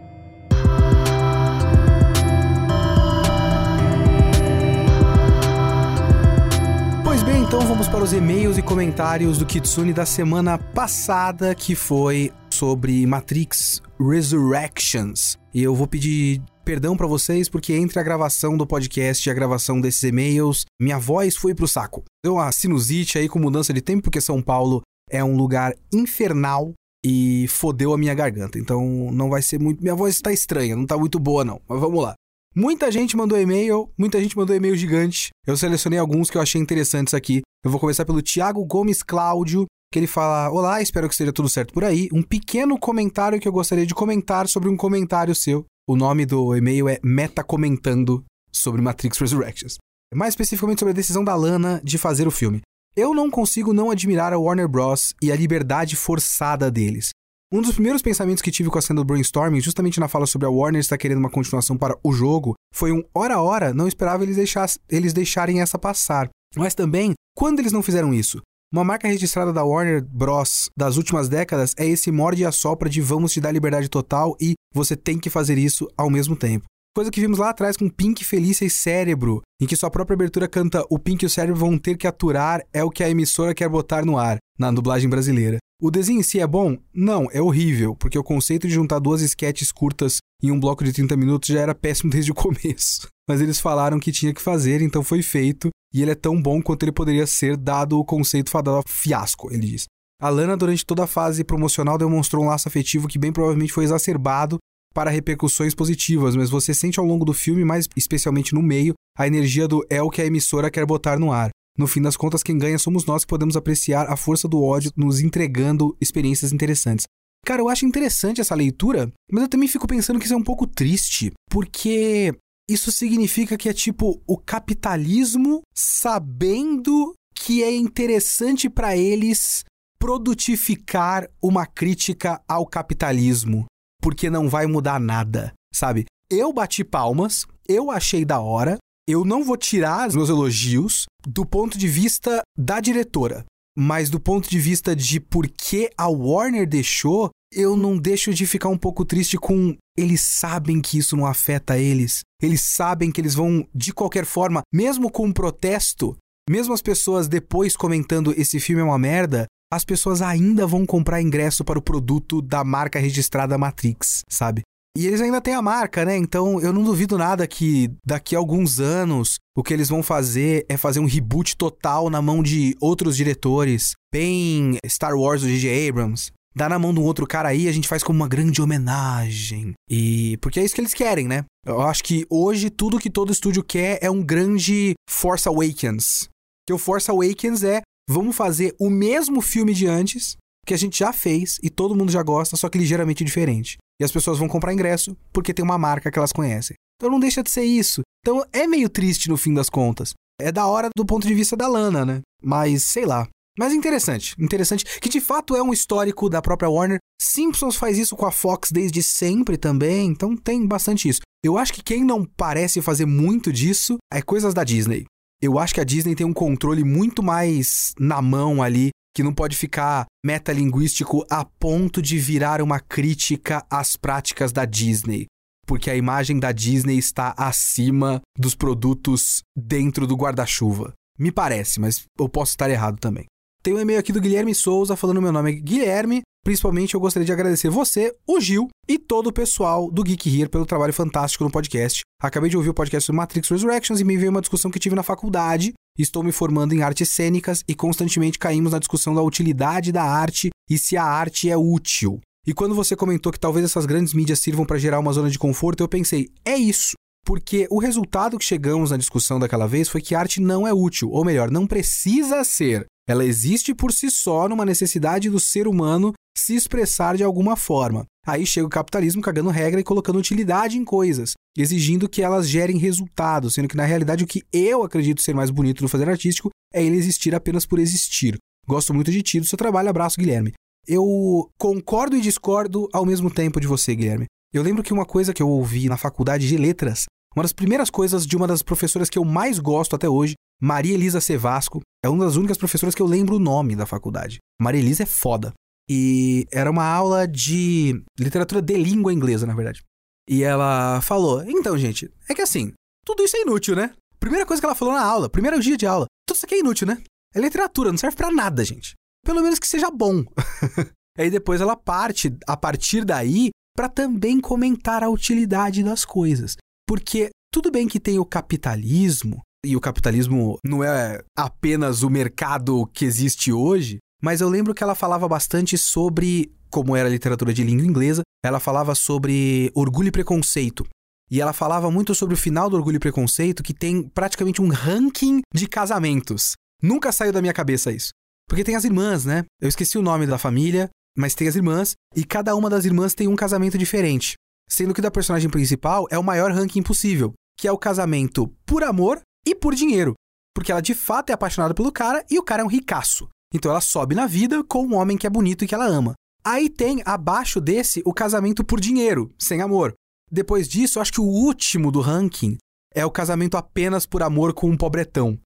Então 7.48 7.62
vamos 7.62 7.88
para 7.88 8.04
os 8.04 8.12
e-mails 8.12 8.58
e 8.58 8.62
comentários 8.62 9.38
do 9.38 9.46
Kitsune 9.46 9.94
da 9.94 10.04
semana 10.04 10.58
passada, 10.58 11.54
que 11.54 11.74
foi 11.74 12.30
sobre 12.52 13.06
Matrix 13.06 13.80
Resurrections. 13.98 15.38
E 15.54 15.62
eu 15.62 15.74
vou 15.74 15.86
pedir 15.86 16.42
perdão 16.62 16.94
para 16.94 17.06
vocês 17.06 17.48
porque 17.48 17.72
entre 17.72 17.98
a 17.98 18.02
gravação 18.02 18.54
do 18.54 18.66
podcast 18.66 19.26
e 19.26 19.32
a 19.32 19.34
gravação 19.34 19.80
desses 19.80 20.02
e-mails, 20.02 20.66
minha 20.78 20.98
voz 20.98 21.36
foi 21.36 21.54
pro 21.54 21.66
saco. 21.66 22.04
Deu 22.22 22.34
uma 22.34 22.52
sinusite 22.52 23.16
aí 23.16 23.30
com 23.30 23.38
mudança 23.38 23.72
de 23.72 23.80
tempo, 23.80 24.02
porque 24.02 24.20
São 24.20 24.42
Paulo 24.42 24.82
é 25.10 25.24
um 25.24 25.34
lugar 25.34 25.74
infernal 25.90 26.74
e 27.02 27.46
fodeu 27.48 27.94
a 27.94 27.98
minha 27.98 28.14
garganta. 28.14 28.58
Então 28.58 29.10
não 29.10 29.30
vai 29.30 29.40
ser 29.40 29.58
muito. 29.58 29.82
Minha 29.82 29.94
voz 29.94 30.20
tá 30.20 30.30
estranha, 30.30 30.76
não 30.76 30.84
tá 30.84 30.98
muito 30.98 31.18
boa 31.18 31.46
não. 31.46 31.62
Mas 31.66 31.80
vamos 31.80 32.02
lá. 32.02 32.14
Muita 32.60 32.90
gente 32.90 33.16
mandou 33.16 33.40
e-mail, 33.40 33.88
muita 33.96 34.20
gente 34.20 34.36
mandou 34.36 34.56
e-mail 34.56 34.74
gigante. 34.74 35.28
Eu 35.46 35.56
selecionei 35.56 35.96
alguns 35.96 36.28
que 36.28 36.36
eu 36.36 36.42
achei 36.42 36.60
interessantes 36.60 37.14
aqui. 37.14 37.42
Eu 37.64 37.70
vou 37.70 37.78
começar 37.78 38.04
pelo 38.04 38.20
Thiago 38.20 38.64
Gomes 38.64 39.00
Cláudio, 39.00 39.64
que 39.92 39.98
ele 40.00 40.08
fala: 40.08 40.50
Olá, 40.50 40.82
espero 40.82 41.06
que 41.06 41.14
esteja 41.14 41.32
tudo 41.32 41.48
certo 41.48 41.72
por 41.72 41.84
aí. 41.84 42.08
Um 42.12 42.20
pequeno 42.20 42.76
comentário 42.76 43.38
que 43.38 43.46
eu 43.46 43.52
gostaria 43.52 43.86
de 43.86 43.94
comentar 43.94 44.48
sobre 44.48 44.68
um 44.68 44.76
comentário 44.76 45.36
seu. 45.36 45.64
O 45.88 45.94
nome 45.94 46.26
do 46.26 46.56
e-mail 46.56 46.88
é 46.88 46.98
Meta 47.00 47.44
Comentando 47.44 48.24
sobre 48.50 48.82
Matrix 48.82 49.18
Resurrections. 49.18 49.76
Mais 50.12 50.32
especificamente 50.32 50.80
sobre 50.80 50.90
a 50.90 50.96
decisão 50.96 51.22
da 51.22 51.36
Lana 51.36 51.80
de 51.84 51.96
fazer 51.96 52.26
o 52.26 52.32
filme. 52.32 52.60
Eu 52.96 53.14
não 53.14 53.30
consigo 53.30 53.72
não 53.72 53.88
admirar 53.88 54.32
a 54.32 54.38
Warner 54.38 54.66
Bros. 54.66 55.14
e 55.22 55.30
a 55.30 55.36
liberdade 55.36 55.94
forçada 55.94 56.72
deles. 56.72 57.10
Um 57.50 57.62
dos 57.62 57.72
primeiros 57.72 58.02
pensamentos 58.02 58.42
que 58.42 58.50
tive 58.50 58.68
com 58.68 58.78
a 58.78 58.82
cena 58.82 59.00
do 59.00 59.06
brainstorming, 59.06 59.62
justamente 59.62 59.98
na 59.98 60.06
fala 60.06 60.26
sobre 60.26 60.46
a 60.46 60.50
Warner 60.50 60.80
estar 60.80 60.98
querendo 60.98 61.16
uma 61.16 61.30
continuação 61.30 61.78
para 61.78 61.98
o 62.04 62.12
jogo, 62.12 62.54
foi 62.74 62.92
um 62.92 63.02
hora 63.14 63.36
a 63.36 63.40
hora 63.40 63.72
não 63.72 63.88
esperava 63.88 64.22
eles, 64.22 64.36
deixasse, 64.36 64.78
eles 64.86 65.14
deixarem 65.14 65.62
essa 65.62 65.78
passar. 65.78 66.28
Mas 66.54 66.74
também, 66.74 67.14
quando 67.34 67.60
eles 67.60 67.72
não 67.72 67.82
fizeram 67.82 68.12
isso? 68.12 68.42
Uma 68.70 68.84
marca 68.84 69.08
registrada 69.08 69.50
da 69.50 69.64
Warner 69.64 70.04
Bros. 70.04 70.68
das 70.76 70.98
últimas 70.98 71.30
décadas 71.30 71.74
é 71.78 71.86
esse 71.86 72.10
morde 72.10 72.42
e 72.42 72.44
assopra 72.44 72.86
de 72.86 73.00
vamos 73.00 73.32
te 73.32 73.40
dar 73.40 73.50
liberdade 73.50 73.88
total 73.88 74.36
e 74.38 74.52
você 74.74 74.94
tem 74.94 75.18
que 75.18 75.30
fazer 75.30 75.56
isso 75.56 75.88
ao 75.96 76.10
mesmo 76.10 76.36
tempo. 76.36 76.66
Coisa 76.94 77.10
que 77.10 77.20
vimos 77.20 77.38
lá 77.38 77.48
atrás 77.48 77.78
com 77.78 77.88
Pink, 77.88 78.26
Felícia 78.26 78.66
e 78.66 78.70
Cérebro, 78.70 79.40
em 79.58 79.66
que 79.66 79.76
sua 79.76 79.90
própria 79.90 80.14
abertura 80.14 80.46
canta 80.46 80.84
O 80.90 80.98
Pink 80.98 81.24
e 81.24 81.26
o 81.26 81.30
Cérebro 81.30 81.58
vão 81.58 81.78
ter 81.78 81.96
que 81.96 82.06
aturar 82.06 82.60
é 82.74 82.84
o 82.84 82.90
que 82.90 83.02
a 83.02 83.08
emissora 83.08 83.54
quer 83.54 83.70
botar 83.70 84.04
no 84.04 84.18
ar, 84.18 84.36
na 84.58 84.70
dublagem 84.70 85.08
brasileira. 85.08 85.56
O 85.80 85.92
desenho 85.92 86.18
em 86.18 86.24
si 86.24 86.40
é 86.40 86.46
bom? 86.46 86.76
Não, 86.92 87.28
é 87.30 87.40
horrível, 87.40 87.94
porque 87.94 88.18
o 88.18 88.24
conceito 88.24 88.66
de 88.66 88.74
juntar 88.74 88.98
duas 88.98 89.22
sketches 89.22 89.70
curtas 89.70 90.18
em 90.42 90.50
um 90.50 90.58
bloco 90.58 90.82
de 90.82 90.92
30 90.92 91.16
minutos 91.16 91.50
já 91.50 91.60
era 91.60 91.72
péssimo 91.72 92.10
desde 92.10 92.32
o 92.32 92.34
começo. 92.34 93.06
Mas 93.28 93.40
eles 93.40 93.60
falaram 93.60 94.00
que 94.00 94.10
tinha 94.10 94.34
que 94.34 94.42
fazer, 94.42 94.82
então 94.82 95.04
foi 95.04 95.22
feito, 95.22 95.68
e 95.94 96.02
ele 96.02 96.10
é 96.10 96.16
tão 96.16 96.42
bom 96.42 96.60
quanto 96.60 96.82
ele 96.82 96.90
poderia 96.90 97.28
ser, 97.28 97.56
dado 97.56 97.96
o 97.96 98.04
conceito 98.04 98.50
fadado 98.50 98.82
fiasco, 98.88 99.52
ele 99.52 99.68
diz. 99.68 99.84
A 100.20 100.28
Lana, 100.28 100.56
durante 100.56 100.84
toda 100.84 101.04
a 101.04 101.06
fase 101.06 101.44
promocional, 101.44 101.96
demonstrou 101.96 102.42
um 102.42 102.48
laço 102.48 102.66
afetivo 102.66 103.06
que 103.06 103.18
bem 103.18 103.32
provavelmente 103.32 103.72
foi 103.72 103.84
exacerbado 103.84 104.58
para 104.92 105.10
repercussões 105.10 105.76
positivas, 105.76 106.34
mas 106.34 106.50
você 106.50 106.74
sente 106.74 106.98
ao 106.98 107.06
longo 107.06 107.24
do 107.24 107.32
filme, 107.32 107.64
mais 107.64 107.86
especialmente 107.96 108.52
no 108.52 108.62
meio, 108.62 108.94
a 109.16 109.28
energia 109.28 109.68
do 109.68 109.86
é 109.88 110.02
o 110.02 110.10
que 110.10 110.20
a 110.20 110.26
emissora 110.26 110.72
quer 110.72 110.84
botar 110.84 111.20
no 111.20 111.30
ar. 111.30 111.50
No 111.78 111.86
fim 111.86 112.02
das 112.02 112.16
contas, 112.16 112.42
quem 112.42 112.58
ganha 112.58 112.78
somos 112.78 113.06
nós 113.06 113.24
que 113.24 113.28
podemos 113.28 113.56
apreciar 113.56 114.10
a 114.10 114.16
força 114.16 114.48
do 114.48 114.60
ódio 114.60 114.92
nos 114.96 115.20
entregando 115.20 115.96
experiências 116.00 116.52
interessantes. 116.52 117.06
Cara, 117.46 117.62
eu 117.62 117.68
acho 117.68 117.86
interessante 117.86 118.40
essa 118.40 118.54
leitura, 118.54 119.12
mas 119.30 119.44
eu 119.44 119.48
também 119.48 119.68
fico 119.68 119.86
pensando 119.86 120.18
que 120.18 120.24
isso 120.24 120.34
é 120.34 120.36
um 120.36 120.42
pouco 120.42 120.66
triste, 120.66 121.32
porque 121.48 122.34
isso 122.68 122.90
significa 122.90 123.56
que 123.56 123.68
é 123.68 123.72
tipo 123.72 124.20
o 124.26 124.36
capitalismo 124.36 125.62
sabendo 125.72 127.14
que 127.34 127.62
é 127.62 127.74
interessante 127.74 128.68
para 128.68 128.96
eles 128.96 129.64
produtificar 130.00 131.28
uma 131.40 131.64
crítica 131.64 132.42
ao 132.48 132.66
capitalismo, 132.66 133.66
porque 134.02 134.28
não 134.28 134.48
vai 134.48 134.66
mudar 134.66 134.98
nada, 134.98 135.52
sabe? 135.72 136.06
Eu 136.30 136.52
bati 136.52 136.82
palmas, 136.82 137.46
eu 137.68 137.90
achei 137.90 138.24
da 138.24 138.40
hora, 138.40 138.78
eu 139.08 139.24
não 139.24 139.42
vou 139.42 139.56
tirar 139.56 140.06
os 140.06 140.14
meus 140.14 140.28
elogios 140.28 141.06
do 141.26 141.46
ponto 141.46 141.78
de 141.78 141.88
vista 141.88 142.42
da 142.56 142.78
diretora. 142.78 143.46
mas 143.80 144.10
do 144.10 144.18
ponto 144.18 144.50
de 144.50 144.58
vista 144.58 144.94
de 144.96 145.20
por 145.20 145.46
que 145.46 145.88
a 145.96 146.08
Warner 146.08 146.68
deixou, 146.68 147.30
eu 147.52 147.76
não 147.76 147.96
deixo 147.96 148.34
de 148.34 148.44
ficar 148.44 148.68
um 148.68 148.76
pouco 148.76 149.04
triste 149.04 149.38
com 149.38 149.76
eles 149.96 150.20
sabem 150.20 150.80
que 150.80 150.98
isso 150.98 151.16
não 151.16 151.24
afeta 151.24 151.78
eles. 151.78 152.22
Eles 152.42 152.60
sabem 152.60 153.12
que 153.12 153.20
eles 153.20 153.34
vão 153.34 153.64
de 153.72 153.92
qualquer 153.92 154.26
forma, 154.26 154.62
mesmo 154.74 155.08
com 155.12 155.26
um 155.26 155.32
protesto, 155.32 156.16
mesmo 156.50 156.74
as 156.74 156.82
pessoas 156.82 157.28
depois 157.28 157.76
comentando 157.76 158.34
esse 158.36 158.58
filme 158.58 158.82
é 158.82 158.84
uma 158.84 158.98
merda, 158.98 159.46
as 159.72 159.84
pessoas 159.84 160.22
ainda 160.22 160.66
vão 160.66 160.84
comprar 160.84 161.22
ingresso 161.22 161.64
para 161.64 161.78
o 161.78 161.82
produto 161.82 162.42
da 162.42 162.64
marca 162.64 162.98
registrada 162.98 163.56
Matrix, 163.56 164.22
sabe? 164.28 164.62
E 164.96 165.06
eles 165.06 165.20
ainda 165.20 165.40
têm 165.40 165.54
a 165.54 165.62
marca, 165.62 166.04
né? 166.04 166.16
Então 166.16 166.60
eu 166.60 166.72
não 166.72 166.82
duvido 166.82 167.16
nada 167.16 167.46
que 167.46 167.90
daqui 168.04 168.34
a 168.34 168.38
alguns 168.38 168.80
anos 168.80 169.36
o 169.56 169.62
que 169.62 169.72
eles 169.72 169.88
vão 169.88 170.02
fazer 170.02 170.66
é 170.68 170.76
fazer 170.76 171.00
um 171.00 171.06
reboot 171.06 171.56
total 171.56 172.10
na 172.10 172.20
mão 172.20 172.42
de 172.42 172.76
outros 172.80 173.16
diretores, 173.16 173.92
bem 174.12 174.78
Star 174.86 175.16
Wars 175.16 175.42
do 175.42 175.48
J.J. 175.48 175.88
Abrams. 175.88 176.32
Dá 176.54 176.68
na 176.68 176.78
mão 176.78 176.92
de 176.92 176.98
um 176.98 177.04
outro 177.04 177.26
cara 177.26 177.50
aí, 177.50 177.68
a 177.68 177.72
gente 177.72 177.86
faz 177.86 178.02
como 178.02 178.18
uma 178.18 178.28
grande 178.28 178.60
homenagem. 178.60 179.74
E 179.88 180.36
porque 180.38 180.58
é 180.58 180.64
isso 180.64 180.74
que 180.74 180.80
eles 180.80 180.94
querem, 180.94 181.28
né? 181.28 181.44
Eu 181.64 181.80
acho 181.82 182.02
que 182.02 182.26
hoje 182.28 182.70
tudo 182.70 182.98
que 182.98 183.10
todo 183.10 183.32
estúdio 183.32 183.62
quer 183.62 183.98
é 184.02 184.10
um 184.10 184.22
grande 184.22 184.94
Force 185.08 185.48
Awakens. 185.48 186.28
Que 186.66 186.72
o 186.72 186.78
Force 186.78 187.10
Awakens 187.10 187.62
é 187.62 187.82
vamos 188.08 188.34
fazer 188.34 188.74
o 188.80 188.90
mesmo 188.90 189.40
filme 189.40 189.74
de 189.74 189.86
antes, 189.86 190.36
que 190.66 190.74
a 190.74 190.78
gente 190.78 190.98
já 190.98 191.12
fez 191.12 191.58
e 191.62 191.70
todo 191.70 191.94
mundo 191.94 192.10
já 192.10 192.22
gosta, 192.22 192.56
só 192.56 192.68
que 192.68 192.78
ligeiramente 192.78 193.22
diferente. 193.22 193.76
E 194.00 194.04
as 194.04 194.12
pessoas 194.12 194.38
vão 194.38 194.48
comprar 194.48 194.72
ingresso 194.72 195.16
porque 195.32 195.52
tem 195.52 195.64
uma 195.64 195.78
marca 195.78 196.10
que 196.10 196.18
elas 196.18 196.32
conhecem. 196.32 196.76
Então 196.96 197.10
não 197.10 197.20
deixa 197.20 197.42
de 197.42 197.50
ser 197.50 197.64
isso. 197.64 198.02
Então 198.20 198.44
é 198.52 198.66
meio 198.66 198.88
triste 198.88 199.28
no 199.28 199.36
fim 199.36 199.54
das 199.54 199.68
contas. 199.68 200.14
É 200.40 200.52
da 200.52 200.66
hora 200.66 200.88
do 200.96 201.04
ponto 201.04 201.26
de 201.26 201.34
vista 201.34 201.56
da 201.56 201.66
Lana, 201.66 202.04
né? 202.04 202.20
Mas 202.42 202.84
sei 202.84 203.04
lá. 203.04 203.26
Mas 203.58 203.72
interessante, 203.72 204.36
interessante, 204.38 204.84
que 205.00 205.08
de 205.08 205.20
fato 205.20 205.56
é 205.56 205.62
um 205.62 205.72
histórico 205.72 206.30
da 206.30 206.40
própria 206.40 206.70
Warner. 206.70 206.98
Simpsons 207.20 207.74
faz 207.74 207.98
isso 207.98 208.14
com 208.14 208.24
a 208.24 208.30
Fox 208.30 208.70
desde 208.70 209.02
sempre 209.02 209.56
também, 209.56 210.06
então 210.06 210.36
tem 210.36 210.64
bastante 210.64 211.08
isso. 211.08 211.20
Eu 211.44 211.58
acho 211.58 211.72
que 211.72 211.82
quem 211.82 212.04
não 212.04 212.24
parece 212.24 212.80
fazer 212.80 213.04
muito 213.04 213.52
disso 213.52 213.96
é 214.12 214.22
coisas 214.22 214.54
da 214.54 214.62
Disney. 214.62 215.06
Eu 215.42 215.58
acho 215.58 215.74
que 215.74 215.80
a 215.80 215.84
Disney 215.84 216.14
tem 216.14 216.26
um 216.26 216.32
controle 216.32 216.84
muito 216.84 217.20
mais 217.20 217.94
na 217.98 218.22
mão 218.22 218.62
ali 218.62 218.90
que 219.18 219.22
não 219.24 219.34
pode 219.34 219.56
ficar 219.56 220.06
metalinguístico 220.24 221.26
a 221.28 221.44
ponto 221.44 222.00
de 222.00 222.16
virar 222.20 222.62
uma 222.62 222.78
crítica 222.78 223.66
às 223.68 223.96
práticas 223.96 224.52
da 224.52 224.64
Disney. 224.64 225.26
Porque 225.66 225.90
a 225.90 225.96
imagem 225.96 226.38
da 226.38 226.52
Disney 226.52 226.96
está 226.96 227.34
acima 227.36 228.22
dos 228.38 228.54
produtos 228.54 229.42
dentro 229.56 230.06
do 230.06 230.14
guarda-chuva. 230.14 230.92
Me 231.18 231.32
parece, 231.32 231.80
mas 231.80 232.04
eu 232.16 232.28
posso 232.28 232.52
estar 232.52 232.70
errado 232.70 233.00
também. 233.00 233.24
Tem 233.60 233.74
um 233.74 233.80
e-mail 233.80 233.98
aqui 233.98 234.12
do 234.12 234.20
Guilherme 234.20 234.54
Souza 234.54 234.94
falando 234.94 235.20
meu 235.20 235.32
nome 235.32 235.50
é 235.50 235.54
Guilherme. 235.56 236.22
Principalmente 236.44 236.94
eu 236.94 237.00
gostaria 237.00 237.26
de 237.26 237.32
agradecer 237.32 237.68
você, 237.68 238.14
o 238.24 238.40
Gil 238.40 238.68
e 238.88 239.00
todo 239.00 239.26
o 239.26 239.32
pessoal 239.32 239.90
do 239.90 240.04
Geek 240.04 240.28
Here 240.28 240.48
pelo 240.48 240.64
trabalho 240.64 240.92
fantástico 240.92 241.42
no 241.42 241.50
podcast. 241.50 242.02
Acabei 242.22 242.48
de 242.48 242.56
ouvir 242.56 242.68
o 242.68 242.74
podcast 242.74 243.10
do 243.10 243.16
Matrix 243.16 243.48
Resurrections 243.48 244.00
e 244.00 244.04
me 244.04 244.16
veio 244.16 244.30
uma 244.30 244.40
discussão 244.40 244.70
que 244.70 244.78
tive 244.78 244.94
na 244.94 245.02
faculdade 245.02 245.74
Estou 245.98 246.22
me 246.22 246.30
formando 246.30 246.72
em 246.72 246.82
artes 246.82 247.08
cênicas 247.08 247.64
e 247.66 247.74
constantemente 247.74 248.38
caímos 248.38 248.70
na 248.70 248.78
discussão 248.78 249.12
da 249.12 249.20
utilidade 249.20 249.90
da 249.90 250.04
arte 250.04 250.50
e 250.70 250.78
se 250.78 250.96
a 250.96 251.02
arte 251.02 251.50
é 251.50 251.56
útil. 251.56 252.20
E 252.46 252.54
quando 252.54 252.74
você 252.74 252.94
comentou 252.94 253.32
que 253.32 253.40
talvez 253.40 253.64
essas 253.64 253.84
grandes 253.84 254.14
mídias 254.14 254.38
sirvam 254.38 254.64
para 254.64 254.78
gerar 254.78 255.00
uma 255.00 255.12
zona 255.12 255.28
de 255.28 255.38
conforto, 255.38 255.82
eu 255.82 255.88
pensei, 255.88 256.28
é 256.44 256.56
isso. 256.56 256.92
Porque 257.26 257.66
o 257.68 257.80
resultado 257.80 258.38
que 258.38 258.44
chegamos 258.44 258.92
na 258.92 258.96
discussão 258.96 259.40
daquela 259.40 259.66
vez 259.66 259.88
foi 259.88 260.00
que 260.00 260.14
arte 260.14 260.40
não 260.40 260.66
é 260.66 260.72
útil, 260.72 261.10
ou 261.10 261.24
melhor, 261.24 261.50
não 261.50 261.66
precisa 261.66 262.44
ser. 262.44 262.86
Ela 263.08 263.24
existe 263.24 263.74
por 263.74 263.90
si 263.90 264.10
só 264.10 264.46
numa 264.46 264.66
necessidade 264.66 265.30
do 265.30 265.40
ser 265.40 265.66
humano 265.66 266.12
se 266.36 266.54
expressar 266.54 267.16
de 267.16 267.24
alguma 267.24 267.56
forma. 267.56 268.04
Aí 268.26 268.44
chega 268.44 268.66
o 268.66 268.70
capitalismo 268.70 269.22
cagando 269.22 269.48
regra 269.48 269.80
e 269.80 269.84
colocando 269.84 270.18
utilidade 270.18 270.76
em 270.76 270.84
coisas, 270.84 271.32
exigindo 271.56 272.08
que 272.08 272.20
elas 272.20 272.46
gerem 272.46 272.76
resultados, 272.76 273.54
sendo 273.54 273.66
que 273.66 273.76
na 273.76 273.86
realidade 273.86 274.22
o 274.22 274.26
que 274.26 274.42
eu 274.52 274.82
acredito 274.82 275.22
ser 275.22 275.34
mais 275.34 275.50
bonito 275.50 275.82
no 275.82 275.88
fazer 275.88 276.08
artístico 276.08 276.50
é 276.72 276.84
ele 276.84 276.96
existir 276.96 277.34
apenas 277.34 277.64
por 277.64 277.78
existir. 277.78 278.36
Gosto 278.66 278.92
muito 278.92 279.10
de 279.10 279.22
ti, 279.22 279.40
do 279.40 279.46
seu 279.46 279.56
trabalho, 279.56 279.88
abraço, 279.88 280.18
Guilherme. 280.18 280.52
Eu 280.86 281.50
concordo 281.58 282.14
e 282.14 282.20
discordo 282.20 282.86
ao 282.92 283.06
mesmo 283.06 283.30
tempo 283.30 283.58
de 283.58 283.66
você, 283.66 283.96
Guilherme. 283.96 284.26
Eu 284.52 284.62
lembro 284.62 284.82
que 284.82 284.92
uma 284.92 285.06
coisa 285.06 285.32
que 285.32 285.42
eu 285.42 285.48
ouvi 285.48 285.88
na 285.88 285.96
faculdade 285.96 286.46
de 286.46 286.56
letras, 286.58 287.04
uma 287.34 287.42
das 287.42 287.52
primeiras 287.54 287.88
coisas 287.88 288.26
de 288.26 288.36
uma 288.36 288.46
das 288.46 288.62
professoras 288.62 289.08
que 289.08 289.18
eu 289.18 289.24
mais 289.24 289.58
gosto 289.58 289.96
até 289.96 290.08
hoje, 290.08 290.34
Maria 290.60 290.94
Elisa 290.94 291.20
Sevasco, 291.20 291.80
é 292.08 292.10
uma 292.10 292.24
das 292.24 292.36
únicas 292.36 292.56
professoras 292.56 292.94
que 292.94 293.02
eu 293.02 293.06
lembro 293.06 293.36
o 293.36 293.40
nome 293.40 293.76
da 293.76 293.86
faculdade. 293.86 294.38
Maria 294.60 294.80
Elisa 294.80 295.02
é 295.02 295.06
foda. 295.06 295.52
E 295.88 296.46
era 296.52 296.70
uma 296.70 296.84
aula 296.84 297.26
de 297.26 298.02
literatura 298.18 298.60
de 298.60 298.76
língua 298.76 299.12
inglesa, 299.12 299.46
na 299.46 299.54
verdade. 299.54 299.82
E 300.28 300.42
ela 300.42 301.00
falou: 301.00 301.42
Então, 301.46 301.78
gente, 301.78 302.10
é 302.28 302.34
que 302.34 302.42
assim, 302.42 302.72
tudo 303.04 303.22
isso 303.22 303.36
é 303.36 303.42
inútil, 303.42 303.74
né? 303.74 303.94
Primeira 304.20 304.44
coisa 304.44 304.60
que 304.60 304.66
ela 304.66 304.74
falou 304.74 304.92
na 304.92 305.02
aula, 305.02 305.30
primeiro 305.30 305.60
dia 305.60 305.76
de 305.76 305.86
aula: 305.86 306.06
tudo 306.26 306.36
isso 306.36 306.46
aqui 306.46 306.56
é 306.56 306.60
inútil, 306.60 306.86
né? 306.86 307.02
É 307.34 307.40
literatura, 307.40 307.90
não 307.90 307.98
serve 307.98 308.16
para 308.16 308.30
nada, 308.30 308.64
gente. 308.64 308.94
Pelo 309.24 309.42
menos 309.42 309.58
que 309.58 309.68
seja 309.68 309.90
bom. 309.90 310.24
Aí 311.16 311.30
depois 311.30 311.60
ela 311.60 311.76
parte, 311.76 312.36
a 312.46 312.56
partir 312.56 313.04
daí, 313.04 313.50
para 313.76 313.88
também 313.88 314.40
comentar 314.40 315.02
a 315.02 315.08
utilidade 315.08 315.82
das 315.82 316.04
coisas. 316.04 316.56
Porque 316.86 317.30
tudo 317.52 317.70
bem 317.70 317.88
que 317.88 318.00
tem 318.00 318.18
o 318.18 318.24
capitalismo, 318.24 319.40
e 319.64 319.76
o 319.76 319.80
capitalismo 319.80 320.58
não 320.64 320.84
é 320.84 321.20
apenas 321.36 322.02
o 322.02 322.10
mercado 322.10 322.86
que 322.92 323.04
existe 323.04 323.52
hoje, 323.52 323.98
mas 324.22 324.40
eu 324.40 324.48
lembro 324.48 324.74
que 324.74 324.82
ela 324.82 324.94
falava 324.94 325.28
bastante 325.28 325.76
sobre, 325.76 326.52
como 326.70 326.96
era 326.96 327.08
literatura 327.08 327.52
de 327.52 327.62
língua 327.62 327.86
inglesa, 327.86 328.22
ela 328.44 328.60
falava 328.60 328.94
sobre 328.94 329.70
orgulho 329.74 330.08
e 330.08 330.12
preconceito. 330.12 330.86
E 331.30 331.40
ela 331.40 331.52
falava 331.52 331.90
muito 331.90 332.14
sobre 332.14 332.34
o 332.34 332.38
final 332.38 332.70
do 332.70 332.76
Orgulho 332.76 332.96
e 332.96 333.00
Preconceito, 333.00 333.62
que 333.62 333.74
tem 333.74 334.02
praticamente 334.02 334.62
um 334.62 334.68
ranking 334.68 335.42
de 335.54 335.68
casamentos. 335.68 336.52
Nunca 336.82 337.12
saiu 337.12 337.32
da 337.32 337.42
minha 337.42 337.52
cabeça 337.52 337.92
isso. 337.92 338.10
Porque 338.48 338.64
tem 338.64 338.74
as 338.74 338.84
irmãs, 338.84 339.26
né? 339.26 339.44
Eu 339.60 339.68
esqueci 339.68 339.98
o 339.98 340.02
nome 340.02 340.26
da 340.26 340.38
família, 340.38 340.88
mas 341.16 341.34
tem 341.34 341.46
as 341.46 341.54
irmãs, 341.54 341.94
e 342.16 342.24
cada 342.24 342.56
uma 342.56 342.70
das 342.70 342.86
irmãs 342.86 343.14
tem 343.14 343.28
um 343.28 343.36
casamento 343.36 343.76
diferente. 343.76 344.36
Sendo 344.70 344.94
que 344.94 345.02
da 345.02 345.10
personagem 345.10 345.50
principal 345.50 346.06
é 346.10 346.18
o 346.18 346.24
maior 346.24 346.50
ranking 346.50 346.82
possível, 346.82 347.34
que 347.58 347.68
é 347.68 347.72
o 347.72 347.78
casamento 347.78 348.48
por 348.64 348.82
amor 348.82 349.20
e 349.48 349.54
por 349.54 349.74
dinheiro. 349.74 350.14
Porque 350.54 350.72
ela 350.72 350.82
de 350.82 350.94
fato 350.94 351.30
é 351.30 351.32
apaixonada 351.32 351.74
pelo 351.74 351.92
cara 351.92 352.24
e 352.30 352.38
o 352.38 352.42
cara 352.42 352.62
é 352.62 352.64
um 352.64 352.68
ricaço. 352.68 353.28
Então 353.54 353.70
ela 353.70 353.80
sobe 353.80 354.14
na 354.14 354.26
vida 354.26 354.62
com 354.64 354.84
um 354.84 354.94
homem 354.94 355.16
que 355.16 355.26
é 355.26 355.30
bonito 355.30 355.64
e 355.64 355.68
que 355.68 355.74
ela 355.74 355.86
ama. 355.86 356.14
Aí 356.44 356.68
tem 356.68 357.02
abaixo 357.04 357.60
desse 357.60 358.02
o 358.04 358.12
casamento 358.12 358.64
por 358.64 358.80
dinheiro, 358.80 359.32
sem 359.38 359.60
amor. 359.60 359.94
Depois 360.30 360.68
disso, 360.68 361.00
acho 361.00 361.12
que 361.12 361.20
o 361.20 361.26
último 361.26 361.90
do 361.90 362.00
ranking 362.00 362.58
é 362.94 363.04
o 363.04 363.10
casamento 363.10 363.56
apenas 363.56 364.04
por 364.04 364.22
amor 364.22 364.52
com 364.52 364.68
um 364.68 364.76
pobretão. 364.76 365.38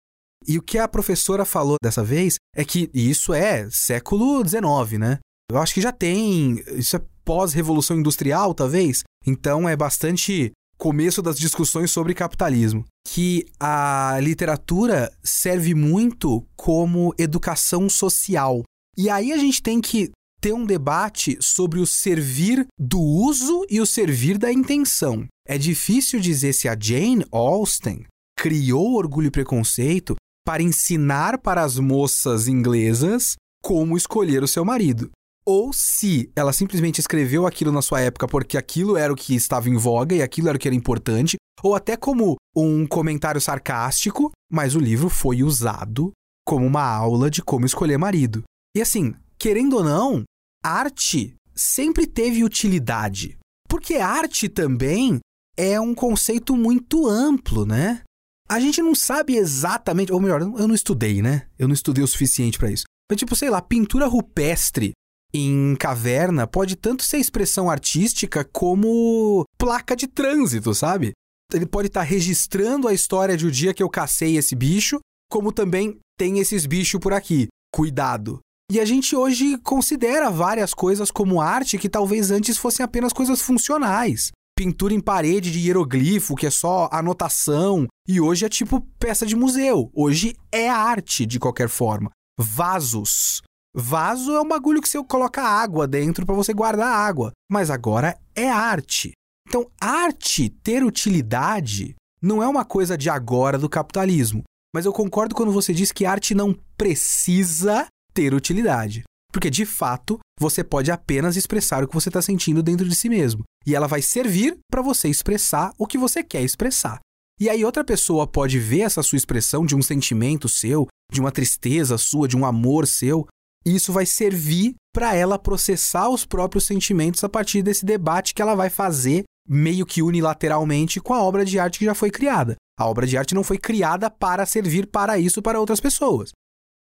E 0.46 0.58
o 0.58 0.62
que 0.62 0.78
a 0.78 0.88
professora 0.88 1.44
falou 1.44 1.76
dessa 1.82 2.02
vez 2.02 2.36
é 2.56 2.64
que 2.64 2.90
isso 2.92 3.32
é 3.32 3.68
século 3.70 4.42
XIX, 4.46 4.98
né? 4.98 5.18
Eu 5.50 5.58
acho 5.58 5.74
que 5.74 5.80
já 5.80 5.92
tem. 5.92 6.62
Isso 6.68 6.96
é 6.96 7.02
pós-revolução 7.24 7.96
industrial, 7.96 8.54
talvez. 8.54 9.02
Então 9.24 9.68
é 9.68 9.76
bastante 9.76 10.52
começo 10.82 11.22
das 11.22 11.38
discussões 11.38 11.92
sobre 11.92 12.12
capitalismo, 12.12 12.84
que 13.06 13.46
a 13.60 14.18
literatura 14.20 15.12
serve 15.22 15.76
muito 15.76 16.44
como 16.56 17.14
educação 17.16 17.88
social. 17.88 18.64
E 18.98 19.08
aí 19.08 19.32
a 19.32 19.36
gente 19.36 19.62
tem 19.62 19.80
que 19.80 20.10
ter 20.40 20.52
um 20.52 20.66
debate 20.66 21.38
sobre 21.40 21.78
o 21.78 21.86
servir 21.86 22.66
do 22.76 22.98
uso 22.98 23.64
e 23.70 23.80
o 23.80 23.86
servir 23.86 24.36
da 24.36 24.52
intenção. 24.52 25.24
É 25.46 25.56
difícil 25.56 26.18
dizer 26.18 26.52
se 26.52 26.66
a 26.66 26.76
Jane 26.76 27.24
Austen 27.30 28.04
criou 28.36 28.94
Orgulho 28.94 29.28
e 29.28 29.30
Preconceito 29.30 30.16
para 30.44 30.64
ensinar 30.64 31.38
para 31.38 31.62
as 31.62 31.78
moças 31.78 32.48
inglesas 32.48 33.36
como 33.62 33.96
escolher 33.96 34.42
o 34.42 34.48
seu 34.48 34.64
marido 34.64 35.12
ou 35.44 35.72
se 35.72 36.30
ela 36.36 36.52
simplesmente 36.52 37.00
escreveu 37.00 37.46
aquilo 37.46 37.72
na 37.72 37.82
sua 37.82 38.00
época 38.00 38.28
porque 38.28 38.56
aquilo 38.56 38.96
era 38.96 39.12
o 39.12 39.16
que 39.16 39.34
estava 39.34 39.68
em 39.68 39.76
voga 39.76 40.14
e 40.14 40.22
aquilo 40.22 40.48
era 40.48 40.56
o 40.56 40.60
que 40.60 40.68
era 40.68 40.74
importante, 40.74 41.36
ou 41.62 41.74
até 41.74 41.96
como 41.96 42.36
um 42.56 42.86
comentário 42.86 43.40
sarcástico, 43.40 44.30
mas 44.50 44.74
o 44.74 44.80
livro 44.80 45.08
foi 45.08 45.42
usado 45.42 46.12
como 46.46 46.66
uma 46.66 46.84
aula 46.84 47.30
de 47.30 47.42
como 47.42 47.66
escolher 47.66 47.98
marido. 47.98 48.42
E 48.76 48.80
assim, 48.80 49.14
querendo 49.38 49.76
ou 49.76 49.84
não, 49.84 50.24
arte 50.64 51.34
sempre 51.54 52.06
teve 52.06 52.44
utilidade. 52.44 53.38
Porque 53.68 53.94
arte 53.94 54.48
também 54.48 55.20
é 55.56 55.80
um 55.80 55.94
conceito 55.94 56.56
muito 56.56 57.06
amplo, 57.06 57.64
né? 57.64 58.02
A 58.48 58.60
gente 58.60 58.82
não 58.82 58.94
sabe 58.94 59.36
exatamente, 59.36 60.12
ou 60.12 60.20
melhor, 60.20 60.40
eu 60.42 60.68
não 60.68 60.74
estudei, 60.74 61.22
né? 61.22 61.46
Eu 61.58 61.68
não 61.68 61.74
estudei 61.74 62.02
o 62.02 62.08
suficiente 62.08 62.58
para 62.58 62.70
isso. 62.70 62.84
Mas 63.10 63.18
tipo, 63.18 63.34
sei 63.36 63.50
lá, 63.50 63.60
pintura 63.62 64.06
rupestre 64.06 64.92
em 65.34 65.74
caverna 65.76 66.46
pode 66.46 66.76
tanto 66.76 67.02
ser 67.02 67.18
expressão 67.18 67.70
artística 67.70 68.44
como 68.44 69.44
placa 69.58 69.96
de 69.96 70.06
trânsito, 70.06 70.74
sabe? 70.74 71.12
Ele 71.52 71.66
pode 71.66 71.88
estar 71.88 72.00
tá 72.00 72.06
registrando 72.06 72.88
a 72.88 72.94
história 72.94 73.36
de 73.36 73.44
o 73.44 73.48
um 73.48 73.50
dia 73.50 73.74
que 73.74 73.82
eu 73.82 73.88
cacei 73.88 74.36
esse 74.36 74.54
bicho, 74.54 74.98
como 75.30 75.52
também 75.52 75.98
tem 76.18 76.38
esses 76.38 76.66
bichos 76.66 77.00
por 77.00 77.12
aqui. 77.12 77.48
cuidado. 77.74 78.40
E 78.70 78.80
a 78.80 78.84
gente 78.84 79.14
hoje 79.14 79.58
considera 79.58 80.30
várias 80.30 80.72
coisas 80.72 81.10
como 81.10 81.40
arte 81.40 81.78
que 81.78 81.88
talvez 81.88 82.30
antes 82.30 82.56
fossem 82.56 82.84
apenas 82.84 83.12
coisas 83.12 83.40
funcionais. 83.40 84.30
Pintura 84.56 84.94
em 84.94 85.00
parede 85.00 85.50
de 85.50 85.58
hieroglifo, 85.58 86.34
que 86.34 86.46
é 86.46 86.50
só 86.50 86.88
anotação, 86.92 87.86
e 88.06 88.20
hoje 88.20 88.44
é 88.44 88.48
tipo 88.48 88.80
peça 88.98 89.26
de 89.26 89.34
museu. 89.34 89.90
Hoje 89.94 90.34
é 90.50 90.68
arte 90.68 91.26
de 91.26 91.38
qualquer 91.38 91.68
forma. 91.68 92.10
Vasos. 92.38 93.42
Vaso 93.74 94.32
é 94.32 94.40
um 94.40 94.48
bagulho 94.48 94.82
que 94.82 94.88
você 94.88 95.02
coloca 95.04 95.42
água 95.42 95.86
dentro 95.86 96.26
para 96.26 96.34
você 96.34 96.52
guardar 96.52 96.94
água, 96.94 97.32
mas 97.50 97.70
agora 97.70 98.18
é 98.34 98.48
arte. 98.48 99.12
Então, 99.48 99.66
arte 99.80 100.50
ter 100.50 100.84
utilidade 100.84 101.94
não 102.20 102.42
é 102.42 102.46
uma 102.46 102.64
coisa 102.64 102.96
de 102.96 103.08
agora 103.08 103.58
do 103.58 103.68
capitalismo. 103.68 104.42
Mas 104.74 104.86
eu 104.86 104.92
concordo 104.92 105.34
quando 105.34 105.52
você 105.52 105.74
diz 105.74 105.90
que 105.90 106.06
arte 106.06 106.34
não 106.34 106.56
precisa 106.76 107.86
ter 108.14 108.32
utilidade. 108.34 109.04
Porque, 109.32 109.50
de 109.50 109.64
fato, 109.64 110.18
você 110.38 110.62
pode 110.62 110.90
apenas 110.90 111.36
expressar 111.36 111.82
o 111.82 111.88
que 111.88 111.94
você 111.94 112.10
está 112.10 112.20
sentindo 112.20 112.62
dentro 112.62 112.86
de 112.86 112.94
si 112.94 113.08
mesmo. 113.08 113.42
E 113.66 113.74
ela 113.74 113.86
vai 113.86 114.02
servir 114.02 114.58
para 114.70 114.82
você 114.82 115.08
expressar 115.08 115.72
o 115.78 115.86
que 115.86 115.96
você 115.96 116.22
quer 116.22 116.42
expressar. 116.42 117.00
E 117.40 117.48
aí, 117.48 117.64
outra 117.64 117.82
pessoa 117.82 118.26
pode 118.26 118.58
ver 118.58 118.80
essa 118.80 119.02
sua 119.02 119.16
expressão 119.16 119.64
de 119.64 119.74
um 119.74 119.82
sentimento 119.82 120.48
seu, 120.48 120.86
de 121.10 121.20
uma 121.20 121.32
tristeza 121.32 121.96
sua, 121.98 122.28
de 122.28 122.36
um 122.36 122.44
amor 122.44 122.86
seu, 122.86 123.26
e 123.64 123.74
isso 123.74 123.92
vai 123.92 124.06
servir 124.06 124.74
para 124.92 125.14
ela 125.14 125.38
processar 125.38 126.08
os 126.08 126.24
próprios 126.24 126.66
sentimentos 126.66 127.22
a 127.24 127.28
partir 127.28 127.62
desse 127.62 127.84
debate 127.84 128.34
que 128.34 128.42
ela 128.42 128.54
vai 128.54 128.68
fazer 128.68 129.24
meio 129.48 129.86
que 129.86 130.02
unilateralmente 130.02 131.00
com 131.00 131.14
a 131.14 131.22
obra 131.22 131.44
de 131.44 131.58
arte 131.58 131.78
que 131.78 131.84
já 131.84 131.94
foi 131.94 132.10
criada. 132.10 132.56
A 132.78 132.86
obra 132.86 133.06
de 133.06 133.16
arte 133.16 133.34
não 133.34 133.44
foi 133.44 133.58
criada 133.58 134.10
para 134.10 134.46
servir 134.46 134.86
para 134.86 135.18
isso 135.18 135.42
para 135.42 135.60
outras 135.60 135.80
pessoas. 135.80 136.30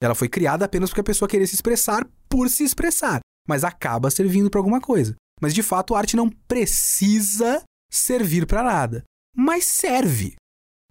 Ela 0.03 0.15
foi 0.15 0.29
criada 0.29 0.65
apenas 0.65 0.91
porque 0.91 1.01
a 1.01 1.05
pessoa 1.05 1.29
queria 1.29 1.47
se 1.47 1.55
expressar 1.55 2.07
por 2.29 2.49
se 2.49 2.65
expressar, 2.65 3.21
mas 3.49 3.65
acaba 3.65 4.11
servindo 4.11 4.51
para 4.51 4.61
alguma 4.61 4.81
coisa. 4.81 5.15
Mas 5.41 5.55
de 5.55 5.63
fato, 5.63 5.95
a 5.95 5.99
arte 5.99 6.17
não 6.17 6.29
precisa 6.29 7.63
servir 7.91 8.47
para 8.47 8.63
nada, 8.63 9.05
mas 9.37 9.65
serve. 9.65 10.37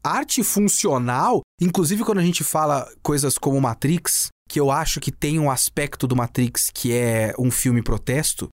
Arte 0.03 0.43
funcional, 0.43 1.41
inclusive 1.61 2.03
quando 2.03 2.19
a 2.19 2.23
gente 2.23 2.43
fala 2.43 2.89
coisas 3.01 3.38
como 3.38 3.59
Matrix, 3.59 4.30
que 4.48 4.60
eu 4.60 4.72
acho 4.72 4.99
que 4.99 5.11
tem 5.11 5.40
um 5.40 5.52
aspecto 5.52 6.07
do 6.07 6.15
Matrix 6.15 6.69
que 6.74 6.94
é 6.94 7.34
um 7.38 7.52
filme 7.52 7.84
protesto, 7.84 8.49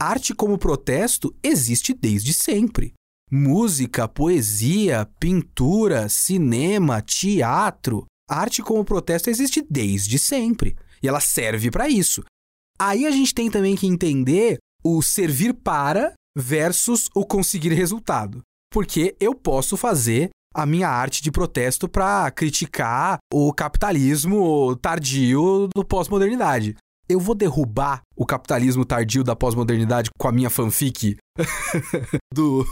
arte 0.00 0.34
como 0.34 0.58
protesto 0.58 1.34
existe 1.42 1.94
desde 1.94 2.32
sempre. 2.34 2.92
Música, 3.30 4.08
poesia, 4.08 5.06
pintura, 5.18 6.08
cinema, 6.08 7.02
teatro. 7.02 8.06
Arte 8.28 8.62
como 8.62 8.84
protesto 8.84 9.28
existe 9.28 9.64
desde 9.68 10.18
sempre. 10.18 10.76
E 11.02 11.08
ela 11.08 11.20
serve 11.20 11.70
para 11.70 11.88
isso. 11.88 12.22
Aí 12.78 13.06
a 13.06 13.10
gente 13.10 13.34
tem 13.34 13.50
também 13.50 13.76
que 13.76 13.86
entender 13.86 14.58
o 14.84 15.02
servir 15.02 15.52
para 15.52 16.14
versus 16.36 17.10
o 17.14 17.26
conseguir 17.26 17.72
resultado. 17.72 18.40
Porque 18.72 19.16
eu 19.18 19.34
posso 19.34 19.76
fazer 19.76 20.30
a 20.54 20.66
minha 20.66 20.88
arte 20.88 21.22
de 21.22 21.30
protesto 21.30 21.88
para 21.88 22.30
criticar 22.30 23.18
o 23.32 23.52
capitalismo 23.52 24.76
tardio 24.76 25.68
do 25.74 25.84
pós-modernidade 25.84 26.76
eu 27.08 27.18
vou 27.18 27.34
derrubar 27.34 28.02
o 28.14 28.26
capitalismo 28.26 28.84
tardio 28.84 29.24
da 29.24 29.34
pós-modernidade 29.34 30.10
com 30.18 30.28
a 30.28 30.32
minha 30.32 30.50
fanfic 30.50 31.16
do 32.32 32.66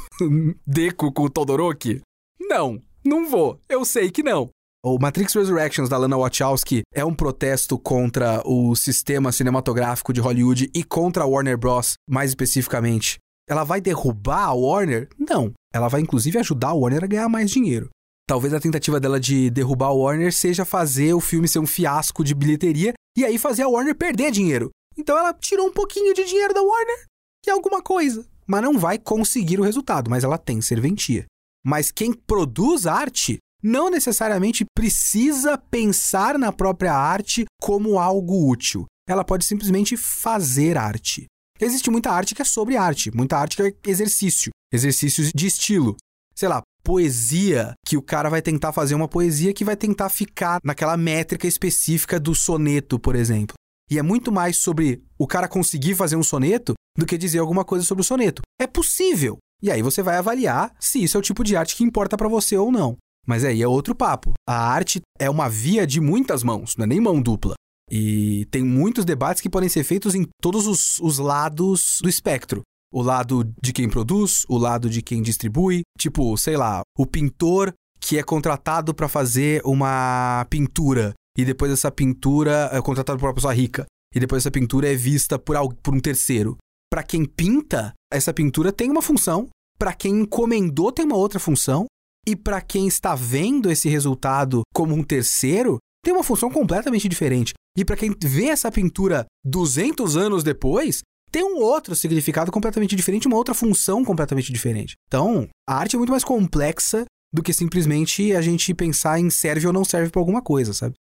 Deco 0.66 1.10
com 1.10 1.22
o 1.22 1.30
Todoroki? 1.30 2.02
Não, 2.38 2.80
não 3.04 3.28
vou. 3.30 3.58
Eu 3.68 3.84
sei 3.84 4.10
que 4.10 4.22
não. 4.22 4.50
O 4.84 4.98
Matrix 5.00 5.34
Resurrections 5.34 5.88
da 5.88 5.96
Lana 5.96 6.18
Wachowski 6.18 6.82
é 6.94 7.04
um 7.04 7.14
protesto 7.14 7.78
contra 7.78 8.42
o 8.44 8.76
sistema 8.76 9.32
cinematográfico 9.32 10.12
de 10.12 10.20
Hollywood 10.20 10.70
e 10.72 10.84
contra 10.84 11.24
a 11.24 11.26
Warner 11.26 11.56
Bros, 11.56 11.94
mais 12.08 12.30
especificamente. 12.30 13.18
Ela 13.48 13.64
vai 13.64 13.80
derrubar 13.80 14.46
a 14.46 14.52
Warner? 14.52 15.08
Não. 15.18 15.52
Ela 15.72 15.88
vai 15.88 16.00
inclusive 16.00 16.38
ajudar 16.38 16.68
a 16.68 16.74
Warner 16.74 17.04
a 17.04 17.06
ganhar 17.06 17.28
mais 17.28 17.50
dinheiro. 17.50 17.88
Talvez 18.28 18.52
a 18.52 18.60
tentativa 18.60 18.98
dela 18.98 19.20
de 19.20 19.50
derrubar 19.50 19.88
a 19.88 19.92
Warner 19.92 20.32
seja 20.32 20.64
fazer 20.64 21.14
o 21.14 21.20
filme 21.20 21.46
ser 21.46 21.60
um 21.60 21.66
fiasco 21.66 22.24
de 22.24 22.34
bilheteria 22.34 22.92
e 23.16 23.24
aí 23.24 23.38
fazer 23.38 23.62
a 23.62 23.68
Warner 23.68 23.94
perder 23.94 24.32
dinheiro. 24.32 24.70
Então 24.98 25.16
ela 25.16 25.32
tirou 25.32 25.68
um 25.68 25.72
pouquinho 25.72 26.12
de 26.12 26.24
dinheiro 26.24 26.52
da 26.52 26.62
Warner, 26.62 27.04
que 27.42 27.50
é 27.50 27.52
alguma 27.52 27.80
coisa. 27.80 28.26
Mas 28.46 28.62
não 28.62 28.78
vai 28.78 28.98
conseguir 28.98 29.60
o 29.60 29.62
resultado, 29.62 30.10
mas 30.10 30.24
ela 30.24 30.38
tem 30.38 30.60
serventia. 30.60 31.26
Mas 31.64 31.92
quem 31.92 32.12
produz 32.12 32.86
arte 32.86 33.38
não 33.62 33.90
necessariamente 33.90 34.64
precisa 34.74 35.56
pensar 35.56 36.38
na 36.38 36.52
própria 36.52 36.94
arte 36.94 37.44
como 37.60 37.98
algo 37.98 38.50
útil. 38.50 38.86
Ela 39.08 39.24
pode 39.24 39.44
simplesmente 39.44 39.96
fazer 39.96 40.76
arte. 40.76 41.26
Existe 41.60 41.90
muita 41.90 42.10
arte 42.10 42.34
que 42.34 42.42
é 42.42 42.44
sobre 42.44 42.76
arte, 42.76 43.10
muita 43.14 43.38
arte 43.38 43.56
que 43.56 43.62
é 43.62 43.72
exercício, 43.86 44.50
exercícios 44.72 45.30
de 45.34 45.46
estilo. 45.46 45.96
Sei 46.34 46.48
lá, 46.48 46.62
poesia, 46.84 47.72
que 47.86 47.96
o 47.96 48.02
cara 48.02 48.28
vai 48.28 48.42
tentar 48.42 48.72
fazer 48.72 48.94
uma 48.94 49.08
poesia 49.08 49.54
que 49.54 49.64
vai 49.64 49.76
tentar 49.76 50.08
ficar 50.10 50.60
naquela 50.62 50.96
métrica 50.96 51.46
específica 51.46 52.20
do 52.20 52.34
soneto, 52.34 52.98
por 52.98 53.16
exemplo. 53.16 53.54
E 53.90 53.98
é 53.98 54.02
muito 54.02 54.30
mais 54.30 54.58
sobre 54.58 55.02
o 55.18 55.26
cara 55.26 55.48
conseguir 55.48 55.94
fazer 55.94 56.16
um 56.16 56.22
soneto 56.22 56.74
do 56.96 57.06
que 57.06 57.16
dizer 57.16 57.38
alguma 57.38 57.64
coisa 57.64 57.84
sobre 57.84 58.02
o 58.02 58.04
soneto. 58.04 58.42
É 58.60 58.66
possível. 58.66 59.38
E 59.62 59.70
aí 59.70 59.80
você 59.80 60.02
vai 60.02 60.16
avaliar 60.16 60.74
se 60.78 61.02
isso 61.02 61.16
é 61.16 61.20
o 61.20 61.22
tipo 61.22 61.42
de 61.42 61.56
arte 61.56 61.74
que 61.74 61.84
importa 61.84 62.16
para 62.16 62.28
você 62.28 62.56
ou 62.56 62.70
não. 62.70 62.96
Mas 63.26 63.44
aí 63.44 63.62
é 63.62 63.66
outro 63.66 63.94
papo. 63.94 64.34
A 64.48 64.68
arte 64.70 65.00
é 65.18 65.30
uma 65.30 65.48
via 65.48 65.86
de 65.86 66.00
muitas 66.00 66.42
mãos, 66.42 66.76
não 66.76 66.84
é 66.84 66.86
nem 66.86 67.00
mão 67.00 67.20
dupla. 67.20 67.54
E 67.90 68.46
tem 68.50 68.64
muitos 68.64 69.04
debates 69.04 69.40
que 69.40 69.50
podem 69.50 69.68
ser 69.68 69.84
feitos 69.84 70.14
em 70.14 70.26
todos 70.42 70.66
os, 70.66 70.98
os 71.00 71.18
lados 71.18 71.98
do 72.02 72.08
espectro. 72.08 72.62
O 72.92 73.02
lado 73.02 73.44
de 73.62 73.72
quem 73.72 73.88
produz, 73.88 74.44
o 74.48 74.56
lado 74.56 74.88
de 74.88 75.02
quem 75.02 75.22
distribui. 75.22 75.82
Tipo, 75.98 76.36
sei 76.36 76.56
lá, 76.56 76.82
o 76.98 77.06
pintor 77.06 77.72
que 78.00 78.18
é 78.18 78.22
contratado 78.22 78.94
para 78.94 79.08
fazer 79.08 79.60
uma 79.64 80.46
pintura. 80.50 81.12
E 81.36 81.44
depois 81.44 81.70
essa 81.72 81.90
pintura 81.90 82.70
é 82.72 82.80
contratado 82.80 83.18
por 83.18 83.26
uma 83.26 83.34
pessoa 83.34 83.54
rica. 83.54 83.86
E 84.14 84.20
depois 84.20 84.42
essa 84.42 84.50
pintura 84.50 84.90
é 84.90 84.94
vista 84.94 85.38
por, 85.38 85.56
algo, 85.56 85.74
por 85.82 85.94
um 85.94 86.00
terceiro. 86.00 86.56
Para 86.90 87.02
quem 87.02 87.24
pinta, 87.24 87.92
essa 88.12 88.32
pintura 88.32 88.72
tem 88.72 88.90
uma 88.90 89.02
função, 89.02 89.48
para 89.78 89.92
quem 89.92 90.20
encomendou 90.20 90.92
tem 90.92 91.04
uma 91.04 91.16
outra 91.16 91.38
função. 91.38 91.86
E 92.26 92.34
para 92.34 92.60
quem 92.60 92.88
está 92.88 93.14
vendo 93.14 93.70
esse 93.70 93.88
resultado 93.88 94.62
como 94.74 94.94
um 94.94 95.02
terceiro, 95.02 95.78
tem 96.06 96.14
uma 96.14 96.22
função 96.22 96.48
completamente 96.48 97.08
diferente. 97.08 97.52
E 97.76 97.84
para 97.84 97.96
quem 97.96 98.14
vê 98.22 98.44
essa 98.44 98.70
pintura 98.70 99.26
200 99.44 100.16
anos 100.16 100.44
depois, 100.44 101.00
tem 101.32 101.42
um 101.42 101.58
outro 101.58 101.96
significado 101.96 102.52
completamente 102.52 102.94
diferente, 102.94 103.26
uma 103.26 103.36
outra 103.36 103.52
função 103.52 104.04
completamente 104.04 104.52
diferente. 104.52 104.94
Então, 105.08 105.48
a 105.68 105.74
arte 105.74 105.96
é 105.96 105.98
muito 105.98 106.12
mais 106.12 106.22
complexa 106.22 107.04
do 107.34 107.42
que 107.42 107.52
simplesmente 107.52 108.32
a 108.36 108.40
gente 108.40 108.72
pensar 108.72 109.18
em 109.18 109.28
serve 109.30 109.66
ou 109.66 109.72
não 109.72 109.84
serve 109.84 110.08
para 110.08 110.20
alguma 110.20 110.40
coisa, 110.40 110.72
sabe? 110.72 110.94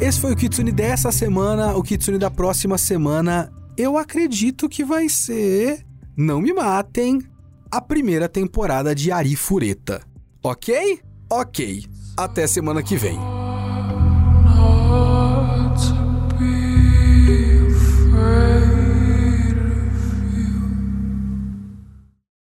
Esse 0.00 0.18
foi 0.18 0.32
o 0.32 0.36
Kitsune 0.36 0.72
dessa 0.72 1.12
semana. 1.12 1.76
O 1.76 1.82
Kitsune 1.82 2.16
da 2.16 2.30
próxima 2.30 2.78
semana, 2.78 3.52
eu 3.76 3.98
acredito 3.98 4.66
que 4.66 4.82
vai 4.82 5.10
ser. 5.10 5.84
Não 6.16 6.40
me 6.40 6.54
matem. 6.54 7.20
A 7.70 7.82
primeira 7.82 8.26
temporada 8.26 8.94
de 8.94 9.12
Ari 9.12 9.36
Fureta. 9.36 10.00
Ok? 10.42 11.00
Ok. 11.30 11.84
Até 12.16 12.46
semana 12.46 12.82
que 12.82 12.96
vem. 12.96 13.39